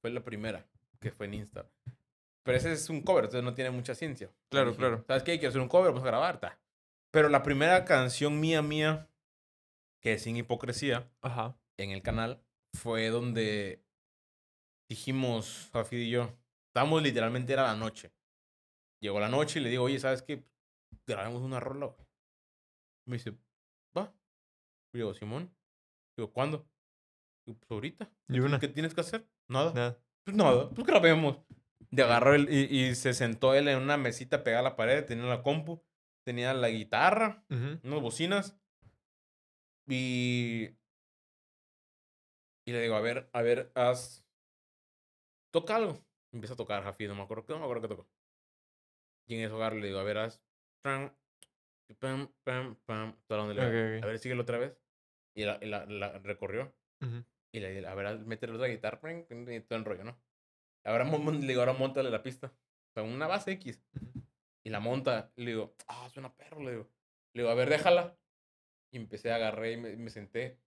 Fue 0.00 0.10
la 0.10 0.24
primera, 0.24 0.66
que 1.00 1.12
fue 1.12 1.26
en 1.26 1.34
Insta. 1.34 1.66
Pero 2.48 2.56
ese 2.56 2.72
es 2.72 2.88
un 2.88 3.02
cover, 3.02 3.24
entonces 3.24 3.44
no 3.44 3.52
tiene 3.52 3.68
mucha 3.70 3.94
ciencia. 3.94 4.32
Claro, 4.50 4.70
Dije, 4.70 4.78
claro. 4.78 5.04
¿Sabes 5.06 5.22
qué? 5.22 5.32
Quiero 5.38 5.50
hacer 5.50 5.60
un 5.60 5.68
cover, 5.68 5.88
vamos 5.90 6.02
a 6.02 6.06
grabar, 6.06 6.40
ta. 6.40 6.58
Pero 7.12 7.28
la 7.28 7.42
primera 7.42 7.84
canción 7.84 8.40
mía, 8.40 8.62
mía, 8.62 9.06
que 10.02 10.14
es 10.14 10.22
sin 10.22 10.34
hipocresía, 10.34 11.12
Ajá. 11.20 11.58
en 11.78 11.90
el 11.90 12.00
canal, 12.00 12.42
fue 12.74 13.10
donde 13.10 13.84
dijimos, 14.88 15.68
Jafid 15.74 15.98
y 15.98 16.08
yo, 16.08 16.32
estábamos 16.70 17.02
literalmente, 17.02 17.52
era 17.52 17.64
la 17.64 17.76
noche. 17.76 18.14
Llegó 19.02 19.20
la 19.20 19.28
noche 19.28 19.60
y 19.60 19.62
le 19.62 19.68
digo, 19.68 19.84
oye, 19.84 19.98
¿sabes 20.00 20.22
qué? 20.22 20.42
Grabemos 21.06 21.42
una 21.42 21.60
rola. 21.60 21.88
güey". 21.88 22.06
Me 23.06 23.16
dice, 23.18 23.36
va. 23.94 24.10
Y 24.94 24.98
digo, 25.00 25.12
Simón. 25.12 25.54
Digo, 26.16 26.32
¿cuándo? 26.32 26.66
Digo, 27.46 27.58
pues 27.58 27.70
ahorita. 27.70 28.10
Y 28.28 28.40
una. 28.40 28.58
¿Qué 28.58 28.68
tienes 28.68 28.94
que 28.94 29.02
hacer? 29.02 29.28
Nada. 29.50 29.74
Nada. 29.74 30.02
Pues 30.24 30.34
nada, 30.34 30.70
pues 30.70 30.86
grabemos. 30.86 31.40
De 31.90 32.02
agarró 32.02 32.34
él 32.34 32.48
y, 32.50 32.64
y 32.88 32.94
se 32.94 33.14
sentó 33.14 33.54
él 33.54 33.68
en 33.68 33.78
una 33.78 33.96
mesita 33.96 34.44
pegada 34.44 34.60
a 34.60 34.70
la 34.70 34.76
pared, 34.76 35.04
tenía 35.04 35.24
la 35.24 35.42
compu, 35.42 35.82
tenía 36.24 36.52
la 36.54 36.68
guitarra, 36.68 37.44
Ujú. 37.50 37.80
unas 37.82 38.02
bocinas. 38.02 38.58
Y. 39.86 40.68
Y 42.66 42.72
le 42.72 42.82
digo, 42.82 42.96
a 42.96 43.00
ver, 43.00 43.30
a 43.32 43.40
ver, 43.42 43.72
haz. 43.74 44.22
Toca 45.50 45.76
algo. 45.76 46.04
Empieza 46.32 46.52
a 46.54 46.58
tocar 46.58 46.82
Jafi, 46.82 47.08
no 47.08 47.14
me 47.14 47.22
acuerdo, 47.22 47.44
no 47.48 47.58
me 47.60 47.64
acuerdo 47.64 47.82
qué 47.82 47.88
tocó. 47.88 48.08
Y 49.26 49.36
en 49.36 49.40
eso 49.46 49.56
agarro 49.56 49.76
le 49.76 49.86
digo, 49.86 49.98
a 49.98 50.02
ver, 50.02 50.18
haz. 50.18 50.42
Pam, 50.82 51.10
pam, 51.98 52.28
pam, 52.44 52.76
pam. 52.84 53.14
hasta 53.18 53.34
donde 53.36 53.54
le- 53.54 53.62
Ok, 53.62 53.98
ok. 53.98 54.04
A 54.04 54.06
ver, 54.06 54.18
síguelo 54.18 54.42
otra 54.42 54.58
vez. 54.58 54.76
Y 55.34 55.44
la, 55.44 55.58
la, 55.62 55.86
la 55.86 56.18
recorrió. 56.18 56.74
Ujú. 57.00 57.24
Y 57.52 57.60
le 57.60 57.72
digo, 57.72 57.88
a 57.88 57.94
ver, 57.94 58.18
métele 58.20 58.52
otra 58.52 58.66
guitarra. 58.68 59.12
Y 59.12 59.60
todo 59.60 59.78
el 59.78 59.84
rollo, 59.86 60.04
¿no? 60.04 60.20
Ahora, 60.88 61.04
le 61.04 61.46
digo, 61.46 61.60
ahora 61.60 61.72
montale 61.74 62.10
la 62.10 62.22
pista. 62.22 62.46
O 62.48 62.92
sea, 62.94 63.02
una 63.02 63.26
base 63.26 63.52
X. 63.52 63.82
Y 64.64 64.70
la 64.70 64.80
monta. 64.80 65.30
Y 65.36 65.44
le 65.44 65.50
digo, 65.52 65.74
ah, 65.86 66.08
suena 66.12 66.34
perro. 66.34 66.60
Le 66.62 66.70
digo, 66.72 66.88
le 67.34 67.42
digo, 67.42 67.50
a 67.50 67.54
ver, 67.54 67.68
déjala. 67.68 68.16
Y 68.92 68.96
empecé 68.96 69.30
agarré 69.32 69.72
y 69.72 69.76
me, 69.76 69.96
me 69.96 70.10
senté. 70.10 70.58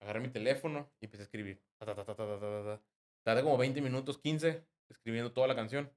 Agarré 0.00 0.20
mi 0.20 0.28
teléfono 0.28 0.90
y 1.00 1.06
empecé 1.06 1.22
a 1.22 1.24
escribir. 1.24 1.62
Ta, 1.78 1.86
ta, 1.86 1.94
ta, 1.94 2.04
ta, 2.04 2.14
ta, 2.14 2.26
ta, 2.26 2.38
ta, 2.40 2.64
ta. 2.64 2.82
Tardé 3.24 3.42
como 3.42 3.56
20 3.56 3.80
minutos, 3.80 4.18
15, 4.18 4.66
escribiendo 4.90 5.32
toda 5.32 5.46
la 5.46 5.54
canción. 5.56 5.90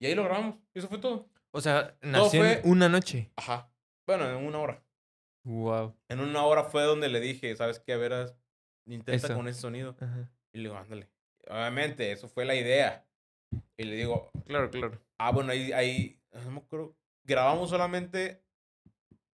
Y 0.00 0.06
ahí 0.06 0.14
lo 0.16 0.24
grabamos. 0.24 0.56
Y 0.74 0.80
eso 0.80 0.88
fue 0.88 0.98
todo. 0.98 1.28
O 1.52 1.60
sea, 1.60 1.96
nació 2.02 2.40
fue- 2.40 2.62
una 2.64 2.88
noche. 2.88 3.30
Ajá. 3.36 3.70
Bueno, 4.06 4.28
en 4.28 4.44
una 4.44 4.58
hora. 4.58 4.82
Wow. 5.44 5.94
En 6.08 6.18
una 6.20 6.44
hora 6.44 6.64
fue 6.64 6.82
donde 6.82 7.08
le 7.08 7.20
dije, 7.20 7.54
¿sabes 7.54 7.78
qué? 7.78 7.92
A 7.92 7.96
ver, 7.98 8.34
intenta 8.86 9.26
Eso. 9.28 9.36
con 9.36 9.46
ese 9.46 9.60
sonido. 9.60 9.96
Ajá. 10.00 10.28
Y 10.52 10.58
le 10.58 10.64
digo, 10.64 10.76
ándale. 10.76 11.08
Obviamente, 11.48 12.12
eso 12.12 12.28
fue 12.28 12.44
la 12.44 12.54
idea. 12.54 13.04
Y 13.76 13.84
le 13.84 13.96
digo, 13.96 14.30
Claro, 14.46 14.70
claro. 14.70 14.98
Ah, 15.18 15.30
bueno, 15.32 15.52
ahí, 15.52 15.72
ahí, 15.72 16.20
no 16.32 16.50
me 16.50 16.58
acuerdo. 16.58 16.96
Grabamos 17.24 17.70
solamente 17.70 18.42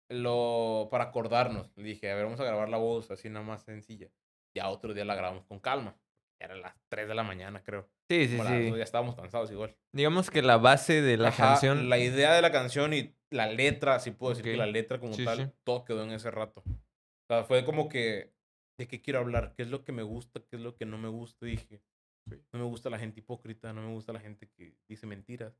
lo 0.08 0.88
para 0.90 1.04
acordarnos. 1.04 1.70
Le 1.76 1.84
dije, 1.84 2.10
a 2.10 2.14
ver, 2.14 2.24
vamos 2.24 2.40
a 2.40 2.44
grabar 2.44 2.68
la 2.68 2.76
voz 2.76 3.10
así 3.10 3.28
nada 3.28 3.44
más 3.44 3.62
sencilla. 3.62 4.08
Ya 4.54 4.68
otro 4.68 4.94
día 4.94 5.04
la 5.04 5.14
grabamos 5.14 5.44
con 5.46 5.60
calma. 5.60 5.96
Eran 6.40 6.60
las 6.60 6.74
3 6.88 7.08
de 7.08 7.14
la 7.14 7.22
mañana, 7.22 7.62
creo. 7.62 7.88
Sí, 8.10 8.28
sí, 8.28 8.36
Como 8.36 8.48
sí. 8.48 8.68
dos, 8.68 8.78
ya 8.78 8.84
estábamos 8.84 9.14
cansados 9.16 9.50
igual. 9.50 9.74
Digamos 9.92 10.30
que 10.30 10.42
la 10.42 10.58
base 10.58 11.00
de 11.00 11.16
la 11.16 11.28
Ajá, 11.28 11.46
canción. 11.52 11.88
La 11.88 11.98
idea 11.98 12.34
de 12.34 12.42
la 12.42 12.52
canción 12.52 12.92
y 12.92 13.14
la 13.30 13.46
letra, 13.46 13.98
si 13.98 14.10
puedo 14.10 14.30
decir 14.34 14.44
Ok. 14.46 14.52
que 14.52 14.56
la 14.58 14.66
letra 14.66 14.98
como 15.00 15.14
Sí, 15.14 15.24
tal, 15.24 15.36
sí. 15.38 15.52
todo 15.64 15.84
quedó 15.84 16.04
en 16.04 16.10
ese 16.10 16.30
rato. 16.30 16.62
O 16.66 17.26
sea, 17.28 17.44
fue 17.44 17.64
como 17.64 17.88
que, 17.88 18.32
¿de 18.78 18.86
qué 18.86 19.00
quiero 19.00 19.20
hablar? 19.20 19.54
¿Qué 19.56 19.62
es 19.62 19.68
lo 19.68 19.84
que 19.84 19.92
me 19.92 20.02
gusta? 20.02 20.40
¿Qué 20.40 20.56
es 20.56 20.62
lo 20.62 20.76
que 20.76 20.84
no 20.84 20.98
me 20.98 21.08
gusta? 21.08 21.46
Dije, 21.46 21.80
no 22.26 22.58
me 22.58 22.64
gusta 22.64 22.90
la 22.90 22.98
gente 22.98 23.20
hipócrita, 23.20 23.72
no 23.72 23.82
me 23.82 23.92
gusta 23.92 24.12
la 24.12 24.20
gente 24.20 24.48
que 24.48 24.76
dice 24.88 25.06
mentiras. 25.06 25.58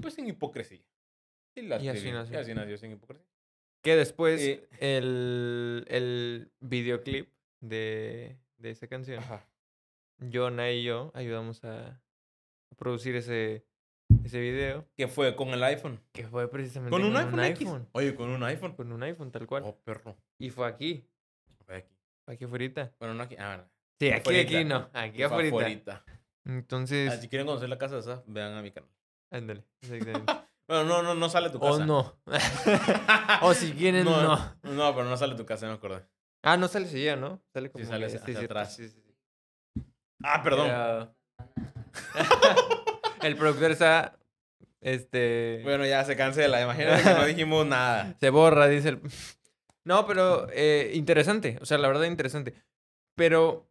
Pues 0.00 0.14
sin 0.14 0.26
hipocresía. 0.26 0.84
Y, 1.54 1.62
la 1.62 1.80
Y 1.82 1.88
así 1.88 2.10
nació. 2.10 2.34
Y 2.34 2.38
así 2.38 2.54
nació 2.54 2.78
sin 2.78 2.92
hipocresía. 2.92 3.26
Que 3.82 3.96
después 3.96 4.40
Eh, 4.40 4.68
el, 4.78 5.84
el 5.88 6.52
videoclip 6.60 7.32
de, 7.60 8.38
de 8.58 8.70
esa 8.70 8.86
canción, 8.86 9.18
Ajá. 9.20 9.46
Jonah 10.32 10.70
y 10.70 10.84
yo 10.84 11.10
ayudamos 11.14 11.64
a, 11.64 12.02
producir 12.76 13.16
ese, 13.16 13.64
ese 14.24 14.40
video. 14.40 14.86
¿Qué 14.96 15.08
fue? 15.08 15.34
¿Con 15.34 15.48
el 15.48 15.62
iPhone? 15.62 16.00
Que 16.12 16.26
fue 16.26 16.50
precisamente 16.50 16.90
¿Con 16.90 17.04
un 17.04 17.16
iPhone, 17.16 17.40
iPhone. 17.40 17.88
Oye, 17.92 18.14
con 18.14 18.30
un 18.30 18.42
iPhone. 18.42 18.74
Con 18.74 18.92
un 18.92 19.02
iPhone, 19.02 19.30
tal 19.30 19.46
cual. 19.46 19.62
Oh, 19.64 19.78
perro. 19.82 20.16
Y 20.38 20.50
fue 20.50 20.66
aquí, 20.66 21.04
Fue 21.64 21.76
aquí. 21.76 21.94
aquí 22.26 22.44
afuera. 22.44 22.94
Bueno, 22.98 23.14
no 23.14 23.22
aquí. 23.22 23.36
Ah. 23.38 23.66
Sí, 24.00 24.10
aquí, 24.10 24.38
aquí 24.38 24.64
no. 24.64 24.88
Aquí 24.94 25.16
Fue 25.18 25.24
afuera. 25.26 25.48
afuerita. 25.48 26.04
Entonces, 26.46 27.12
Ah, 27.12 27.16
si 27.18 27.28
quieren 27.28 27.46
conocer 27.46 27.68
la 27.68 27.76
casa 27.78 27.94
de 27.96 28.00
esa, 28.00 28.22
vean 28.26 28.54
a 28.54 28.62
mi 28.62 28.70
canal. 28.72 28.90
ándale. 29.30 29.64
exactamente. 29.82 30.32
Bueno, 30.70 30.84
no, 30.84 31.02
no, 31.02 31.14
no 31.16 31.28
sale 31.28 31.50
tu 31.50 31.58
o 31.58 31.60
casa. 31.62 31.84
no. 31.84 32.16
o 33.42 33.54
si 33.54 33.72
quieren, 33.72 34.04
no. 34.04 34.22
no. 34.22 34.56
No, 34.62 34.94
pero 34.94 35.04
no 35.08 35.16
sale 35.16 35.34
tu 35.34 35.44
casa, 35.44 35.66
no 35.66 35.72
me 35.72 35.78
acordé. 35.78 36.04
Ah, 36.44 36.56
no 36.56 36.68
sale 36.68 36.86
día, 36.86 37.16
¿no? 37.16 37.42
Sale 37.52 37.72
como 37.72 37.84
sale 37.84 37.98
que- 38.06 38.06
hacia 38.06 38.20
cierto, 38.20 38.44
atrás. 38.44 38.76
sí, 38.76 38.88
sí, 38.88 39.02
sí. 39.04 39.82
Ah, 40.22 40.42
perdón. 40.44 40.68
Pero- 40.68 41.14
el 43.22 43.36
productor 43.36 43.72
está. 43.72 44.16
Este. 44.80 45.60
Bueno, 45.64 45.84
ya 45.86 46.04
se 46.04 46.16
cancela. 46.16 46.62
Imagínate 46.62 47.02
que 47.02 47.14
no 47.14 47.26
dijimos 47.26 47.66
nada. 47.66 48.14
Se 48.20 48.30
borra, 48.30 48.68
dice 48.68 48.90
el. 48.90 49.00
No, 49.84 50.06
pero 50.06 50.46
eh, 50.52 50.92
interesante. 50.94 51.58
O 51.60 51.66
sea, 51.66 51.78
la 51.78 51.88
verdad, 51.88 52.04
interesante. 52.04 52.54
Pero, 53.16 53.68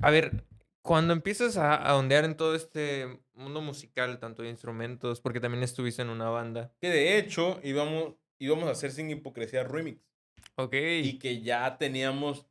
a 0.00 0.10
ver, 0.10 0.44
cuando 0.82 1.12
empiezas 1.12 1.56
a, 1.56 1.74
a 1.74 1.96
ondear 1.96 2.24
en 2.24 2.36
todo 2.36 2.54
este 2.54 3.20
mundo 3.34 3.60
musical, 3.60 4.18
tanto 4.18 4.42
de 4.42 4.50
instrumentos, 4.50 5.20
porque 5.20 5.40
también 5.40 5.62
estuviste 5.62 6.02
en 6.02 6.10
una 6.10 6.28
banda. 6.28 6.72
Que 6.80 6.88
de 6.88 7.18
hecho 7.18 7.60
íbamos, 7.62 8.14
íbamos 8.38 8.68
a 8.68 8.72
hacer 8.72 8.92
sin 8.92 9.10
hipocresía 9.10 9.64
remix. 9.64 10.00
Ok. 10.56 10.74
Y 10.74 11.18
que 11.18 11.42
ya 11.42 11.76
teníamos 11.78 12.46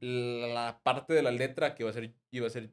la 0.00 0.80
parte 0.82 1.14
de 1.14 1.22
la 1.22 1.30
letra 1.30 1.74
que 1.74 1.82
iba 1.82 1.90
a 1.90 1.94
ser. 1.94 2.14
Iba 2.30 2.46
a 2.46 2.50
ser 2.50 2.70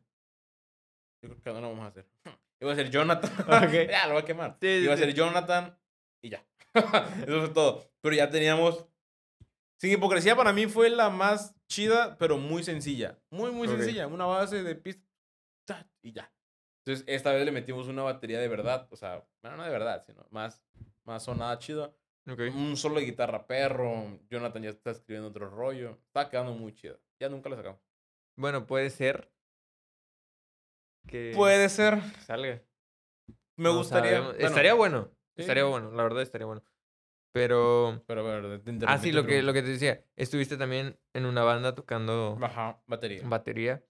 yo 1.26 1.30
creo 1.30 1.42
que 1.42 1.54
no 1.54 1.62
lo 1.62 1.70
vamos 1.70 1.86
a 1.86 1.88
hacer. 1.88 2.06
Iba 2.62 2.72
a 2.72 2.76
ser 2.76 2.90
Jonathan. 2.90 3.32
Ok. 3.48 3.74
ya, 3.90 4.08
lo 4.08 4.14
voy 4.14 4.22
a 4.22 4.26
quemar. 4.26 4.58
Sí, 4.62 4.68
sí, 4.68 4.84
iba 4.84 4.94
a 4.94 4.98
ser 4.98 5.10
sí. 5.10 5.18
Jonathan 5.18 5.78
y 6.22 6.30
ya. 6.30 6.46
Eso 6.74 7.42
fue 7.42 7.50
todo. 7.50 7.92
Pero 8.02 8.16
ya 8.16 8.30
teníamos. 8.30 8.86
Sin 9.78 9.92
hipocresía, 9.92 10.36
para 10.36 10.54
mí 10.54 10.68
fue 10.68 10.90
la 10.90 11.10
más 11.10 11.54
chida, 11.68 12.18
pero 12.18 12.38
muy 12.38 12.64
sencilla. 12.64 13.20
Muy, 13.30 13.52
muy 13.52 13.68
Ok. 13.68 13.76
sencilla. 13.76 14.08
Una 14.08 14.26
base 14.26 14.64
de 14.64 14.76
pista 14.76 15.04
ta, 15.66 15.90
y 16.02 16.14
ya. 16.14 16.32
Entonces, 16.86 17.04
esta 17.08 17.32
vez 17.34 17.44
le 17.46 17.52
metimos 17.52 17.88
una 17.88 18.04
batería 18.04 18.40
de 18.40 18.48
verdad. 18.48 18.88
O 18.92 18.96
sea, 18.96 19.26
bueno, 19.42 19.58
no 19.58 19.64
de 19.64 19.70
verdad, 19.72 20.04
sino 20.06 20.26
más, 20.32 20.64
más 21.04 21.24
sonada 21.24 21.58
chida. 21.60 21.94
Ok. 22.30 22.40
Un 22.56 22.78
solo 22.78 22.96
de 23.00 23.06
guitarra 23.06 23.46
perro. 23.48 24.20
Jonathan 24.30 24.64
ya 24.64 24.70
está 24.70 24.92
escribiendo 24.92 25.30
otro 25.30 25.50
rollo. 25.50 26.00
Está 26.08 26.30
quedando 26.30 26.54
muy 26.54 26.74
chida. 26.74 26.96
Ya 27.20 27.28
nunca 27.30 27.50
la 27.50 27.56
sacamos. 27.58 27.80
Bueno, 28.38 28.66
puede 28.68 28.90
ser. 28.90 29.32
Que 31.08 31.34
Puede 31.36 31.70
ser. 31.70 32.02
salga. 32.26 32.62
Me 33.58 33.66
No 33.70 33.78
gustaría. 33.78 34.22
bueno, 34.22 34.40
estaría 34.40 34.74
bueno. 34.74 35.10
sí. 35.36 35.42
Estaría 35.42 35.64
bueno, 35.66 35.92
la 35.92 36.04
verdad 36.04 36.22
estaría 36.24 36.46
bueno. 36.46 36.64
Pero. 37.36 38.02
Pero, 38.08 38.24
bueno, 38.24 38.62
te 38.62 38.86
Ah, 38.88 38.98
sí, 38.98 39.12
lo 39.12 39.26
que, 39.26 39.44
lo 39.44 39.52
que 39.52 39.62
te 39.62 39.68
decía. 39.68 40.02
Estuviste 40.16 40.56
también 40.56 40.98
en 41.12 41.26
una 41.26 41.44
banda 41.44 41.76
tocando 41.76 42.38
Ajá, 42.42 42.82
batería. 42.88 43.28
batería. 43.28 43.84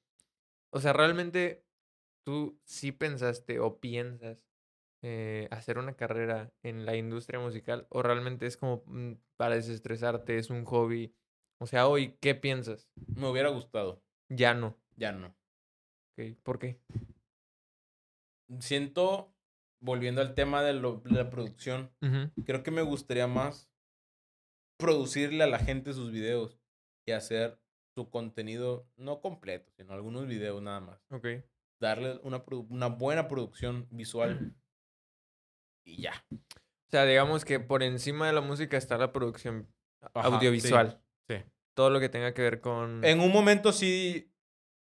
O 0.71 0.79
sea, 0.79 0.93
realmente 0.93 1.63
tú 2.25 2.59
sí 2.63 2.91
pensaste 2.91 3.59
o 3.59 3.79
piensas 3.79 4.39
eh, 5.03 5.47
hacer 5.51 5.77
una 5.77 5.93
carrera 5.93 6.51
en 6.63 6.87
la 6.87 6.95
industria 6.95 7.39
musical 7.39 7.85
o 7.91 8.01
realmente 8.01 8.47
es 8.47 8.57
como 8.57 8.81
mm, 8.87 9.11
para 9.37 9.53
desestresarte, 9.53 10.39
es 10.39 10.49
un 10.49 10.65
hobby. 10.65 11.13
O 11.59 11.67
sea, 11.67 11.87
hoy, 11.87 12.17
¿qué 12.21 12.33
piensas? 12.33 12.89
Me 13.15 13.29
hubiera 13.29 13.49
gustado. 13.49 14.01
Ya 14.27 14.55
no. 14.55 14.75
Ya 14.95 15.11
no. 15.11 15.27
Ok, 16.17 16.35
¿Por 16.41 16.57
qué? 16.57 16.79
Siento, 18.59 19.34
volviendo 19.85 20.21
al 20.21 20.33
tema 20.33 20.63
de, 20.63 20.73
lo- 20.73 21.01
de 21.05 21.11
la 21.23 21.29
producción, 21.29 21.91
creo 22.45 22.63
que 22.63 22.71
me 22.71 22.81
gustaría 22.81 23.27
más 23.27 23.69
producirle 24.77 25.43
a 25.43 25.47
la 25.47 25.59
gente 25.59 25.93
sus 25.93 26.11
videos 26.11 26.59
y 27.07 27.11
hacer 27.11 27.59
su 27.95 28.09
contenido, 28.09 28.87
no 28.97 29.21
completo, 29.21 29.71
sino 29.77 29.93
algunos 29.93 30.27
videos 30.27 30.61
nada 30.61 30.81
más. 30.81 30.99
Ok. 31.11 31.27
Darle 31.79 32.19
una, 32.23 32.43
una 32.69 32.87
buena 32.87 33.27
producción 33.27 33.87
visual 33.91 34.53
y 35.85 36.01
ya. 36.01 36.25
O 36.31 36.89
sea, 36.89 37.05
digamos 37.05 37.45
que 37.45 37.59
por 37.59 37.83
encima 37.83 38.27
de 38.27 38.33
la 38.33 38.41
música 38.41 38.75
está 38.77 38.97
la 38.97 39.11
producción 39.13 39.67
Ajá, 40.01 40.35
audiovisual. 40.35 40.99
sí, 41.27 41.35
sí. 41.37 41.43
Todo 41.73 41.89
lo 41.89 41.99
que 41.99 42.09
tenga 42.09 42.33
que 42.33 42.41
ver 42.41 42.59
con... 42.61 43.03
En 43.03 43.19
un 43.19 43.31
momento 43.31 43.71
sí 43.71 44.31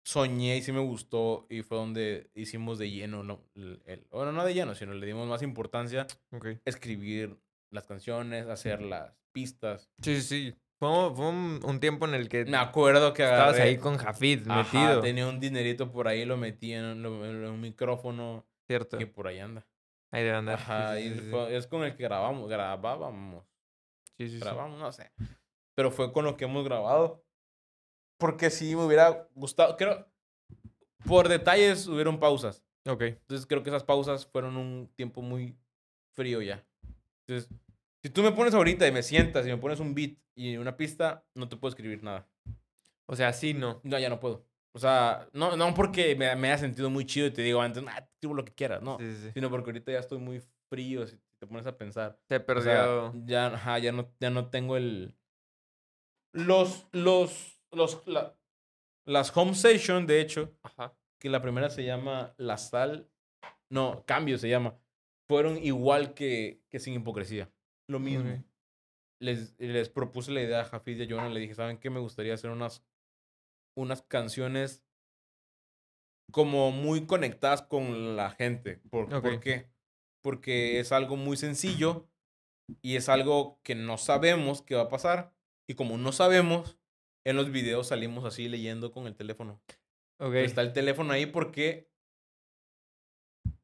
soñé 0.09 0.57
y 0.57 0.63
sí 0.63 0.73
me 0.73 0.81
gustó 0.81 1.47
y 1.51 1.61
fue 1.63 1.77
donde 1.77 2.31
hicimos 2.35 2.79
de 2.79 2.91
lleno, 2.91 3.23
no, 3.25 3.43
el, 3.55 3.83
el- 3.85 4.07
bueno, 4.11 4.33
no 4.33 4.43
de 4.45 4.55
lleno, 4.55 4.75
sino 4.75 4.95
le 4.95 5.05
dimos 5.07 5.29
más 5.29 5.43
importancia 5.43 6.07
Ok. 6.33 6.47
escribir 6.65 7.39
las 7.71 7.87
canciones, 7.87 8.47
hacer 8.47 8.81
las 8.81 9.13
pistas. 9.33 9.91
Sí, 10.01 10.17
sí, 10.17 10.23
sí. 10.23 10.55
Fue, 10.79 10.89
fue 11.15 11.29
un, 11.29 11.61
un 11.63 11.79
tiempo 11.81 12.07
en 12.07 12.15
el 12.15 12.31
que 12.31 12.47
Me 12.47 12.57
acuerdo 12.57 13.13
que 13.13 13.23
estabas 13.23 13.57
agarré, 13.57 13.63
ahí 13.69 13.77
con 13.77 13.99
Jafid 13.99 14.49
ajá, 14.49 14.63
metido. 14.63 15.01
tenía 15.03 15.29
un 15.29 15.41
dinerito 15.41 15.93
por 15.93 16.09
ahí, 16.09 16.25
lo 16.25 16.39
metí 16.39 16.73
en, 16.73 17.03
lo- 17.03 17.27
en 17.27 17.45
un 17.45 17.61
micrófono 17.61 18.47
Cierto. 18.67 18.97
que 18.97 19.07
por 19.07 19.27
ahí 19.29 19.41
anda. 19.41 19.67
Ahí 20.11 20.23
debe 20.25 20.37
andar. 20.37 20.59
sí, 20.59 20.65
Ajá, 20.65 20.97
sí, 20.97 21.03
y 21.03 21.09
sí, 21.11 21.21
sí. 21.21 21.31
fue- 21.31 21.55
es 21.55 21.67
con 21.67 21.85
el 21.85 21.95
que 21.97 22.05
grabamos, 22.05 22.49
grabábamos, 22.49 23.45
Sí, 24.17 24.29
sí, 24.31 24.39
sí. 24.39 24.41
grabamos, 24.41 24.81
no 24.81 24.91
sé. 24.91 25.13
Pero 25.75 25.91
fue 25.91 26.13
con 26.15 26.25
lo 26.25 26.37
que 26.39 26.47
hemos 26.47 26.65
grabado. 26.65 27.25
Porque 28.19 28.51
sí 28.51 28.75
me 28.77 28.85
hubiera 28.85 29.29
gustado, 29.35 29.77
creo, 29.77 30.07
por 31.07 31.29
detalles 31.29 31.87
hubieron 31.87 32.19
pausas. 32.19 32.65
Ok. 32.87 33.03
Entonces 33.03 33.47
creo 33.47 33.63
que 33.63 33.71
esas 33.71 33.85
pausas 33.85 34.27
fueron 34.27 34.57
un 34.57 34.91
tiempo 34.97 35.23
muy 35.23 35.57
frío 36.15 36.43
ya. 36.43 36.67
Entonces, 37.27 37.49
si 38.03 38.11
tú 38.11 38.23
me 38.23 38.33
pones 38.33 38.55
ahorita 38.55 38.87
y 38.87 38.93
me 38.93 39.03
sientas 39.03 39.47
y 39.47 39.51
me 39.51 39.57
pones 39.59 39.81
un 39.81 39.95
beat 39.95 40.17
y 40.35 40.57
una 40.57 40.77
pista, 40.77 41.25
no 41.35 41.49
te 41.49 41.57
puedo 41.57 41.71
escribir 41.71 42.03
nada. 42.03 42.29
O 43.07 43.17
sea, 43.17 43.33
sí, 43.33 43.55
no. 43.55 43.81
No, 43.85 43.99
ya 43.99 44.09
no 44.09 44.21
puedo. 44.21 44.47
O 44.73 44.79
sea, 44.79 45.29
no, 45.33 45.57
no 45.57 45.75
porque 45.75 46.15
me, 46.15 46.35
me 46.37 46.49
haya 46.49 46.59
sentido 46.59 46.91
muy 46.91 47.05
chido 47.07 47.27
y 47.27 47.31
te 47.33 47.43
digo 47.43 47.61
antes, 47.61 47.83
ah, 47.89 47.99
escribo 48.13 48.35
lo 48.35 48.45
que 48.45 48.55
quieras, 48.55 48.83
no. 48.83 48.99
Sí, 48.99 49.15
sí. 49.23 49.31
Sino 49.33 49.51
porque 49.51 49.71
ahorita 49.71 49.93
ya 49.93 49.99
estoy 49.99 50.19
muy 50.19 50.43
frío 50.69 51.07
si 51.07 51.19
te 51.39 51.47
pones 51.47 51.67
a 51.67 51.77
pensar. 51.77 52.19
Se 52.29 52.37
O 52.37 52.47
perdió. 52.47 52.63
sea, 52.63 53.13
ya, 53.25 53.47
ajá, 53.47 53.79
ya, 53.79 53.93
no, 53.93 54.13
ya 54.21 54.31
no 54.31 54.51
tengo 54.51 54.77
el... 54.77 55.15
Los, 56.33 56.87
los, 56.93 57.58
los, 57.73 58.07
la- 58.07 58.37
las 59.07 59.35
home 59.37 59.55
session, 59.55 60.07
de 60.07 60.21
hecho, 60.21 60.55
Ajá. 60.63 60.95
que 61.21 61.29
la 61.31 61.41
primera 61.43 61.71
se 61.71 61.85
llama 61.85 62.35
La 62.37 62.57
Sal, 62.59 63.11
no, 63.71 64.05
Cambio 64.07 64.39
se 64.39 64.49
llama, 64.49 64.79
fueron 65.29 65.59
igual 65.59 66.15
que, 66.15 66.63
que 66.69 66.79
Sin 66.79 66.95
Hipocresía. 66.95 67.51
Lo 67.89 67.99
mismo. 68.01 68.45
Les, 69.21 69.59
les 69.59 69.89
propuse 69.89 70.31
la 70.31 70.43
idea 70.43 70.61
a 70.61 70.65
Jafid 70.65 71.01
y 71.01 71.03
a 71.05 71.07
Jonah, 71.09 71.29
le 71.29 71.41
dije, 71.41 71.55
¿saben 71.55 71.79
qué? 71.79 71.91
Me 71.91 72.01
gustaría 72.01 72.35
hacer 72.35 72.51
unas, 72.51 72.85
unas 73.77 74.03
canciones 74.03 74.85
como 76.31 76.71
muy 76.71 77.07
conectadas 77.07 77.63
con 77.63 78.17
la 78.17 78.31
gente. 78.31 78.81
¿Por. 78.91 79.09
¿por 79.09 79.41
qué? 79.41 79.71
Porque 80.23 80.79
es 80.81 80.93
algo 80.93 81.17
muy 81.17 81.37
sencillo 81.37 82.09
y 82.83 82.97
es 82.97 83.09
algo 83.09 83.61
que 83.63 83.75
no 83.75 83.97
sabemos 83.99 84.63
qué 84.63 84.75
va 84.75 84.83
a 84.83 84.89
pasar. 84.89 85.33
Y 85.67 85.75
como 85.75 85.97
no 85.99 86.13
sabemos, 86.13 86.78
en 87.29 87.37
los 87.37 87.51
videos 87.51 87.89
salimos 87.89 88.25
así 88.25 88.49
leyendo 88.49 88.91
con 88.91 89.07
el 89.07 89.15
teléfono. 89.15 89.61
Ok. 90.19 90.35
Está 90.35 90.63
el 90.63 90.73
teléfono 90.73 91.13
ahí 91.13 91.27
porque... 91.27 91.89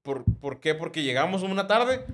¿Por, 0.03 0.24
¿Por 0.39 0.61
qué? 0.61 0.74
Porque 0.74 1.03
llegamos 1.03 1.43
una 1.43 1.66
tarde 1.66 2.05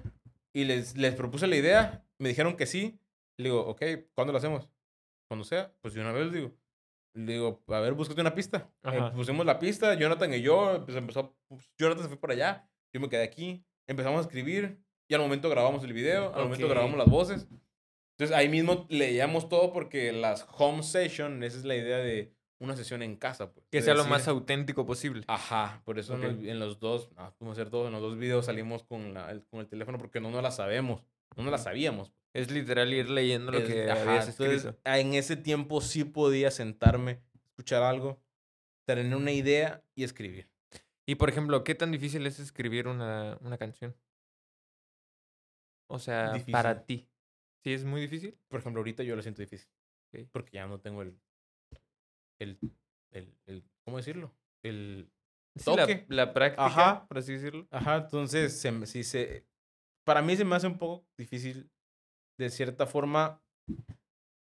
y 0.53 0.65
les, 0.65 0.97
les 0.97 1.15
propuse 1.15 1.47
la 1.49 1.57
idea. 1.57 2.05
Me 2.19 2.29
dijeron 2.29 2.57
que 2.57 2.67
sí. 2.67 3.01
Le 3.37 3.47
digo, 3.49 3.67
ok, 3.67 3.83
¿cuándo 4.15 4.33
lo 4.33 4.39
hacemos? 4.39 4.71
Cuando 5.29 5.45
sea. 5.45 5.73
Pues 5.81 5.95
de 5.95 6.01
una 6.01 6.13
vez 6.13 6.31
digo. 6.33 6.53
Le 7.15 7.33
digo, 7.33 7.65
a 7.67 7.81
ver, 7.81 7.95
búscate 7.95 8.21
una 8.21 8.35
pista. 8.35 8.71
Eh, 8.85 9.11
pusimos 9.15 9.45
la 9.45 9.59
pista, 9.59 9.95
Jonathan 9.95 10.33
y 10.33 10.41
yo. 10.41 10.83
Pues 10.85 10.97
empezó, 10.97 11.35
pues, 11.49 11.69
Jonathan 11.77 12.05
se 12.05 12.09
fue 12.11 12.19
para 12.19 12.35
allá. 12.35 12.71
Yo 12.93 13.01
me 13.01 13.09
quedé 13.09 13.25
aquí. 13.25 13.65
Empezamos 13.89 14.19
a 14.19 14.23
escribir. 14.23 14.79
Y 15.09 15.15
al 15.15 15.21
momento 15.21 15.51
grabamos 15.51 15.83
el 15.83 15.93
video. 15.93 16.33
Al 16.33 16.45
momento 16.45 16.67
Ok. 16.67 16.73
grabamos 16.73 16.97
las 16.97 17.09
voces. 17.09 17.49
Entonces 18.21 18.37
ahí 18.37 18.51
mismo 18.51 18.85
leíamos 18.91 19.49
todo 19.49 19.73
porque 19.73 20.13
las 20.13 20.47
home 20.59 20.83
session, 20.83 21.43
esa 21.43 21.57
es 21.57 21.65
la 21.65 21.75
idea 21.75 21.97
de 21.97 22.35
una 22.59 22.77
sesión 22.77 23.03
en 23.03 23.17
casa. 23.17 23.51
Pues, 23.51 23.65
Que 23.71 23.81
sea 23.81 23.95
lo 23.95 24.05
más 24.05 24.29
auténtico 24.29 24.85
posible. 24.85 25.25
Ajá, 25.27 25.81
por 25.87 25.99
eso 25.99 26.13
en, 26.13 26.19
Ok. 26.19 26.25
los, 26.27 26.45
en 26.45 26.59
los 26.59 26.79
dos, 26.81 27.09
ah, 27.17 27.33
hacer 27.51 27.71
todo, 27.71 27.87
en 27.87 27.95
los 27.95 28.03
dos 28.03 28.19
videos 28.19 28.45
salimos 28.45 28.83
con, 28.85 29.15
la, 29.15 29.31
el, 29.31 29.43
con 29.47 29.61
el 29.61 29.69
teléfono 29.69 29.97
porque 29.97 30.21
no 30.21 30.31
nos 30.31 30.43
la 30.43 30.51
sabemos, 30.51 31.03
no 31.35 31.45
nos 31.45 31.51
la 31.51 31.57
sabíamos. 31.57 32.13
Es 32.35 32.51
literal 32.51 32.93
ir 32.93 33.09
leyendo 33.09 33.53
lo 33.53 33.59
Es- 33.61 33.65
que 33.65 33.91
ajá, 33.91 34.03
habías 34.03 34.29
entonces, 34.29 34.67
escrito. 34.67 34.79
en 34.85 35.15
ese 35.15 35.37
tiempo 35.37 35.81
sí 35.81 36.05
podía 36.05 36.51
sentarme, 36.51 37.23
escuchar 37.47 37.83
algo, 37.83 38.21
tener 38.87 39.17
una 39.17 39.33
idea 39.33 39.83
y 39.95 40.05
escribir. 40.05 40.51
Y 41.07 41.15
por 41.15 41.31
ejemplo, 41.31 41.65
¿qué 41.65 41.75
tan 41.75 41.91
difícil 41.91 42.27
es 42.27 42.39
escribir 42.39 42.87
una, 42.87 43.39
una 43.41 43.57
canción? 43.57 43.97
O 45.89 45.99
sea, 45.99 46.35
para 46.53 46.85
ti. 46.85 47.10
¿Sí 47.63 47.73
es 47.73 47.85
muy 47.85 48.01
difícil? 48.01 48.39
Por 48.49 48.61
ejemplo, 48.61 48.81
ahorita 48.81 49.03
yo 49.03 49.17
lo 49.17 49.23
siento 49.23 49.43
difícil, 49.43 49.69
porque 50.33 50.53
ya 50.53 50.67
no 50.67 50.81
tengo 50.81 51.03
el, 51.03 51.19
el, 52.39 52.59
el, 53.13 53.35
el 53.47 53.65
¿cómo 53.85 53.99
decirlo? 53.99 54.35
El, 54.63 55.11
Sí, 55.57 55.69
la, 55.75 55.83
Toque. 55.83 56.07
la 56.09 56.33
práctica, 56.33 56.65
Ajá. 56.65 57.09
por 57.09 57.19
así 57.19 57.33
decirlo. 57.33 57.67
Ajá, 57.73 57.97
entonces 57.97 58.59
se, 58.61 58.87
sí 58.87 59.03
se, 59.03 59.45
para 60.05 60.23
mí 60.23 60.37
se 60.37 60.45
me 60.45 60.55
hace 60.55 60.69
un 60.69 60.79
poco 60.79 61.05
difícil, 61.19 61.69
de 62.39 62.51
cierta 62.51 62.87
forma, 62.87 63.43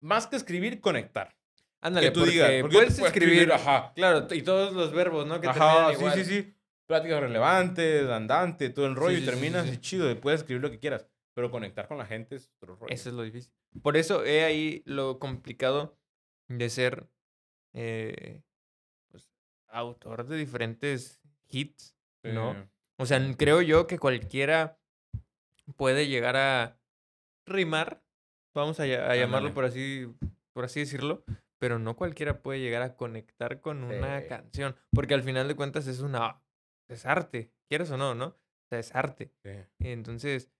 más 0.00 0.26
que 0.26 0.36
escribir, 0.36 0.80
conectar. 0.80 1.36
Ándale, 1.82 2.06
que 2.06 2.12
tú 2.12 2.20
porque 2.20 2.32
digas. 2.32 2.50
Porque 2.62 2.76
puedes 2.76 2.98
escribir, 2.98 3.52
Ajá. 3.52 3.92
claro, 3.94 4.26
y 4.34 4.40
todos 4.42 4.72
los 4.72 4.92
verbos, 4.92 5.26
¿no? 5.26 5.38
Que 5.40 5.48
Ajá, 5.48 5.90
sí, 5.90 5.98
igual. 5.98 6.14
sí, 6.14 6.24
sí. 6.24 6.54
Pláticas 6.86 7.20
relevantes, 7.20 8.08
andante, 8.08 8.70
todo 8.70 8.86
el 8.86 8.96
rollo. 8.96 9.16
sí, 9.16 9.22
y 9.22 9.26
sí, 9.26 9.30
terminas 9.30 9.66
sí. 9.66 9.74
y 9.74 9.78
chido. 9.78 10.10
y 10.10 10.14
puedes 10.14 10.40
escribir 10.40 10.62
lo 10.62 10.70
que 10.70 10.78
quieras. 10.78 11.06
Pero 11.36 11.50
conectar 11.50 11.86
con 11.86 11.98
la 11.98 12.06
gente 12.06 12.34
es 12.36 12.50
otro 12.56 12.76
rollo. 12.76 12.92
Eso 12.92 13.10
es 13.10 13.14
lo 13.14 13.22
difícil. 13.22 13.52
Por 13.82 13.96
eso 13.98 14.24
he 14.24 14.42
ahí 14.44 14.82
lo 14.86 15.18
complicado 15.18 15.98
de 16.48 16.70
ser 16.70 17.10
eh, 17.74 18.42
pues, 19.10 19.30
autor 19.68 20.26
de 20.26 20.36
diferentes 20.38 21.20
hits, 21.48 21.94
¿no? 22.24 22.68
O 22.98 23.04
sea, 23.04 23.20
creo 23.36 23.60
yo 23.60 23.86
que 23.86 23.98
cualquiera 23.98 24.80
puede 25.76 26.08
llegar 26.08 26.36
a 26.36 26.80
rimar, 27.46 28.02
vamos 28.54 28.80
a, 28.80 28.86
lla- 28.86 29.06
a 29.10 29.14
llamarlo 29.16 29.48
Ándale. 29.48 29.54
por 29.54 29.64
así, 29.66 30.06
por 30.54 30.64
así 30.64 30.80
decirlo, 30.80 31.22
pero 31.58 31.78
no 31.78 31.96
cualquiera 31.96 32.40
puede 32.42 32.60
llegar 32.60 32.80
a 32.80 32.96
conectar 32.96 33.60
con 33.60 33.84
una 33.84 34.22
Sí. 34.22 34.28
canción, 34.28 34.74
porque 34.90 35.12
al 35.12 35.22
final 35.22 35.48
de 35.48 35.56
cuentas 35.56 35.86
es 35.86 36.00
una, 36.00 36.42
es 36.88 37.04
arte, 37.04 37.52
quieres 37.68 37.90
o 37.90 37.98
no, 37.98 38.14
¿no? 38.14 38.26
O 38.28 38.68
sea, 38.70 38.78
es 38.78 38.94
arte. 38.94 39.32
Sí. 39.44 39.50
Entonces, 39.80 40.50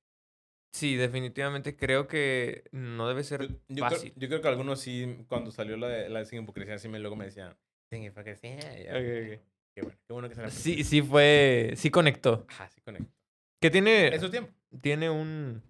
sí, 0.77 0.97
definitivamente 0.97 1.77
creo 1.77 2.07
que 2.07 2.65
no 2.73 3.09
debe 3.09 3.25
ser 3.25 3.49
yo 3.49 3.57
creo, 3.69 3.91
fácil. 3.91 4.13
yo 4.17 4.29
creo 4.29 4.41
que 4.41 4.49
algunos 4.49 4.81
sí, 4.81 5.25
cuando 5.29 5.51
salió 5.51 5.77
la 5.77 5.89
de, 5.89 6.09
la 6.09 6.21
de 6.21 6.25
sin 6.27 6.43
hipocresía, 6.43 6.79
sí 6.79 6.89
me, 6.89 6.99
luego 6.99 7.17
me 7.17 7.25
decían, 7.27 7.57
sin 7.91 8.03
hipocresía. 8.05 8.59
ya". 8.61 8.91
Ok, 8.93 9.39
ok. 9.39 9.41
Qué 9.75 9.83
bueno, 9.83 9.99
qué 10.07 10.13
bueno 10.13 10.29
que 10.29 10.35
se 10.35 10.43
la 10.43 10.51
Sí, 10.51 10.85
sí 10.85 11.03
fue, 11.03 11.73
sí 11.77 11.91
conectó. 11.91 12.47
Ajá, 12.49 12.69
sí 12.69 12.81
conecto. 12.81 13.13
Que 13.61 13.71
tiene, 13.71 14.09
Es 14.09 14.21
su 14.21 14.31
tiempo. 14.31 14.53
tiene 14.81 15.11
un, 15.11 15.63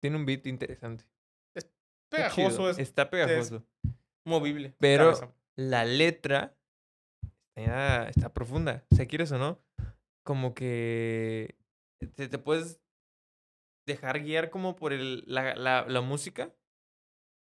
tiene 0.00 0.16
un 0.16 0.26
beat 0.26 0.46
interesante. 0.46 1.04
Está 1.54 1.70
Pegajoso, 2.10 2.68
es 2.70 2.78
Está 2.78 3.08
pegajoso. 3.10 3.64
movible. 4.26 4.74
Pero- 4.78 5.04
cabeza. 5.14 5.32
La 5.56 5.84
letra 5.84 6.56
está, 7.56 8.08
está 8.08 8.32
profunda. 8.32 8.84
O 8.90 8.96
sea, 8.96 9.06
quieres 9.06 9.30
o 9.32 9.38
no, 9.38 9.58
como 10.24 10.54
que 10.54 11.56
te, 12.16 12.28
te 12.28 12.38
puedes 12.38 12.80
dejar 13.86 14.20
guiar 14.22 14.50
como 14.50 14.76
por 14.76 14.92
el, 14.92 15.24
la, 15.26 15.54
la, 15.54 15.84
la 15.86 16.00
música, 16.00 16.54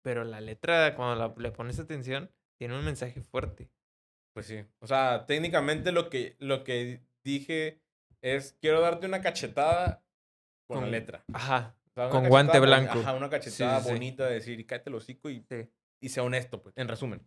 pero 0.02 0.24
la 0.24 0.40
letra, 0.40 0.94
cuando 0.96 1.14
la- 1.16 1.34
le 1.36 1.50
pones 1.52 1.78
atención, 1.78 2.30
tiene 2.58 2.78
un 2.78 2.84
mensaje 2.84 3.20
fuerte. 3.22 3.70
Pues 4.34 4.46
sí. 4.46 4.64
O 4.80 4.86
sea, 4.86 5.26
técnicamente 5.26 5.92
lo 5.92 6.08
que, 6.08 6.36
lo 6.38 6.62
que 6.64 7.02
dije 7.24 7.80
es, 8.22 8.56
quiero 8.60 8.80
darte 8.80 9.06
una 9.06 9.20
cachetada 9.20 10.04
con, 10.68 10.78
la 10.78 10.82
Con- 10.84 10.90
letra. 10.92 11.24
Ajá. 11.32 11.76
O 11.86 11.92
sea, 11.94 12.08
con 12.10 12.28
guante 12.28 12.60
blanco. 12.60 13.00
Ajá, 13.00 13.14
una 13.14 13.28
cachetada 13.28 13.80
sí, 13.80 13.86
sí. 13.88 13.92
bonita 13.92 14.26
de 14.26 14.34
decir, 14.34 14.64
cállate 14.66 14.90
el 14.90 14.96
hocico 14.96 15.28
y, 15.28 15.44
y 16.00 16.08
sea 16.08 16.22
honesto, 16.22 16.62
pues, 16.62 16.74
en 16.78 16.86
resumen. 16.88 17.20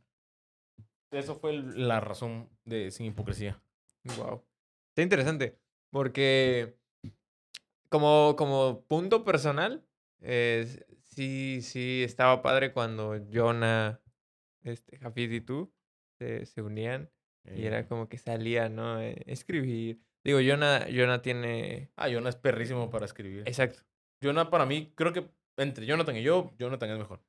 Eso 1.11 1.35
fue 1.35 1.51
el- 1.51 1.87
la 1.87 1.99
razón 1.99 2.49
de 2.63 2.89
Sin 2.89 3.05
Hipocresía. 3.05 3.61
Wow. 4.17 4.43
Está 4.91 5.01
interesante. 5.03 5.59
Porque 5.91 6.77
como, 7.93 8.35
como 8.35 8.87
punto 8.87 9.23
personal, 9.23 9.85
eh, 10.19 10.65
sí, 11.03 11.59
sí 11.61 12.01
estaba 12.03 12.41
padre 12.41 12.73
cuando 12.73 13.23
Jonah, 13.31 14.01
este, 14.63 14.97
Jafid 14.97 15.31
y 15.31 15.41
tú 15.41 15.71
se, 16.17 16.47
se 16.47 16.63
unían 16.63 17.11
y 17.45 17.67
era 17.67 17.81
Eh, 17.81 17.85
como 17.87 18.09
que 18.09 18.17
salía, 18.17 18.67
¿no? 18.67 18.99
Eh, 18.99 19.21
escribir. 19.27 20.01
Digo, 20.23 20.39
Jonah, 20.43 20.87
Jonah 20.91 21.21
tiene. 21.21 21.91
Ah, 21.95 22.09
Jonah 22.09 22.29
es 22.29 22.35
perrísimo 22.35 22.89
para 22.89 23.05
escribir. 23.05 23.43
Exacto. 23.45 23.83
Jonah, 24.23 24.49
para 24.49 24.65
mí, 24.65 24.91
creo 24.95 25.13
que 25.13 25.29
entre 25.57 25.85
Jonathan 25.85 26.15
y 26.15 26.23
yo, 26.23 26.51
Jonathan 26.57 26.89
es 26.89 26.97
mejor. 26.97 27.21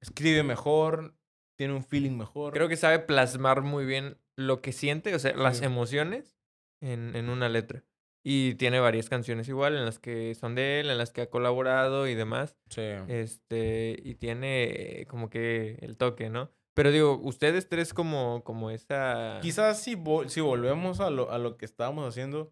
Escribe 0.00 0.44
mejor, 0.44 1.16
tiene 1.56 1.74
un 1.74 1.82
feeling 1.82 2.16
mejor. 2.16 2.52
Creo 2.52 2.68
que 2.68 2.76
sabe 2.76 3.00
plasmar 3.00 3.62
muy 3.62 3.84
bien 3.84 4.16
lo 4.36 4.62
que 4.62 4.70
siente, 4.70 5.12
o 5.12 5.18
sea, 5.18 5.34
las 5.34 5.60
emociones 5.60 6.36
en, 6.80 7.16
en 7.16 7.30
una 7.30 7.48
letra. 7.48 7.82
Y 8.26 8.54
tiene 8.54 8.80
varias 8.80 9.10
canciones 9.10 9.48
igual 9.48 9.76
en 9.76 9.84
las 9.84 9.98
que 9.98 10.34
son 10.34 10.54
de 10.54 10.80
él, 10.80 10.88
en 10.88 10.96
las 10.96 11.10
que 11.10 11.20
ha 11.20 11.28
colaborado 11.30 12.08
y 12.08 12.14
demás. 12.14 12.56
Sí. 12.70 12.80
Este, 13.06 13.96
y 14.02 14.14
tiene 14.14 15.00
eh, 15.02 15.06
como 15.06 15.28
que 15.28 15.76
el 15.82 15.98
toque, 15.98 16.30
¿no? 16.30 16.50
Pero 16.72 16.90
digo, 16.90 17.20
ustedes 17.22 17.68
tres 17.68 17.92
como, 17.92 18.42
como 18.42 18.70
esa... 18.70 19.38
Quizás 19.42 19.80
si, 19.82 19.94
vol- 19.94 20.28
si 20.28 20.40
volvemos 20.40 21.00
a 21.00 21.10
lo, 21.10 21.30
a 21.30 21.38
lo 21.38 21.58
que 21.58 21.66
estábamos 21.66 22.08
haciendo, 22.08 22.50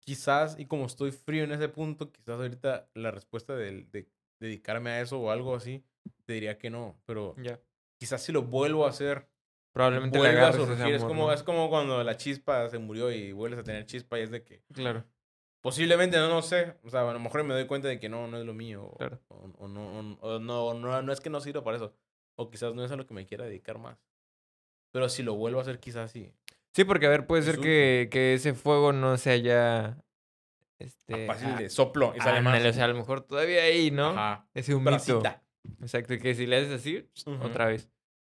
quizás, 0.00 0.58
y 0.58 0.66
como 0.66 0.86
estoy 0.86 1.12
frío 1.12 1.44
en 1.44 1.52
ese 1.52 1.68
punto, 1.68 2.10
quizás 2.10 2.40
ahorita 2.40 2.88
la 2.94 3.10
respuesta 3.10 3.54
del- 3.56 3.90
de, 3.90 4.08
dedicarme 4.40 4.90
a 4.90 5.00
eso 5.00 5.20
o 5.20 5.30
algo 5.30 5.54
así, 5.54 5.84
te 6.24 6.32
diría 6.32 6.58
que 6.58 6.70
no. 6.70 6.98
Pero 7.04 7.34
Ya. 7.42 7.60
quizás 7.98 8.22
si 8.22 8.32
lo 8.32 8.42
vuelvo 8.42 8.86
a 8.86 8.90
hacer, 8.90 9.28
Probablemente 9.72 10.18
le 10.18 10.24
vuelve 10.24 10.40
a 10.40 10.52
surgir. 10.52 10.86
es, 10.94 11.02
amor, 11.02 11.08
como, 11.08 11.26
¿no? 11.28 11.32
es 11.32 11.42
como 11.42 11.68
cuando 11.68 12.02
la 12.02 12.16
chispa 12.16 12.68
se 12.68 12.78
murió 12.78 13.10
y 13.12 13.32
vuelves 13.32 13.60
a 13.60 13.62
tener 13.62 13.86
chispa 13.86 14.18
y 14.18 14.22
es 14.22 14.30
de 14.30 14.42
que 14.42 14.62
Claro. 14.72 15.04
posiblemente 15.60 16.16
no, 16.16 16.28
no 16.28 16.42
sé. 16.42 16.74
O 16.82 16.90
sea, 16.90 17.08
a 17.08 17.12
lo 17.12 17.20
mejor 17.20 17.44
me 17.44 17.54
doy 17.54 17.66
cuenta 17.66 17.88
de 17.88 18.00
que 18.00 18.08
no, 18.08 18.26
no 18.26 18.38
es 18.38 18.44
lo 18.46 18.54
mío. 18.54 18.94
Claro. 18.98 19.20
O, 19.28 19.50
o 19.58 19.68
no, 19.68 19.88
o- 20.20 20.38
no, 20.40 20.64
o 20.66 20.74
no, 20.74 21.02
no 21.02 21.12
es 21.12 21.20
que 21.20 21.30
no 21.30 21.40
sirva 21.40 21.62
para 21.62 21.76
eso. 21.76 21.94
O 22.36 22.50
quizás 22.50 22.74
no 22.74 22.84
es 22.84 22.90
a 22.90 22.96
lo 22.96 23.06
que 23.06 23.14
me 23.14 23.26
quiera 23.26 23.44
dedicar 23.44 23.78
más. 23.78 23.98
Pero 24.92 25.08
si 25.08 25.22
lo 25.22 25.34
vuelvo 25.34 25.58
a 25.58 25.62
hacer, 25.62 25.78
quizás 25.80 26.10
sí. 26.10 26.32
Sí, 26.72 26.84
porque 26.84 27.06
a 27.06 27.10
ver, 27.10 27.26
puede 27.26 27.42
ser 27.42 27.58
que, 27.60 28.08
que 28.10 28.34
ese 28.34 28.54
fuego 28.54 28.92
no 28.92 29.16
se 29.16 29.30
haya... 29.30 29.98
Este, 30.78 31.26
Fácil 31.26 31.48
ah, 31.54 31.58
de 31.58 31.70
soplo 31.70 32.14
y 32.16 32.20
sale 32.20 32.40
más. 32.40 32.64
o 32.64 32.72
sea, 32.72 32.84
a 32.84 32.88
lo 32.88 32.94
mejor 32.94 33.22
todavía 33.22 33.64
ahí, 33.64 33.90
¿no? 33.90 34.10
Ajá. 34.10 34.48
Ese 34.54 34.74
humito. 34.74 34.90
Bracita. 34.90 35.42
Exacto, 35.80 36.16
que 36.18 36.34
si 36.36 36.46
le 36.46 36.56
haces 36.58 36.72
así, 36.72 37.10
Ujú. 37.26 37.44
otra 37.44 37.66
vez. 37.66 37.90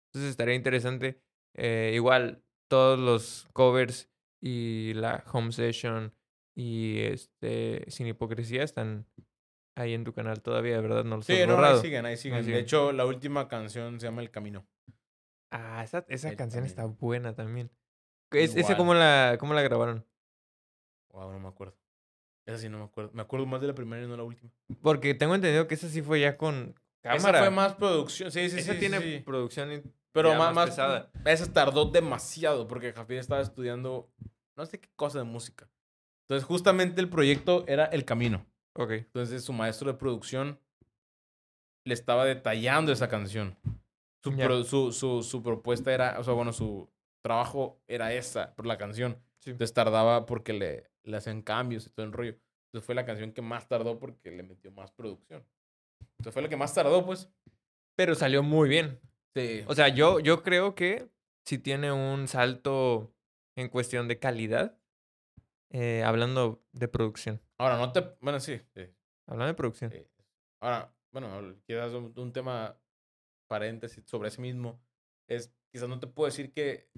Entonces 0.08 0.30
estaría 0.30 0.54
interesante. 0.54 1.20
Eh, 1.54 1.92
igual, 1.94 2.42
todos 2.68 2.98
los 2.98 3.48
covers 3.52 4.10
y 4.40 4.92
la 4.94 5.24
home 5.32 5.52
session 5.52 6.12
y 6.56 7.00
este 7.00 7.84
Sin 7.90 8.06
Hipocresía 8.06 8.62
están 8.62 9.06
ahí 9.76 9.94
en 9.94 10.04
tu 10.04 10.12
canal 10.12 10.40
todavía, 10.42 10.80
¿verdad? 10.80 11.04
No 11.04 11.16
los 11.16 11.26
Sí, 11.26 11.40
has 11.40 11.48
no, 11.48 11.58
ahí 11.58 11.78
siguen, 11.78 12.06
ahí 12.06 12.16
siguen. 12.16 12.44
De 12.44 12.58
hecho, 12.58 12.92
la 12.92 13.06
última 13.06 13.48
canción 13.48 13.98
se 14.00 14.06
llama 14.06 14.22
El 14.22 14.30
Camino. 14.30 14.66
Ah, 15.50 15.82
esa, 15.84 16.04
esa 16.08 16.34
canción 16.34 16.64
está 16.64 16.84
buena 16.86 17.34
también. 17.34 17.70
Es, 18.32 18.56
¿Esa 18.56 18.76
cómo 18.76 18.94
la, 18.94 19.36
cómo 19.38 19.54
la 19.54 19.62
grabaron? 19.62 20.04
Wow, 21.12 21.32
no 21.32 21.38
me 21.38 21.48
acuerdo. 21.48 21.76
Esa 22.46 22.58
sí 22.58 22.68
no 22.68 22.78
me 22.78 22.84
acuerdo. 22.84 23.10
Me 23.14 23.22
acuerdo 23.22 23.46
más 23.46 23.60
de 23.60 23.68
la 23.68 23.74
primera 23.74 24.02
y 24.02 24.08
no 24.08 24.16
la 24.16 24.24
última. 24.24 24.50
Porque 24.82 25.14
tengo 25.14 25.34
entendido 25.34 25.68
que 25.68 25.74
esa 25.74 25.88
sí 25.88 26.02
fue 26.02 26.20
ya 26.20 26.36
con 26.36 26.74
cámara. 27.04 27.38
Esa 27.38 27.46
fue 27.46 27.50
más 27.54 27.74
producción. 27.74 28.30
Sí, 28.32 28.48
sí, 28.50 28.58
Esa 28.58 28.72
sí. 28.72 28.78
tiene 28.80 29.00
sí, 29.00 29.18
producción 29.20 29.82
Pero 30.12 30.34
más, 30.34 30.54
más 30.54 30.70
pesada. 30.70 31.10
Esa 31.24 31.52
tardó 31.52 31.84
demasiado 31.86 32.66
porque 32.66 32.92
Javier 32.92 33.20
estaba 33.20 33.40
estudiando 33.40 34.10
no 34.56 34.66
sé 34.66 34.80
qué 34.80 34.88
cosa 34.96 35.18
de 35.18 35.24
música. 35.24 35.68
Entonces, 36.26 36.46
justamente 36.46 37.00
el 37.00 37.08
proyecto 37.08 37.64
era 37.68 37.84
El 37.86 38.04
Camino. 38.04 38.46
Ok. 38.74 38.90
Entonces, 38.92 39.44
su 39.44 39.52
maestro 39.52 39.92
de 39.92 39.98
producción 39.98 40.58
le 41.84 41.94
estaba 41.94 42.24
detallando 42.24 42.92
esa 42.92 43.08
canción. 43.08 43.56
Su, 44.22 44.32
Ya. 44.34 44.46
pro- 44.46 44.64
su, 44.64 44.90
su, 44.92 45.22
su 45.22 45.42
propuesta 45.42 45.92
era, 45.92 46.18
o 46.18 46.24
sea, 46.24 46.32
bueno, 46.34 46.52
su 46.52 46.88
trabajo 47.22 47.78
era 47.86 48.12
esa, 48.14 48.54
por 48.54 48.66
la 48.66 48.78
canción. 48.78 49.18
Sí. 49.40 49.50
Entonces 49.50 49.74
tardaba 49.74 50.24
porque 50.24 50.52
le, 50.54 50.90
le 51.02 51.16
hacían 51.16 51.42
cambios 51.42 51.86
y 51.86 51.90
todo 51.90 52.06
el 52.06 52.12
rollo. 52.12 52.36
Entonces 52.68 52.86
fue 52.86 52.94
la 52.94 53.04
canción 53.04 53.32
que 53.32 53.42
más 53.42 53.68
tardó 53.68 53.98
porque 53.98 54.30
le 54.30 54.42
metió 54.42 54.70
más 54.72 54.90
producción. 54.92 55.44
Entonces 56.18 56.32
fue 56.32 56.42
la 56.42 56.48
que 56.48 56.56
más 56.56 56.74
tardó, 56.74 57.04
pues. 57.04 57.30
Pero 57.96 58.14
salió 58.14 58.42
muy 58.42 58.68
bien. 58.68 59.00
Sí. 59.34 59.64
O 59.66 59.74
sea, 59.74 59.88
yo, 59.88 60.20
yo 60.20 60.42
creo 60.42 60.74
que 60.74 61.10
sí 61.44 61.58
tiene 61.58 61.92
un 61.92 62.28
salto 62.28 63.14
en 63.56 63.68
cuestión 63.68 64.08
de 64.08 64.18
calidad. 64.18 64.78
eh, 65.70 66.02
hablando 66.04 66.62
de 66.72 66.88
producción. 66.88 67.40
Ahora, 67.58 67.78
no 67.78 67.90
te... 67.92 68.00
Bueno, 68.20 68.38
sí. 68.40 68.60
sí, 68.74 68.82
Hablando 69.26 69.48
de 69.48 69.54
producción. 69.54 69.90
sí. 69.90 70.06
Ahora, 70.60 70.94
bueno, 71.12 71.56
quizás 71.66 71.92
un, 71.92 72.12
un 72.16 72.32
tema 72.32 72.78
paréntesis 73.48 74.02
sobre 74.06 74.28
ese 74.28 74.40
mismo. 74.40 74.80
Es, 75.28 75.52
quizás 75.72 75.88
no 75.88 75.98
te 76.00 76.06
puedo 76.06 76.26
decir 76.26 76.52
que, 76.52 76.88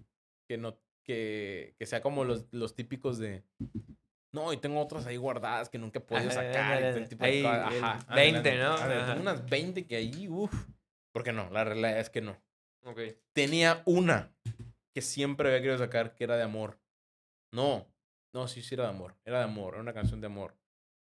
que, 0.48 0.56
no, 0.58 0.78
que, 1.04 1.74
que 1.78 1.86
sea 1.86 2.00
como 2.02 2.24
los, 2.24 2.46
los 2.52 2.74
típicos 2.74 3.18
de... 3.18 3.44
No, 4.36 4.52
y 4.52 4.58
tengo 4.58 4.78
otras 4.82 5.06
ahí 5.06 5.16
guardadas 5.16 5.70
que 5.70 5.78
nunca 5.78 5.98
he 5.98 6.02
podido 6.02 6.30
sacar. 6.30 6.94
y 6.98 7.06
tipo 7.06 7.24
de 7.24 7.30
ahí, 7.30 7.42
cosas. 7.42 7.82
Ajá, 7.82 8.14
20, 8.14 8.38
ándale, 8.62 8.94
¿no? 8.96 9.06
tengo 9.06 9.20
unas 9.22 9.48
20 9.48 9.86
que 9.86 9.96
ahí, 9.96 10.28
uff. 10.28 10.52
Porque 11.10 11.32
no, 11.32 11.48
la 11.48 11.64
realidad 11.64 11.98
es 11.98 12.10
que 12.10 12.20
no. 12.20 12.36
Ok. 12.84 13.00
tenía 13.32 13.82
una 13.86 14.36
que 14.94 15.00
siempre 15.00 15.48
había 15.48 15.60
querido 15.60 15.78
sacar, 15.78 16.14
que 16.14 16.24
era 16.24 16.36
de 16.36 16.42
amor. 16.42 16.78
No, 17.50 17.86
no, 18.34 18.46
sí, 18.46 18.60
sí 18.60 18.74
era 18.74 18.84
de 18.84 18.90
amor. 18.90 19.16
Era 19.24 19.38
de 19.38 19.44
amor, 19.44 19.72
era 19.72 19.80
una 19.82 19.94
canción 19.94 20.20
de 20.20 20.26
amor. 20.26 20.54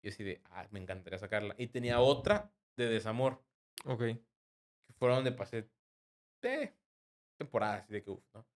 Y 0.04 0.08
así 0.10 0.22
de, 0.22 0.42
ah, 0.50 0.68
me 0.70 0.78
encantaría 0.78 1.18
sacarla. 1.18 1.54
Y 1.56 1.68
tenía 1.68 2.00
otra 2.00 2.52
de 2.76 2.86
desamor, 2.86 3.42
Ok. 3.86 4.00
que 4.00 4.92
fue 4.98 5.08
donde 5.08 5.32
pasé 5.32 5.70
eh, 6.42 6.76
temporadas, 7.38 7.84
así 7.84 7.94
de 7.94 8.04
que, 8.04 8.10
uff, 8.10 8.22
¿no? 8.34 8.46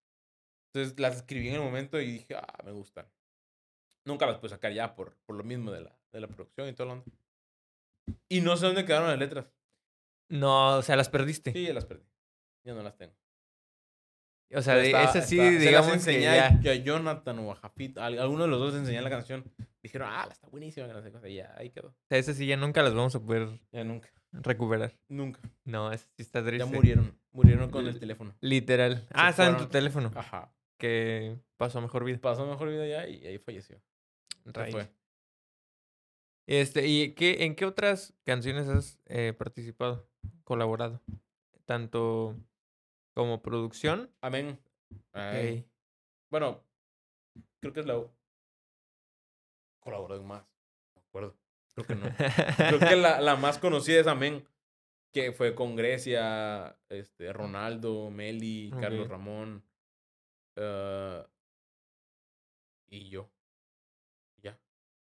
Entonces 0.73 1.01
las 1.01 1.16
escribí 1.16 1.49
en 1.49 1.55
el 1.55 1.62
momento 1.62 1.99
y 1.99 2.12
dije, 2.12 2.37
ah, 2.37 2.59
me 2.65 2.73
gustan. 2.73 3.07
Nunca 4.05 4.27
las 4.27 4.39
pude 4.39 4.51
sacar 4.51 4.73
ya 4.73 4.95
por, 4.95 5.17
por 5.27 5.37
lo 5.37 5.45
mismo 5.45 5.71
de 5.71 5.83
la, 5.83 5.99
de 6.13 6.21
la 6.21 6.27
producción 6.29 6.69
y 6.69 6.73
todo 6.73 6.87
lo 6.87 6.93
demás. 6.95 7.09
Y 8.29 8.41
no 8.41 8.57
sé 8.57 8.67
dónde 8.67 8.85
quedaron 8.85 9.09
las 9.09 9.19
letras. 9.19 9.47
No, 10.29 10.77
o 10.79 10.83
sea, 10.83 10.97
las 10.97 11.09
perdiste. 11.09 11.53
Sí, 11.53 11.67
ya 11.67 11.75
las 11.75 11.85
perdí. 11.85 12.05
Ya 12.65 12.75
no 12.75 12.83
las 12.83 12.97
tengo. 12.97 13.13
O 14.53 14.63
sea, 14.63 14.75
de, 14.77 14.91
esa 14.91 15.23
sí, 15.23 15.39
está- 15.39 15.49
se 15.49 15.53
las 15.55 15.61
digamos 15.61 16.05
que 16.05 16.21
ya. 16.21 16.47
a- 16.49 16.49
a 16.49 16.75
Jonathan 16.75 17.39
o 17.41 17.53
a 17.53 17.55
Jafit. 17.57 17.99
a 17.99 18.07
alguno 18.07 18.45
de 18.45 18.49
los 18.49 18.59
dos 18.59 18.75
enseñé 18.75 19.01
la 19.01 19.11
canción. 19.11 19.45
Dijeron, 19.83 20.09
ah, 20.11 20.29
está 20.31 20.49
buenísima. 20.49 20.87
que 20.89 20.93
no 20.93 21.03
sé 21.03 21.13
cosa", 21.13 21.29
y 21.29 21.37
ya, 21.37 21.55
ahí 21.57 21.71
quedó. 21.71 21.89
O 21.89 21.95
sea, 22.09 22.19
esa 22.19 22.35
sí 22.35 22.47
ya 22.47 22.57
nunca 22.57 22.83
las 22.83 22.95
vamos 22.95 23.15
a 23.15 23.21
poder 23.21 23.49
Ya 23.73 23.85
nunca. 23.85 24.11
recuperar. 24.33 24.93
Nunca. 25.09 25.41
No, 25.65 25.93
esa 25.93 26.07
sí 26.17 26.23
está 26.23 26.41
Ya 26.41 26.47
triste. 26.47 26.67
murieron. 26.67 27.17
Murieron 27.33 27.71
con 27.71 27.87
el 27.87 27.99
teléfono. 28.01 28.35
Literal. 28.41 29.07
Ah, 29.13 29.31
está 29.31 29.47
en 29.47 29.57
tu 29.57 29.67
teléfono. 29.67 30.11
Ajá. 30.17 30.53
Que 30.79 31.39
pasó 31.57 31.79
a 31.79 31.83
mejor 31.83 32.05
vida. 32.05 32.19
Pasó 32.21 32.45
mejor 32.47 32.71
vida 32.71 32.87
ya 32.87 33.07
y 33.07 33.25
ahí 33.27 33.39
falleció. 33.39 33.81
Fue. 34.45 34.89
Este, 36.47 36.87
¿y 36.87 37.15
qué, 37.15 37.45
en 37.45 37.55
qué 37.55 37.65
otras 37.65 38.12
canciones 38.25 38.69
has 38.69 38.99
eh, 39.07 39.33
participado? 39.33 40.09
Colaborado. 40.45 41.01
Tanto 41.65 42.37
como 43.15 43.41
producción. 43.43 44.11
Amén. 44.21 44.59
Bueno, 46.31 46.65
creo 47.61 47.73
que 47.73 47.81
es 47.81 47.87
la. 47.87 48.05
Colaboró 49.81 50.17
en 50.17 50.27
más. 50.27 50.45
No 50.95 51.03
acuerdo. 51.03 51.37
Creo 51.75 51.87
que 51.87 51.95
no. 51.95 52.07
Creo 52.57 52.79
que 52.81 52.97
la, 52.97 53.21
la 53.21 53.37
más 53.37 53.59
conocida 53.59 54.01
es 54.01 54.07
Amén. 54.07 54.45
Que 55.12 55.33
fue 55.33 55.55
con 55.57 55.75
Grecia, 55.75 56.79
este, 56.89 57.33
Ronaldo, 57.33 58.11
Meli, 58.11 58.71
Carlos. 58.81 59.09
Ramón. 59.09 59.65
eh, 60.57 61.25
y 62.89 63.09
yo. 63.09 63.31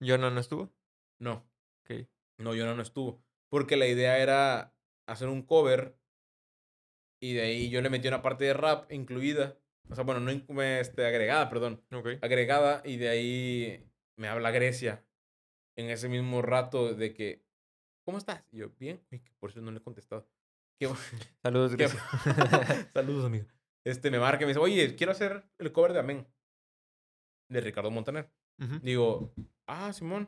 Ya. 0.02 0.08
Yo 0.08 0.18
no, 0.18 0.30
no 0.30 0.40
estuvo. 0.40 0.74
No. 1.20 1.48
Ok. 1.84 2.08
No, 2.40 2.54
yo 2.56 2.76
no 2.76 2.82
estuvo. 2.82 3.24
Porque 3.50 3.78
la 3.78 3.88
idea 3.88 4.18
era 4.20 4.76
hacer 5.08 5.30
un 5.30 5.44
cover. 5.44 5.98
Y 7.22 7.34
de 7.34 7.42
ahí 7.42 7.70
yo 7.70 7.82
le 7.82 7.90
metí 7.90 8.08
una 8.08 8.22
parte 8.22 8.46
de 8.46 8.54
rap 8.54 8.92
incluida. 8.92 9.58
O 9.90 9.96
sea, 9.96 10.04
bueno, 10.04 10.20
no 10.20 10.62
este, 10.64 11.06
agregada, 11.06 11.50
perdón. 11.50 11.84
Ok. 11.94 12.08
agregada 12.22 12.82
y 12.86 12.98
de 12.98 13.10
ahí 13.10 13.92
me 14.18 14.28
habla 14.28 14.52
Grecia 14.52 15.06
en 15.78 15.90
ese 15.90 16.10
mismo 16.10 16.42
rato 16.42 16.94
de 16.94 17.14
que, 17.14 17.46
¿cómo 18.04 18.18
estás? 18.18 18.44
Y 18.52 18.58
yo, 18.58 18.72
bien, 18.80 19.02
que 19.10 19.22
por 19.40 19.52
eso 19.52 19.62
no 19.62 19.72
le 19.72 19.78
he 19.78 19.84
contestado. 19.84 20.28
Qué 20.80 20.88
Saludos, 21.44 21.76
Grecia. 21.76 22.00
Saludos, 22.94 23.26
amigo. 23.26 23.46
Este 23.84 24.10
me 24.10 24.20
marca 24.20 24.44
y 24.44 24.46
me 24.46 24.50
dice, 24.50 24.60
oye, 24.60 24.96
quiero 24.96 25.12
hacer 25.12 25.44
el 25.60 25.72
cover 25.72 25.94
de 25.94 26.00
Amén 26.00 26.28
de 27.52 27.62
Ricardo 27.62 27.92
Montaner. 27.92 28.32
Ujú. 28.60 28.80
Digo, 28.82 29.34
ah, 29.72 29.94
Simón, 29.94 30.28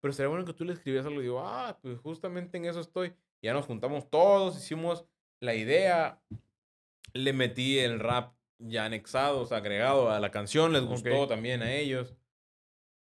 pero 0.00 0.12
sería 0.12 0.28
bueno 0.28 0.44
que 0.44 0.52
tú 0.54 0.64
le 0.64 0.72
escribieras 0.72 1.06
algo. 1.06 1.20
Digo, 1.20 1.40
ah, 1.40 1.78
pues 1.82 1.98
justamente 1.98 2.56
en 2.58 2.64
eso 2.64 2.80
estoy. 2.80 3.14
Ya 3.42 3.52
nos 3.52 3.66
juntamos 3.66 4.10
todos, 4.10 4.56
hicimos 4.56 5.04
la 5.40 5.54
idea, 5.54 6.20
le 7.12 7.32
metí 7.32 7.78
el 7.78 8.00
rap 8.00 8.34
ya 8.58 8.84
anexado, 8.86 9.40
o 9.40 9.46
sea, 9.46 9.58
agregado 9.58 10.10
a 10.10 10.18
la 10.18 10.30
canción, 10.30 10.72
les 10.72 10.82
gustó 10.84 11.28
también 11.28 11.62
a 11.62 11.72
ellos. 11.72 12.16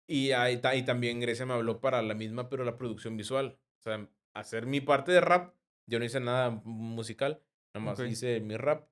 Y 0.07 0.33
ahí 0.33 0.61
y 0.75 0.83
también 0.83 1.21
Grecia 1.21 1.47
me 1.47 1.55
habló 1.55 1.81
para 1.81 2.03
la 2.03 2.15
misma, 2.15 2.49
pero 2.49 2.65
la 2.65 2.77
producción 2.77 3.17
visual. 3.17 3.59
O 3.79 3.83
sea, 3.83 4.09
hacer 4.35 4.67
mi 4.67 4.81
parte 4.81 5.13
de 5.13 5.21
rap, 5.21 5.55
yo 5.87 5.99
no 5.99 6.05
hice 6.05 6.21
nada 6.21 6.51
musical, 6.65 7.41
nada 7.73 7.87
más 7.87 8.01
Ok. 8.01 8.07
hice 8.07 8.41
mi 8.41 8.57
rap, 8.57 8.89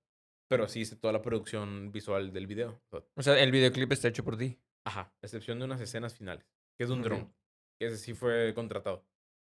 pero 0.48 0.68
sí 0.68 0.80
hice 0.80 0.96
toda 0.96 1.12
la 1.12 1.20
producción 1.20 1.90
visual 1.92 2.32
del 2.32 2.46
video. 2.46 2.80
O 3.14 3.22
sea, 3.22 3.38
el 3.42 3.50
videoclip 3.50 3.92
está 3.92 4.08
hecho 4.08 4.24
por 4.24 4.38
ti. 4.38 4.58
Ajá, 4.84 5.12
excepción 5.20 5.58
de 5.58 5.66
unas 5.66 5.80
escenas 5.80 6.14
finales, 6.14 6.46
que 6.78 6.84
es 6.84 6.90
un 6.90 7.00
Ok. 7.00 7.04
dron. 7.04 7.34
Que 7.80 7.88
ese 7.88 7.98
sí 7.98 8.14
fue 8.14 8.54
contratado. 8.54 9.04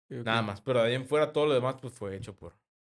Nada 0.09 0.41
más. 0.41 0.61
Pero 0.61 0.81
de 0.81 0.87
ahí 0.89 0.95
en 0.95 1.05
fuera 1.05 1.31
todo 1.31 1.45
lo 1.45 1.53
demás 1.53 1.75
pues 1.79 1.93
fue 1.93 2.15
hecho 2.15 2.35
por, 2.35 2.57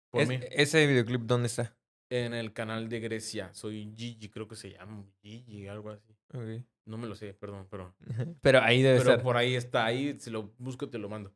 por 0.10 0.22
Es- 0.22 0.30
mí. 0.30 0.40
¿Ese 0.52 0.88
videoclip 0.88 1.22
dónde 1.22 1.48
está? 1.48 1.76
En 2.10 2.34
el 2.34 2.52
canal 2.54 2.90
de 2.90 3.00
Grecia. 3.00 3.54
Soy 3.54 3.94
Gigi, 3.96 4.30
creo 4.30 4.48
que 4.48 4.56
se 4.56 4.72
llama. 4.72 5.06
Gigi, 5.22 5.68
algo 5.68 5.90
así. 5.92 6.14
Ok. 6.34 6.66
No 6.86 6.98
me 6.98 7.08
lo 7.08 7.16
sé, 7.16 7.34
perdón, 7.34 7.68
pero. 7.70 7.96
Pero 8.42 8.62
ahí 8.62 8.82
debe 8.82 8.98
Pero 9.00 9.12
estar. 9.12 9.24
por 9.24 9.38
ahí 9.38 9.56
está, 9.56 9.86
ahí 9.86 10.18
si 10.20 10.30
lo 10.32 10.54
busco 10.58 10.90
te 10.90 10.98
lo 10.98 11.08
mando. 11.10 11.34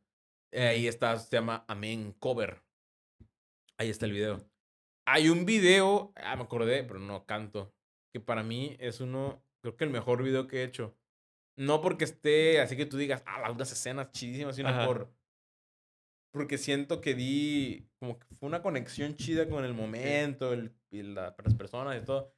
Eh, 0.52 0.66
ahí 0.66 0.86
está, 0.88 1.16
se 1.18 1.34
llama 1.36 1.64
Amén 1.68 2.12
Cover. 2.18 2.62
Ahí 3.78 3.88
está 3.90 4.06
el 4.06 4.12
video. 4.12 4.40
Hay 5.06 5.28
un 5.28 5.44
video, 5.46 6.12
ah, 6.16 6.34
me 6.36 6.42
acordé, 6.42 6.82
pero 6.82 6.98
no 6.98 7.26
canto. 7.26 7.72
Que 8.12 8.20
para 8.20 8.42
mí 8.42 8.76
es 8.80 9.00
uno, 9.00 9.42
creo 9.62 9.76
que 9.76 9.84
el 9.84 9.90
mejor 9.90 10.22
video 10.22 10.46
que 10.46 10.58
he 10.60 10.64
hecho. 10.64 10.96
No 11.56 11.80
porque 11.80 12.04
esté 12.04 12.60
así 12.60 12.76
que 12.76 12.86
tú 12.86 12.96
digas, 12.98 13.22
ah, 13.26 13.40
las 13.40 13.50
unas 13.52 13.72
escenas 13.72 14.10
chidísimas, 14.12 14.56
sino 14.56 14.68
Ajá. 14.68 14.86
por. 14.86 15.10
Porque 16.32 16.58
siento 16.58 17.00
que 17.00 17.14
di. 17.14 17.88
Como 17.98 18.18
que 18.18 18.26
fue 18.34 18.46
una 18.48 18.60
conexión 18.62 19.14
chida 19.14 19.48
con 19.48 19.64
el 19.64 19.72
momento, 19.72 20.52
el, 20.52 20.74
y 20.90 21.02
la- 21.02 21.34
las 21.42 21.54
personas 21.54 22.00
y 22.00 22.04
todo. 22.04 22.34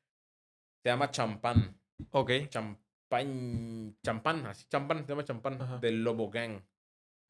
Se 0.84 0.90
llama 0.90 1.10
Champán 1.10 1.76
Ok. 2.12 2.30
champán, 2.48 3.96
champán, 4.04 4.46
así 4.46 4.64
champán, 4.68 4.98
se 5.04 5.08
llama 5.08 5.24
champán, 5.24 5.60
Ajá. 5.60 5.78
del 5.78 6.04
Lobo 6.04 6.30
Gang. 6.30 6.62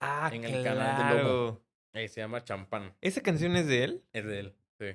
Ah, 0.01 0.31
En 0.33 0.45
el 0.45 0.63
canal 0.63 0.97
de 1.17 1.23
Lobo. 1.23 1.55
claro. 1.55 1.65
Ahí 1.95 2.09
se 2.09 2.21
llama 2.21 2.45
champán, 2.45 2.95
¿Esa 3.01 3.23
canción 3.23 3.57
es 3.57 3.67
de 3.67 3.85
él? 3.85 4.05
es 4.13 4.25
de 4.27 4.41
él, 4.41 4.55
sí. 4.79 4.87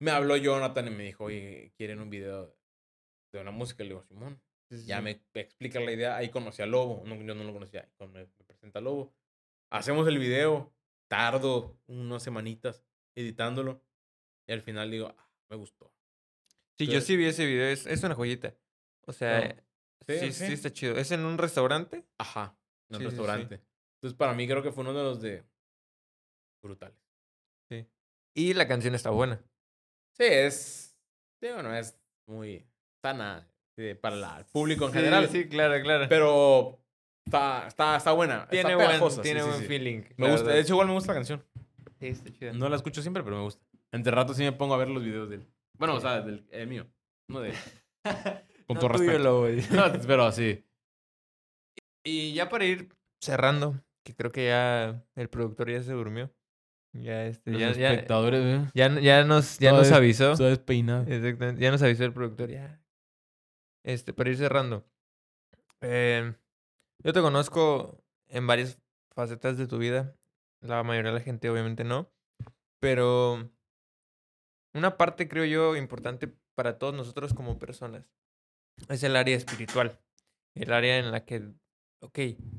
Me 0.00 0.10
habló 0.10 0.36
Jonathan 0.36 0.88
y 0.88 0.90
me 0.90 1.04
dijo, 1.04 1.24
oye, 1.24 1.72
¿quieren 1.76 2.00
un 2.00 2.10
video 2.10 2.54
de 3.32 3.40
una 3.40 3.52
música? 3.52 3.84
Le 3.84 3.90
digo, 3.90 4.02
Simón. 4.02 4.42
Ya 4.70 5.00
me 5.00 5.20
explica 5.34 5.78
la 5.80 5.92
idea, 5.92 6.16
ahí 6.16 6.28
conocí 6.30 6.60
a 6.62 6.66
Lobo, 6.66 7.02
no, 7.06 7.14
yo 7.16 7.34
no 7.34 7.44
lo 7.44 7.52
conocía, 7.52 7.88
me, 8.00 8.06
me 8.08 8.26
presenta 8.46 8.80
Lobo. 8.80 9.14
Hacemos 9.70 10.06
el 10.08 10.18
video, 10.18 10.72
tardo 11.08 11.78
unas 11.86 12.22
semanitas 12.22 12.84
editándolo 13.14 13.80
y 14.48 14.52
al 14.52 14.62
final 14.62 14.90
digo, 14.90 15.14
ah, 15.16 15.30
me 15.50 15.56
gustó. 15.56 15.92
Sí, 16.78 16.86
yo 16.86 16.92
Entonces- 16.94 17.06
sí 17.06 17.16
vi 17.16 17.26
ese 17.26 17.46
video. 17.46 17.66
Es, 17.68 17.86
es 17.86 18.02
una 18.02 18.14
joyita. 18.14 18.54
O 19.06 19.12
sea, 19.12 19.40
No. 19.48 19.54
sí, 20.06 20.18
Sí, 20.18 20.32
sí, 20.32 20.46
sí. 20.48 20.52
está 20.52 20.72
chido. 20.72 20.96
¿Es 20.96 21.10
en 21.12 21.24
un 21.24 21.38
restaurante? 21.38 22.04
Ajá, 22.18 22.56
en 22.90 22.96
Sí, 22.98 22.98
sí, 22.98 22.98
sí. 22.98 23.04
restaurante. 23.06 23.62
Entonces 23.96 24.16
para 24.18 24.34
mí 24.34 24.46
creo 24.46 24.62
que 24.62 24.72
fue 24.72 24.82
uno 24.82 24.92
de 24.92 25.02
los 25.02 25.20
de 25.22 25.44
brutales. 26.62 26.98
Sí. 27.70 27.86
Y 28.34 28.52
la 28.54 28.66
canción 28.68 28.94
está 28.94 29.10
buena. 29.10 29.42
Sí, 30.12 30.24
es. 30.24 30.96
Sí, 31.40 31.48
bueno, 31.52 31.74
es 31.74 31.98
muy 32.26 32.66
sana 33.02 33.46
sí, 33.48 33.55
para 34.00 34.16
la- 34.16 34.38
el 34.38 34.44
público 34.46 34.86
en 34.86 34.92
Sí, 34.92 34.98
general. 34.98 35.28
Sí, 35.28 35.48
claro, 35.48 35.82
claro. 35.82 36.06
Pero 36.08 36.78
está, 37.26 37.66
está, 37.66 37.96
está 37.96 38.12
buena. 38.12 38.48
tiene 38.48 38.72
está 38.72 38.98
buen, 38.98 39.22
tiene 39.22 39.40
sí, 39.42 39.46
buen 39.48 39.60
sí. 39.60 39.66
feeling. 39.66 40.02
Me 40.16 40.30
gusta. 40.30 40.50
De 40.50 40.60
hecho, 40.60 40.72
igual 40.74 40.86
me 40.88 40.94
gusta 40.94 41.12
la 41.12 41.18
canción. 41.18 41.44
Sí, 42.00 42.06
está 42.08 42.32
chida. 42.32 42.52
No 42.52 42.68
la 42.68 42.76
escucho 42.76 43.02
siempre, 43.02 43.22
pero 43.22 43.36
me 43.36 43.42
gusta. 43.42 43.64
Entre 43.92 44.10
rato 44.12 44.34
sí 44.34 44.42
me 44.42 44.52
pongo 44.52 44.74
a 44.74 44.78
ver 44.78 44.88
los 44.88 45.02
videos 45.04 45.28
del. 45.30 45.46
Bueno, 45.78 45.94
o 45.96 46.00
sea, 46.00 46.20
del 46.20 46.46
el 46.50 46.66
mío. 46.68 46.86
No 47.28 47.40
de. 47.40 47.52
Con 48.66 48.74
No 48.74 48.80
todo 48.80 48.90
tuyo, 48.94 49.10
respeto. 49.10 49.40
Güey. 49.40 49.62
No, 49.70 49.84
pero 50.06 50.32
sí. 50.32 50.64
Y 52.04 52.34
ya 52.34 52.48
para 52.48 52.64
ir 52.64 52.88
cerrando, 53.20 53.80
que 54.04 54.14
creo 54.14 54.32
que 54.32 54.46
ya 54.46 55.04
el 55.16 55.28
productor 55.28 55.70
ya 55.70 55.82
se 55.82 55.92
durmió. 55.92 56.32
Ya, 56.92 57.26
este, 57.26 57.50
Los 57.50 57.60
ya, 57.60 57.72
ya, 57.72 57.92
espectadores, 57.92 58.40
¿eh? 58.42 58.70
ya, 58.74 58.88
ya 59.00 59.22
nos, 59.24 59.58
ya 59.58 59.70
Todo 59.70 59.80
nos 59.80 59.92
avisó. 59.92 60.34
Despeinado. 60.34 61.02
Exactamente. 61.06 61.60
Ya 61.60 61.70
nos 61.70 61.82
avisó 61.82 62.04
el 62.04 62.12
productor, 62.12 62.50
ya. 62.50 62.80
Este, 63.86 64.12
para 64.12 64.30
ir 64.30 64.36
cerrando. 64.36 64.84
Eh, 65.80 66.34
yo 67.04 67.12
te 67.12 67.20
conozco 67.20 68.02
en 68.26 68.44
varias 68.44 68.80
facetas 69.14 69.58
de 69.58 69.68
tu 69.68 69.78
vida. 69.78 70.16
La 70.60 70.82
mayoría 70.82 71.12
de 71.12 71.18
la 71.20 71.24
gente 71.24 71.48
obviamente 71.48 71.84
no. 71.84 72.10
Pero 72.80 73.48
una 74.74 74.96
parte, 74.96 75.28
creo 75.28 75.44
yo, 75.44 75.76
importante 75.76 76.34
para 76.56 76.78
todos 76.78 76.94
nosotros 76.94 77.32
como 77.32 77.60
personas 77.60 78.10
es 78.88 79.04
el 79.04 79.14
área 79.14 79.36
espiritual. 79.36 80.00
El 80.56 80.72
área 80.72 80.98
en 80.98 81.12
la 81.12 81.24
que, 81.24 81.52
ok, 82.00 82.18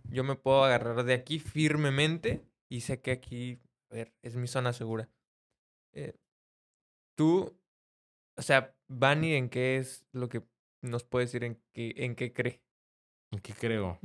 yo 0.10 0.24
me 0.24 0.36
puedo 0.36 0.64
agarrar 0.64 1.04
de 1.04 1.14
aquí 1.14 1.40
firmemente 1.40 2.41
y 2.70 2.82
sé 2.82 3.02
que 3.02 3.12
aquí, 3.12 3.60
es 4.22 4.38
mi 4.38 4.48
zona 4.48 4.72
segura. 4.72 5.10
Eh, 5.91 6.16
tú, 7.16 7.60
o 8.38 8.41
sea, 8.41 8.74
Bani, 8.88 9.34
¿en 9.34 9.49
qué 9.49 9.76
es 9.76 10.06
lo 10.14 10.30
que 10.30 10.41
nos 10.88 11.04
puede 11.04 11.26
decir 11.26 11.44
en 11.44 11.62
qué, 11.74 11.94
en 11.98 12.16
qué 12.16 12.34
cree? 12.34 12.64
¿En 13.32 13.40
qué 13.40 13.54
creo? 13.54 14.00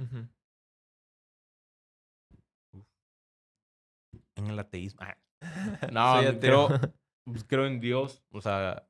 En 4.37 4.47
el 4.47 4.59
ateísmo. 4.59 5.01
Ah. 5.03 5.19
No, 5.93 6.23
Soy 6.23 6.39
creo, 6.39 6.69
pues, 7.25 7.45
creo 7.45 7.67
en 7.67 7.81
Dios, 7.81 8.25
o 8.31 8.41
sea, 8.41 8.89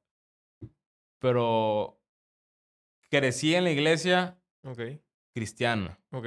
pero 1.20 2.00
crecí 3.10 3.54
en 3.54 3.64
la 3.64 3.70
iglesia 3.70 4.38
cristiana, 5.34 5.98
ok, 6.12 6.26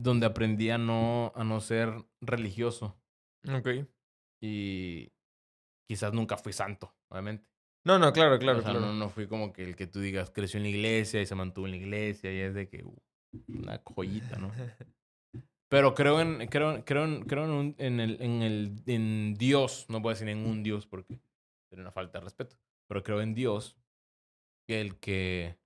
donde 0.00 0.26
aprendí 0.26 0.70
a 0.70 0.78
no, 0.78 1.32
a 1.34 1.44
no 1.44 1.60
ser 1.60 1.92
religioso 2.20 3.00
ok. 3.48 3.88
y 4.40 5.12
quizás 5.88 6.12
nunca 6.12 6.36
fui 6.36 6.52
santo, 6.52 6.94
obviamente. 7.10 7.47
No, 7.88 7.98
no, 7.98 8.12
claro, 8.12 8.38
claro, 8.38 8.58
o 8.58 8.62
sea, 8.62 8.72
claro. 8.72 8.86
no, 8.86 8.92
no 8.92 9.08
fui 9.08 9.26
como 9.26 9.50
que 9.50 9.62
el 9.64 9.74
que 9.74 9.86
tú 9.86 10.00
digas 10.00 10.30
creció 10.30 10.58
en 10.58 10.64
la 10.64 10.68
iglesia 10.68 11.22
y 11.22 11.26
se 11.26 11.34
mantuvo 11.34 11.64
en 11.66 11.70
la 11.70 11.78
iglesia 11.78 12.30
y 12.30 12.38
es 12.40 12.52
de 12.52 12.68
que 12.68 12.84
uh, 12.84 12.94
una 13.48 13.80
joyita, 13.82 14.36
¿no? 14.36 14.52
Pero 15.70 15.94
creo 15.94 16.20
en, 16.20 16.46
creo, 16.48 16.84
creo 16.84 17.04
en, 17.04 17.22
creo 17.22 17.44
en, 17.44 17.50
un- 17.50 17.74
en 17.78 18.00
el, 18.00 18.20
en 18.20 18.42
el, 18.42 18.82
en 18.86 19.34
Dios, 19.38 19.86
no 19.88 20.02
puedo 20.02 20.14
decir 20.14 20.28
en 20.28 20.44
un 20.46 20.62
Dios 20.62 20.86
porque 20.86 21.18
sería 21.70 21.82
una 21.82 21.90
falta 21.92 22.18
de 22.18 22.24
respeto. 22.24 22.56
Pero 22.88 23.02
creo 23.02 23.22
en 23.22 23.34
Dios, 23.34 23.78
que 24.66 24.82
el 24.82 24.98
que, 24.98 25.56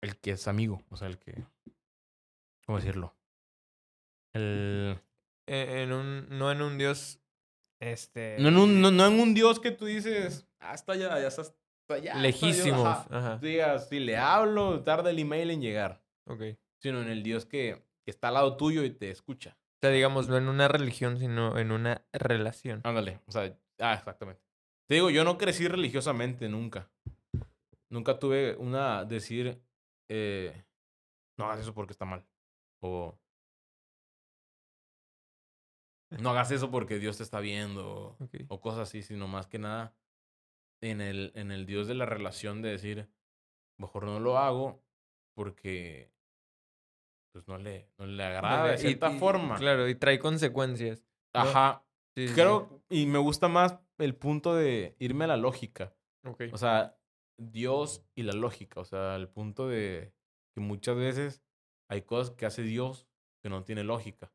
el 0.00 0.16
que 0.20 0.30
es 0.32 0.46
amigo, 0.46 0.80
o 0.90 0.96
sea, 0.96 1.08
el 1.08 1.18
que, 1.18 1.44
¿cómo 2.64 2.78
decirlo? 2.78 3.16
El, 4.32 4.98
E- 5.48 5.82
En 5.82 5.92
un, 5.92 6.28
no 6.28 6.52
en 6.52 6.62
un 6.62 6.78
Dios. 6.78 7.20
Este. 7.80 8.36
no, 8.38 8.48
en 8.48 8.56
un, 8.56 8.80
no, 8.80 8.90
no 8.90 9.06
en 9.06 9.20
un 9.20 9.34
Dios 9.34 9.60
que 9.60 9.70
tú 9.70 9.84
dices, 9.84 10.46
ah, 10.60 10.74
está 10.74 10.92
allá, 10.92 11.20
ya 11.20 11.28
está 11.28 11.42
hasta 11.42 11.54
allá. 11.90 12.12
Dios", 12.12 12.22
lejísimos. 12.22 12.86
ajá. 12.86 13.06
Ajá. 13.10 13.40
Tú 13.40 13.46
digas, 13.46 13.88
si 13.88 14.00
le 14.00 14.16
hablo, 14.16 14.82
tarda 14.82 15.10
el 15.10 15.18
email 15.18 15.50
en 15.50 15.60
llegar. 15.60 16.02
Ok. 16.26 16.42
Sino 16.82 17.02
en 17.02 17.08
el 17.08 17.22
Dios 17.22 17.44
que, 17.46 17.84
que 18.04 18.10
está 18.10 18.28
al 18.28 18.34
lado 18.34 18.56
tuyo 18.56 18.82
y 18.84 18.90
te 18.90 19.10
escucha. 19.10 19.56
O 19.76 19.78
sea, 19.82 19.90
digamos, 19.90 20.28
no 20.28 20.36
en 20.36 20.48
una 20.48 20.68
religión, 20.68 21.18
sino 21.18 21.58
en 21.58 21.70
una 21.70 22.02
relación. 22.12 22.80
Ándale, 22.84 23.20
o 23.26 23.32
sea, 23.32 23.54
ah, 23.78 23.94
exactamente. 23.94 24.42
Te 24.88 24.94
digo, 24.94 25.10
yo 25.10 25.24
no 25.24 25.36
crecí 25.36 25.68
religiosamente 25.68 26.48
nunca. 26.48 26.90
Nunca 27.90 28.18
tuve 28.18 28.56
una 28.56 29.04
decir, 29.04 29.60
eh, 30.08 30.64
no 31.38 31.46
hagas 31.46 31.60
eso 31.60 31.74
porque 31.74 31.92
está 31.92 32.04
mal. 32.04 32.24
O 32.80 33.18
no 36.20 36.30
hagas 36.30 36.50
eso 36.50 36.70
porque 36.70 36.98
Dios 36.98 37.16
te 37.16 37.22
está 37.22 37.40
viendo. 37.40 38.16
O 38.48 38.60
cosas 38.60 38.88
así, 38.88 39.02
sino 39.02 39.28
más 39.28 39.46
que 39.46 39.58
nada 39.58 39.94
en 40.82 41.00
el, 41.00 41.32
en 41.34 41.50
el 41.52 41.66
Dios 41.66 41.86
de 41.88 41.94
la 41.94 42.06
relación 42.06 42.62
de 42.62 42.70
decir, 42.70 43.08
mejor 43.78 44.04
no 44.04 44.20
lo 44.20 44.38
hago 44.38 44.82
porque 45.34 46.12
pues 47.32 47.46
no 47.48 47.58
le, 47.58 47.90
no 47.98 48.06
le 48.06 48.24
agrada 48.24 48.68
de 48.68 48.78
cierta 48.78 49.12
y- 49.12 49.18
forma. 49.18 49.56
Claro, 49.56 49.88
y 49.88 49.94
trae 49.94 50.18
consecuencias. 50.18 51.04
Ajá. 51.34 51.84
Sí. 52.16 52.28
Creo, 52.34 52.82
y 52.88 53.04
me 53.06 53.18
gusta 53.18 53.48
más 53.48 53.78
el 53.98 54.14
punto 54.14 54.54
de 54.54 54.96
irme 54.98 55.24
a 55.24 55.28
la 55.28 55.36
lógica. 55.36 55.94
O 56.52 56.56
sea, 56.56 56.98
Dios 57.38 58.02
y 58.14 58.22
la 58.22 58.32
lógica. 58.32 58.80
O 58.80 58.84
sea, 58.84 59.16
el 59.16 59.28
punto 59.28 59.68
de 59.68 60.14
que 60.54 60.60
muchas 60.60 60.96
veces 60.96 61.42
hay 61.90 62.02
cosas 62.02 62.34
que 62.34 62.46
hace 62.46 62.62
Dios 62.62 63.06
que 63.42 63.50
no 63.50 63.64
tiene 63.64 63.84
lógica. 63.84 64.32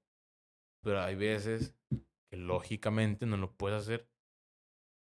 Pero 0.83 1.01
hay 1.01 1.15
veces 1.15 1.75
que 2.29 2.37
lógicamente 2.37 3.25
no 3.25 3.37
lo 3.37 3.51
puedes 3.51 3.81
hacer 3.81 4.07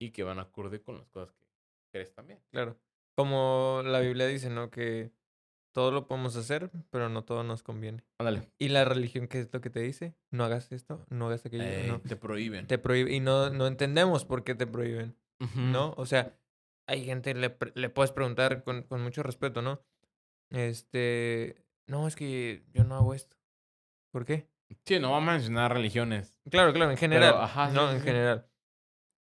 y 0.01 0.11
que 0.11 0.23
van 0.23 0.39
acorde 0.39 0.81
con 0.81 0.99
las 0.99 1.09
cosas 1.09 1.33
que 1.35 1.47
crees 1.93 2.13
también. 2.15 2.41
Claro. 2.51 2.79
Como 3.17 3.83
la 3.85 4.01
Biblia 4.01 4.27
dice, 4.27 4.51
¿no? 4.51 4.71
Que 4.71 5.11
todo 5.73 5.91
lo 5.91 6.07
podemos 6.07 6.37
hacer, 6.37 6.71
pero 6.91 7.09
no 7.09 7.25
todo 7.25 7.45
nos 7.45 7.63
conviene. 7.63 8.03
Ándale. 8.19 8.51
¿Y 8.59 8.69
la 8.69 8.85
religión 8.85 9.29
qué 9.29 9.41
es 9.41 9.53
lo 9.53 9.61
que 9.61 9.71
te 9.71 9.81
dice? 9.81 10.15
No 10.31 10.45
hagas 10.45 10.73
esto, 10.73 11.05
no 11.11 11.27
hagas 11.27 11.45
aquello. 11.45 11.65
Ey, 11.65 11.89
no. 11.89 12.01
Te 12.01 12.17
prohíben. 12.17 12.67
Te 12.67 12.79
prohíbe. 12.79 13.13
Y 13.13 13.21
no, 13.21 13.51
no 13.51 13.67
entendemos 13.67 14.25
por 14.25 14.45
qué 14.45 14.55
te 14.55 14.67
prohíben. 14.67 15.15
¿no? 15.55 15.93
O 15.99 16.07
sea, 16.07 16.35
hay 16.87 17.05
gente, 17.05 17.35
le, 17.35 17.57
le 17.75 17.91
puedes 17.91 18.13
preguntar 18.13 18.65
con, 18.65 18.85
con 18.85 19.03
mucho 19.03 19.23
respeto, 19.23 19.61
¿no? 19.61 19.83
Este, 20.51 21.63
no, 21.87 22.07
es 22.07 22.17
que 22.17 22.65
yo 22.73 22.85
no 22.85 22.95
hago 22.95 23.13
esto. 23.13 23.37
¿Por 24.13 24.25
qué? 24.25 24.49
Sí, 24.85 24.99
no 24.99 25.13
vamos 25.13 25.29
a 25.29 25.33
mencionar 25.33 25.73
religiones. 25.73 26.39
Claro, 26.51 26.73
claro, 26.73 26.91
en 26.91 26.97
general. 26.97 27.35
ajá, 27.41 27.69
sí, 27.71 27.75
no, 27.75 27.89
sí, 27.89 27.95
en 27.97 28.01
sí. 28.01 28.07
general. 28.07 28.47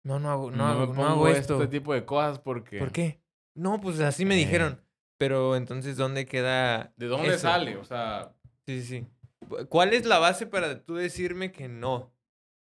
No, 0.04 0.20
no 0.20 0.30
hago, 0.32 0.52
no, 0.52 0.58
me 0.66 0.72
hago, 0.72 0.80
no 0.88 0.94
pongo 0.94 1.08
hago 1.08 1.28
esto. 1.28 1.62
este 1.62 1.68
tipo 1.80 1.94
de 1.94 2.06
cosas 2.06 2.40
porque... 2.40 2.80
¿Por 2.80 2.92
qué? 2.92 3.22
No, 3.56 3.80
pues 3.82 4.00
así 4.00 4.26
me 4.26 4.36
Eh. 4.36 4.40
dijeron. 4.40 4.82
Pero 5.20 5.56
entonces, 5.56 5.98
¿dónde 5.98 6.26
queda? 6.28 6.94
¿De 6.96 7.08
dónde 7.08 7.30
eso? 7.30 7.40
sale? 7.40 7.76
O 7.78 7.84
sea, 7.84 8.34
Sí, 8.68 8.82
sí, 8.82 8.86
sí. 9.02 9.08
Cu- 9.50 9.66
¿Cuál 9.68 9.94
es 9.94 10.06
la 10.06 10.20
base 10.20 10.46
para 10.46 10.84
tú 10.84 10.96
decirme 10.96 11.52
que 11.52 11.68
no? 11.68 12.14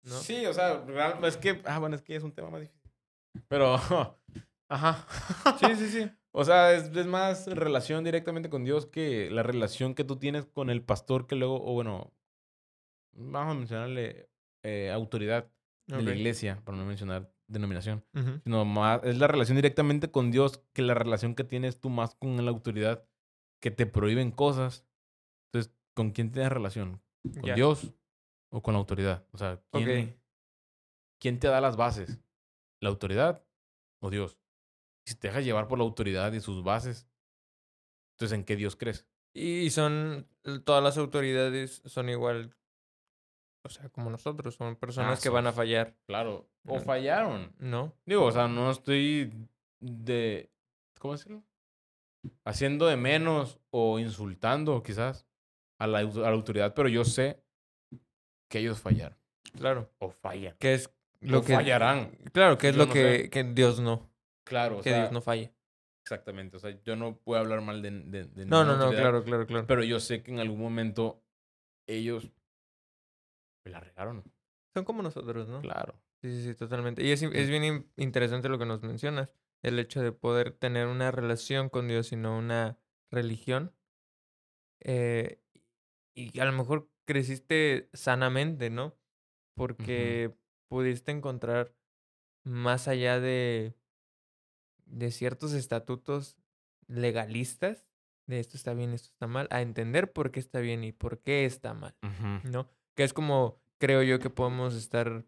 ¿No? 0.03 0.11
Sí, 0.15 0.45
o 0.45 0.53
sea, 0.53 0.81
es 1.23 1.35
que, 1.37 1.61
ah, 1.65 1.79
bueno, 1.79 1.95
es 1.97 2.01
que 2.01 2.15
es 2.15 2.23
un 2.23 2.31
tema 2.31 2.49
más 2.49 2.61
difícil. 2.61 2.89
Pero, 3.49 3.75
ajá. 4.69 5.05
Sí, 5.59 5.75
sí, 5.75 5.87
sí. 5.89 6.11
O 6.31 6.45
sea, 6.45 6.73
es, 6.73 6.95
es 6.95 7.07
más 7.07 7.47
relación 7.47 8.03
directamente 8.03 8.51
con 8.51 8.63
Dios 8.63 8.85
que 8.85 9.31
la 9.31 9.41
relación 9.41 9.95
que 9.95 10.03
tú 10.03 10.17
tienes 10.17 10.45
con 10.45 10.69
el 10.69 10.83
pastor 10.83 11.25
que 11.25 11.35
luego, 11.35 11.55
o 11.65 11.73
bueno, 11.73 12.13
vamos 13.19 13.55
a 13.55 13.57
mencionarle 13.57 14.29
eh, 14.63 14.91
autoridad 14.91 15.51
de 15.87 16.01
la 16.01 16.15
iglesia, 16.15 16.61
para 16.63 16.77
no 16.77 16.85
mencionar 16.85 17.33
denominación. 17.47 18.05
Sino 18.43 18.65
más, 18.65 19.01
es 19.03 19.17
la 19.17 19.27
relación 19.27 19.55
directamente 19.55 20.11
con 20.11 20.31
Dios 20.31 20.63
que 20.73 20.81
la 20.81 20.93
relación 20.93 21.35
que 21.35 21.43
tienes 21.43 21.79
tú 21.79 21.89
más 21.89 22.15
con 22.15 22.43
la 22.43 22.51
autoridad 22.51 23.07
que 23.59 23.71
te 23.71 23.85
prohíben 23.85 24.31
cosas. 24.31 24.85
Entonces, 25.47 25.73
¿con 25.95 26.11
quién 26.11 26.31
tienes 26.31 26.51
relación? 26.51 27.01
¿Con. 27.41 27.55
Dios 27.55 27.93
o 28.51 28.61
con 28.61 28.73
la 28.73 28.79
autoridad? 28.79 29.25
O 29.31 29.37
sea, 29.37 29.61
¿quién. 29.71 30.19
¿quién 31.19 31.39
te 31.39 31.47
da 31.47 31.59
las 31.59 31.75
bases? 31.75 32.19
¿La 32.81 32.89
autoridad 32.89 33.43
o 34.01 34.09
Dios? 34.09 34.37
Si 35.05 35.15
te 35.15 35.27
dejas 35.27 35.43
llevar 35.43 35.67
por 35.67 35.79
la 35.79 35.83
autoridad 35.83 36.31
y 36.33 36.39
sus 36.39 36.63
bases, 36.63 37.07
entonces 38.13 38.37
¿en 38.37 38.45
qué 38.45 38.55
Dios 38.55 38.75
crees? 38.75 39.07
Y 39.33 39.69
son, 39.69 40.27
todas 40.65 40.83
las 40.83 40.97
autoridades 40.97 41.81
son 41.85 42.09
igual, 42.09 42.55
o 43.63 43.69
sea, 43.69 43.89
como 43.89 44.09
nosotros, 44.09 44.55
son 44.55 44.75
personas 44.75 45.19
Ah, 45.19 45.21
que 45.21 45.29
van 45.29 45.47
a 45.47 45.51
fallar, 45.51 45.95
Claro. 46.07 46.49
O 46.65 46.79
fallaron. 46.79 47.53
¿no? 47.59 47.93
Digo, 48.05 48.25
o 48.25 48.31
sea, 48.31 48.47
no 48.47 48.69
estoy 48.71 49.31
de. 49.79 50.51
¿Cómo 50.99 51.13
decirlo? 51.13 51.43
Haciendo 52.45 52.85
de 52.87 52.97
menos 52.97 53.59
o 53.69 53.99
insultando, 53.99 54.83
quizás, 54.83 55.25
a 55.79 55.87
la, 55.87 55.99
a 55.99 56.03
la 56.03 56.29
autoridad, 56.29 56.73
pero 56.73 56.89
yo 56.89 57.05
sé 57.05 57.41
que 58.49 58.59
ellos 58.59 58.79
fallaron. 58.79 59.17
Claro. 59.57 59.89
O 59.99 60.09
fallan. 60.09 60.55
Que 60.59 60.73
es 60.73 60.93
lo 61.21 61.39
o 61.39 61.41
que... 61.43 61.53
fallarán. 61.55 62.11
Claro, 62.33 62.57
que 62.57 62.69
es 62.69 62.75
Yo 62.75 62.81
lo 62.81 62.87
no 62.87 62.93
que, 62.93 63.29
que 63.29 63.43
Dios 63.43 63.79
no, 63.79 64.09
Claro, 64.43 64.79
o 64.79 64.81
que 64.81 64.89
sea, 64.89 64.99
Dios 65.01 65.11
no 65.11 65.21
falla. 65.21 65.51
exactamente. 66.03 66.57
O 66.57 66.59
sea, 66.59 66.77
yo 66.83 66.95
no 66.95 67.17
puedo 67.17 67.39
hablar 67.41 67.61
mal 67.61 67.81
de, 67.81 67.91
de, 67.91 68.25
de 68.25 68.45
No, 68.45 68.63
no, 68.65 68.75
no, 68.77 68.89
claro, 68.91 69.23
claro, 69.23 69.45
claro. 69.47 69.65
Pero 69.67 69.83
yo 69.83 69.99
sé 69.99 70.21
que 70.23 70.31
en 70.31 70.39
algún 70.39 70.59
momento 70.59 71.23
ellos 71.87 72.31
me 73.65 73.71
la 73.71 73.79
regaron. 73.79 74.23
Son 74.73 74.85
como 74.85 75.01
nosotros, 75.01 75.47
¿no? 75.47 75.61
Claro. 75.61 76.01
Sí, 76.21 76.31
sí, 76.31 76.43
sí, 76.49 76.55
totalmente. 76.55 77.03
Y 77.03 77.11
es, 77.11 77.21
es 77.23 77.49
bien 77.49 77.63
in- 77.63 77.91
interesante 77.97 78.49
lo 78.49 78.59
que 78.59 78.65
nos 78.65 78.81
mencionas, 78.81 79.33
el 79.61 79.79
hecho 79.79 80.01
de 80.01 80.11
poder 80.11 80.51
tener 80.51 80.87
una 80.87 81.11
relación 81.11 81.69
con 81.69 81.87
Dios 81.87 82.11
y 82.11 82.15
no 82.15 82.37
una 82.37 82.77
religión. 83.09 83.73
Eh, 84.81 85.41
y 86.13 86.39
a 86.39 86.45
lo 86.45 86.51
mejor 86.53 86.91
creciste 87.05 87.89
sanamente, 87.93 88.69
¿no? 88.69 88.97
Porque 89.55 90.35
pudiste 90.69 91.11
encontrar 91.11 91.75
más 92.43 92.87
allá 92.87 93.19
de, 93.19 93.75
de 94.85 95.11
ciertos 95.11 95.53
estatutos 95.53 96.37
legalistas, 96.87 97.85
de 98.27 98.39
esto 98.39 98.57
está 98.57 98.73
bien, 98.73 98.93
esto 98.93 99.09
está 99.09 99.27
mal, 99.27 99.47
a 99.51 99.61
entender 99.61 100.11
por 100.13 100.31
qué 100.31 100.39
está 100.39 100.59
bien 100.59 100.83
y 100.83 100.91
por 100.91 101.21
qué 101.21 101.45
está 101.45 101.73
mal. 101.73 101.95
¿no? 102.43 102.69
Que 102.99 103.05
es 103.05 103.13
como 103.13 103.61
creo 103.77 104.03
yo 104.03 104.19
que 104.19 104.29
podemos 104.29 104.75
estar... 104.75 105.23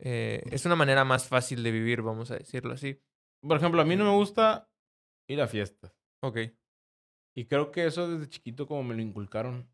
eh, 0.00 0.42
es 0.50 0.66
una 0.66 0.74
manera 0.74 1.04
más 1.04 1.28
fácil 1.28 1.62
de 1.62 1.70
vivir, 1.70 2.02
vamos 2.02 2.32
a 2.32 2.36
decirlo 2.36 2.72
así. 2.72 3.00
Por 3.40 3.56
ejemplo, 3.56 3.80
a 3.80 3.84
mí 3.84 3.94
no 3.94 4.02
me 4.04 4.10
gusta 4.16 4.68
ir 5.28 5.40
a 5.40 5.46
fiestas. 5.46 5.96
Ok. 6.24 6.38
Y 7.36 7.44
creo 7.44 7.70
que 7.70 7.86
eso 7.86 8.10
desde 8.10 8.28
chiquito 8.28 8.66
como 8.66 8.82
me 8.82 8.96
lo 8.96 9.02
inculcaron. 9.02 9.68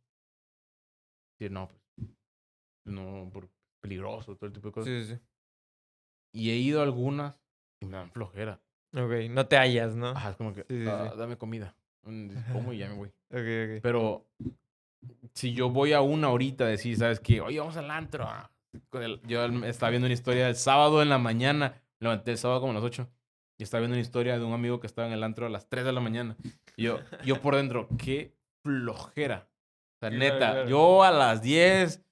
Decir, 1.38 1.50
no, 1.50 1.68
pues, 1.68 2.10
no, 2.84 3.30
por 3.32 3.48
peligroso, 3.80 4.36
todo 4.36 4.48
el 4.48 4.52
tipo 4.52 4.68
de 4.68 4.72
cosas. 4.72 4.86
Sí, 4.92 5.04
sí, 5.06 5.14
sí. 5.14 5.20
Y 6.34 6.50
he 6.50 6.56
ido 6.56 6.80
a 6.80 6.82
algunas 6.82 7.36
y 7.80 7.86
me 7.86 7.92
dan 7.96 8.10
flojera. 8.10 8.60
Ok, 8.94 9.30
no 9.30 9.46
te 9.48 9.56
hallas, 9.56 9.96
¿no? 9.96 10.08
Ajá, 10.08 10.32
es 10.32 10.36
como 10.36 10.52
que, 10.52 10.60
Sí, 10.68 10.76
sí, 10.84 10.90
"Ah, 10.90 11.08
sí. 11.10 11.18
dame 11.18 11.38
comida. 11.38 11.74
Mm, 12.02 12.52
Como 12.52 12.74
y 12.74 12.78
ya 12.80 12.90
me 12.90 12.96
voy. 12.96 13.08
Ok, 13.30 13.38
ok. 13.38 13.82
Pero 13.82 14.26
si 15.34 15.52
yo 15.52 15.70
voy 15.70 15.92
a 15.92 16.00
una 16.00 16.30
horita, 16.30 16.66
decir, 16.66 16.96
¿sabes 16.96 17.20
qué? 17.20 17.40
Oye, 17.40 17.58
vamos 17.58 17.76
al 17.76 17.90
antro. 17.90 18.24
ah". 18.26 18.50
Yo 19.26 19.44
estaba 19.64 19.90
viendo 19.90 20.06
una 20.06 20.14
historia 20.14 20.48
el 20.48 20.56
sábado 20.56 21.02
en 21.02 21.08
la 21.08 21.18
mañana. 21.18 21.80
Levanté 22.00 22.32
el 22.32 22.38
sábado 22.38 22.60
como 22.60 22.72
a 22.72 22.74
las 22.74 22.84
8. 22.84 23.08
Y 23.58 23.62
estaba 23.62 23.80
viendo 23.80 23.94
una 23.94 24.02
historia 24.02 24.38
de 24.38 24.44
un 24.44 24.52
amigo 24.52 24.80
que 24.80 24.86
estaba 24.86 25.06
en 25.06 25.14
el 25.14 25.22
antro 25.22 25.46
a 25.46 25.48
las 25.48 25.68
3 25.68 25.84
de 25.84 25.92
la 25.92 26.00
mañana. 26.00 26.36
Y 26.76 26.84
yo, 26.84 26.98
yo 27.24 27.40
por 27.40 27.54
dentro, 27.54 27.88
qué 27.98 28.34
flojera. 28.64 29.48
O 29.96 29.98
sea, 30.00 30.10
neta, 30.10 30.66
yo 30.66 31.04
a 31.04 31.12
las 31.12 31.40
10 31.40 32.04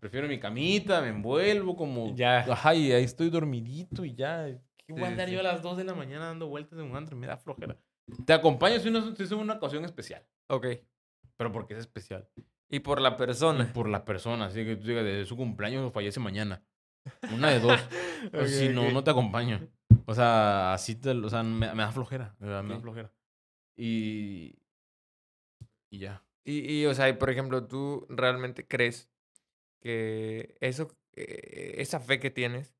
prefiero 0.00 0.26
mi 0.28 0.38
camita, 0.38 1.00
me 1.00 1.08
envuelvo 1.08 1.76
como... 1.76 2.14
Ya. 2.14 2.40
Ajá, 2.40 2.74
y 2.74 2.92
ahí 2.92 3.04
estoy 3.04 3.30
dormidito 3.30 4.04
y 4.04 4.14
ya. 4.14 4.46
¿Qué 4.76 4.92
voy 4.92 5.04
a 5.04 5.08
andar 5.08 5.28
yo 5.28 5.40
a 5.40 5.44
las 5.44 5.62
2 5.62 5.76
de 5.76 5.84
la 5.84 5.94
mañana 5.94 6.26
dando 6.26 6.48
vueltas 6.48 6.78
en 6.78 6.86
un 6.86 6.96
antro? 6.96 7.16
Me 7.16 7.26
da 7.26 7.36
flojera. 7.36 7.76
Te 8.26 8.32
acompaño 8.32 8.80
si, 8.80 8.90
no, 8.90 9.14
si 9.14 9.22
es 9.22 9.30
una 9.30 9.54
ocasión 9.54 9.84
especial. 9.84 10.26
Ok. 10.48 10.66
Pero 11.42 11.52
porque 11.52 11.74
es 11.74 11.80
especial. 11.80 12.28
Y 12.68 12.80
por 12.80 13.00
la 13.00 13.10
Y 13.10 13.16
persona. 13.16 13.72
por 13.72 13.88
la 13.88 14.04
persona, 14.04 14.46
así 14.46 14.64
que 14.64 14.76
tú 14.76 14.86
digas, 14.86 15.04
de 15.04 15.24
su 15.26 15.36
cumpleaños 15.36 15.84
o 15.84 15.90
fallece 15.90 16.20
mañana. 16.20 16.62
Una 17.34 17.50
de 17.50 17.58
dos. 17.60 17.80
Si 18.48 18.68
no, 18.68 18.90
no 18.90 19.02
te 19.02 19.10
acompaño. 19.10 19.60
O 20.06 20.14
sea, 20.14 20.72
así 20.72 20.94
te, 20.94 21.10
o 21.10 21.28
sea, 21.28 21.42
me, 21.42 21.74
me 21.74 21.82
da 21.82 21.90
flojera. 21.92 22.34
Me 22.38 22.48
da 22.48 22.60
Ok. 22.60 22.80
flojera. 22.80 23.12
Y. 23.76 24.56
Y 25.90 25.98
ya. 25.98 26.24
Y, 26.44 26.80
y, 26.80 26.86
o 26.86 26.94
sea, 26.94 27.08
y, 27.08 27.12
por 27.14 27.30
ejemplo, 27.30 27.66
¿tú 27.66 28.06
realmente 28.08 28.66
crees 28.66 29.10
que 29.80 30.56
eso, 30.60 30.88
eh, 31.14 31.74
esa 31.78 32.00
fe 32.00 32.18
que 32.20 32.30
tienes 32.30 32.74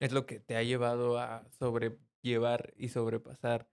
es 0.00 0.12
lo 0.12 0.26
que 0.26 0.40
te 0.40 0.56
ha 0.56 0.62
llevado 0.62 1.18
a 1.18 1.46
sobrellevar 1.50 2.72
y 2.76 2.88
sobrepasar 2.88 3.68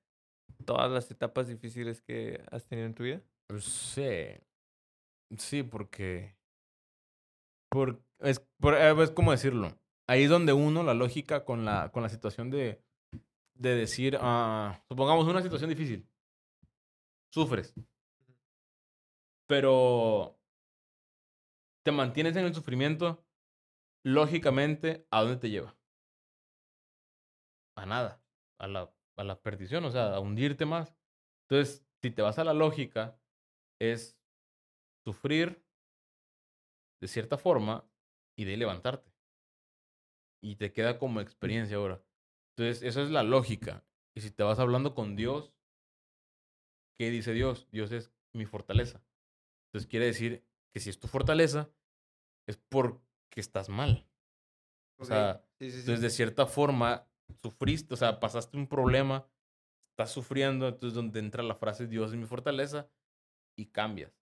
todas 0.65 0.91
las 0.91 1.09
etapas 1.11 1.47
difíciles 1.47 2.01
que 2.01 2.43
has 2.51 2.65
tenido 2.67 2.87
en 2.87 2.93
tu 2.93 3.03
vida? 3.03 3.21
Pues 3.47 3.63
sí. 3.65 4.37
Sí, 5.37 5.63
porque. 5.63 6.35
Por, 7.69 8.01
es, 8.19 8.39
por, 8.59 8.75
eh, 8.75 8.93
es 9.03 9.11
como 9.11 9.31
decirlo. 9.31 9.77
Ahí 10.07 10.23
es 10.23 10.29
donde 10.29 10.53
uno, 10.53 10.83
la 10.83 10.93
lógica 10.93 11.45
con 11.45 11.65
la, 11.65 11.89
con 11.91 12.03
la 12.03 12.09
situación 12.09 12.49
de, 12.51 12.81
de 13.55 13.75
decir, 13.75 14.17
ah, 14.21 14.83
supongamos 14.87 15.27
una 15.27 15.41
situación 15.41 15.69
difícil. 15.69 16.07
Sufres. 17.31 17.73
Pero 19.47 20.35
te 21.83 21.91
mantienes 21.91 22.35
en 22.35 22.45
el 22.45 22.53
sufrimiento, 22.53 23.23
lógicamente, 24.03 25.07
¿a 25.11 25.21
dónde 25.21 25.37
te 25.37 25.49
lleva? 25.49 25.75
A 27.77 27.85
nada, 27.85 28.21
a 28.57 28.67
la, 28.67 28.93
a 29.17 29.23
la 29.23 29.39
perdición, 29.41 29.85
o 29.85 29.91
sea, 29.91 30.15
a 30.15 30.19
hundirte 30.19 30.65
más. 30.65 30.95
Entonces, 31.47 31.85
si 32.01 32.11
te 32.11 32.21
vas 32.21 32.39
a 32.39 32.43
la 32.43 32.53
lógica, 32.53 33.17
es 33.79 34.17
sufrir 35.03 35.63
de 37.01 37.07
cierta 37.07 37.37
forma 37.37 37.87
y 38.37 38.45
de 38.45 38.57
levantarte. 38.57 39.11
Y 40.41 40.55
te 40.55 40.71
queda 40.71 40.97
como 40.97 41.21
experiencia 41.21 41.77
ahora. 41.77 42.03
Entonces, 42.55 42.83
esa 42.83 43.01
es 43.01 43.09
la 43.09 43.23
lógica. 43.23 43.83
Y 44.15 44.21
si 44.21 44.31
te 44.31 44.43
vas 44.43 44.59
hablando 44.59 44.95
con 44.95 45.15
Dios, 45.15 45.53
¿qué 46.97 47.09
dice 47.09 47.33
Dios? 47.33 47.67
Dios 47.71 47.91
es 47.91 48.13
mi 48.33 48.45
fortaleza. 48.45 49.03
Entonces 49.67 49.89
quiere 49.89 50.05
decir 50.05 50.45
que 50.73 50.79
si 50.79 50.89
es 50.89 50.99
tu 50.99 51.07
fortaleza, 51.07 51.69
es 52.47 52.57
porque 52.57 53.01
estás 53.35 53.69
mal. 53.69 54.07
O 54.97 55.05
sea, 55.05 55.45
entonces 55.59 56.01
de 56.01 56.09
cierta 56.09 56.45
forma 56.45 57.07
sufriste, 57.41 57.93
o 57.93 57.97
sea, 57.97 58.19
pasaste 58.19 58.55
un 58.55 58.67
problema, 58.67 59.27
estás 59.91 60.11
sufriendo, 60.11 60.67
entonces 60.67 60.93
donde 60.93 61.19
entra 61.19 61.43
la 61.43 61.55
frase 61.55 61.87
Dios 61.87 62.11
es 62.11 62.17
mi 62.17 62.25
fortaleza 62.25 62.89
y 63.55 63.67
cambias. 63.67 64.13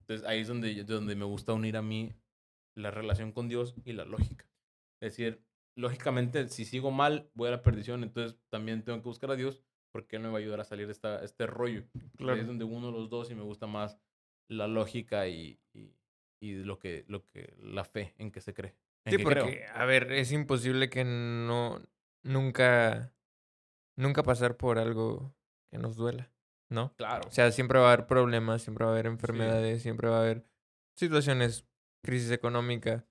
Entonces 0.00 0.26
ahí 0.26 0.40
es 0.40 0.48
donde, 0.48 0.84
donde 0.84 1.16
me 1.16 1.24
gusta 1.24 1.52
unir 1.52 1.76
a 1.76 1.82
mí 1.82 2.14
la 2.74 2.90
relación 2.90 3.32
con 3.32 3.48
Dios 3.48 3.74
y 3.84 3.92
la 3.92 4.04
lógica. 4.04 4.46
Es 5.00 5.12
decir, 5.12 5.42
lógicamente, 5.76 6.48
si 6.48 6.64
sigo 6.64 6.90
mal, 6.90 7.30
voy 7.34 7.48
a 7.48 7.52
la 7.52 7.62
perdición, 7.62 8.02
entonces 8.02 8.38
también 8.50 8.84
tengo 8.84 9.00
que 9.00 9.08
buscar 9.08 9.30
a 9.30 9.36
Dios 9.36 9.62
porque 9.92 10.16
Él 10.16 10.22
me 10.22 10.28
va 10.28 10.38
a 10.38 10.40
ayudar 10.40 10.60
a 10.60 10.64
salir 10.64 10.86
de 10.86 10.92
esta, 10.92 11.22
este 11.22 11.46
rollo. 11.46 11.84
Ahí 12.18 12.40
es 12.40 12.46
donde 12.46 12.64
uno 12.64 12.86
de 12.86 12.92
los 12.92 13.10
dos 13.10 13.30
y 13.30 13.34
me 13.34 13.42
gusta 13.42 13.66
más 13.66 13.98
la 14.48 14.66
lógica 14.66 15.28
y, 15.28 15.60
y, 15.74 15.94
y, 16.40 16.54
lo, 16.64 16.78
que, 16.78 17.04
lo 17.08 17.26
que, 17.26 17.54
la 17.58 17.84
fe 17.84 18.14
en 18.18 18.30
que 18.30 18.40
se 18.40 18.54
cree. 18.54 18.74
sí, 19.06 19.18
porque, 19.18 19.66
a 19.74 19.84
ver, 19.84 20.12
es 20.12 20.32
imposible 20.32 20.88
que 20.88 21.04
no, 21.04 21.82
nunca, 22.22 23.12
nunca 23.96 24.22
pasar 24.22 24.56
por 24.56 24.78
algo 24.78 25.34
que 25.70 25.78
nos 25.78 25.96
duela, 25.96 26.30
¿no? 26.72 26.94
Claro. 26.96 27.28
O 27.28 27.30
sea, 27.30 27.52
siempre 27.52 27.78
va 27.78 27.90
a 27.90 27.92
haber 27.92 28.06
problemas, 28.06 28.62
siempre 28.62 28.84
va 28.84 28.90
a 28.90 28.94
haber 28.94 29.06
enfermedades, 29.06 29.82
siempre 29.82 30.08
va 30.08 30.18
a 30.18 30.20
haber 30.22 30.44
situaciones, 30.96 31.66
crisis 32.02 32.30
económica. 32.30 33.06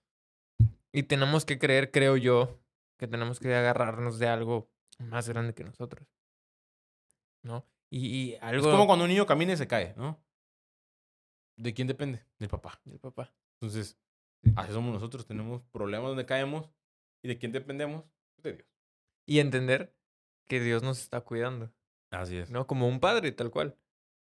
Y 0.92 1.04
tenemos 1.04 1.46
que 1.46 1.58
creer, 1.58 1.92
creo 1.92 2.18
yo, 2.18 2.60
que 2.98 3.08
tenemos 3.08 3.40
que 3.40 3.56
agarrarnos 3.56 4.20
de 4.20 4.28
algo 4.28 4.70
más 5.00 5.30
grande 5.30 5.54
que 5.54 5.64
nosotros. 5.64 6.08
¿No? 7.44 7.66
Y, 7.90 8.08
y 8.08 8.36
algo... 8.42 8.68
Es 8.68 8.72
como 8.72 8.88
cuando 8.88 9.06
un 9.06 9.10
niño 9.10 9.26
camina 9.26 9.54
y 9.54 9.58
se 9.58 9.68
cae, 9.68 9.94
¿no? 9.98 10.22
¿De 11.58 11.74
quién 11.74 11.88
depende? 11.88 12.26
Del 12.40 12.50
papá. 12.50 12.82
Del 12.86 13.00
papá. 13.00 13.34
Entonces, 13.60 13.98
así 14.56 14.74
somos 14.74 14.94
nosotros. 14.94 15.26
Tenemos 15.26 15.64
problemas 15.72 16.10
donde 16.10 16.26
caemos. 16.26 16.70
¿Y 17.24 17.28
de 17.28 17.38
quién 17.38 17.52
dependemos? 17.52 18.04
De 18.38 18.54
Dios. 18.54 18.68
Y 19.28 19.40
entender 19.40 19.96
que 20.48 20.60
Dios 20.60 20.84
nos 20.84 21.00
está 21.00 21.22
cuidando. 21.22 21.72
Así 22.12 22.38
es. 22.38 22.52
¿No? 22.52 22.68
Como 22.68 22.88
un 22.88 23.00
padre, 23.00 23.32
tal 23.32 23.50
cual. 23.52 23.78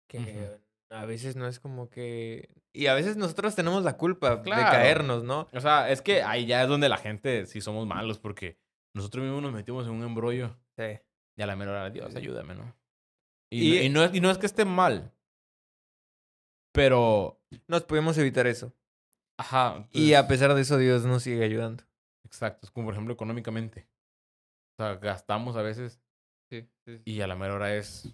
Que 0.07 0.59
a 0.89 1.05
veces 1.05 1.35
no 1.35 1.47
es 1.47 1.59
como 1.59 1.89
que... 1.89 2.49
Y 2.73 2.87
a 2.87 2.93
veces 2.93 3.17
nosotros 3.17 3.55
tenemos 3.55 3.83
la 3.83 3.97
culpa 3.97 4.37
de 4.37 4.51
caernos, 4.51 5.23
¿no? 5.23 5.47
O 5.53 5.59
sea, 5.59 5.89
es 5.89 6.01
que 6.01 6.23
ahí 6.23 6.45
ya 6.45 6.63
es 6.63 6.69
donde 6.69 6.89
la 6.89 6.97
gente 6.97 7.45
sí 7.45 7.61
somos 7.61 7.85
malos 7.87 8.19
porque 8.19 8.57
nosotros 8.93 9.23
mismos 9.23 9.41
nos 9.41 9.53
metimos 9.53 9.85
en 9.85 9.93
un 9.93 10.03
embrollo. 10.03 10.57
Sí. 10.77 10.99
Y 11.37 11.41
a 11.41 11.47
la 11.47 11.55
menor 11.55 11.91
Dios, 11.91 12.15
ayúdame, 12.15 12.55
¿no? 12.55 12.75
Y, 13.49 13.77
y, 13.79 13.89
no 13.89 14.03
es, 14.03 14.13
y 14.13 14.21
no 14.21 14.31
es 14.31 14.37
que 14.37 14.45
esté 14.45 14.65
mal. 14.65 15.13
Pero... 16.73 17.41
Nos 17.67 17.83
podemos 17.83 18.17
evitar 18.17 18.47
eso. 18.47 18.73
Ajá. 19.37 19.87
y 19.91 20.13
a 20.13 20.27
pesar 20.27 20.53
de 20.53 20.61
eso, 20.61 20.77
Dios 20.77 21.05
nos 21.05 21.23
sigue 21.23 21.43
ayudando. 21.43 21.83
Exacto. 22.25 22.67
Es 22.67 22.71
como, 22.71 22.87
por 22.87 22.93
ejemplo, 22.93 23.13
económicamente. 23.13 23.87
O 24.77 24.83
sea, 24.83 24.95
gastamos 24.95 25.55
a 25.55 25.61
veces. 25.61 26.01
Sí, 26.49 26.67
sí, 26.85 27.01
Y 27.05 27.21
a 27.21 27.27
la 27.27 27.35
menor 27.35 27.57
hora 27.57 27.75
es... 27.75 28.13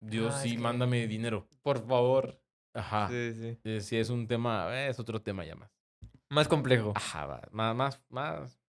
Dios, 0.00 0.34
sí, 0.40 0.56
mándame 0.56 1.06
dinero. 1.06 1.46
Por 1.62 1.86
favor. 1.86 2.40
Ajá. 2.74 3.08
Sí, 3.08 3.34
sí. 3.34 3.58
Eh, 3.64 3.80
si 3.80 3.96
es 3.96 4.08
un 4.10 4.26
tema, 4.26 4.86
es 4.86 4.98
otro 4.98 5.20
tema 5.20 5.44
ya 5.44 5.54
más. 5.56 5.70
Más 6.30 6.48
complejo. 6.48 6.92
Ajá, 6.94 7.42
más, 7.50 7.76
más, 7.76 8.02
más 8.08 8.60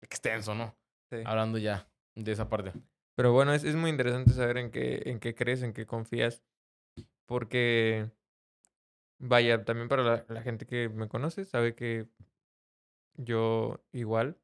extenso, 0.00 0.54
¿no? 0.54 0.74
Sí. 1.10 1.18
Hablando 1.24 1.58
ya 1.58 1.88
de 2.14 2.32
esa 2.32 2.48
parte. 2.48 2.72
Pero 3.16 3.32
bueno, 3.32 3.52
es, 3.52 3.64
es 3.64 3.74
muy 3.74 3.90
interesante 3.90 4.32
saber 4.32 4.56
en 4.56 4.70
qué, 4.70 5.02
en 5.06 5.18
qué 5.18 5.34
crees, 5.34 5.62
en 5.62 5.72
qué 5.72 5.84
confías. 5.84 6.42
Porque, 7.26 8.10
vaya, 9.18 9.64
también 9.64 9.88
para 9.88 10.02
la, 10.02 10.24
la 10.28 10.42
gente 10.42 10.66
que 10.66 10.88
me 10.88 11.08
conoce, 11.08 11.44
sabe 11.44 11.74
que 11.74 12.08
yo 13.16 13.84
igual 13.92 14.38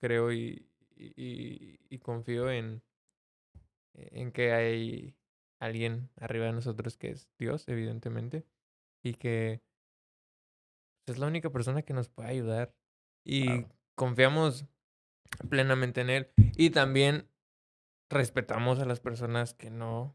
creo 0.00 0.32
y, 0.32 0.68
y, 0.96 1.78
y 1.88 1.98
confío 1.98 2.50
en, 2.50 2.82
en 3.94 4.32
que 4.32 4.52
hay 4.52 5.16
alguien 5.60 6.10
arriba 6.16 6.46
de 6.46 6.52
nosotros 6.52 6.96
que 6.96 7.10
es 7.10 7.28
Dios, 7.38 7.68
evidentemente, 7.68 8.44
y 9.02 9.14
que 9.14 9.62
es 11.06 11.18
la 11.18 11.26
única 11.26 11.50
persona 11.50 11.82
que 11.82 11.94
nos 11.94 12.08
puede 12.08 12.30
ayudar. 12.30 12.74
Y 13.24 13.66
confiamos 13.94 14.66
plenamente 15.48 16.00
en 16.00 16.10
Él. 16.10 16.30
Y 16.56 16.70
también 16.70 17.28
respetamos 18.10 18.78
a 18.78 18.84
las 18.84 19.00
personas 19.00 19.54
que 19.54 19.70
no 19.70 20.14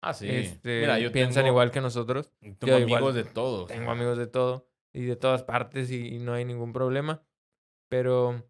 Ah, 0.00 0.14
sí. 0.14 0.28
este, 0.28 0.80
Mira, 0.80 0.98
yo 0.98 1.10
piensan 1.10 1.42
tengo, 1.44 1.48
igual 1.48 1.70
que 1.70 1.80
nosotros. 1.80 2.32
tengo 2.40 2.56
yo 2.66 2.76
amigos 2.76 2.98
igual 3.00 3.14
de 3.14 3.24
todos. 3.24 3.66
Tengo 3.68 3.90
amigos 3.90 4.16
de 4.18 4.26
todo 4.28 4.68
y 4.92 5.04
de 5.04 5.16
todas 5.16 5.42
partes 5.42 5.90
y, 5.90 6.14
y 6.14 6.18
no 6.18 6.34
hay 6.34 6.44
ningún 6.44 6.72
problema. 6.72 7.22
Pero, 7.88 8.47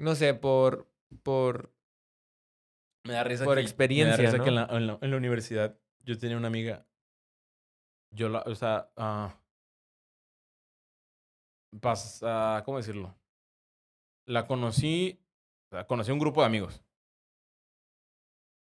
no 0.00 0.14
sé, 0.14 0.34
por, 0.34 0.90
por 1.22 1.72
Me 3.04 3.14
da 3.14 3.24
risa 3.24 3.44
por 3.44 3.56
que, 3.56 3.62
experiencia, 3.62 4.16
me 4.16 4.24
da 4.24 4.30
risa 4.32 4.38
¿no? 4.38 4.44
que 4.44 4.48
en 4.50 4.54
la, 4.56 4.68
en, 4.70 4.86
la, 4.86 4.98
en 5.00 5.10
la 5.10 5.16
universidad 5.16 5.78
yo 6.00 6.18
tenía 6.18 6.36
una 6.36 6.48
amiga. 6.48 6.86
Yo 8.12 8.28
la, 8.28 8.40
o 8.40 8.54
sea, 8.54 8.90
pas- 11.80 12.20
ah, 12.22 12.62
¿cómo 12.64 12.78
decirlo? 12.78 13.16
La 14.26 14.46
conocí, 14.46 15.20
o 15.70 15.76
sea, 15.76 15.86
conocí 15.86 16.10
a 16.10 16.14
un 16.14 16.20
grupo 16.20 16.40
de 16.40 16.46
amigos. 16.46 16.82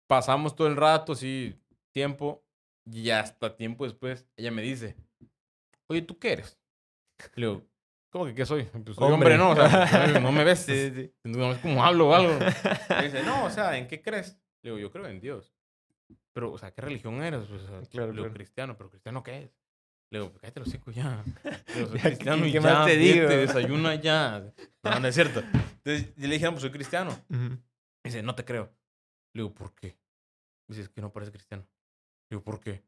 Pasamos 0.06 0.54
todo 0.54 0.68
el 0.68 0.76
rato, 0.76 1.14
sí, 1.14 1.58
tiempo, 1.92 2.44
y 2.84 3.10
hasta 3.10 3.56
tiempo 3.56 3.84
después 3.84 4.26
ella 4.36 4.50
me 4.50 4.62
dice, 4.62 4.96
oye, 5.86 6.02
¿tú 6.02 6.18
qué 6.18 6.32
eres? 6.32 6.58
Le 7.34 7.46
digo, 7.46 7.66
¿cómo 8.14 8.26
que 8.26 8.34
qué 8.36 8.46
soy? 8.46 8.62
Pues 8.62 8.94
soy 8.96 9.10
hombre, 9.12 9.34
Hombre. 9.34 9.38
¿no? 9.38 9.50
O 9.50 9.56
sea, 9.56 10.06
no 10.22 10.30
me 10.30 10.44
ves. 10.44 10.60
Sí, 10.60 10.92
sí. 10.94 11.12
No 11.24 11.50
es 11.52 11.58
como 11.58 11.84
hablo 11.84 12.10
o 12.10 12.14
algo. 12.14 12.32
Dice, 13.02 13.24
no, 13.24 13.44
o 13.44 13.50
sea, 13.50 13.76
¿en 13.76 13.88
qué 13.88 14.00
crees? 14.00 14.38
Le 14.62 14.70
digo, 14.70 14.78
yo 14.78 14.90
creo 14.92 15.06
en 15.08 15.20
Dios. 15.20 15.52
Pero, 16.32 16.52
o 16.52 16.58
sea, 16.58 16.70
¿qué 16.72 16.80
religión 16.80 17.20
eres? 17.24 17.46
Pues, 17.48 17.62
o 17.62 17.66
sea, 17.66 17.82
Claro, 17.90 18.06
le 18.06 18.12
digo, 18.12 18.24
claro. 18.24 18.34
cristiano, 18.34 18.76
pero 18.76 18.88
¿cristiano 18.90 19.22
qué 19.24 19.42
es? 19.42 19.50
Le 20.12 20.20
digo, 20.20 20.32
cállate 20.40 20.60
los 20.60 20.68
hocico 20.68 20.92
ya. 20.92 21.24
Le 21.44 21.74
digo, 21.74 21.88
soy 21.88 21.96
Ya, 21.98 22.02
¿qué- 22.02 22.08
cristiano 22.10 22.46
y 22.46 22.52
qué 22.52 22.60
ya, 22.60 22.60
más 22.60 22.86
te 22.86 22.96
digo? 22.96 23.26
desayuna 23.28 23.94
ya. 23.96 24.52
No, 24.84 25.00
no 25.00 25.08
es 25.08 25.14
cierto. 25.16 25.40
Entonces, 25.40 26.14
yo 26.14 26.28
le 26.28 26.34
dije, 26.34 26.44
no, 26.44 26.52
pues 26.52 26.62
soy 26.62 26.70
cristiano. 26.70 27.18
Dice, 28.04 28.22
no 28.22 28.34
te 28.36 28.44
creo. 28.44 28.72
Le 29.34 29.42
digo, 29.42 29.52
¿por 29.52 29.74
qué? 29.74 29.98
Dice, 30.68 30.82
es 30.82 30.88
que 30.88 31.00
no 31.00 31.12
parece 31.12 31.32
cristiano. 31.32 31.66
Le 32.30 32.36
digo, 32.36 32.44
¿por 32.44 32.60
qué? 32.60 32.84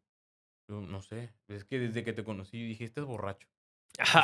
Le 0.69 0.77
digo, 0.77 0.81
no 0.87 1.03
sé. 1.03 1.33
Es 1.49 1.65
que 1.65 1.79
desde 1.81 2.05
que 2.05 2.13
te 2.13 2.23
conocí 2.23 2.63
dije, 2.65 2.85
este 2.85 3.01
es 3.01 3.07
borracho. 3.07 3.49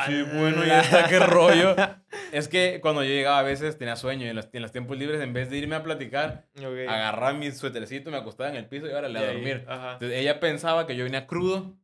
Sí, 0.05 0.21
bueno, 0.35 0.63
ya 0.65 0.81
está, 0.81 1.07
qué 1.07 1.19
rollo. 1.19 1.75
Es 2.31 2.47
que 2.47 2.79
cuando 2.81 3.03
yo 3.03 3.09
llegaba 3.09 3.39
a 3.39 3.43
veces 3.43 3.77
tenía 3.77 3.95
sueño 3.95 4.25
y 4.25 4.29
en 4.29 4.35
los, 4.35 4.49
en 4.51 4.61
los 4.63 4.71
tiempos 4.71 4.97
libres, 4.97 5.21
en 5.21 5.33
vez 5.33 5.49
de 5.51 5.57
irme 5.57 5.75
a 5.75 5.83
platicar, 5.83 6.47
Ok. 6.57 6.87
agarraba 6.89 7.33
mi 7.33 7.51
suétercito, 7.51 8.09
me 8.09 8.17
acostaba 8.17 8.49
en 8.49 8.55
el 8.55 8.65
piso 8.67 8.87
y 8.87 8.91
ahora 8.91 9.07
le 9.07 9.19
Y 9.19 9.23
a 9.23 9.27
dormir. 9.33 9.65
Ajá. 9.67 9.93
Entonces 9.93 10.17
ella 10.19 10.39
pensaba 10.39 10.87
que 10.87 10.95
yo 10.95 11.03
venía 11.03 11.27
crudo 11.27 11.75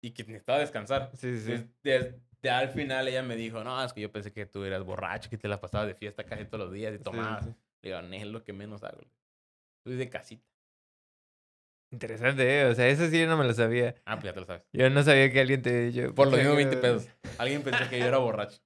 y 0.00 0.12
que 0.12 0.22
necesitaba 0.24 0.60
descansar. 0.60 1.10
Sí, 1.16 1.38
sí, 1.40 1.66
desde 1.82 2.20
al 2.50 2.70
final 2.70 3.06
ella 3.08 3.22
me 3.22 3.34
dijo, 3.36 3.62
no, 3.64 3.82
es 3.84 3.92
que 3.92 4.00
yo 4.00 4.10
pensé 4.12 4.32
que 4.32 4.46
tú 4.46 4.64
eras 4.64 4.82
borracho, 4.84 5.28
que 5.28 5.38
te 5.38 5.48
la 5.48 5.60
pasabas 5.60 5.88
de 5.88 5.94
fiesta 5.94 6.24
casi 6.24 6.44
todos 6.44 6.66
los 6.66 6.72
días 6.72 6.94
y 6.94 6.98
tomabas. 6.98 7.44
sí. 7.44 7.54
Le 7.82 7.90
digo, 7.90 8.02
no, 8.02 8.14
es 8.14 8.26
lo 8.26 8.44
que 8.44 8.52
menos 8.52 8.82
hago. 8.84 9.00
Soy 9.84 9.96
de 9.96 10.08
casita. 10.08 10.46
Interesante, 11.92 12.60
¿eh? 12.60 12.64
O 12.66 12.74
sea, 12.74 12.88
eso 12.88 13.08
sí 13.08 13.18
yo 13.20 13.26
no 13.26 13.36
me 13.36 13.44
lo 13.44 13.52
sabía. 13.52 13.96
Ah, 14.04 14.14
pues 14.16 14.24
ya 14.26 14.32
te 14.34 14.40
lo 14.40 14.46
sabes. 14.46 14.62
Yo 14.72 14.88
no 14.90 15.02
sabía 15.02 15.30
que 15.32 15.40
alguien 15.40 15.60
te... 15.62 15.90
Yo 15.92 16.14
Por 16.14 16.28
lo 16.30 16.36
mismo 16.36 16.52
que- 16.52 16.56
20 16.64 16.76
pesos. 16.76 17.08
Alguien 17.38 17.62
pensó 17.62 17.88
que 17.90 17.98
yo 17.98 18.06
era 18.06 18.18
borracho. 18.18 18.60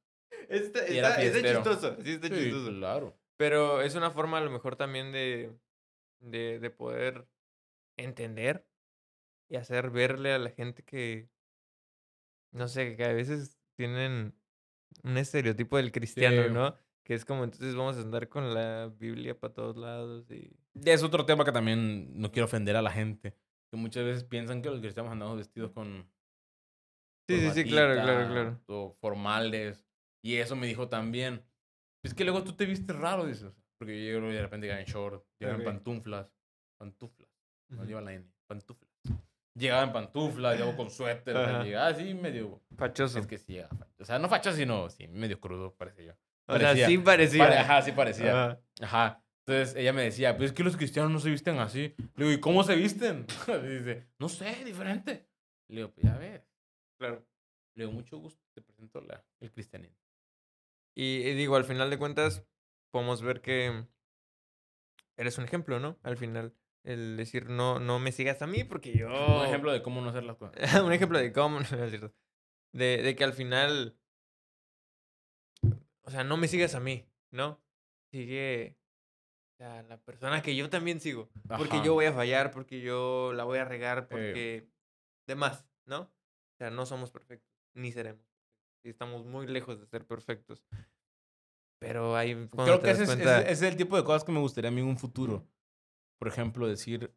Está, 0.49 0.87
Y 0.91 0.99
era 0.99 1.09
está- 1.11 1.23
está 1.23 1.55
chistoso, 1.55 1.97
sí 2.05 2.13
está 2.13 2.29
Sí, 2.29 2.35
chistoso. 2.35 2.71
claro. 2.71 3.19
Pero 3.39 3.81
es 3.81 3.95
una 3.95 4.11
forma 4.11 4.39
a 4.39 4.41
lo 4.43 4.51
mejor 4.51 4.77
también 4.77 5.11
de, 5.11 5.53
de, 6.21 6.59
de 6.61 6.71
poder 6.71 7.27
entender 7.97 8.67
y 9.49 9.57
hacer 9.57 9.91
verle 9.91 10.33
a 10.33 10.39
la 10.39 10.51
gente 10.51 10.83
que, 10.85 11.31
no 12.53 12.69
sé, 12.69 12.95
que 12.97 13.05
a 13.05 13.13
veces 13.13 13.59
tienen 13.77 14.35
un 15.03 15.17
estereotipo 15.17 15.79
del 15.79 15.93
cristiano, 15.93 16.45
Sí. 16.45 16.51
¿no? 16.53 16.77
Que 17.05 17.15
es 17.15 17.25
como, 17.25 17.45
entonces 17.45 17.75
vamos 17.75 17.97
a 17.97 18.01
andar 18.03 18.29
con 18.29 18.53
la 18.55 18.93
Biblia 18.99 19.39
para 19.39 19.53
todos 19.55 19.77
lados 19.77 20.31
y... 20.31 20.55
Es 20.85 21.03
otro 21.03 21.25
tema 21.27 21.45
que 21.45 21.53
también 21.53 22.21
no 22.21 22.33
quiero 22.33 22.47
ofender 22.47 22.77
a 22.77 22.83
la 22.83 22.91
gente. 22.91 23.35
Que 23.71 23.77
muchas 23.77 24.05
veces 24.05 24.25
piensan 24.25 24.63
que 24.63 24.71
los 24.71 24.81
cristianos 24.81 25.13
andamos 25.13 25.37
vestidos 25.37 25.71
con. 25.73 26.09
Sí, 27.29 27.41
sí, 27.41 27.51
sí, 27.53 27.65
claro, 27.65 27.95
claro, 27.95 28.29
claro. 28.31 28.61
O 28.67 28.97
formales. 29.01 29.87
Y 30.23 30.37
eso 30.37 30.57
me 30.57 30.67
dijo 30.67 30.89
también. 30.89 31.43
Es 32.03 32.13
que 32.15 32.25
luego 32.25 32.45
tú 32.45 32.53
te 32.55 32.67
viste 32.67 32.93
raro, 32.93 33.25
dices. 33.27 33.53
Porque 33.79 34.07
yo 34.07 34.21
de 34.21 34.43
repente 34.43 34.67
llegaba 34.67 34.81
en 34.83 34.87
short, 34.87 35.25
llegaba 35.39 35.59
Ok. 35.59 35.61
en 35.61 35.73
pantuflas. 35.75 36.33
Pantuflas. 36.79 37.29
No 37.71 37.79
Ujú. 37.79 37.87
lleva 37.87 38.01
la 38.03 38.13
N. 38.13 38.27
Pantuflas. 38.47 38.91
Llegaba 39.57 39.85
en 39.85 39.93
pantuflas, 39.93 40.55
llegaba 40.59 40.77
con 40.77 40.91
suéter. 40.91 41.37
o 41.37 41.45
sea, 41.45 41.55
Ajá. 41.57 41.65
llegaba 41.65 41.87
así 41.89 42.13
medio. 42.15 42.61
Fachoso. 42.77 43.19
Es 43.21 43.27
que 43.27 43.39
sí, 43.39 43.55
llegaba 43.55 43.77
facho. 43.77 43.95
O 44.03 44.05
sea, 44.05 44.19
no 44.19 44.29
facho, 44.29 44.53
sino 44.53 44.91
sí, 44.91 45.09
medio 45.09 45.41
crudo, 45.41 45.75
parecía 45.75 46.05
yo. 46.07 46.13
o 46.47 46.57
sea, 46.59 46.67
parecía. 46.69 46.87
sí 46.87 46.99
parecía. 46.99 47.45
Pare- 47.45 47.59
Ajá, 47.59 47.83
sí 47.83 47.93
parecía. 47.93 48.61
Ajá. 48.83 49.24
Entonces 49.47 49.77
ella 49.77 49.93
me 49.93 50.05
decía, 50.05 50.37
pues 50.37 50.51
es 50.51 50.57
que 50.57 50.65
los 50.65 50.77
cristianos 50.77 51.13
no 51.13 51.21
se 51.21 51.29
visten 51.29 51.59
así. 51.59 51.95
Le 52.17 52.25
digo, 52.25 52.33
¿y 52.33 52.41
cómo 52.41 52.65
se 52.65 52.77
visten? 52.77 53.27
Y 53.49 53.69
dice, 53.69 54.09
no 54.19 54.29
sé, 54.29 54.65
diferente. 54.65 55.29
Le 55.69 55.77
digo, 55.77 55.91
pues 55.93 56.07
ya 56.07 56.17
ves. 56.17 56.43
Claro. 56.99 57.27
Le 57.75 57.85
digo, 57.85 57.93
mucho 57.93 58.17
gusto, 58.19 58.43
te 58.55 58.63
presento 58.63 59.03
la, 59.03 59.23
el 59.41 59.53
cristianismo. 59.53 59.99
Y, 60.97 61.29
y 61.29 61.35
digo, 61.35 61.57
al 61.57 61.65
final 61.65 61.91
de 61.91 61.99
cuentas, 61.99 62.47
podemos 62.91 63.21
ver 63.21 63.43
que 63.43 63.87
eres 65.19 65.37
un 65.37 65.45
ejemplo, 65.45 65.79
¿no? 65.79 65.99
Al 66.03 66.17
final, 66.17 66.55
el 66.83 67.19
decir, 67.19 67.51
no, 67.51 67.81
no 67.81 67.99
me 67.99 68.13
sigas 68.13 68.41
a 68.41 68.47
mí 68.47 68.65
porque 68.65 68.97
yo... 68.97 69.09
Un 69.41 69.47
ejemplo 69.47 69.73
de 69.73 69.83
cómo 69.83 70.01
no 70.01 70.09
hacer 70.09 70.25
las 70.25 70.39
cosas. 70.39 70.57
un 70.83 70.93
ejemplo 70.93 71.19
de 71.19 71.33
cómo, 71.33 71.61
no 71.61 71.67
es 71.67 71.91
cierto. 71.91 72.15
De, 72.73 73.03
de 73.03 73.15
que 73.15 73.25
al 73.25 73.35
final, 73.35 73.99
o 76.03 76.11
sea, 76.11 76.25
no 76.25 76.39
me 76.39 76.49
sigas 76.49 76.75
a 76.75 76.81
mí, 76.81 77.07
¿no? 77.31 77.63
Sigue 78.11 78.79
a 79.61 79.83
la 79.83 79.99
persona 79.99 80.43
que 80.43 80.57
yo 80.57 80.69
también 80.71 81.01
sigo. 81.01 81.29
Porque 81.57 81.77
Ajá. 81.77 81.85
yo 81.85 81.95
voy 81.95 82.07
a 82.07 82.13
fallar, 82.13 82.51
porque 82.51 82.81
yo 82.81 83.33
la 83.35 83.45
voy 83.45 83.59
a 83.59 83.65
regar, 83.65 84.09
porque... 84.09 84.69
Demás, 85.27 85.67
¿no? 85.87 86.01
O 86.03 86.57
sea, 86.59 86.71
no 86.71 86.85
somos 86.87 87.11
perfectos, 87.11 87.51
ni 87.75 87.93
seremos. 87.93 88.27
Y 88.85 88.91
estamos 88.91 89.25
muy 89.25 89.47
lejos 89.47 89.81
de 89.81 89.87
ser 89.87 90.07
perfectos. 90.07 90.63
Pero 91.81 92.17
hay... 92.17 92.35
cuando 92.49 92.65
Creo 92.65 92.81
que 92.83 92.91
ese 92.91 93.03
es, 93.05 93.09
cuenta- 93.09 93.41
ese 93.43 93.53
es 93.53 93.63
el 93.63 93.77
tipo 93.77 93.97
de 93.97 94.05
cosas 94.05 94.25
que 94.25 94.33
me 94.33 94.41
gustaría 94.41 94.69
a 94.69 94.73
mí 94.73 94.81
en 94.81 94.87
un 94.89 94.99
futuro. 94.99 95.47
Por 96.19 96.29
ejemplo, 96.29 96.69
decir, 96.69 97.15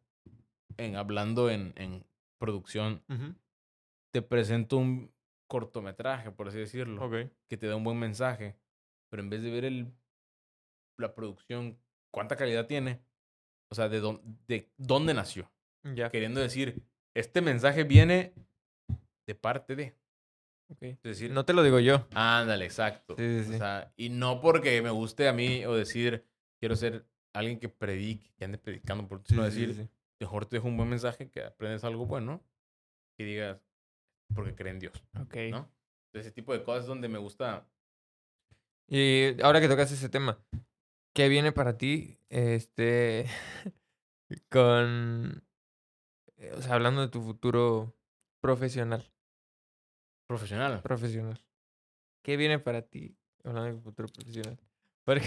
en, 0.76 0.96
hablando 0.96 1.50
en, 1.50 1.72
en 1.76 2.04
producción, 2.38 3.02
Ujú, 3.08 3.34
te 4.12 4.22
presento 4.22 4.76
un 4.78 5.12
cortometraje, 5.48 6.30
por 6.30 6.48
así 6.48 6.58
decirlo. 6.58 7.04
Ok. 7.04 7.30
que 7.48 7.56
te 7.56 7.66
da 7.66 7.76
un 7.76 7.84
buen 7.84 7.98
mensaje, 7.98 8.58
pero 9.10 9.22
en 9.22 9.30
vez 9.30 9.42
de 9.42 9.50
ver 9.50 9.64
el, 9.64 9.94
la 10.98 11.14
producción, 11.14 11.78
cuánta 12.10 12.36
calidad 12.36 12.66
tiene, 12.66 13.00
o 13.70 13.74
sea, 13.74 13.88
de, 13.88 14.00
dónde 14.00 14.22
de 14.46 14.70
dónde 14.76 15.14
nació. 15.14 15.50
Ya. 15.94 16.10
Queriendo 16.10 16.40
decir, 16.40 16.82
este 17.14 17.40
mensaje 17.40 17.84
viene 17.84 18.34
de 19.26 19.34
parte 19.34 19.76
de. 19.76 19.94
ok. 20.70 20.82
Es 20.82 21.02
decir, 21.02 21.30
No 21.30 21.44
te 21.44 21.52
lo 21.52 21.62
digo 21.62 21.78
yo. 21.80 22.06
ándale, 22.14 22.64
exacto. 22.64 23.14
Sí, 23.16 23.44
sí. 23.44 23.54
O 23.54 23.58
sea, 23.58 23.92
y 23.96 24.08
no 24.10 24.40
porque 24.40 24.80
me 24.82 24.90
guste 24.90 25.28
a 25.28 25.32
mí 25.32 25.64
o 25.64 25.74
decir, 25.74 26.24
quiero 26.60 26.76
ser 26.76 27.06
alguien 27.34 27.58
que 27.60 27.68
predique, 27.68 28.32
que 28.36 28.44
ande 28.44 28.58
predicando, 28.58 29.06
por 29.06 29.22
sino 29.24 29.44
decir, 29.44 29.88
mejor 30.20 30.46
te 30.46 30.56
dejo 30.56 30.68
un 30.68 30.76
buen 30.76 30.88
mensaje, 30.88 31.30
que 31.30 31.42
aprendes 31.44 31.84
algo 31.84 32.06
bueno, 32.06 32.42
y 33.18 33.24
digas, 33.24 33.60
porque 34.34 34.54
creen 34.54 34.76
en 34.76 34.80
Dios, 34.80 35.04
Ok. 35.20 35.36
¿no? 35.50 35.70
Ese 36.14 36.32
tipo 36.32 36.52
de 36.52 36.64
cosas 36.64 36.82
es 36.82 36.86
donde 36.88 37.06
me 37.08 37.18
gusta 37.18 37.68
Y 38.88 39.40
ahora 39.42 39.60
que 39.60 39.68
tocas 39.68 39.92
ese 39.92 40.08
tema, 40.08 40.38
¿qué 41.18 41.28
viene 41.28 41.50
para 41.50 41.76
ti? 41.76 42.16
Este. 42.28 43.26
con. 44.50 45.42
eh, 46.36 46.52
O 46.56 46.62
sea, 46.62 46.74
hablando 46.74 47.00
de 47.00 47.08
tu 47.08 47.20
futuro 47.20 47.92
profesional. 48.40 49.04
profesional. 50.28 50.80
Profesional. 50.80 51.44
¿Qué 52.24 52.36
viene 52.36 52.60
para 52.60 52.82
ti? 52.82 53.16
Hablando 53.42 53.66
de 53.70 53.74
tu 53.74 53.80
futuro 53.80 54.08
profesional. 54.08 54.56
Porque. 55.04 55.26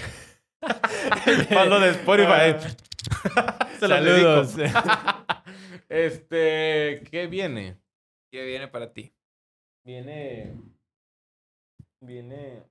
Pablo 1.54 1.82
de 1.82 1.90
Spotify. 1.90 2.58
Se 3.78 3.88
lo 3.90 3.96
Saludos. 3.96 4.56
este, 5.90 7.02
¿qué 7.12 7.28
viene? 7.30 7.78
¿Qué 8.32 8.46
viene 8.46 8.70
para 8.70 8.94
ti? 8.94 9.14
Viene. 9.84 10.54
Viene. 12.00 12.64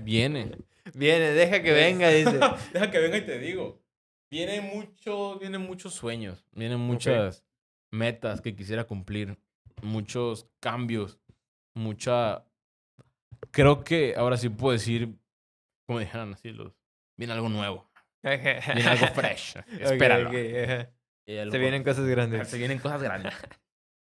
Viene. 0.00 0.50
Viene, 0.94 1.30
deja 1.32 1.62
que 1.62 1.72
venga, 1.72 2.08
dice. 2.10 2.38
Deja 2.72 2.90
que 2.90 2.98
venga 2.98 3.16
y 3.18 3.26
te 3.26 3.38
digo. 3.38 3.82
Viene 4.30 4.60
mucho, 4.60 5.38
vienen 5.38 5.62
muchos 5.62 5.94
sueños, 5.94 6.44
vienen 6.52 6.80
muchas 6.80 7.44
metas 7.92 8.40
que 8.40 8.56
quisiera 8.56 8.84
cumplir, 8.84 9.38
muchos 9.82 10.48
cambios, 10.60 11.18
mucha. 11.74 12.44
Creo 13.52 13.84
que 13.84 14.14
ahora 14.16 14.36
sí 14.36 14.48
puedo 14.48 14.72
decir, 14.72 15.16
como 15.86 16.00
dijeron 16.00 16.34
así 16.34 16.50
los, 16.50 16.72
viene 17.16 17.32
algo 17.34 17.48
nuevo, 17.48 17.88
viene 18.22 18.84
algo 18.88 19.06
fresh, 19.14 19.56
espéralo. 19.80 20.28
Ok, 20.30 20.34
ok, 20.34 20.64
ajá. 20.64 20.90
Y 21.28 21.36
algo- 21.38 21.52
Se 21.52 21.58
vienen 21.58 21.84
cosas 21.84 22.06
grandes. 22.06 22.48
se 22.48 22.58
vienen 22.58 22.78
cosas 22.78 23.02
grandes. 23.02 23.34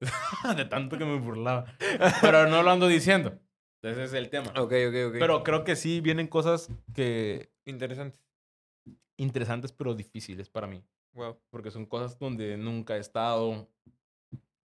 de 0.57 0.65
tanto 0.65 0.97
que 0.97 1.05
me 1.05 1.17
burlaba. 1.17 1.65
Pero 2.21 2.47
no 2.47 2.61
lo 2.63 2.71
ando 2.71 2.87
diciendo. 2.87 3.39
Ese 3.81 4.03
es 4.03 4.13
el 4.13 4.29
tema. 4.29 4.49
Ok, 4.51 4.73
ok, 4.87 4.95
ok. 5.07 5.15
Pero 5.19 5.43
creo 5.43 5.63
que 5.63 5.75
sí 5.75 6.01
vienen 6.01 6.27
cosas 6.27 6.69
que 6.93 7.51
Interesante. 7.65 8.17
interesantes 9.17 9.71
pero 9.71 9.93
difíciles 9.93 10.49
para 10.49 10.67
mí. 10.67 10.83
Wow. 11.13 11.39
Porque 11.49 11.71
son 11.71 11.85
cosas 11.85 12.17
donde 12.19 12.57
nunca 12.57 12.97
he 12.97 12.99
estado, 12.99 13.69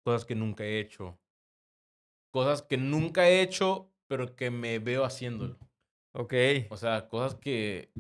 cosas 0.04 0.26
que 0.26 0.36
nunca 0.36 0.64
he 0.64 0.80
hecho, 0.80 1.20
cosas 2.32 2.62
que 2.62 2.78
nunca 2.78 3.28
he 3.28 3.42
hecho, 3.42 3.92
pero 4.08 4.36
que 4.36 4.50
me 4.52 4.80
veo 4.80 5.04
haciéndolo. 5.06 5.58
Ok. 6.14 6.34
O 6.70 6.78
sea, 6.78 7.08
cosas 7.08 7.36
que, 7.36 7.92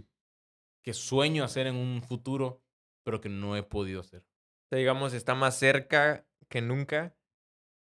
que 0.84 0.94
sueño 0.94 1.44
hacer 1.44 1.68
en 1.68 1.76
un 1.76 2.02
futuro, 2.02 2.61
pero 3.03 3.22
que 3.22 3.30
no 3.30 3.56
he 3.56 3.64
podido 3.64 4.02
hacer. 4.02 4.22
O 4.22 4.69
sea, 4.69 4.80
digamos, 4.80 5.14
está 5.14 5.36
más 5.36 5.57
cerca 5.57 6.26
que 6.48 6.61
nunca 6.61 7.15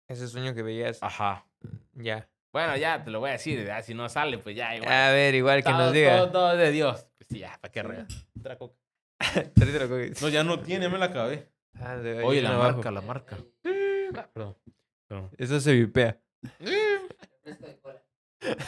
ese 0.09 0.27
sueño 0.29 0.55
que 0.55 0.63
veías. 0.63 1.03
Ajá. 1.03 1.47
Ya. 1.95 2.29
Bueno, 2.59 2.77
ya 2.77 3.05
te 3.05 3.13
lo 3.13 3.21
voy 3.21 3.29
a 3.31 3.33
decir, 3.35 3.71
si 3.85 3.95
no 3.95 4.09
sale, 4.09 4.37
pues 4.39 4.57
ya, 4.57 4.75
igual. 4.75 4.91
A 4.93 5.13
ver, 5.13 5.33
igual 5.37 5.59
que 5.63 5.71
todo, 5.71 5.79
nos 5.79 5.93
diga. 5.93 6.17
Todo, 6.17 6.31
todo 6.33 6.57
de 6.57 6.73
Dios. 6.73 7.07
Pues 7.17 7.29
sí, 7.31 7.39
ya, 7.39 7.57
¿para 7.61 7.71
qué 7.71 7.83
regas? 7.85 8.27
Otra 8.41 8.59
coca. 8.59 8.75
No, 10.21 10.29
ya 10.29 10.43
no 10.43 10.59
tiene, 10.59 10.87
ya 10.87 10.91
me 10.91 10.99
la 10.99 11.05
acabé. 11.05 11.49
Ah, 11.81 11.95
de- 11.95 12.21
Oye, 12.25 12.43
la 12.43 12.55
abajo. 12.55 12.73
marca, 12.79 12.91
la 12.91 13.01
marca. 13.01 13.37
Perdón. 13.63 14.57
Perdón. 15.07 15.31
Eso 15.39 15.61
se 15.61 15.73
vipea. 15.73 16.19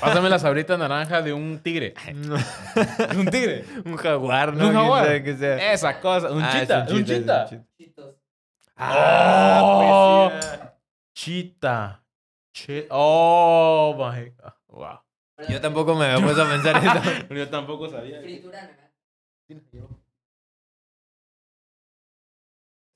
Pásame 0.01 0.29
la 0.29 0.39
sabrita 0.39 0.77
naranja 0.77 1.21
de 1.23 1.33
un 1.33 1.59
tigre. 1.61 1.95
¿Es 2.07 3.17
un 3.17 3.27
tigre? 3.27 3.65
un 3.85 3.97
jaguar, 3.97 4.55
¿no? 4.55 4.69
Un 4.69 4.75
jaguar. 4.75 5.07
sea. 5.37 5.73
Esa 5.73 6.01
cosa. 6.01 6.31
Un 6.31 6.43
Ah, 6.45 6.53
es 6.55 6.61
chita. 6.61 6.87
Un 6.91 6.97
es 7.01 7.07
chita. 7.07 7.47
chita. 7.77 8.03
Ah, 8.77 10.31
pues 10.31 10.41
pues 10.41 10.53
ya. 10.61 10.75
Chita. 11.13 12.00
Oh 12.91 13.95
my 13.97 14.31
god. 14.31 14.53
Wow. 14.69 15.01
Yo 15.49 15.61
tampoco 15.61 15.95
me 15.95 16.07
había 16.07 16.25
puesto 16.25 16.43
a 16.43 16.51
pensar 16.51 16.77
eso. 16.77 17.29
Yo 17.35 17.49
tampoco 17.49 17.89
sabía. 17.89 18.21
Fritura 18.21 18.77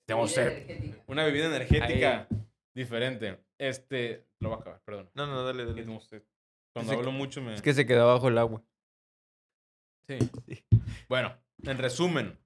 Bebida 0.06 0.28
sed. 0.28 0.46
energética. 0.46 1.04
Una 1.06 1.24
bebida 1.24 1.46
energética 1.46 2.28
diferente. 2.74 3.40
Este. 3.58 4.26
Lo 4.40 4.50
voy 4.50 4.58
a 4.58 4.60
acabar, 4.60 4.80
perdón. 4.84 5.10
No, 5.14 5.26
no, 5.26 5.44
dale, 5.44 5.64
dale. 5.64 5.82
tengo 5.82 6.00
sed. 6.00 6.22
Cuando 6.74 6.92
hablo 6.92 7.12
mucho 7.12 7.40
me. 7.40 7.54
Es 7.54 7.62
que 7.62 7.72
se 7.72 7.86
quedó 7.86 8.08
bajo 8.08 8.28
el 8.28 8.38
agua. 8.38 8.62
Sí. 10.06 10.18
Bueno, 11.08 11.34
en 11.62 11.78
resumen. 11.78 12.38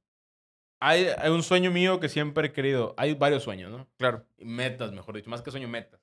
Hay, 0.80 1.06
hay 1.06 1.30
un 1.30 1.42
sueño 1.42 1.72
mío 1.72 1.98
que 1.98 2.08
siempre 2.08 2.48
he 2.48 2.52
querido. 2.52 2.94
Hay 2.96 3.14
varios 3.14 3.42
sueños, 3.42 3.72
¿no? 3.72 3.88
Claro. 3.96 4.24
Y 4.36 4.44
Metas, 4.44 4.92
mejor 4.92 5.16
dicho. 5.16 5.28
Más 5.28 5.42
que 5.42 5.50
sueño, 5.50 5.66
metas. 5.66 6.00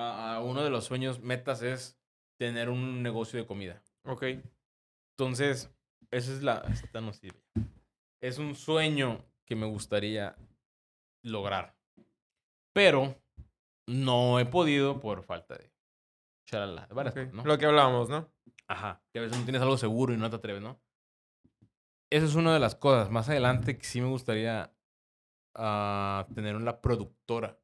Ah, 0.00 0.40
uno 0.44 0.62
de 0.62 0.70
los 0.70 0.84
sueños, 0.84 1.20
metas, 1.22 1.60
es 1.60 1.98
tener 2.38 2.68
un 2.68 3.02
negocio 3.02 3.40
de 3.40 3.46
comida. 3.46 3.82
Ok. 4.04 4.26
Entonces, 5.16 5.74
esa 6.12 6.32
es 6.32 6.40
la... 6.44 6.58
Esta 6.70 7.00
no 7.00 7.12
sirve. 7.12 7.42
Es 8.20 8.38
un 8.38 8.54
sueño 8.54 9.24
que 9.44 9.56
me 9.56 9.66
gustaría 9.66 10.36
lograr. 11.24 11.76
Pero 12.72 13.20
no 13.88 14.38
he 14.38 14.46
podido 14.46 15.00
por 15.00 15.24
falta 15.24 15.56
de 15.56 15.72
Chalala. 16.46 16.86
Varias 16.92 17.16
Ok, 17.16 17.22
cosas, 17.22 17.34
¿no? 17.34 17.44
Lo 17.44 17.58
que 17.58 17.66
hablábamos, 17.66 18.08
¿no? 18.08 18.32
Ajá. 18.68 19.02
Que 19.12 19.18
a 19.18 19.22
veces 19.22 19.36
no 19.36 19.42
tienes 19.42 19.62
algo 19.62 19.78
seguro 19.78 20.14
y 20.14 20.16
no 20.16 20.30
te 20.30 20.36
atreves, 20.36 20.62
¿no? 20.62 20.80
Esa 22.08 22.24
es 22.24 22.36
una 22.36 22.54
de 22.54 22.60
las 22.60 22.76
cosas. 22.76 23.10
Más 23.10 23.28
adelante 23.28 23.76
que 23.76 23.84
sí 23.84 24.00
me 24.00 24.06
gustaría 24.06 24.72
ah, 25.56 26.24
tener 26.36 26.54
una 26.54 26.80
productora. 26.80 27.58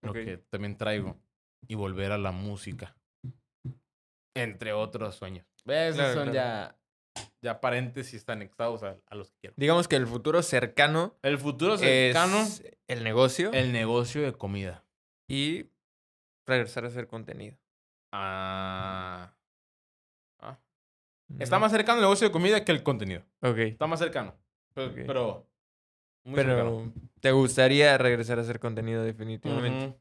Lo 0.00 0.14
que 0.14 0.38
también 0.38 0.78
traigo. 0.78 1.20
Y 1.68 1.74
volver 1.74 2.12
a 2.12 2.18
la 2.18 2.32
música. 2.32 2.96
Entre 4.34 4.72
otros 4.72 5.14
sueños. 5.16 5.46
Esos 5.66 5.96
Claro, 5.96 6.14
son 6.14 6.30
claro. 6.30 6.32
ya, 6.34 6.78
ya 7.42 7.60
paréntesis 7.60 8.26
anexados 8.28 8.82
a, 8.82 8.96
a 9.06 9.14
los 9.14 9.30
que 9.30 9.36
quiero. 9.40 9.54
Digamos 9.56 9.88
que 9.88 9.96
el 9.96 10.06
futuro 10.06 10.42
cercano 10.42 11.16
El 11.22 11.38
futuro 11.38 11.76
cercano, 11.76 12.38
es 12.40 12.62
el 12.88 13.04
negocio 13.04 13.52
el 13.52 13.72
negocio 13.72 14.22
de 14.22 14.32
comida. 14.32 14.84
y 15.28 15.66
regresar 16.46 16.84
a 16.84 16.88
hacer 16.88 17.06
contenido. 17.06 17.56
Ah, 18.12 19.32
ah. 20.40 20.58
Está 21.38 21.58
más 21.60 21.70
cercano 21.70 21.98
el 21.98 22.02
negocio 22.02 22.26
de 22.28 22.32
comida 22.32 22.64
que 22.64 22.72
el 22.72 22.82
contenido. 22.82 23.22
Ok. 23.42 23.58
Está 23.58 23.86
más 23.86 24.00
cercano. 24.00 24.34
Pero. 24.74 24.92
Pero 24.94 25.46
muy 26.24 26.34
cercano. 26.36 26.92
Pero 26.94 27.08
te 27.20 27.30
gustaría 27.32 27.96
regresar 27.98 28.38
a 28.38 28.42
hacer 28.42 28.58
contenido 28.58 29.02
definitivamente. 29.04 29.96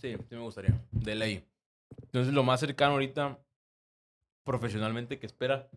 Sí, 0.00 0.16
sí 0.28 0.34
me 0.34 0.40
gustaría. 0.40 0.80
De 0.90 1.14
ley. 1.14 1.44
Entonces, 2.02 2.32
lo 2.32 2.42
más 2.42 2.60
cercano 2.60 2.92
ahorita, 2.92 3.38
profesionalmente, 4.44 5.18
que 5.18 5.26
espera, 5.26 5.68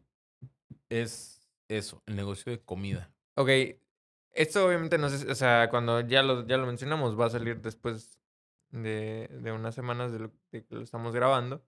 es 0.90 1.41
eso, 1.68 2.02
el 2.06 2.16
negocio 2.16 2.52
de 2.52 2.60
comida. 2.62 3.12
Ok. 3.36 3.50
Esto 4.36 4.66
obviamente 4.66 4.98
no 4.98 5.10
sé, 5.10 5.30
o 5.30 5.36
sea, 5.36 5.70
cuando 5.70 6.02
ya 6.02 6.24
lo, 6.24 6.48
ya 6.48 6.58
lo 6.58 6.66
mencionamos, 6.66 7.20
va 7.20 7.28
a 7.28 7.30
salir 7.30 7.62
después 7.62 8.20
de, 8.72 9.28
de 9.28 9.52
unas 9.52 9.76
semanas 9.76 10.12
de, 10.12 10.20
lo, 10.20 10.32
de 10.52 10.66
que 10.66 10.76
lo 10.76 10.82
estamos 10.82 11.14
grabando. 11.14 11.64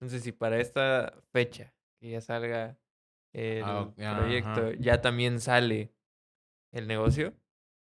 Entonces, 0.00 0.22
si 0.24 0.32
para 0.32 0.58
esta 0.60 1.14
fecha 1.32 1.72
que 2.00 2.10
ya 2.10 2.20
salga 2.20 2.76
el 3.32 3.62
Ah, 3.64 3.92
proyecto, 4.16 4.50
ajá. 4.66 4.72
ya 4.80 5.00
también 5.00 5.40
sale 5.40 5.92
el 6.72 6.88
negocio, 6.88 7.34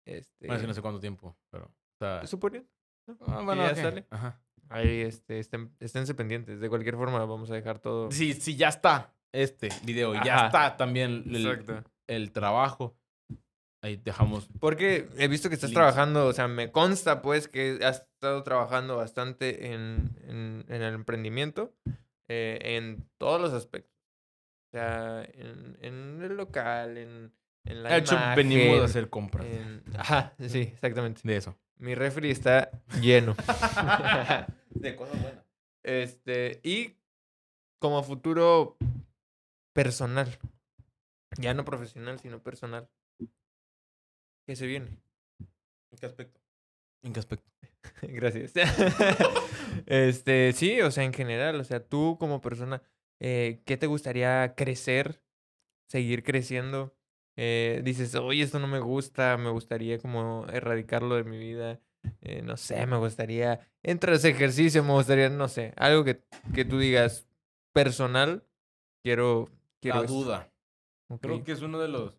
este, 0.05 0.45
Bueno, 0.47 0.67
no 0.67 0.73
sé 0.75 0.81
cuánto 0.83 0.99
tiempo, 0.99 1.35
pero. 1.49 1.65
o 1.65 1.97
sea, 1.97 2.27
suponiendo, 2.27 2.69
ah, 3.07 3.37
que 3.39 3.43
bueno, 3.45 3.63
ya 3.65 3.71
ok. 3.71 3.77
sale. 3.77 4.05
Ajá. 4.09 4.41
ahí 4.69 5.01
este, 5.01 5.39
estén, 5.39 5.71
esténse 5.79 6.13
pendientes. 6.13 6.59
De 6.59 6.69
cualquier 6.69 6.95
forma, 6.95 7.19
vamos 7.25 7.49
a 7.51 7.55
dejar 7.55 7.79
todo. 7.79 8.11
Sí, 8.11 8.33
sí, 8.33 8.55
ya 8.55 8.69
está 8.69 9.13
este 9.31 9.69
video. 9.83 10.13
Ya 10.23 10.45
está 10.47 10.77
también 10.77 11.23
el, 12.07 12.31
trabajo. 12.31 12.95
Ahí 13.83 13.97
dejamos. 13.97 14.47
Porque 14.59 15.09
he 15.17 15.27
visto 15.27 15.49
que 15.49 15.55
estás 15.55 15.71
Links. 15.71 15.77
trabajando, 15.79 16.27
o 16.27 16.33
sea, 16.33 16.47
me 16.47 16.71
consta 16.71 17.21
pues 17.21 17.49
que 17.49 17.79
has 17.83 18.01
estado 18.13 18.41
trabajando 18.43 18.95
bastante 18.95 19.73
en, 19.73 20.15
en, 20.25 20.63
en 20.69 20.81
el 20.81 20.93
emprendimiento, 20.93 21.73
eh, 22.29 22.59
en 22.61 23.05
todos 23.17 23.41
los 23.41 23.51
aspectos. 23.51 23.91
O 24.73 24.77
sea, 24.77 25.23
en, 25.33 25.77
en 25.81 26.21
el 26.23 26.37
local, 26.37 26.97
en, 26.97 27.33
en 27.65 27.83
la 27.83 27.89
De 27.89 27.97
hecho, 27.97 28.15
imagen, 28.15 28.35
venimos 28.37 28.79
a 28.81 28.85
hacer 28.85 29.09
compras. 29.09 29.45
en- 29.47 29.83
Ajá, 29.97 30.33
sí, 30.47 30.61
exactamente. 30.61 31.19
De 31.25 31.35
eso. 31.35 31.57
Mi 31.77 31.95
refri 31.95 32.31
está 32.31 32.71
lleno. 33.01 33.35
de 34.69 34.95
cosas 34.95 35.21
buenas. 35.21 35.45
este, 35.83 36.59
y 36.63 36.95
como 37.79 38.03
futuro 38.03 38.77
personal, 39.73 40.37
ya 41.37 41.53
no 41.53 41.65
profesional, 41.65 42.19
sino 42.19 42.41
personal, 42.41 42.89
¿qué 44.45 44.55
se 44.55 44.67
viene? 44.67 44.87
¿En 45.91 45.97
qué 45.99 46.05
aspecto? 46.05 46.39
¿En 47.01 47.13
qué 47.13 47.19
aspecto? 47.19 47.51
Gracias. 48.01 48.53
este, 49.85 50.53
sí, 50.53 50.81
o 50.81 50.91
sea, 50.91 51.03
en 51.03 51.13
general, 51.13 51.59
o 51.59 51.63
sea, 51.63 51.83
tú 51.83 52.17
como 52.19 52.41
persona, 52.41 52.81
eh, 53.19 53.61
¿qué 53.65 53.77
te 53.77 53.87
gustaría 53.87 54.55
crecer, 54.55 55.21
seguir 55.87 56.23
creciendo? 56.23 56.95
Eh, 57.35 57.81
dices, 57.83 58.13
oye, 58.15 58.43
esto 58.43 58.59
no 58.59 58.67
me 58.67 58.79
gusta, 58.79 59.37
me 59.37 59.49
gustaría 59.49 59.97
como 59.99 60.45
erradicarlo 60.49 61.15
de 61.15 61.23
mi 61.23 61.37
vida. 61.37 61.79
eh, 62.21 62.41
no 62.41 62.57
sé, 62.57 62.85
me 62.85 62.97
gustaría 62.97 63.65
entrar 63.81 64.13
a 64.13 64.17
ese 64.17 64.29
ejercicio, 64.29 64.83
me 64.83 64.91
gustaría, 64.91 65.29
no 65.29 65.47
sé, 65.47 65.73
algo 65.77 66.03
que, 66.03 66.21
que 66.53 66.65
tú 66.65 66.77
digas 66.77 67.25
personal, 67.73 68.43
quiero, 69.03 69.49
quiero 69.81 69.99
La 69.99 70.05
esto". 70.05 70.13
duda. 70.13 70.53
Creo 71.21 71.43
que 71.43 71.51
es 71.53 71.61
uno 71.61 71.79
de 71.79 71.87
los 71.87 72.13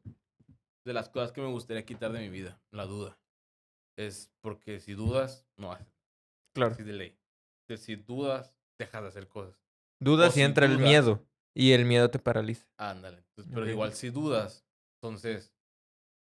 de 0.86 0.92
las 0.92 1.08
cosas 1.08 1.32
que 1.32 1.40
me 1.40 1.48
gustaría 1.48 1.84
quitar 1.84 2.12
de 2.12 2.20
mi 2.20 2.28
vida, 2.28 2.60
la 2.70 2.84
duda. 2.86 3.18
Es 3.96 4.30
porque 4.40 4.80
si 4.80 4.94
dudas, 4.94 5.46
no 5.56 5.72
haces. 5.72 5.86
claro. 6.54 6.72
Así 6.72 6.82
de 6.82 6.92
ley. 6.92 7.18
Si 7.76 7.96
dudas, 7.96 8.54
dejas 8.78 9.02
de 9.02 9.08
hacer 9.08 9.28
cosas. 9.28 9.54
Dudas 10.00 10.28
o 10.28 10.32
si 10.32 10.40
si 10.40 10.42
entra 10.44 10.66
el 10.66 10.78
miedo 10.78 11.24
y 11.54 11.72
el 11.72 11.84
miedo 11.84 12.10
te 12.10 12.18
paraliza. 12.18 12.66
Ándale. 12.76 13.18
Entonces, 13.18 13.52
pero 13.54 13.68
igual 13.68 13.92
si 13.94 14.10
dudas, 14.10 14.63
entonces 15.04 15.54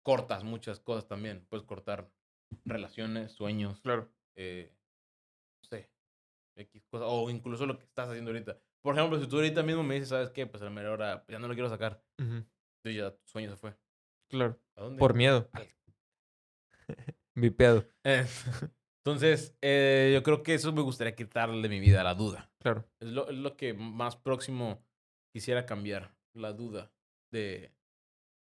cortas 0.04 0.44
muchas 0.44 0.78
cosas 0.78 1.08
también. 1.08 1.44
Puedes 1.48 1.66
cortar 1.66 2.08
relaciones, 2.64 3.32
sueños, 3.32 3.80
Claro. 3.80 4.08
eh, 4.36 4.72
no 5.62 5.68
sé, 5.68 5.90
X 6.56 6.84
cosas, 6.88 7.08
o 7.10 7.28
incluso 7.30 7.66
lo 7.66 7.76
que 7.78 7.84
estás 7.84 8.08
haciendo 8.08 8.30
ahorita. 8.30 8.58
Por 8.80 8.96
ejemplo, 8.96 9.20
si 9.20 9.26
tú 9.26 9.36
ahorita 9.36 9.62
mismo 9.62 9.82
me 9.82 9.94
dices, 9.94 10.10
¿sabes 10.10 10.30
qué? 10.30 10.46
Pues 10.46 10.62
a 10.62 10.66
la 10.66 10.70
mera 10.70 10.92
hora 10.92 11.24
ya 11.28 11.38
no 11.40 11.48
lo 11.48 11.54
quiero 11.54 11.68
sacar. 11.68 12.02
Entonces 12.16 12.94
ya 12.96 13.10
tu 13.10 13.26
sueño 13.26 13.50
se 13.50 13.56
fue. 13.56 13.76
Claro. 14.28 14.58
¿A 14.76 14.82
dónde? 14.82 14.98
Por 15.00 15.14
miedo. 15.14 15.48
Vipeado. 17.34 17.84
Eh, 18.04 18.26
Entonces, 19.04 19.56
eh, 19.62 20.10
yo 20.14 20.22
creo 20.22 20.42
que 20.42 20.54
eso 20.54 20.72
me 20.72 20.82
gustaría 20.82 21.16
quitarle 21.16 21.62
de 21.62 21.68
mi 21.70 21.80
vida, 21.80 22.04
la 22.04 22.14
duda. 22.14 22.50
Claro. 22.60 22.86
Es 23.00 23.08
lo, 23.08 23.28
es 23.30 23.36
lo 23.36 23.56
que 23.56 23.72
más 23.72 24.16
próximo 24.16 24.84
quisiera 25.32 25.64
cambiar, 25.66 26.14
la 26.34 26.52
duda 26.52 26.92
de, 27.32 27.72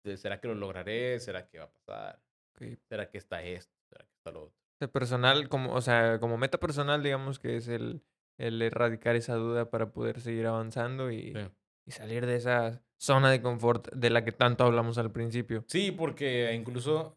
de 0.08 0.16
¿será 0.16 0.40
que 0.40 0.48
lo 0.48 0.54
lograré? 0.54 1.20
¿Será 1.20 1.46
que 1.48 1.58
va 1.58 1.64
a 1.66 1.70
pasar? 1.72 2.20
Ok. 2.54 2.78
¿Será 2.88 3.08
que 3.10 3.18
está 3.18 3.42
esto? 3.42 3.72
¿Será 3.88 4.04
que 4.04 4.14
está 4.16 4.30
lo 4.32 4.42
otro? 4.44 4.58
De 4.80 4.88
personal, 4.88 5.48
como, 5.48 5.72
o 5.74 5.80
sea, 5.80 6.18
como 6.20 6.38
meta 6.38 6.58
personal, 6.58 7.02
digamos 7.02 7.38
que 7.38 7.56
es 7.56 7.68
el, 7.68 8.02
el 8.38 8.62
erradicar 8.62 9.16
esa 9.16 9.34
duda 9.34 9.70
para 9.70 9.90
poder 9.92 10.20
seguir 10.20 10.46
avanzando 10.46 11.10
y, 11.10 11.32
Sí. 11.32 11.40
y 11.86 11.90
salir 11.92 12.26
de 12.26 12.36
esa 12.36 12.82
zona 13.00 13.30
de 13.30 13.42
confort 13.42 13.92
de 13.92 14.10
la 14.10 14.24
que 14.24 14.32
tanto 14.32 14.64
hablamos 14.64 14.98
al 14.98 15.10
principio. 15.12 15.64
Sí, 15.68 15.90
porque 15.92 16.52
incluso 16.54 17.16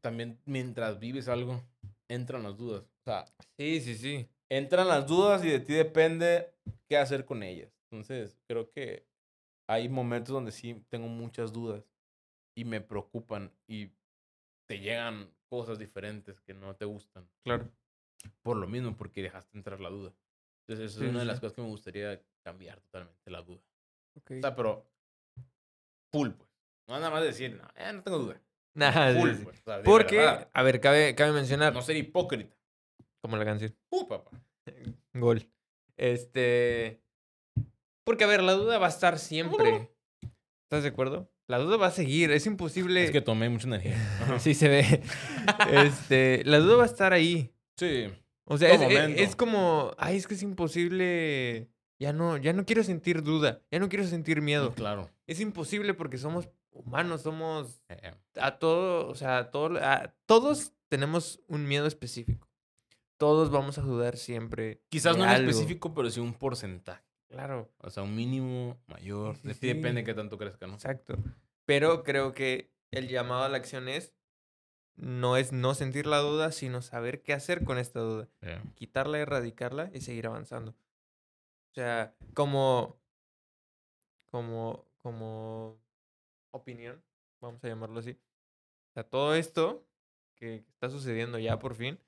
también 0.00 0.38
mientras 0.46 0.98
vives 0.98 1.28
algo, 1.28 1.62
entran 2.08 2.42
las 2.42 2.56
dudas. 2.56 2.82
O 2.82 3.02
sea, 3.04 3.24
Sí, 3.56 3.80
sí, 3.80 3.94
sí. 3.96 4.28
entran 4.48 4.88
las 4.88 5.06
dudas 5.06 5.44
y 5.44 5.48
de 5.48 5.60
ti 5.60 5.74
depende 5.74 6.52
qué 6.88 6.96
hacer 6.98 7.24
con 7.24 7.42
ellas. 7.42 7.72
Entonces, 7.90 8.36
creo 8.48 8.70
que 8.70 9.06
hay 9.68 9.88
momentos 9.88 10.32
donde 10.34 10.50
sí 10.52 10.84
tengo 10.88 11.06
muchas 11.08 11.52
dudas 11.52 11.84
y 12.60 12.64
me 12.66 12.80
preocupan 12.82 13.52
y 13.66 13.90
te 14.68 14.78
llegan 14.80 15.32
cosas 15.48 15.78
diferentes 15.78 16.40
que 16.40 16.52
no 16.54 16.76
te 16.76 16.84
gustan. 16.84 17.28
Claro. 17.42 17.70
Por 18.42 18.56
lo 18.58 18.66
mismo, 18.66 18.96
porque 18.96 19.22
dejaste 19.22 19.56
entrar 19.56 19.80
la 19.80 19.88
duda. 19.88 20.14
Entonces, 20.68 20.92
eso 20.92 21.00
Sí, 21.00 21.04
es 21.06 21.10
una 21.10 21.20
sí, 21.20 21.26
de 21.26 21.32
las 21.32 21.40
cosas 21.40 21.54
que 21.54 21.62
me 21.62 21.68
gustaría 21.68 22.22
cambiar 22.44 22.80
totalmente, 22.82 23.30
la 23.30 23.42
duda. 23.42 23.62
Ok. 24.16 24.30
O 24.32 24.40
sea, 24.40 24.54
pero 24.54 24.86
full, 26.12 26.30
pues. 26.30 26.50
No 26.88 26.94
nada 26.98 27.10
más 27.10 27.22
decir, 27.22 27.56
no, 27.56 27.66
eh, 27.76 27.92
no 27.92 28.02
tengo 28.02 28.18
duda. 28.18 28.40
Full, 29.20 29.34
sí. 29.34 29.44
pues. 29.44 29.60
o 29.60 29.64
sea, 29.64 29.78
de 29.78 29.84
Porque, 29.84 30.16
verdad. 30.18 30.50
a 30.52 30.62
ver, 30.62 30.80
cabe, 30.80 31.14
cabe 31.14 31.32
mencionar, 31.32 31.72
No 31.72 31.82
ser 31.82 31.96
hipócrita. 31.96 32.56
como 33.22 33.36
la 33.36 33.44
canción, 33.44 33.74
Uh, 33.90 34.06
papá. 34.06 34.30
Gol. 35.14 35.48
Este. 35.96 37.02
Porque, 38.04 38.24
a 38.24 38.28
ver, 38.28 38.42
la 38.42 38.52
duda 38.52 38.78
va 38.78 38.86
a 38.86 38.90
estar 38.90 39.18
siempre. 39.18 39.90
¿Estás 40.64 40.82
de 40.82 40.88
acuerdo? 40.90 41.29
La 41.50 41.58
duda 41.58 41.76
va 41.76 41.88
a 41.88 41.90
seguir, 41.90 42.30
es 42.30 42.46
imposible. 42.46 43.02
Es 43.04 43.10
que 43.10 43.20
tomé 43.20 43.48
mucha 43.48 43.66
energía. 43.66 43.96
Ajá. 44.22 44.38
sí 44.38 44.54
se 44.54 44.68
ve. 44.68 45.02
Este, 45.72 46.42
la 46.44 46.58
duda 46.60 46.76
va 46.76 46.82
a 46.84 46.86
estar 46.86 47.12
ahí. 47.12 47.52
Sí. 47.76 48.04
O 48.44 48.56
sea, 48.56 48.72
es, 48.74 49.18
es- 49.30 49.36
como, 49.36 49.92
ay, 49.98 50.16
es 50.16 50.26
que 50.26 50.34
es 50.34 50.42
imposible. 50.42 51.68
Ya 51.98 52.12
no, 52.12 52.36
ya 52.38 52.52
no 52.52 52.64
quiero 52.64 52.82
sentir 52.82 53.22
duda, 53.22 53.60
ya 53.70 53.78
no 53.78 53.88
quiero 53.88 54.06
sentir 54.06 54.40
miedo. 54.40 54.72
Claro. 54.74 55.10
Es 55.26 55.40
imposible 55.40 55.92
porque 55.92 56.16
somos 56.18 56.48
humanos, 56.70 57.22
somos 57.22 57.82
Eh, 57.88 58.12
a 58.40 58.58
todo, 58.58 59.08
o 59.08 59.14
sea, 59.14 59.38
a 59.38 59.50
todo, 59.50 59.78
a- 59.82 60.14
todos 60.26 60.72
tenemos 60.88 61.40
un 61.48 61.66
miedo 61.68 61.86
específico. 61.86 62.48
Todos 63.18 63.50
vamos 63.50 63.76
a 63.76 63.82
dudar 63.82 64.16
siempre. 64.16 64.80
Quizás 64.88 65.16
no 65.18 65.24
en 65.24 65.30
específico, 65.48 65.92
pero 65.94 66.08
sí 66.10 66.20
un 66.20 66.32
porcentaje. 66.32 67.04
Claro, 67.30 67.68
O 67.78 67.90
sea, 67.90 68.02
un 68.02 68.14
mínimo 68.16 68.76
mayor. 68.88 69.36
Sí, 69.36 69.48
De 69.48 69.54
sí, 69.54 69.60
ti 69.60 69.68
sí. 69.68 69.74
depende 69.74 70.04
qué 70.04 70.14
tanto 70.14 70.36
crezca, 70.36 70.66
¿no? 70.66 70.74
exacto. 70.74 71.16
Pero 71.64 72.02
creo 72.02 72.32
que 72.32 72.72
el 72.90 73.08
llamado 73.08 73.44
a 73.44 73.48
la 73.48 73.56
acción 73.56 73.88
es 73.88 74.14
no 74.96 75.36
es 75.36 75.52
no 75.52 75.74
sentir 75.74 76.06
la 76.06 76.18
duda, 76.18 76.50
sino 76.52 76.82
saber 76.82 77.22
qué 77.22 77.32
hacer 77.32 77.64
con 77.64 77.78
esta 77.78 78.00
duda. 78.00 78.28
Quitarla, 78.74 79.18
erradicarla 79.18 79.90
y 79.94 80.00
seguir 80.00 80.26
avanzando. 80.26 80.72
O 80.72 81.74
sea, 81.74 82.14
como, 82.34 83.00
como, 84.30 84.84
como 85.02 85.80
opinión, 86.52 87.02
vamos 87.40 87.62
a 87.64 87.68
llamarlo 87.68 88.00
así. 88.00 88.10
O 88.90 88.92
sea, 88.94 89.04
todo 89.04 89.34
esto 89.36 89.86
que 90.34 90.56
está 90.56 90.90
sucediendo 90.90 91.38
ya 91.38 91.58
por 91.58 91.74
fin, 91.76 91.98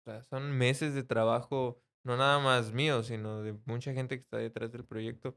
o 0.00 0.04
sea, 0.04 0.22
son 0.22 0.52
meses 0.56 0.94
de 0.94 1.02
trabajo 1.04 1.82
No 2.06 2.16
nada 2.16 2.38
más 2.38 2.72
mío, 2.72 3.02
sino 3.02 3.42
de 3.42 3.52
mucha 3.64 3.92
gente 3.92 4.16
que 4.16 4.22
está 4.22 4.38
detrás 4.38 4.70
del 4.70 4.84
proyecto. 4.84 5.36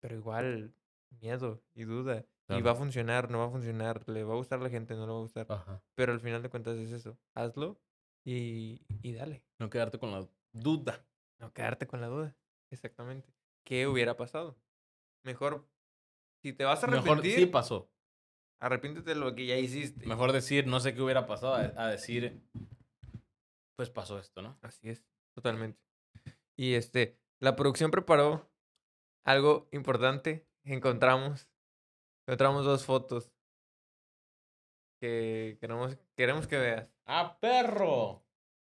Pero 0.00 0.14
igual, 0.14 0.74
miedo 1.08 1.62
y 1.74 1.84
duda. 1.84 2.26
Y 2.50 2.60
va 2.60 2.72
a 2.72 2.74
funcionar, 2.74 3.30
no 3.30 3.38
va 3.38 3.46
a 3.46 3.50
funcionar, 3.50 4.06
le 4.06 4.22
va 4.22 4.34
a 4.34 4.36
gustar 4.36 4.60
a 4.60 4.62
la 4.62 4.68
gente, 4.68 4.94
no 4.94 5.06
le 5.06 5.12
va 5.12 5.18
a 5.18 5.22
gustar. 5.22 5.46
Ajá. 5.48 5.82
Pero 5.94 6.12
al 6.12 6.20
final 6.20 6.42
de 6.42 6.50
cuentas 6.50 6.76
es 6.76 6.92
eso. 6.92 7.18
Hazlo 7.34 7.80
y, 8.26 8.82
y 9.02 9.14
dale. 9.14 9.42
No 9.58 9.70
quedarte 9.70 9.98
con 9.98 10.10
la 10.12 10.28
duda. 10.52 11.02
No 11.38 11.50
quedarte 11.54 11.86
con 11.86 12.02
la 12.02 12.08
duda. 12.08 12.36
Exactamente. 12.70 13.32
¿Qué 13.64 13.86
hubiera 13.86 14.18
pasado? 14.18 14.58
Mejor, 15.24 15.66
si 16.42 16.52
te 16.52 16.64
vas 16.64 16.84
a 16.84 16.88
Mejor 16.88 17.08
arrepentir, 17.08 17.38
sí 17.38 17.46
pasó. 17.46 17.90
arrepiéntete 18.58 19.10
de 19.14 19.16
lo 19.16 19.34
que 19.34 19.46
ya 19.46 19.56
hiciste. 19.56 20.06
Mejor 20.06 20.32
decir, 20.32 20.66
no 20.66 20.78
sé 20.80 20.94
qué 20.94 21.00
hubiera 21.00 21.26
pasado, 21.26 21.54
a 21.54 21.86
decir, 21.88 22.42
pues 23.76 23.88
pasó 23.88 24.18
esto, 24.18 24.42
¿no? 24.42 24.58
Así 24.60 24.90
es, 24.90 25.06
totalmente. 25.34 25.80
Y 26.56 26.74
este, 26.74 27.18
la 27.40 27.56
producción 27.56 27.90
preparó 27.90 28.50
algo 29.24 29.68
importante. 29.72 30.46
Encontramos, 30.64 31.48
encontramos 32.26 32.64
dos 32.64 32.84
fotos 32.84 33.32
que 35.00 35.56
queremos, 35.60 35.96
queremos 36.16 36.46
que 36.46 36.58
veas. 36.58 36.88
¡Ah, 37.06 37.38
perro! 37.40 38.22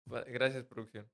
Gracias, 0.06 0.64
producción. 0.66 1.10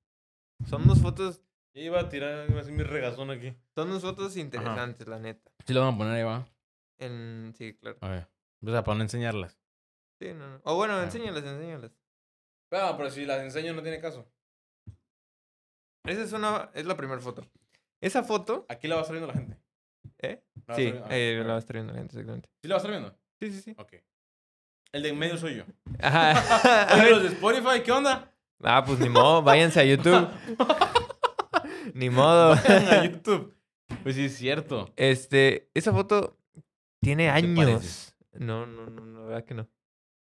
Son 0.68 0.86
dos 0.88 1.02
fotos, 1.02 1.42
Iba 1.78 2.00
a 2.00 2.08
tirar, 2.10 2.50
iba 2.50 2.60
a 2.60 2.62
hacer 2.62 2.74
mi 2.74 2.84
regazón 2.84 3.30
aquí. 3.32 3.54
son 3.76 3.90
dos 3.90 4.02
fotos 4.02 4.38
interesantes, 4.38 5.06
la 5.08 5.20
neta. 5.20 5.52
Sí, 5.66 5.74
lo 5.74 5.82
van 5.82 5.96
a 5.96 5.98
poner 5.98 6.14
ahí, 6.14 6.24
va. 6.24 6.48
En, 7.00 7.54
sí, 7.58 7.74
claro. 7.76 7.98
A 8.00 8.10
ver. 8.10 8.28
O 8.66 8.72
sea, 8.72 8.82
para 8.86 8.96
no 8.98 9.04
enseñarlas. 9.04 9.60
Sí, 10.22 10.34
no, 10.34 10.48
no. 10.48 10.62
O 10.64 10.76
bueno, 10.78 10.94
Ah. 10.96 11.04
enséñalas, 11.04 11.44
enséñalas. 11.44 11.92
Pero, 12.70 12.96
pero 12.96 13.10
si 13.10 13.26
las 13.26 13.42
enseño 13.42 13.74
no 13.74 13.82
tiene 13.82 14.00
caso. 14.00 14.26
Esa 16.06 16.22
es 16.23 16.32
una, 16.34 16.69
es 16.73 16.86
la 16.86 16.95
primera 16.95 17.19
foto. 17.22 17.45
Esa 18.02 18.23
foto, 18.23 18.65
Aquí 18.69 18.88
la 18.88 18.95
va 18.95 19.02
a 19.02 19.03
estar 19.03 19.15
viendo 19.15 19.27
la 19.34 19.40
gente. 19.40 19.57
¿eh? 20.19 20.44
¿La 20.68 20.73
va 20.73 20.73
a 20.73 20.77
Sí, 20.77 20.84
estar 20.88 21.10
viendo? 21.10 21.15
Eh, 21.15 21.44
la 21.44 21.61
gente, 21.61 22.18
exactamente. 22.18 22.49
¿Sí 22.61 22.68
la 22.68 22.76
va 22.76 22.77
a 22.77 22.82
estar 22.84 22.91
viendo? 22.91 23.18
Sí, 23.40 23.52
sí, 23.52 23.61
sí. 23.61 23.76
Ok. 23.77 23.94
El 24.91 25.03
de 25.03 25.10
en 25.10 25.18
medio 25.19 25.38
soy 25.38 25.56
yo. 25.56 25.64
Ajá. 25.99 26.88
Oye, 26.95 27.10
los 27.11 27.23
de 27.23 27.30
Spotify, 27.30 27.82
¿qué 27.84 27.91
onda? 27.91 28.32
Ah, 28.64 28.84
pues 28.86 28.99
ni 28.99 29.10
modo, 29.10 29.41
váyanse 29.41 29.80
a 29.82 29.86
YouTube. 29.86 30.30
ni 31.94 32.10
modo. 32.10 32.56
Vayan 32.56 32.88
a 32.88 33.06
YouTube. 33.06 33.53
Pues 34.03 34.15
sí, 34.15 34.26
es 34.26 34.38
cierto. 34.38 34.94
Este, 34.95 35.69
esa 35.73 35.91
foto 35.91 36.38
tiene 37.02 37.26
¿Qué 37.26 37.30
años. 37.32 38.15
No, 38.34 38.65
no, 38.65 38.90
no, 38.90 39.06
no, 39.06 39.19
la 39.22 39.26
verdad 39.27 39.45
que 39.45 39.53
no. 39.53 39.68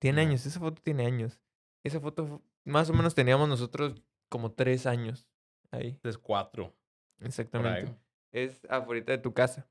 Tiene 0.01 0.23
años, 0.23 0.45
esa 0.47 0.61
foto 0.61 0.83
tiene 0.83 1.07
años. 1.07 1.41
Esa 1.85 2.01
foto 2.01 2.43
más 2.65 2.91
o 2.91 2.95
menos 2.95 3.15
teníamos 3.15 3.49
nosotros 3.49 4.03
como 4.29 4.53
tres 4.53 4.87
años 4.87 5.27
ahí, 5.75 5.99
Es 6.03 6.19
cuatro. 6.19 6.75
Exactamente. 7.21 7.95
Es 8.33 8.65
afuera 8.69 9.05
de 9.05 9.19
tu 9.19 9.33
casa. 9.33 9.67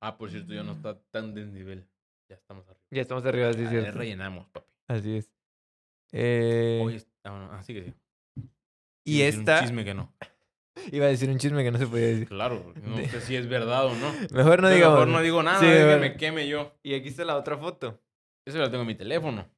Ah, 0.00 0.16
por 0.18 0.30
cierto, 0.30 0.52
ya 0.52 0.62
no 0.62 0.72
está 0.72 0.98
tan 1.10 1.34
desnivel. 1.34 1.86
Ya 2.28 2.36
estamos 2.36 2.64
arriba. 2.68 2.80
Ya 2.90 3.02
estamos 3.02 3.24
arriba, 3.24 3.52
sí, 3.52 3.60
Ah, 3.60 3.64
es 3.64 3.70
ya 3.72 3.80
cierto. 3.82 3.98
rellenamos, 3.98 4.48
papi. 4.48 4.72
Así 4.88 5.16
es. 5.16 5.30
Eh, 6.12 6.80
Hoy 6.82 6.96
es- 6.96 7.08
ah, 7.24 7.30
bueno, 7.30 7.48
ah, 7.52 7.62
sí 7.62 7.74
que 7.74 7.84
sí. 7.84 7.94
y 9.04 9.18
Iba 9.20 9.26
esta, 9.28 9.58
Un 9.58 9.62
chisme 9.64 9.84
que 9.84 9.94
no. 9.94 10.12
iba 10.92 11.06
a 11.06 11.08
decir 11.08 11.30
un 11.30 11.38
chisme 11.38 11.62
que 11.62 11.70
no 11.70 11.78
se 11.78 11.86
podía 11.86 12.06
decir. 12.06 12.28
Claro, 12.28 12.72
no 12.82 12.96
De- 12.96 13.08
sé 13.08 13.20
si 13.20 13.36
es 13.36 13.48
verdad 13.48 13.86
o 13.86 13.94
no. 13.94 14.12
Mejor 14.32 14.60
no 14.62 14.68
digamos. 14.70 14.98
Mejor 15.00 15.08
no 15.08 15.20
digo 15.22 15.42
nada, 15.42 15.60
Sí, 15.60 15.66
de 15.66 15.86
que 15.94 15.96
me 16.00 16.16
queme 16.16 16.48
yo. 16.48 16.72
Y 16.82 16.94
aquí 16.94 17.08
está 17.08 17.24
la 17.24 17.36
otra 17.36 17.56
foto. 17.58 18.00
Eso 18.46 18.58
ya 18.58 18.64
lo 18.64 18.70
tengo 18.70 18.82
en 18.82 18.88
mi 18.88 18.94
teléfono. 18.96 19.48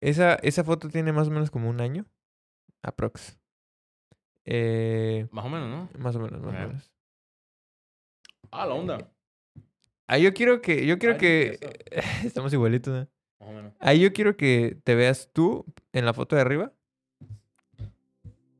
Esa, 0.00 0.34
esa 0.36 0.64
foto 0.64 0.88
tiene 0.88 1.12
más 1.12 1.28
o 1.28 1.30
menos 1.30 1.50
como 1.50 1.68
un 1.70 1.80
año. 1.80 2.04
Aprox. 2.82 3.37
Eh, 4.50 5.26
Más 5.30 5.44
o 5.44 5.48
menos, 5.50 5.68
¿no? 5.68 5.90
más 5.98 6.16
o 6.16 6.20
menos, 6.20 6.40
más 6.40 6.54
o 6.54 6.68
menos. 6.68 6.90
Ah, 8.50 8.64
la 8.64 8.72
onda. 8.72 9.12
Ah, 10.06 10.16
yo 10.16 10.32
quiero 10.32 10.62
que, 10.62 10.86
yo 10.86 10.98
quiero 10.98 11.16
Ay, 11.16 11.20
que, 11.20 11.58
estamos 12.24 12.50
igualitos, 12.54 12.94
¿no? 12.94 13.08
Más 13.40 13.48
o 13.50 13.52
menos. 13.52 13.74
Ahí 13.78 14.00
yo 14.00 14.10
quiero 14.14 14.38
que 14.38 14.78
te 14.84 14.94
veas 14.94 15.28
tú 15.34 15.66
en 15.92 16.06
la 16.06 16.14
foto 16.14 16.34
de 16.34 16.40
arriba 16.40 16.72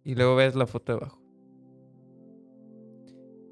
y 0.05 0.15
luego 0.15 0.37
veas 0.37 0.55
la 0.55 0.67
foto 0.67 0.93
de 0.93 0.99
abajo. 0.99 1.23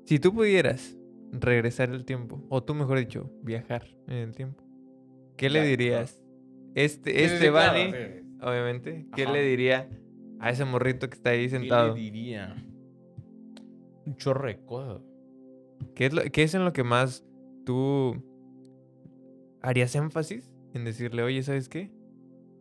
Si 0.05 0.19
tú 0.19 0.35
pudieras 0.35 0.95
regresar 1.33 1.89
el 1.89 2.05
tiempo, 2.05 2.45
o 2.51 2.63
tú 2.63 2.75
mejor 2.75 2.99
dicho, 2.99 3.31
viajar 3.43 3.87
en 4.09 4.17
el 4.17 4.35
tiempo, 4.35 4.63
¿qué 5.39 5.49
le 5.49 5.67
dirías? 5.67 6.23
Este, 6.75 7.25
este 7.25 7.39
sí. 7.41 7.49
obviamente, 8.43 9.07
¿qué 9.17 9.23
Ajá. 9.23 9.33
le 9.33 9.43
diría 9.43 9.89
a 10.41 10.51
ese 10.51 10.65
morrito 10.65 11.09
que 11.09 11.15
está 11.15 11.31
ahí 11.31 11.45
¿Qué 11.45 11.51
sentado? 11.51 11.95
le 11.95 12.01
diría? 12.01 12.55
Un 14.05 14.17
chorro 14.17 14.47
de 14.47 14.59
cosas. 14.65 15.03
¿Qué 15.95 16.07
es, 16.07 16.13
lo, 16.13 16.23
qué 16.23 16.43
es 16.43 16.55
en 16.55 16.65
lo 16.65 16.73
que 16.73 16.85
más 16.85 17.25
tú 17.65 18.23
harías 19.63 19.95
énfasis 19.95 20.51
en 20.75 20.85
decirle, 20.85 21.23
oye, 21.23 21.43
¿sabes 21.43 21.69
qué? 21.69 21.91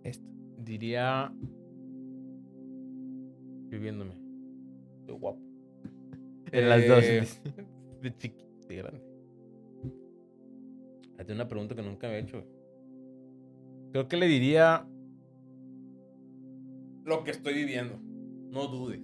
Esto. 0.03 0.27
Diría. 0.57 1.31
Viviéndome. 3.69 4.15
De 5.05 5.13
guapo. 5.13 5.39
En 6.51 6.69
las 6.69 6.87
dos. 6.87 7.03
Eh, 7.03 7.23
De 8.01 8.15
chiquito, 8.17 8.67
de 8.67 8.75
grande. 8.75 9.01
Hay 11.17 11.31
una 11.31 11.47
pregunta 11.47 11.75
que 11.75 11.81
nunca 11.81 12.07
me 12.07 12.15
he 12.15 12.19
hecho. 12.19 12.43
Creo 13.91 14.07
que 14.07 14.17
le 14.17 14.27
diría. 14.27 14.87
Lo 17.05 17.23
que 17.23 17.31
estoy 17.31 17.53
viviendo. 17.53 17.97
No 18.51 18.67
dudes. 18.67 18.99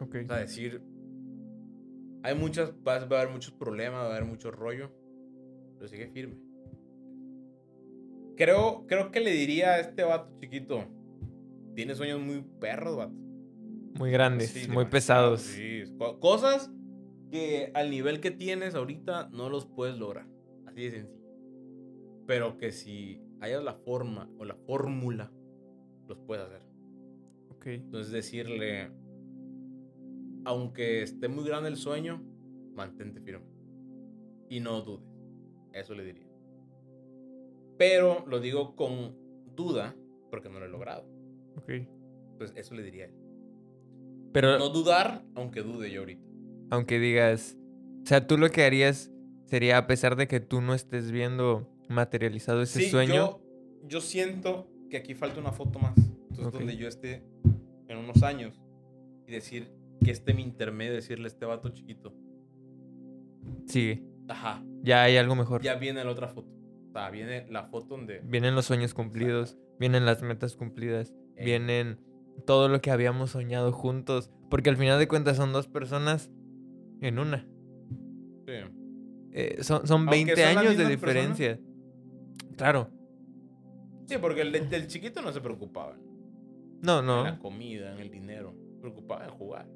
Ok. 0.00 0.16
O 0.24 0.26
sea, 0.26 0.38
decir. 0.38 0.82
Hay 2.22 2.34
muchas. 2.34 2.72
Va 2.86 2.94
a 2.94 3.02
haber 3.02 3.28
muchos 3.30 3.52
problemas, 3.52 4.00
va 4.00 4.06
a 4.06 4.10
haber 4.16 4.24
mucho 4.24 4.50
rollo. 4.50 4.90
Pero 5.76 5.88
sigue 5.88 6.08
firme. 6.08 6.36
Creo, 8.36 8.84
creo 8.86 9.10
que 9.10 9.20
le 9.20 9.30
diría 9.30 9.74
a 9.74 9.80
este 9.80 10.02
vato 10.04 10.30
chiquito. 10.40 10.84
Tiene 11.74 11.94
sueños 11.94 12.20
muy 12.20 12.42
perros, 12.60 12.96
vato. 12.96 13.14
Muy 13.98 14.10
grandes, 14.10 14.50
Sí, 14.50 14.68
muy 14.70 14.84
pesados. 14.86 15.40
sí. 15.42 15.84
Co- 15.98 16.20
Cosas 16.20 16.70
que 17.30 17.70
al 17.74 17.90
nivel 17.90 18.20
que 18.20 18.30
tienes 18.30 18.74
ahorita 18.74 19.30
no 19.32 19.48
los 19.48 19.66
puedes 19.66 19.98
lograr. 19.98 20.26
Así 20.66 20.82
de 20.82 20.90
sencillo. 20.90 21.26
Pero 22.26 22.58
que 22.58 22.72
si 22.72 23.22
hayas 23.40 23.62
la 23.64 23.74
forma 23.74 24.28
o 24.38 24.44
la 24.44 24.54
fórmula, 24.54 25.32
los 26.06 26.18
puedes 26.18 26.44
hacer. 26.44 26.62
Ok. 27.66 27.72
Entonces 27.72 28.12
decirle, 28.12 28.90
aunque 30.44 31.02
esté 31.02 31.28
muy 31.28 31.44
grande 31.44 31.68
el 31.68 31.76
sueño, 31.76 32.22
mantente 32.74 33.20
firme. 33.20 33.44
Y 34.48 34.60
no 34.60 34.80
dudes. 34.82 35.08
Eso 35.72 35.94
le 35.94 36.04
diría. 36.04 36.26
Pero 37.78 38.24
lo 38.28 38.40
digo 38.40 38.76
con 38.76 39.16
duda 39.54 39.94
porque 40.30 40.48
no 40.48 40.60
lo 40.60 40.66
he 40.66 40.68
logrado. 40.68 41.04
Ok. 41.56 41.70
Entonces 42.32 42.56
eso 42.56 42.74
le 42.74 42.82
diría 42.82 43.04
a 43.04 43.08
él. 43.08 43.14
Pero 44.32 44.58
No 44.58 44.68
dudar, 44.68 45.24
aunque 45.34 45.62
dude 45.62 45.90
yo 45.90 46.00
ahorita. 46.00 46.22
aunque 46.70 46.98
digas, 46.98 47.56
o 48.02 48.06
sea, 48.06 48.26
tú 48.26 48.36
lo 48.38 48.50
que 48.50 48.62
harías 48.64 49.10
sería, 49.46 49.78
a 49.78 49.86
pesar 49.86 50.16
de 50.16 50.28
que 50.28 50.40
tú 50.40 50.60
no 50.60 50.74
estés 50.74 51.10
viendo 51.10 51.68
materializado 51.88 52.62
ese 52.62 52.80
Sí, 52.82 52.90
sueño, 52.90 53.14
Yo, 53.14 53.40
yo 53.88 54.00
siento 54.00 54.68
que 54.90 54.96
aquí 54.98 55.14
falta 55.14 55.40
una 55.40 55.52
foto 55.52 55.78
más. 55.78 55.96
Entonces, 56.30 56.52
donde 56.52 56.76
yo 56.76 56.86
esté 56.86 57.22
en 57.88 57.98
unos 57.98 58.22
años 58.22 58.60
y 59.26 59.32
decir 59.32 59.70
que 60.04 60.10
este 60.10 60.34
mi 60.34 60.42
intermedio, 60.42 60.92
decirle 60.92 61.24
a 61.24 61.28
este 61.28 61.46
vato 61.46 61.68
chiquito, 61.70 62.14
sigue. 63.66 64.04
ajá, 64.28 64.62
Ya 64.82 65.02
hay 65.02 65.16
algo 65.16 65.34
mejor. 65.34 65.62
ya 65.62 65.74
viene 65.76 66.04
la 66.04 66.10
otra 66.10 66.28
foto. 66.28 66.48
O 66.88 66.92
sea, 66.92 67.10
viene 67.10 67.46
la 67.50 67.64
foto 67.64 67.96
donde. 67.96 68.20
Vienen 68.24 68.54
los 68.54 68.64
sueños 68.66 68.94
cumplidos, 68.94 69.58
vienen 69.78 70.04
las 70.06 70.22
metas 70.22 70.56
cumplidas, 70.56 71.14
vienen 71.36 71.98
todo 72.46 72.68
lo 72.68 72.80
que 72.80 72.90
habíamos 72.90 73.30
soñado 73.30 73.72
juntos, 73.72 74.30
porque 74.50 74.70
al 74.70 74.76
final 74.76 74.98
de 74.98 75.08
cuentas 75.08 75.36
son 75.36 75.52
dos 75.52 75.66
personas 75.66 76.30
en 77.00 77.18
una. 77.18 77.46
Sí. 78.46 78.52
Eh, 79.32 79.58
son, 79.62 79.86
son 79.86 80.02
Aunque 80.02 80.24
20 80.24 80.34
son 80.36 80.42
las 80.54 80.56
años 80.56 80.76
de 80.78 80.84
personas. 80.84 80.90
diferencia. 81.36 81.60
Claro. 82.56 82.90
Sí, 84.06 84.16
porque 84.20 84.40
el, 84.42 84.52
de- 84.52 84.60
del 84.66 84.86
chiquito 84.86 85.20
no 85.20 85.32
se 85.32 85.40
preocupaba 85.40 85.98
No, 86.86 87.00
en 87.00 87.06
la 87.24 87.32
no. 87.32 87.38
comida, 87.40 87.92
en 87.92 87.98
el 88.00 88.10
dinero. 88.10 88.54
Preocupaba 88.80 89.24
en 89.24 89.30
jugar. 89.30 89.68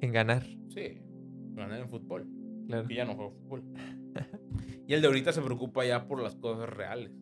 En 0.00 0.12
ganar. 0.12 0.44
Sí, 0.68 1.00
ganar 1.54 1.80
en 1.80 1.88
fútbol. 1.88 2.26
Claro. 2.66 2.86
Y 2.90 2.94
ya 2.96 3.04
no 3.04 3.14
juega 3.14 3.30
fútbol. 3.32 3.62
y 4.86 4.92
el 4.94 5.00
de 5.00 5.06
ahorita 5.06 5.32
se 5.32 5.40
preocupa 5.42 5.84
ya 5.84 6.06
por 6.06 6.20
las 6.22 6.34
cosas 6.36 6.68
reales. 6.68 7.12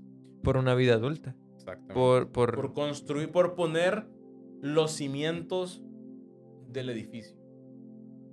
Por 0.42 0.56
una 0.56 0.74
vida 0.74 0.94
adulta. 0.94 1.36
Exactamente. 1.54 1.94
Por, 1.94 2.32
por, 2.32 2.54
por 2.54 2.72
construir, 2.74 3.30
por 3.30 3.54
poner 3.54 4.06
los 4.60 4.90
cimientos 4.92 5.82
del 6.68 6.90
edificio. 6.90 7.36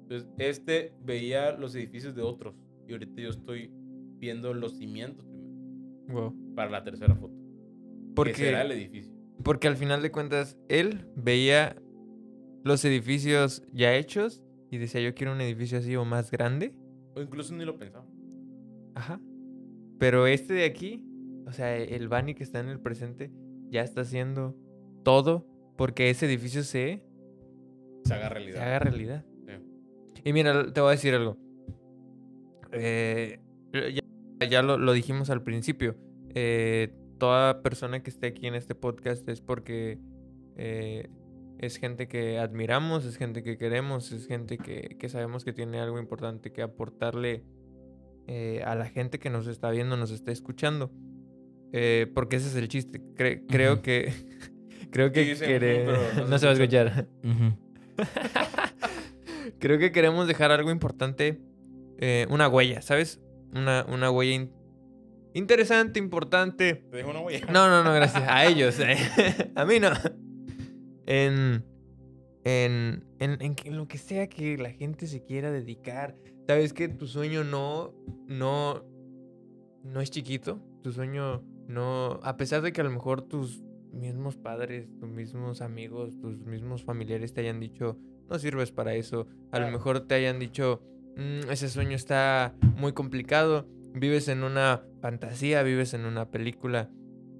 Entonces, 0.03 0.29
este 0.37 0.93
veía 1.03 1.51
los 1.53 1.75
edificios 1.75 2.15
de 2.15 2.21
otros 2.21 2.55
y 2.87 2.91
ahorita 2.93 3.21
yo 3.21 3.29
estoy 3.29 3.71
viendo 4.17 4.53
los 4.53 4.77
cimientos 4.77 5.25
primero 5.25 5.51
Wow. 6.11 6.53
para 6.55 6.69
la 6.69 6.83
tercera 6.83 7.15
foto. 7.15 7.33
Que 7.33 8.13
Porque, 8.15 8.33
será 8.35 8.63
el 8.63 8.71
edificio. 8.71 9.10
Porque 9.43 9.67
al 9.67 9.75
final 9.77 10.01
de 10.01 10.11
cuentas, 10.11 10.57
él 10.69 11.05
veía 11.15 11.75
los 12.63 12.83
edificios 12.85 13.63
ya 13.73 13.95
hechos 13.95 14.43
y 14.69 14.77
decía 14.77 15.01
yo 15.01 15.13
quiero 15.15 15.31
un 15.33 15.41
edificio 15.41 15.77
así 15.79 15.95
o 15.95 16.05
más 16.05 16.31
grande. 16.31 16.73
O 17.15 17.21
incluso 17.21 17.53
ni 17.55 17.65
lo 17.65 17.77
pensaba. 17.77 18.05
Ajá. 18.95 19.19
Pero 19.99 20.27
este 20.27 20.53
de 20.53 20.65
aquí, 20.65 21.03
o 21.47 21.51
sea, 21.51 21.75
el 21.77 22.07
Bani 22.07 22.33
que 22.35 22.43
está 22.43 22.59
en 22.59 22.69
el 22.69 22.79
presente, 22.79 23.31
ya 23.69 23.81
está 23.81 24.01
haciendo 24.01 24.55
todo 25.03 25.47
porque 25.77 26.09
ese 26.09 26.25
edificio 26.25 26.63
se, 26.63 27.03
Se 28.05 28.13
haga 28.13 28.27
se 28.27 28.33
realidad. 28.33 28.61
haga 28.63 28.79
realidad. 28.79 29.25
Sí. 29.45 30.21
Y 30.25 30.33
mira, 30.33 30.71
te 30.71 30.81
voy 30.81 30.89
a 30.89 30.91
decir 30.91 31.13
algo. 31.13 31.37
Eh, 32.71 33.39
ya 33.73 34.47
ya 34.47 34.61
lo, 34.63 34.77
lo 34.77 34.93
dijimos 34.93 35.29
al 35.29 35.43
principio. 35.43 35.95
eh, 36.33 36.93
toda 37.21 37.61
persona 37.61 38.01
que 38.01 38.09
esté 38.09 38.27
aquí 38.27 38.47
en 38.47 38.55
este 38.55 38.73
podcast 38.73 39.29
es 39.29 39.41
porque 39.41 39.99
eh, 40.57 41.07
es 41.59 41.77
gente 41.77 42.07
que 42.07 42.39
admiramos, 42.39 43.05
es 43.05 43.15
gente 43.17 43.43
que 43.43 43.59
queremos, 43.59 44.11
es 44.11 44.25
gente 44.25 44.57
que, 44.57 44.97
que 44.99 45.07
sabemos 45.07 45.45
que 45.45 45.53
tiene 45.53 45.79
algo 45.79 45.99
importante 45.99 46.51
que 46.51 46.63
aportarle 46.63 47.43
eh, 48.27 48.63
a 48.65 48.73
la 48.73 48.85
gente 48.87 49.19
que 49.19 49.29
nos 49.29 49.45
está 49.45 49.69
viendo, 49.69 49.97
nos 49.97 50.09
está 50.09 50.31
escuchando. 50.31 50.91
Eh, 51.73 52.11
porque 52.15 52.37
ese 52.37 52.47
es 52.47 52.55
el 52.55 52.67
chiste. 52.67 52.99
Cre- 53.15 53.45
creo 53.47 53.83
que. 53.83 54.11
creo 54.91 55.11
que. 55.11 55.35
Sí, 55.35 55.45
quere- 55.45 55.85
no, 56.15 56.25
no 56.27 56.37
se 56.39 56.45
va 56.47 56.51
a 56.53 56.55
escucha. 56.55 56.83
escuchar. 56.87 57.07
Creo 59.59 59.77
que 59.77 59.91
queremos 59.91 60.27
dejar 60.27 60.51
algo 60.51 60.71
importante, 60.71 61.39
eh, 61.99 62.25
una 62.31 62.47
huella, 62.47 62.81
¿sabes? 62.81 63.21
Una, 63.53 63.85
una 63.87 64.09
huella 64.09 64.47
interesante, 65.33 65.99
importante. 65.99 66.75
Te 66.75 66.97
dejo 66.97 67.09
una 67.11 67.21
huella. 67.21 67.45
No, 67.51 67.69
no, 67.69 67.83
no, 67.83 67.93
gracias. 67.93 68.23
A 68.27 68.45
ellos, 68.45 68.79
eh. 68.79 68.97
a 69.55 69.65
mí 69.65 69.79
no. 69.79 69.89
En, 71.05 71.65
en, 72.43 73.03
en, 73.19 73.37
en 73.39 73.77
lo 73.77 73.87
que 73.87 73.97
sea 73.97 74.27
que 74.27 74.57
la 74.57 74.71
gente 74.71 75.07
se 75.07 75.23
quiera 75.23 75.51
dedicar. 75.51 76.15
Sabes 76.47 76.73
que 76.73 76.87
tu 76.89 77.07
sueño 77.07 77.43
no, 77.43 77.93
no, 78.27 78.83
no 79.83 80.01
es 80.01 80.11
chiquito. 80.11 80.61
Tu 80.83 80.91
sueño 80.91 81.43
no, 81.67 82.19
a 82.23 82.37
pesar 82.37 82.61
de 82.61 82.73
que 82.73 82.81
a 82.81 82.83
lo 82.83 82.91
mejor 82.91 83.21
tus 83.21 83.61
mismos 83.93 84.37
padres, 84.37 84.87
tus 84.99 85.09
mismos 85.09 85.61
amigos, 85.61 86.17
tus 86.19 86.37
mismos 86.45 86.83
familiares 86.83 87.33
te 87.33 87.41
hayan 87.41 87.59
dicho, 87.59 87.97
no 88.29 88.39
sirves 88.39 88.71
para 88.71 88.93
eso. 88.95 89.27
A 89.51 89.59
lo 89.59 89.69
mejor 89.69 90.07
te 90.07 90.15
hayan 90.15 90.39
dicho, 90.39 90.81
"Mm, 91.17 91.49
ese 91.49 91.69
sueño 91.69 91.95
está 91.95 92.55
muy 92.77 92.93
complicado. 92.93 93.67
Vives 93.93 94.27
en 94.27 94.43
una 94.43 94.83
fantasía, 95.01 95.63
vives 95.63 95.93
en 95.93 96.05
una 96.05 96.29
película. 96.29 96.89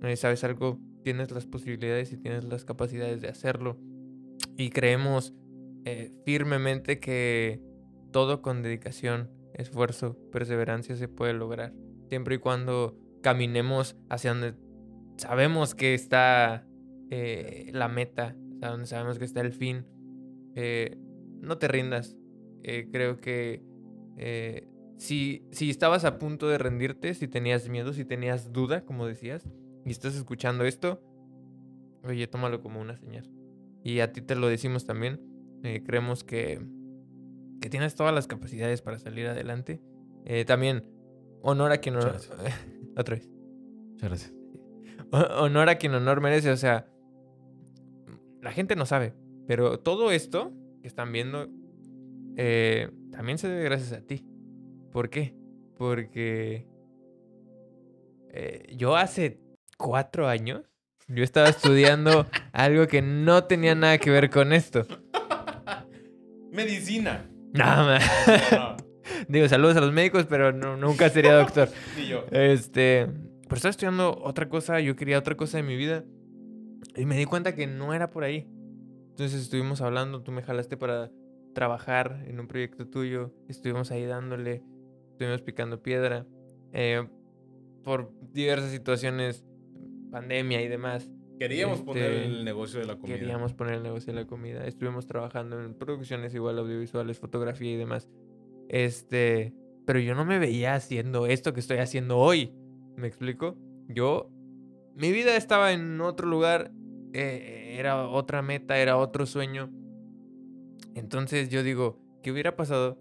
Eh, 0.03 0.15
¿Sabes 0.15 0.43
algo? 0.43 0.79
Tienes 1.03 1.31
las 1.31 1.45
posibilidades 1.45 2.11
y 2.11 2.17
tienes 2.17 2.43
las 2.43 2.65
capacidades 2.65 3.21
de 3.21 3.29
hacerlo. 3.29 3.77
Y 4.57 4.69
creemos 4.69 5.33
eh, 5.85 6.11
firmemente 6.25 6.99
que 6.99 7.61
todo 8.11 8.41
con 8.41 8.61
dedicación, 8.61 9.29
esfuerzo, 9.53 10.17
perseverancia 10.31 10.95
se 10.95 11.07
puede 11.07 11.33
lograr. 11.33 11.73
Siempre 12.09 12.35
y 12.35 12.37
cuando 12.39 12.97
caminemos 13.21 13.95
hacia 14.09 14.33
donde 14.33 14.53
sabemos 15.17 15.75
que 15.75 15.93
está 15.93 16.67
eh, 17.09 17.69
la 17.73 17.87
meta, 17.87 18.35
hacia 18.57 18.69
donde 18.69 18.87
sabemos 18.87 19.17
que 19.17 19.25
está 19.25 19.41
el 19.41 19.53
fin. 19.53 19.85
Eh, 20.55 20.97
no 21.39 21.57
te 21.57 21.67
rindas. 21.67 22.17
Eh, 22.63 22.89
creo 22.91 23.17
que 23.17 23.63
eh, 24.17 24.67
si, 25.01 25.47
si 25.49 25.71
estabas 25.71 26.05
a 26.05 26.19
punto 26.19 26.47
de 26.47 26.59
rendirte, 26.59 27.15
si 27.15 27.27
tenías 27.27 27.67
miedo, 27.67 27.91
si 27.91 28.05
tenías 28.05 28.53
duda, 28.53 28.85
como 28.85 29.07
decías, 29.07 29.49
y 29.83 29.89
estás 29.89 30.15
escuchando 30.15 30.63
esto, 30.63 31.01
oye, 32.03 32.27
tómalo 32.27 32.61
como 32.61 32.79
una 32.79 32.95
señal. 32.97 33.27
Y 33.83 34.01
a 34.01 34.11
ti 34.11 34.21
te 34.21 34.35
lo 34.35 34.47
decimos 34.47 34.85
también. 34.85 35.19
eh, 35.63 35.81
creemos 35.83 36.23
que, 36.23 36.61
que 37.61 37.69
tienes 37.71 37.95
todas 37.95 38.13
las 38.13 38.27
capacidades 38.27 38.83
para 38.83 38.99
salir 38.99 39.25
adelante. 39.25 39.81
Eh, 40.23 40.45
también, 40.45 40.85
honor 41.41 41.71
a 41.71 41.79
quien 41.79 41.95
honor... 41.95 42.17
Otra 42.95 43.15
vez. 43.15 43.27
Muchas 43.93 44.07
gracias. 44.07 44.33
Honor 45.11 45.69
a 45.69 45.79
quien 45.79 45.95
honor 45.95 46.21
merece. 46.21 46.51
O 46.51 46.57
sea, 46.57 46.85
la 48.39 48.51
gente 48.51 48.75
no 48.75 48.85
sabe. 48.85 49.15
Pero 49.47 49.79
todo 49.79 50.11
esto 50.11 50.53
que 50.83 50.87
están 50.87 51.11
viendo 51.11 51.47
eh, 52.37 52.91
también 53.09 53.39
se 53.39 53.47
debe 53.47 53.63
gracias 53.63 53.93
a 53.93 54.05
ti. 54.05 54.27
¿Por 54.91 55.09
qué? 55.09 55.34
Porque 55.77 56.68
eh, 58.34 58.73
yo 58.76 58.95
hace 58.95 59.39
cuatro 59.77 60.27
años, 60.27 60.61
yo 61.07 61.23
estaba 61.23 61.49
estudiando 61.49 62.27
algo 62.53 62.88
que 62.88 63.01
no 63.01 63.43
tenía 63.45 63.76
nada 63.76 63.97
que 63.97 64.09
ver 64.11 64.30
con 64.30 64.53
esto. 64.53 64.85
Medicina. 66.51 67.30
Nada 67.53 67.84
más. 67.85 68.51
No, 68.51 68.57
no, 68.57 68.77
Digo, 69.27 69.47
saludos 69.47 69.77
a 69.77 69.81
los 69.81 69.91
médicos, 69.93 70.26
pero 70.30 70.51
no- 70.51 70.77
nunca 70.77 71.09
sería 71.09 71.34
doctor. 71.35 71.69
ni 71.97 72.07
yo. 72.07 72.26
Este, 72.31 73.07
pero 73.43 73.55
estaba 73.55 73.72
estudiando 73.72 74.18
otra 74.23 74.47
cosa, 74.49 74.80
yo 74.80 74.95
quería 74.95 75.18
otra 75.19 75.35
cosa 75.35 75.57
de 75.57 75.63
mi 75.63 75.76
vida 75.76 76.03
y 76.95 77.05
me 77.05 77.18
di 77.18 77.26
cuenta 77.26 77.55
que 77.55 77.68
no 77.68 77.93
era 77.93 78.09
por 78.09 78.23
ahí. 78.23 78.47
Entonces 79.09 79.41
estuvimos 79.41 79.81
hablando, 79.81 80.22
tú 80.23 80.31
me 80.31 80.41
jalaste 80.41 80.77
para 80.77 81.11
trabajar 81.53 82.23
en 82.27 82.39
un 82.39 82.47
proyecto 82.47 82.88
tuyo, 82.88 83.34
estuvimos 83.49 83.91
ahí 83.91 84.05
dándole, 84.05 84.63
estuvimos 85.22 85.41
picando 85.43 85.84
piedra 85.84 86.26
eh, 86.73 87.07
por 87.84 88.11
diversas 88.34 88.72
situaciones, 88.72 89.45
pandemia 90.10 90.64
y 90.64 90.68
demás. 90.68 91.11
Queríamos 91.38 91.81
poner 91.81 92.11
Este, 92.11 92.26
el 92.26 92.43
negocio 92.43 92.80
de 92.80 92.88
la 92.88 92.95
comida. 92.95 93.19
Queríamos 93.19 93.53
poner 93.53 93.76
el 93.76 93.84
negocio 93.84 94.14
de 94.14 94.22
la 94.22 94.27
comida. 94.27 94.65
Estuvimos 94.65 95.06
trabajando 95.06 95.61
en 95.61 95.76
producciones 95.76 96.34
igual 96.34 96.57
audiovisuales, 96.57 97.19
fotografía 97.19 97.72
y 97.72 97.77
demás. 97.77 98.10
Este, 98.68 99.53
pero 99.85 99.99
yo 99.99 100.15
no 100.15 100.26
me 100.26 100.39
veía 100.39 100.73
haciendo 100.73 101.27
esto 101.27 101.53
que 101.53 101.60
estoy 101.60 101.77
haciendo 101.77 102.18
hoy. 102.18 102.52
¿Me 102.95 103.07
explico? 103.07 103.56
Yo, 103.88 104.31
mi 104.95 105.11
vida 105.11 105.35
estaba 105.35 105.72
en 105.72 106.02
otro 106.02 106.27
lugar, 106.27 106.72
eh, 107.14 107.76
era 107.77 108.07
otra 108.07 108.41
meta, 108.41 108.80
era 108.80 108.98
otro 108.98 109.27
sueño. 109.27 109.69
Entonces 110.95 111.49
yo 111.49 111.61
digo, 111.61 111.99
¿qué 112.23 112.31
hubiera 112.31 112.56
pasado 112.56 112.98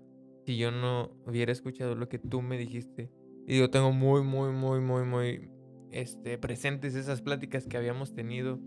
si 0.50 0.56
yo 0.56 0.72
no 0.72 1.12
hubiera 1.26 1.52
escuchado 1.52 1.94
lo 1.94 2.08
que 2.08 2.18
tú 2.18 2.42
me 2.42 2.58
dijiste? 2.58 3.08
Y 3.46 3.54
digo, 3.54 3.70
tengo 3.70 3.92
muy, 3.92 4.24
muy, 4.24 4.50
muy, 4.50 4.80
muy, 4.80 5.04
muy 5.04 5.48
este, 5.92 6.38
presentes 6.38 6.96
esas 6.96 7.22
pláticas 7.22 7.68
que 7.68 7.76
habíamos 7.76 8.14
tenido. 8.14 8.58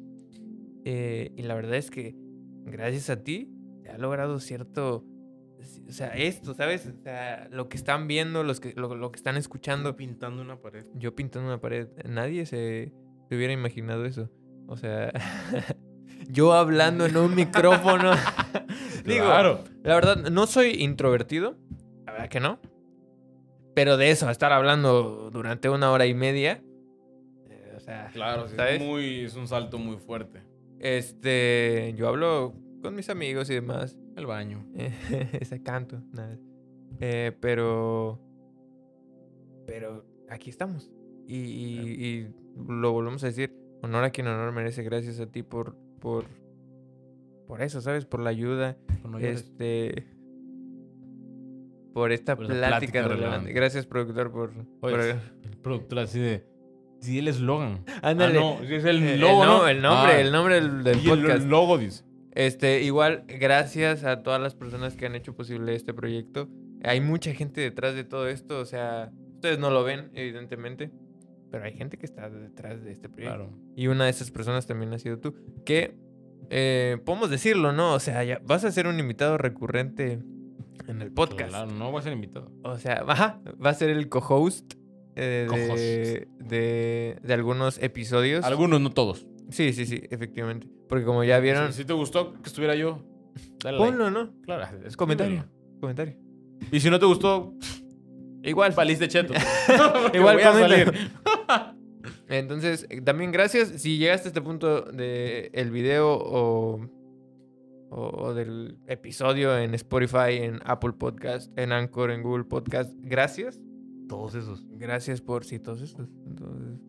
Eh, 0.85 1.33
y 1.35 1.41
la 1.41 1.55
verdad 1.55 1.75
es 1.75 1.91
que 1.91 2.15
gracias 2.63 3.09
a 3.09 3.21
ti 3.21 3.51
se 3.83 3.89
ha 3.89 3.97
logrado 3.97 4.39
cierto... 4.39 5.05
O 5.87 5.91
sea, 5.91 6.07
esto, 6.15 6.53
¿sabes? 6.53 6.87
O 6.87 7.03
sea, 7.03 7.49
lo 7.51 7.67
que 7.67 7.75
están 7.75 8.07
viendo, 8.07 8.43
los 8.43 8.61
que, 8.61 8.73
lo, 8.77 8.95
lo 8.95 9.11
que 9.11 9.17
están 9.17 9.35
escuchando. 9.35 9.97
pintando 9.97 10.41
una 10.41 10.61
pared. 10.61 10.85
Yo 10.93 11.15
pintando 11.15 11.49
una 11.49 11.59
pared. 11.59 11.89
Nadie 12.07 12.45
se, 12.45 12.93
se 13.27 13.35
hubiera 13.35 13.51
imaginado 13.51 14.05
eso. 14.05 14.29
O 14.67 14.77
sea, 14.77 15.11
yo 16.29 16.53
hablando 16.53 17.05
en 17.05 17.17
un 17.17 17.35
micrófono. 17.35 18.13
Digo, 19.05 19.25
claro. 19.25 19.63
la 19.83 19.95
verdad, 19.95 20.17
no 20.29 20.47
soy 20.47 20.81
introvertido. 20.83 21.57
La 22.13 22.19
verdad 22.19 22.29
que 22.29 22.39
no. 22.39 22.59
Pero 23.75 23.97
de 23.97 24.11
eso, 24.11 24.29
estar 24.29 24.51
hablando 24.51 25.29
durante 25.31 25.69
una 25.69 25.91
hora 25.91 26.05
y 26.05 26.13
media. 26.13 26.63
eh, 27.49 27.73
o 27.75 27.79
sea, 27.79 28.09
Claro, 28.13 28.47
¿sabes? 28.47 28.79
es, 28.81 28.87
muy, 28.87 29.21
es 29.21 29.35
un 29.35 29.47
salto 29.47 29.77
muy 29.79 29.97
fuerte. 29.97 30.43
Este, 30.79 31.93
yo 31.97 32.07
hablo 32.07 32.53
con 32.81 32.93
mis 32.95 33.09
amigos 33.09 33.49
y 33.49 33.55
demás. 33.55 33.97
El 34.15 34.25
baño. 34.27 34.63
Ese 35.39 35.63
canto, 35.63 36.01
nada. 36.11 36.37
Eh, 36.99 37.31
pero, 37.41 38.19
pero 39.65 40.05
aquí 40.29 40.49
estamos. 40.49 40.91
Y, 41.27 41.35
y- 41.37 42.05
y 42.05 42.35
lo 42.67 42.91
volvemos 42.91 43.23
a 43.23 43.27
decir, 43.27 43.55
honor 43.81 44.03
a 44.03 44.11
quien 44.11 44.27
honor 44.27 44.51
merece. 44.51 44.83
Gracias 44.83 45.19
a 45.19 45.25
ti 45.25 45.41
por, 45.41 45.75
por, 45.99 46.25
por 47.47 47.61
eso, 47.63 47.81
¿sabes? 47.81 48.05
Por 48.05 48.19
la 48.19 48.29
ayuda. 48.29 48.77
No 49.03 49.17
este, 49.19 50.05
por 51.93 52.11
esta 52.11 52.35
Por 52.35 52.47
plática, 52.47 52.67
plática 52.67 53.01
relevante. 53.01 53.23
relevante. 53.25 53.53
Gracias, 53.53 53.85
productor, 53.85 54.31
por... 54.31 54.51
por- 54.79 54.93
Oye, 54.93 55.11
el 55.11 55.57
productor 55.61 55.99
así 55.99 56.19
de... 56.19 56.45
Sí, 56.99 57.19
el 57.19 57.27
eslogan. 57.27 57.83
Ándale. 58.01 58.39
Ah, 58.39 58.41
no, 58.41 58.63
es 58.63 58.85
el 58.85 59.19
logo, 59.19 59.41
el, 59.43 59.47
¿no? 59.47 59.57
no- 59.59 59.67
el 59.67 59.81
nombre, 59.81 60.13
Ah, 60.13 60.19
el 60.21 60.31
nombre 60.31 60.55
del, 60.55 60.83
del 60.83 60.99
y 61.05 61.09
el 61.09 61.47
logo 61.49 61.77
dice. 61.77 62.03
Este, 62.31 62.81
igual, 62.81 63.25
gracias 63.27 64.03
a 64.05 64.23
todas 64.23 64.41
las 64.41 64.55
personas 64.55 64.95
que 64.95 65.05
han 65.05 65.13
hecho 65.15 65.35
posible 65.35 65.75
este 65.75 65.93
proyecto. 65.93 66.49
Hay 66.83 66.99
mucha 67.01 67.33
gente 67.33 67.61
detrás 67.61 67.93
de 67.95 68.03
todo 68.05 68.27
esto, 68.27 68.59
o 68.59 68.65
sea, 68.65 69.11
ustedes 69.35 69.59
no 69.59 69.69
lo 69.69 69.83
ven, 69.83 70.09
evidentemente, 70.15 70.91
pero 71.51 71.65
hay 71.65 71.73
gente 71.73 71.97
que 71.97 72.05
está 72.05 72.29
detrás 72.29 72.83
de 72.83 72.91
este 72.91 73.09
proyecto. 73.09 73.35
Claro. 73.37 73.51
Y 73.75 73.87
una 73.87 74.05
de 74.05 74.09
esas 74.09 74.31
personas 74.31 74.65
también 74.65 74.91
ha 74.93 74.97
sido 74.99 75.19
tú, 75.19 75.35
que 75.65 75.95
eh, 76.49 76.97
podemos 77.05 77.29
decirlo, 77.29 77.71
¿no? 77.73 77.93
O 77.93 77.99
sea, 77.99 78.23
ya 78.23 78.39
vas 78.45 78.63
a 78.65 78.71
ser 78.71 78.87
un 78.87 78.99
invitado 78.99 79.37
recurrente 79.37 80.19
en 80.87 81.01
el 81.01 81.11
podcast. 81.11 81.49
Claro, 81.49 81.71
no 81.71 81.91
voy 81.91 81.99
a 81.99 82.03
ser 82.03 82.13
invitado. 82.13 82.51
O 82.63 82.77
sea, 82.77 83.03
ajá, 83.07 83.41
va 83.63 83.69
a 83.69 83.73
ser 83.73 83.89
el 83.89 84.09
co-host 84.09 84.73
eh, 85.15 85.47
de, 85.49 85.67
Co-host. 85.67 86.49
de, 86.49 87.17
de 87.21 87.33
algunos 87.33 87.81
episodios. 87.81 88.45
Algunos, 88.45 88.81
no 88.81 88.91
todos. 88.91 89.25
Sí, 89.49 89.73
sí, 89.73 89.85
sí, 89.85 90.01
efectivamente. 90.09 90.67
Porque 90.89 91.05
como 91.05 91.23
ya 91.23 91.39
vieron... 91.39 91.71
Si, 91.73 91.79
si 91.79 91.85
te 91.85 91.93
gustó 91.93 92.33
que 92.33 92.47
estuviera 92.47 92.75
yo, 92.75 93.03
Dale 93.63 93.77
like. 93.77 93.91
Ponlo, 93.91 94.11
¿no? 94.11 94.33
Claro, 94.41 94.67
es 94.85 94.97
Comentario. 94.97 95.45
Comentario. 95.79 96.15
Y 96.71 96.79
si 96.79 96.89
no 96.89 96.99
te 96.99 97.05
gustó, 97.05 97.53
Igual. 98.43 98.73
valiste 98.73 99.07
cheto. 99.07 99.33
Igual 100.13 100.35
Voy 100.35 100.43
a 100.43 100.53
salir. 100.53 100.93
Entonces, 102.29 102.87
también 103.03 103.31
gracias. 103.31 103.69
Si 103.81 103.97
llegaste 103.97 104.27
a 104.27 104.29
este 104.29 104.41
punto 104.41 104.81
del 104.81 105.49
el 105.53 105.71
video 105.71 106.17
o, 106.19 106.89
o, 107.95 108.09
o 108.25 108.33
del 108.33 108.77
episodio 108.87 109.57
en 109.57 109.73
Spotify, 109.75 110.37
en 110.41 110.59
Apple 110.65 110.93
Podcast, 110.93 111.51
en 111.57 111.71
Anchor, 111.71 112.11
en 112.11 112.23
Google 112.23 112.45
Podcast, 112.45 112.91
gracias. 113.01 113.61
Todos 114.09 114.35
esos. 114.35 114.65
Gracias 114.71 115.21
por 115.21 115.45
sí, 115.45 115.59
todos. 115.59 115.95
Entonces, 116.27 116.79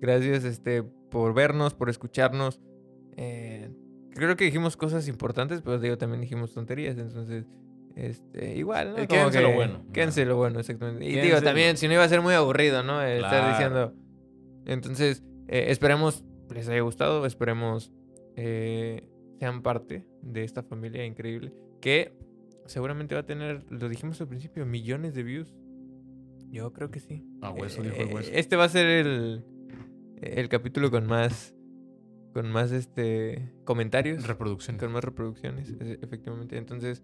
gracias 0.00 0.44
este, 0.44 0.82
por 0.82 1.32
vernos, 1.34 1.74
por 1.74 1.88
escucharnos. 1.88 2.60
Eh, 3.16 3.70
creo 4.10 4.36
que 4.36 4.44
dijimos 4.44 4.76
cosas 4.76 5.08
importantes, 5.08 5.62
pero 5.62 5.78
digo, 5.78 5.96
también 5.96 6.20
dijimos 6.20 6.52
tonterías. 6.52 6.98
Entonces, 6.98 7.46
este, 7.96 8.56
igual, 8.56 8.92
¿no? 8.92 8.98
Eh, 8.98 9.06
quédense 9.08 9.40
lo 9.40 9.52
bueno. 9.54 9.82
Quédense 9.92 10.24
lo 10.24 10.36
bueno, 10.36 10.60
exactamente. 10.60 11.04
Y 11.04 11.18
digo, 11.20 11.40
también, 11.40 11.72
lo- 11.72 11.76
si 11.78 11.88
no 11.88 11.94
iba 11.94 12.04
a 12.04 12.08
ser 12.08 12.20
muy 12.20 12.34
aburrido, 12.34 12.82
¿no? 12.82 13.02
Estar 13.02 13.50
diciendo. 13.52 13.94
Entonces, 14.66 15.22
eh, 15.48 15.66
esperemos 15.70 16.24
les 16.54 16.68
haya 16.68 16.80
gustado. 16.82 17.24
Esperemos 17.26 17.90
eh, 18.36 19.08
sean 19.38 19.62
parte 19.62 20.04
de 20.22 20.44
esta 20.44 20.62
familia 20.62 21.04
increíble. 21.04 21.52
Que 21.80 22.12
seguramente 22.66 23.14
va 23.14 23.22
a 23.22 23.26
tener, 23.26 23.64
lo 23.70 23.88
dijimos 23.88 24.20
al 24.20 24.28
principio, 24.28 24.66
millones 24.66 25.14
de 25.14 25.22
views. 25.22 25.54
Yo 26.50 26.72
creo 26.72 26.90
que 26.90 27.00
sí. 27.00 27.24
A 27.42 27.50
hueso, 27.50 27.82
dijo 27.82 27.96
el 27.96 28.08
Eh, 28.08 28.14
hueso. 28.14 28.30
Este 28.32 28.56
va 28.56 28.64
a 28.64 28.68
ser 28.68 28.86
el, 28.86 29.44
el 30.20 30.48
capítulo 30.48 30.90
con 30.90 31.06
más. 31.06 31.54
Con 32.34 32.50
más 32.50 32.72
este 32.72 33.52
comentarios. 33.64 34.26
Reproducción. 34.26 34.76
Con 34.78 34.92
más 34.92 35.02
reproducciones, 35.04 35.74
efectivamente. 35.80 36.56
Entonces, 36.56 37.02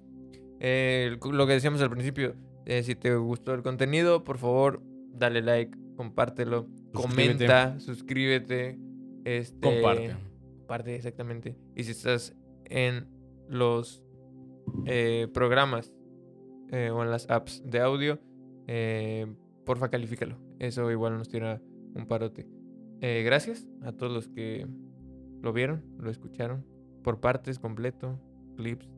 eh, 0.60 1.16
lo 1.32 1.46
que 1.46 1.54
decíamos 1.54 1.80
al 1.82 1.90
principio, 1.90 2.34
eh, 2.66 2.82
si 2.82 2.94
te 2.94 3.14
gustó 3.16 3.54
el 3.54 3.62
contenido, 3.62 4.22
por 4.22 4.38
favor, 4.38 4.82
dale 5.12 5.42
like, 5.42 5.76
compártelo, 5.96 6.68
Suscríbete. 6.92 7.46
comenta, 7.46 7.80
suscríbete. 7.80 8.78
Este, 9.24 9.60
Comparte. 9.60 10.16
Comparte, 10.64 10.94
exactamente. 10.96 11.56
Y 11.76 11.84
si 11.84 11.90
estás 11.90 12.34
en 12.64 13.06
los 13.50 14.02
eh, 14.86 15.28
programas 15.34 15.92
eh, 16.70 16.88
o 16.90 17.02
en 17.02 17.10
las 17.10 17.28
apps 17.28 17.62
de 17.66 17.80
audio, 17.80 18.18
eh, 18.66 19.26
porfa 19.66 19.90
califícalo. 19.90 20.38
Eso 20.58 20.90
igual 20.90 21.18
nos 21.18 21.28
tira 21.28 21.60
un 21.94 22.06
parote. 22.06 22.46
Eh, 23.02 23.22
gracias 23.26 23.68
a 23.82 23.92
todos 23.92 24.10
los 24.10 24.28
que 24.28 24.66
lo 25.42 25.52
vieron, 25.52 25.84
lo 25.98 26.10
escucharon, 26.10 26.64
por 27.02 27.20
partes, 27.20 27.58
completo, 27.58 28.18
clips. 28.56 28.88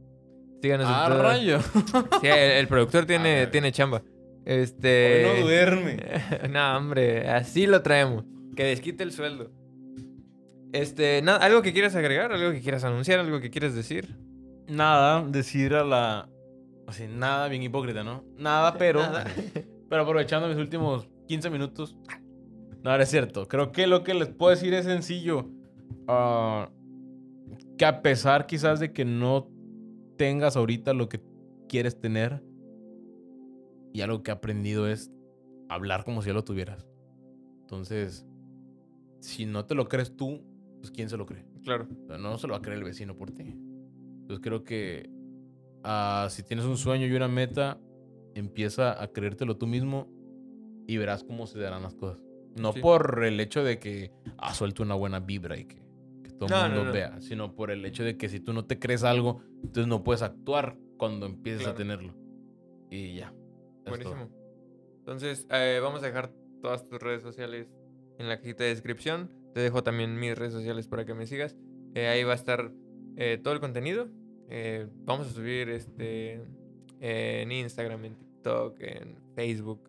Síganos 0.62 0.86
¡Ah, 0.88 1.06
en 1.08 1.12
todas- 1.12 1.22
rayo! 1.26 1.58
Sí, 2.20 2.28
el, 2.28 2.52
el 2.52 2.68
productor 2.68 3.06
tiene, 3.06 3.34
ver. 3.34 3.50
tiene 3.50 3.72
chamba. 3.72 4.04
Este. 4.44 5.26
Hoy 5.26 5.40
no 5.40 5.46
duerme. 5.46 5.96
no, 6.48 6.76
hombre, 6.76 7.28
así 7.28 7.66
lo 7.66 7.82
traemos. 7.82 8.24
Que 8.54 8.62
desquite 8.62 9.02
el 9.02 9.10
sueldo. 9.10 9.50
Este, 10.72 11.22
nada, 11.22 11.38
¿algo 11.38 11.62
que 11.62 11.72
quieras 11.72 11.94
agregar? 11.94 12.32
¿Algo 12.32 12.52
que 12.52 12.60
quieras 12.60 12.84
anunciar? 12.84 13.20
¿Algo 13.20 13.40
que 13.40 13.50
quieras 13.50 13.74
decir? 13.74 14.16
Nada, 14.68 15.22
decir 15.22 15.74
a 15.74 15.84
la... 15.84 16.28
Así, 16.86 17.06
nada 17.08 17.48
bien 17.48 17.62
hipócrita, 17.62 18.04
¿no? 18.04 18.24
Nada, 18.36 18.74
pero... 18.78 19.00
Nada. 19.00 19.26
Pero 19.88 20.02
aprovechando 20.02 20.48
mis 20.48 20.56
últimos 20.56 21.08
15 21.28 21.48
minutos... 21.48 21.96
No, 22.82 22.90
ahora 22.90 23.04
es 23.04 23.08
cierto. 23.08 23.46
Creo 23.46 23.70
que 23.70 23.86
lo 23.86 24.02
que 24.02 24.14
les 24.14 24.28
puedo 24.28 24.50
decir 24.50 24.74
es 24.74 24.84
sencillo. 24.84 25.48
Ah, 26.08 26.70
que 27.78 27.84
a 27.84 28.02
pesar 28.02 28.46
quizás 28.46 28.80
de 28.80 28.92
que 28.92 29.04
no 29.04 29.48
tengas 30.16 30.56
ahorita 30.56 30.92
lo 30.92 31.08
que 31.08 31.20
quieres 31.68 32.00
tener, 32.00 32.42
y 33.92 34.00
algo 34.02 34.22
que 34.22 34.30
he 34.30 34.34
aprendido 34.34 34.88
es 34.88 35.10
hablar 35.68 36.04
como 36.04 36.22
si 36.22 36.28
ya 36.28 36.34
lo 36.34 36.44
tuvieras. 36.44 36.86
Entonces, 37.62 38.26
si 39.20 39.46
no 39.46 39.64
te 39.64 39.74
lo 39.74 39.88
crees 39.88 40.16
tú, 40.16 40.42
pues 40.80 40.90
¿quién 40.90 41.08
se 41.08 41.16
lo 41.16 41.26
cree? 41.26 41.44
Claro. 41.62 41.86
O 42.04 42.06
sea, 42.06 42.18
no 42.18 42.38
se 42.38 42.46
lo 42.46 42.52
va 42.52 42.58
a 42.58 42.62
creer 42.62 42.78
el 42.78 42.84
vecino 42.84 43.16
por 43.16 43.30
ti. 43.32 43.42
Entonces 44.22 44.40
creo 44.42 44.64
que 44.64 45.08
ah, 45.84 46.26
si 46.30 46.42
tienes 46.42 46.64
un 46.66 46.76
sueño 46.76 47.06
y 47.06 47.12
una 47.14 47.28
meta, 47.28 47.78
empieza 48.34 49.00
a 49.02 49.08
creértelo 49.08 49.56
tú 49.56 49.66
mismo 49.66 50.08
y 50.86 50.96
verás 50.96 51.24
cómo 51.24 51.46
se 51.46 51.58
darán 51.58 51.82
las 51.82 51.94
cosas. 51.94 52.22
No 52.56 52.72
Sí. 52.72 52.80
por 52.80 53.24
el 53.24 53.38
hecho 53.40 53.62
de 53.64 53.78
que 53.78 54.10
ah, 54.38 54.54
suelte 54.54 54.82
una 54.82 54.94
buena 54.94 55.20
vibra 55.20 55.58
y 55.58 55.64
que, 55.66 55.76
que 56.22 56.30
todo 56.30 56.48
No, 56.48 56.64
el 56.66 56.70
no, 56.70 56.76
mundo 56.78 56.84
no. 56.86 56.92
vea, 56.92 57.20
sino 57.20 57.54
por 57.54 57.70
el 57.70 57.84
hecho 57.84 58.02
de 58.04 58.16
que 58.16 58.28
si 58.28 58.40
tú 58.40 58.52
no 58.52 58.64
te 58.64 58.78
crees 58.78 59.04
algo, 59.04 59.42
entonces 59.62 59.86
no 59.86 60.02
puedes 60.04 60.22
actuar 60.22 60.76
cuando 60.96 61.26
empieces 61.26 61.62
Claro. 61.62 61.74
a 61.74 61.76
tenerlo. 61.76 62.14
Y 62.90 63.14
ya. 63.16 63.32
Buenísimo. 63.86 64.28
Entonces, 64.98 65.46
eh, 65.50 65.78
vamos 65.82 66.02
a 66.02 66.06
dejar 66.06 66.32
todas 66.62 66.88
tus 66.88 66.98
redes 67.00 67.22
sociales 67.22 67.68
en 68.18 68.28
la 68.28 68.38
cajita 68.38 68.64
de 68.64 68.70
descripción. 68.70 69.30
Te 69.56 69.62
dejo 69.62 69.82
también 69.82 70.20
mis 70.20 70.36
redes 70.36 70.52
sociales 70.52 70.86
para 70.86 71.06
que 71.06 71.14
me 71.14 71.26
sigas. 71.26 71.56
Eh, 71.94 72.08
ahí 72.08 72.24
va 72.24 72.32
a 72.32 72.34
estar 72.34 72.72
eh, 73.16 73.40
todo 73.42 73.54
el 73.54 73.60
contenido. 73.60 74.10
Eh, 74.50 74.86
vamos 75.06 75.28
a 75.28 75.30
subir 75.30 75.70
este 75.70 76.44
en 77.00 77.50
Instagram, 77.50 78.04
en 78.04 78.16
TikTok, 78.16 78.76
en 78.80 79.16
Facebook, 79.34 79.88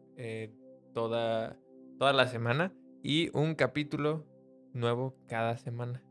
toda, 0.94 1.60
toda 2.00 2.14
la 2.14 2.28
semana. 2.28 2.72
Y 3.04 3.30
un 3.38 3.56
capítulo 3.56 4.26
nuevo 4.72 5.18
cada 5.28 5.58
semana. 5.58 6.02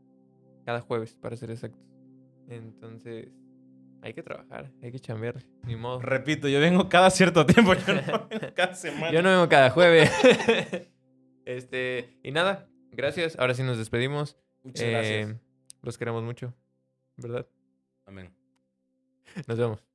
Cada 0.63 0.81
jueves, 0.81 1.17
para 1.19 1.35
ser 1.35 1.49
exactos. 1.49 1.81
Entonces, 2.49 3.29
hay 4.03 4.13
que 4.13 4.21
trabajar, 4.21 4.71
hay 4.83 4.91
que 4.91 4.99
chambear. 4.99 5.43
Ni 5.63 5.75
modo. 5.75 5.99
Repito, 5.99 6.47
yo 6.47 6.59
vengo 6.59 6.89
cada 6.89 7.09
cierto 7.09 7.43
tiempo, 7.47 7.73
yo 7.73 7.95
no 7.95 8.01
vengo 8.29 8.53
cada 8.53 8.75
semana. 8.75 9.11
Yo 9.11 9.23
no 9.23 9.31
vengo 9.31 9.49
cada 9.49 9.71
jueves. 9.71 10.11
este, 11.45 12.19
y 12.21 12.31
nada, 12.31 12.69
gracias. 12.97 13.39
Ahora 13.39 13.53
sí 13.53 13.63
nos 13.63 13.77
despedimos. 13.77 14.35
Muchas 14.63 14.89
gracias. 14.89 15.29
Eh, 15.29 15.39
los 15.83 15.97
queremos 15.97 16.23
mucho, 16.23 16.53
¿verdad? 17.15 17.47
Amén. 18.05 18.33
Nos 19.47 19.57
vemos. 19.57 19.86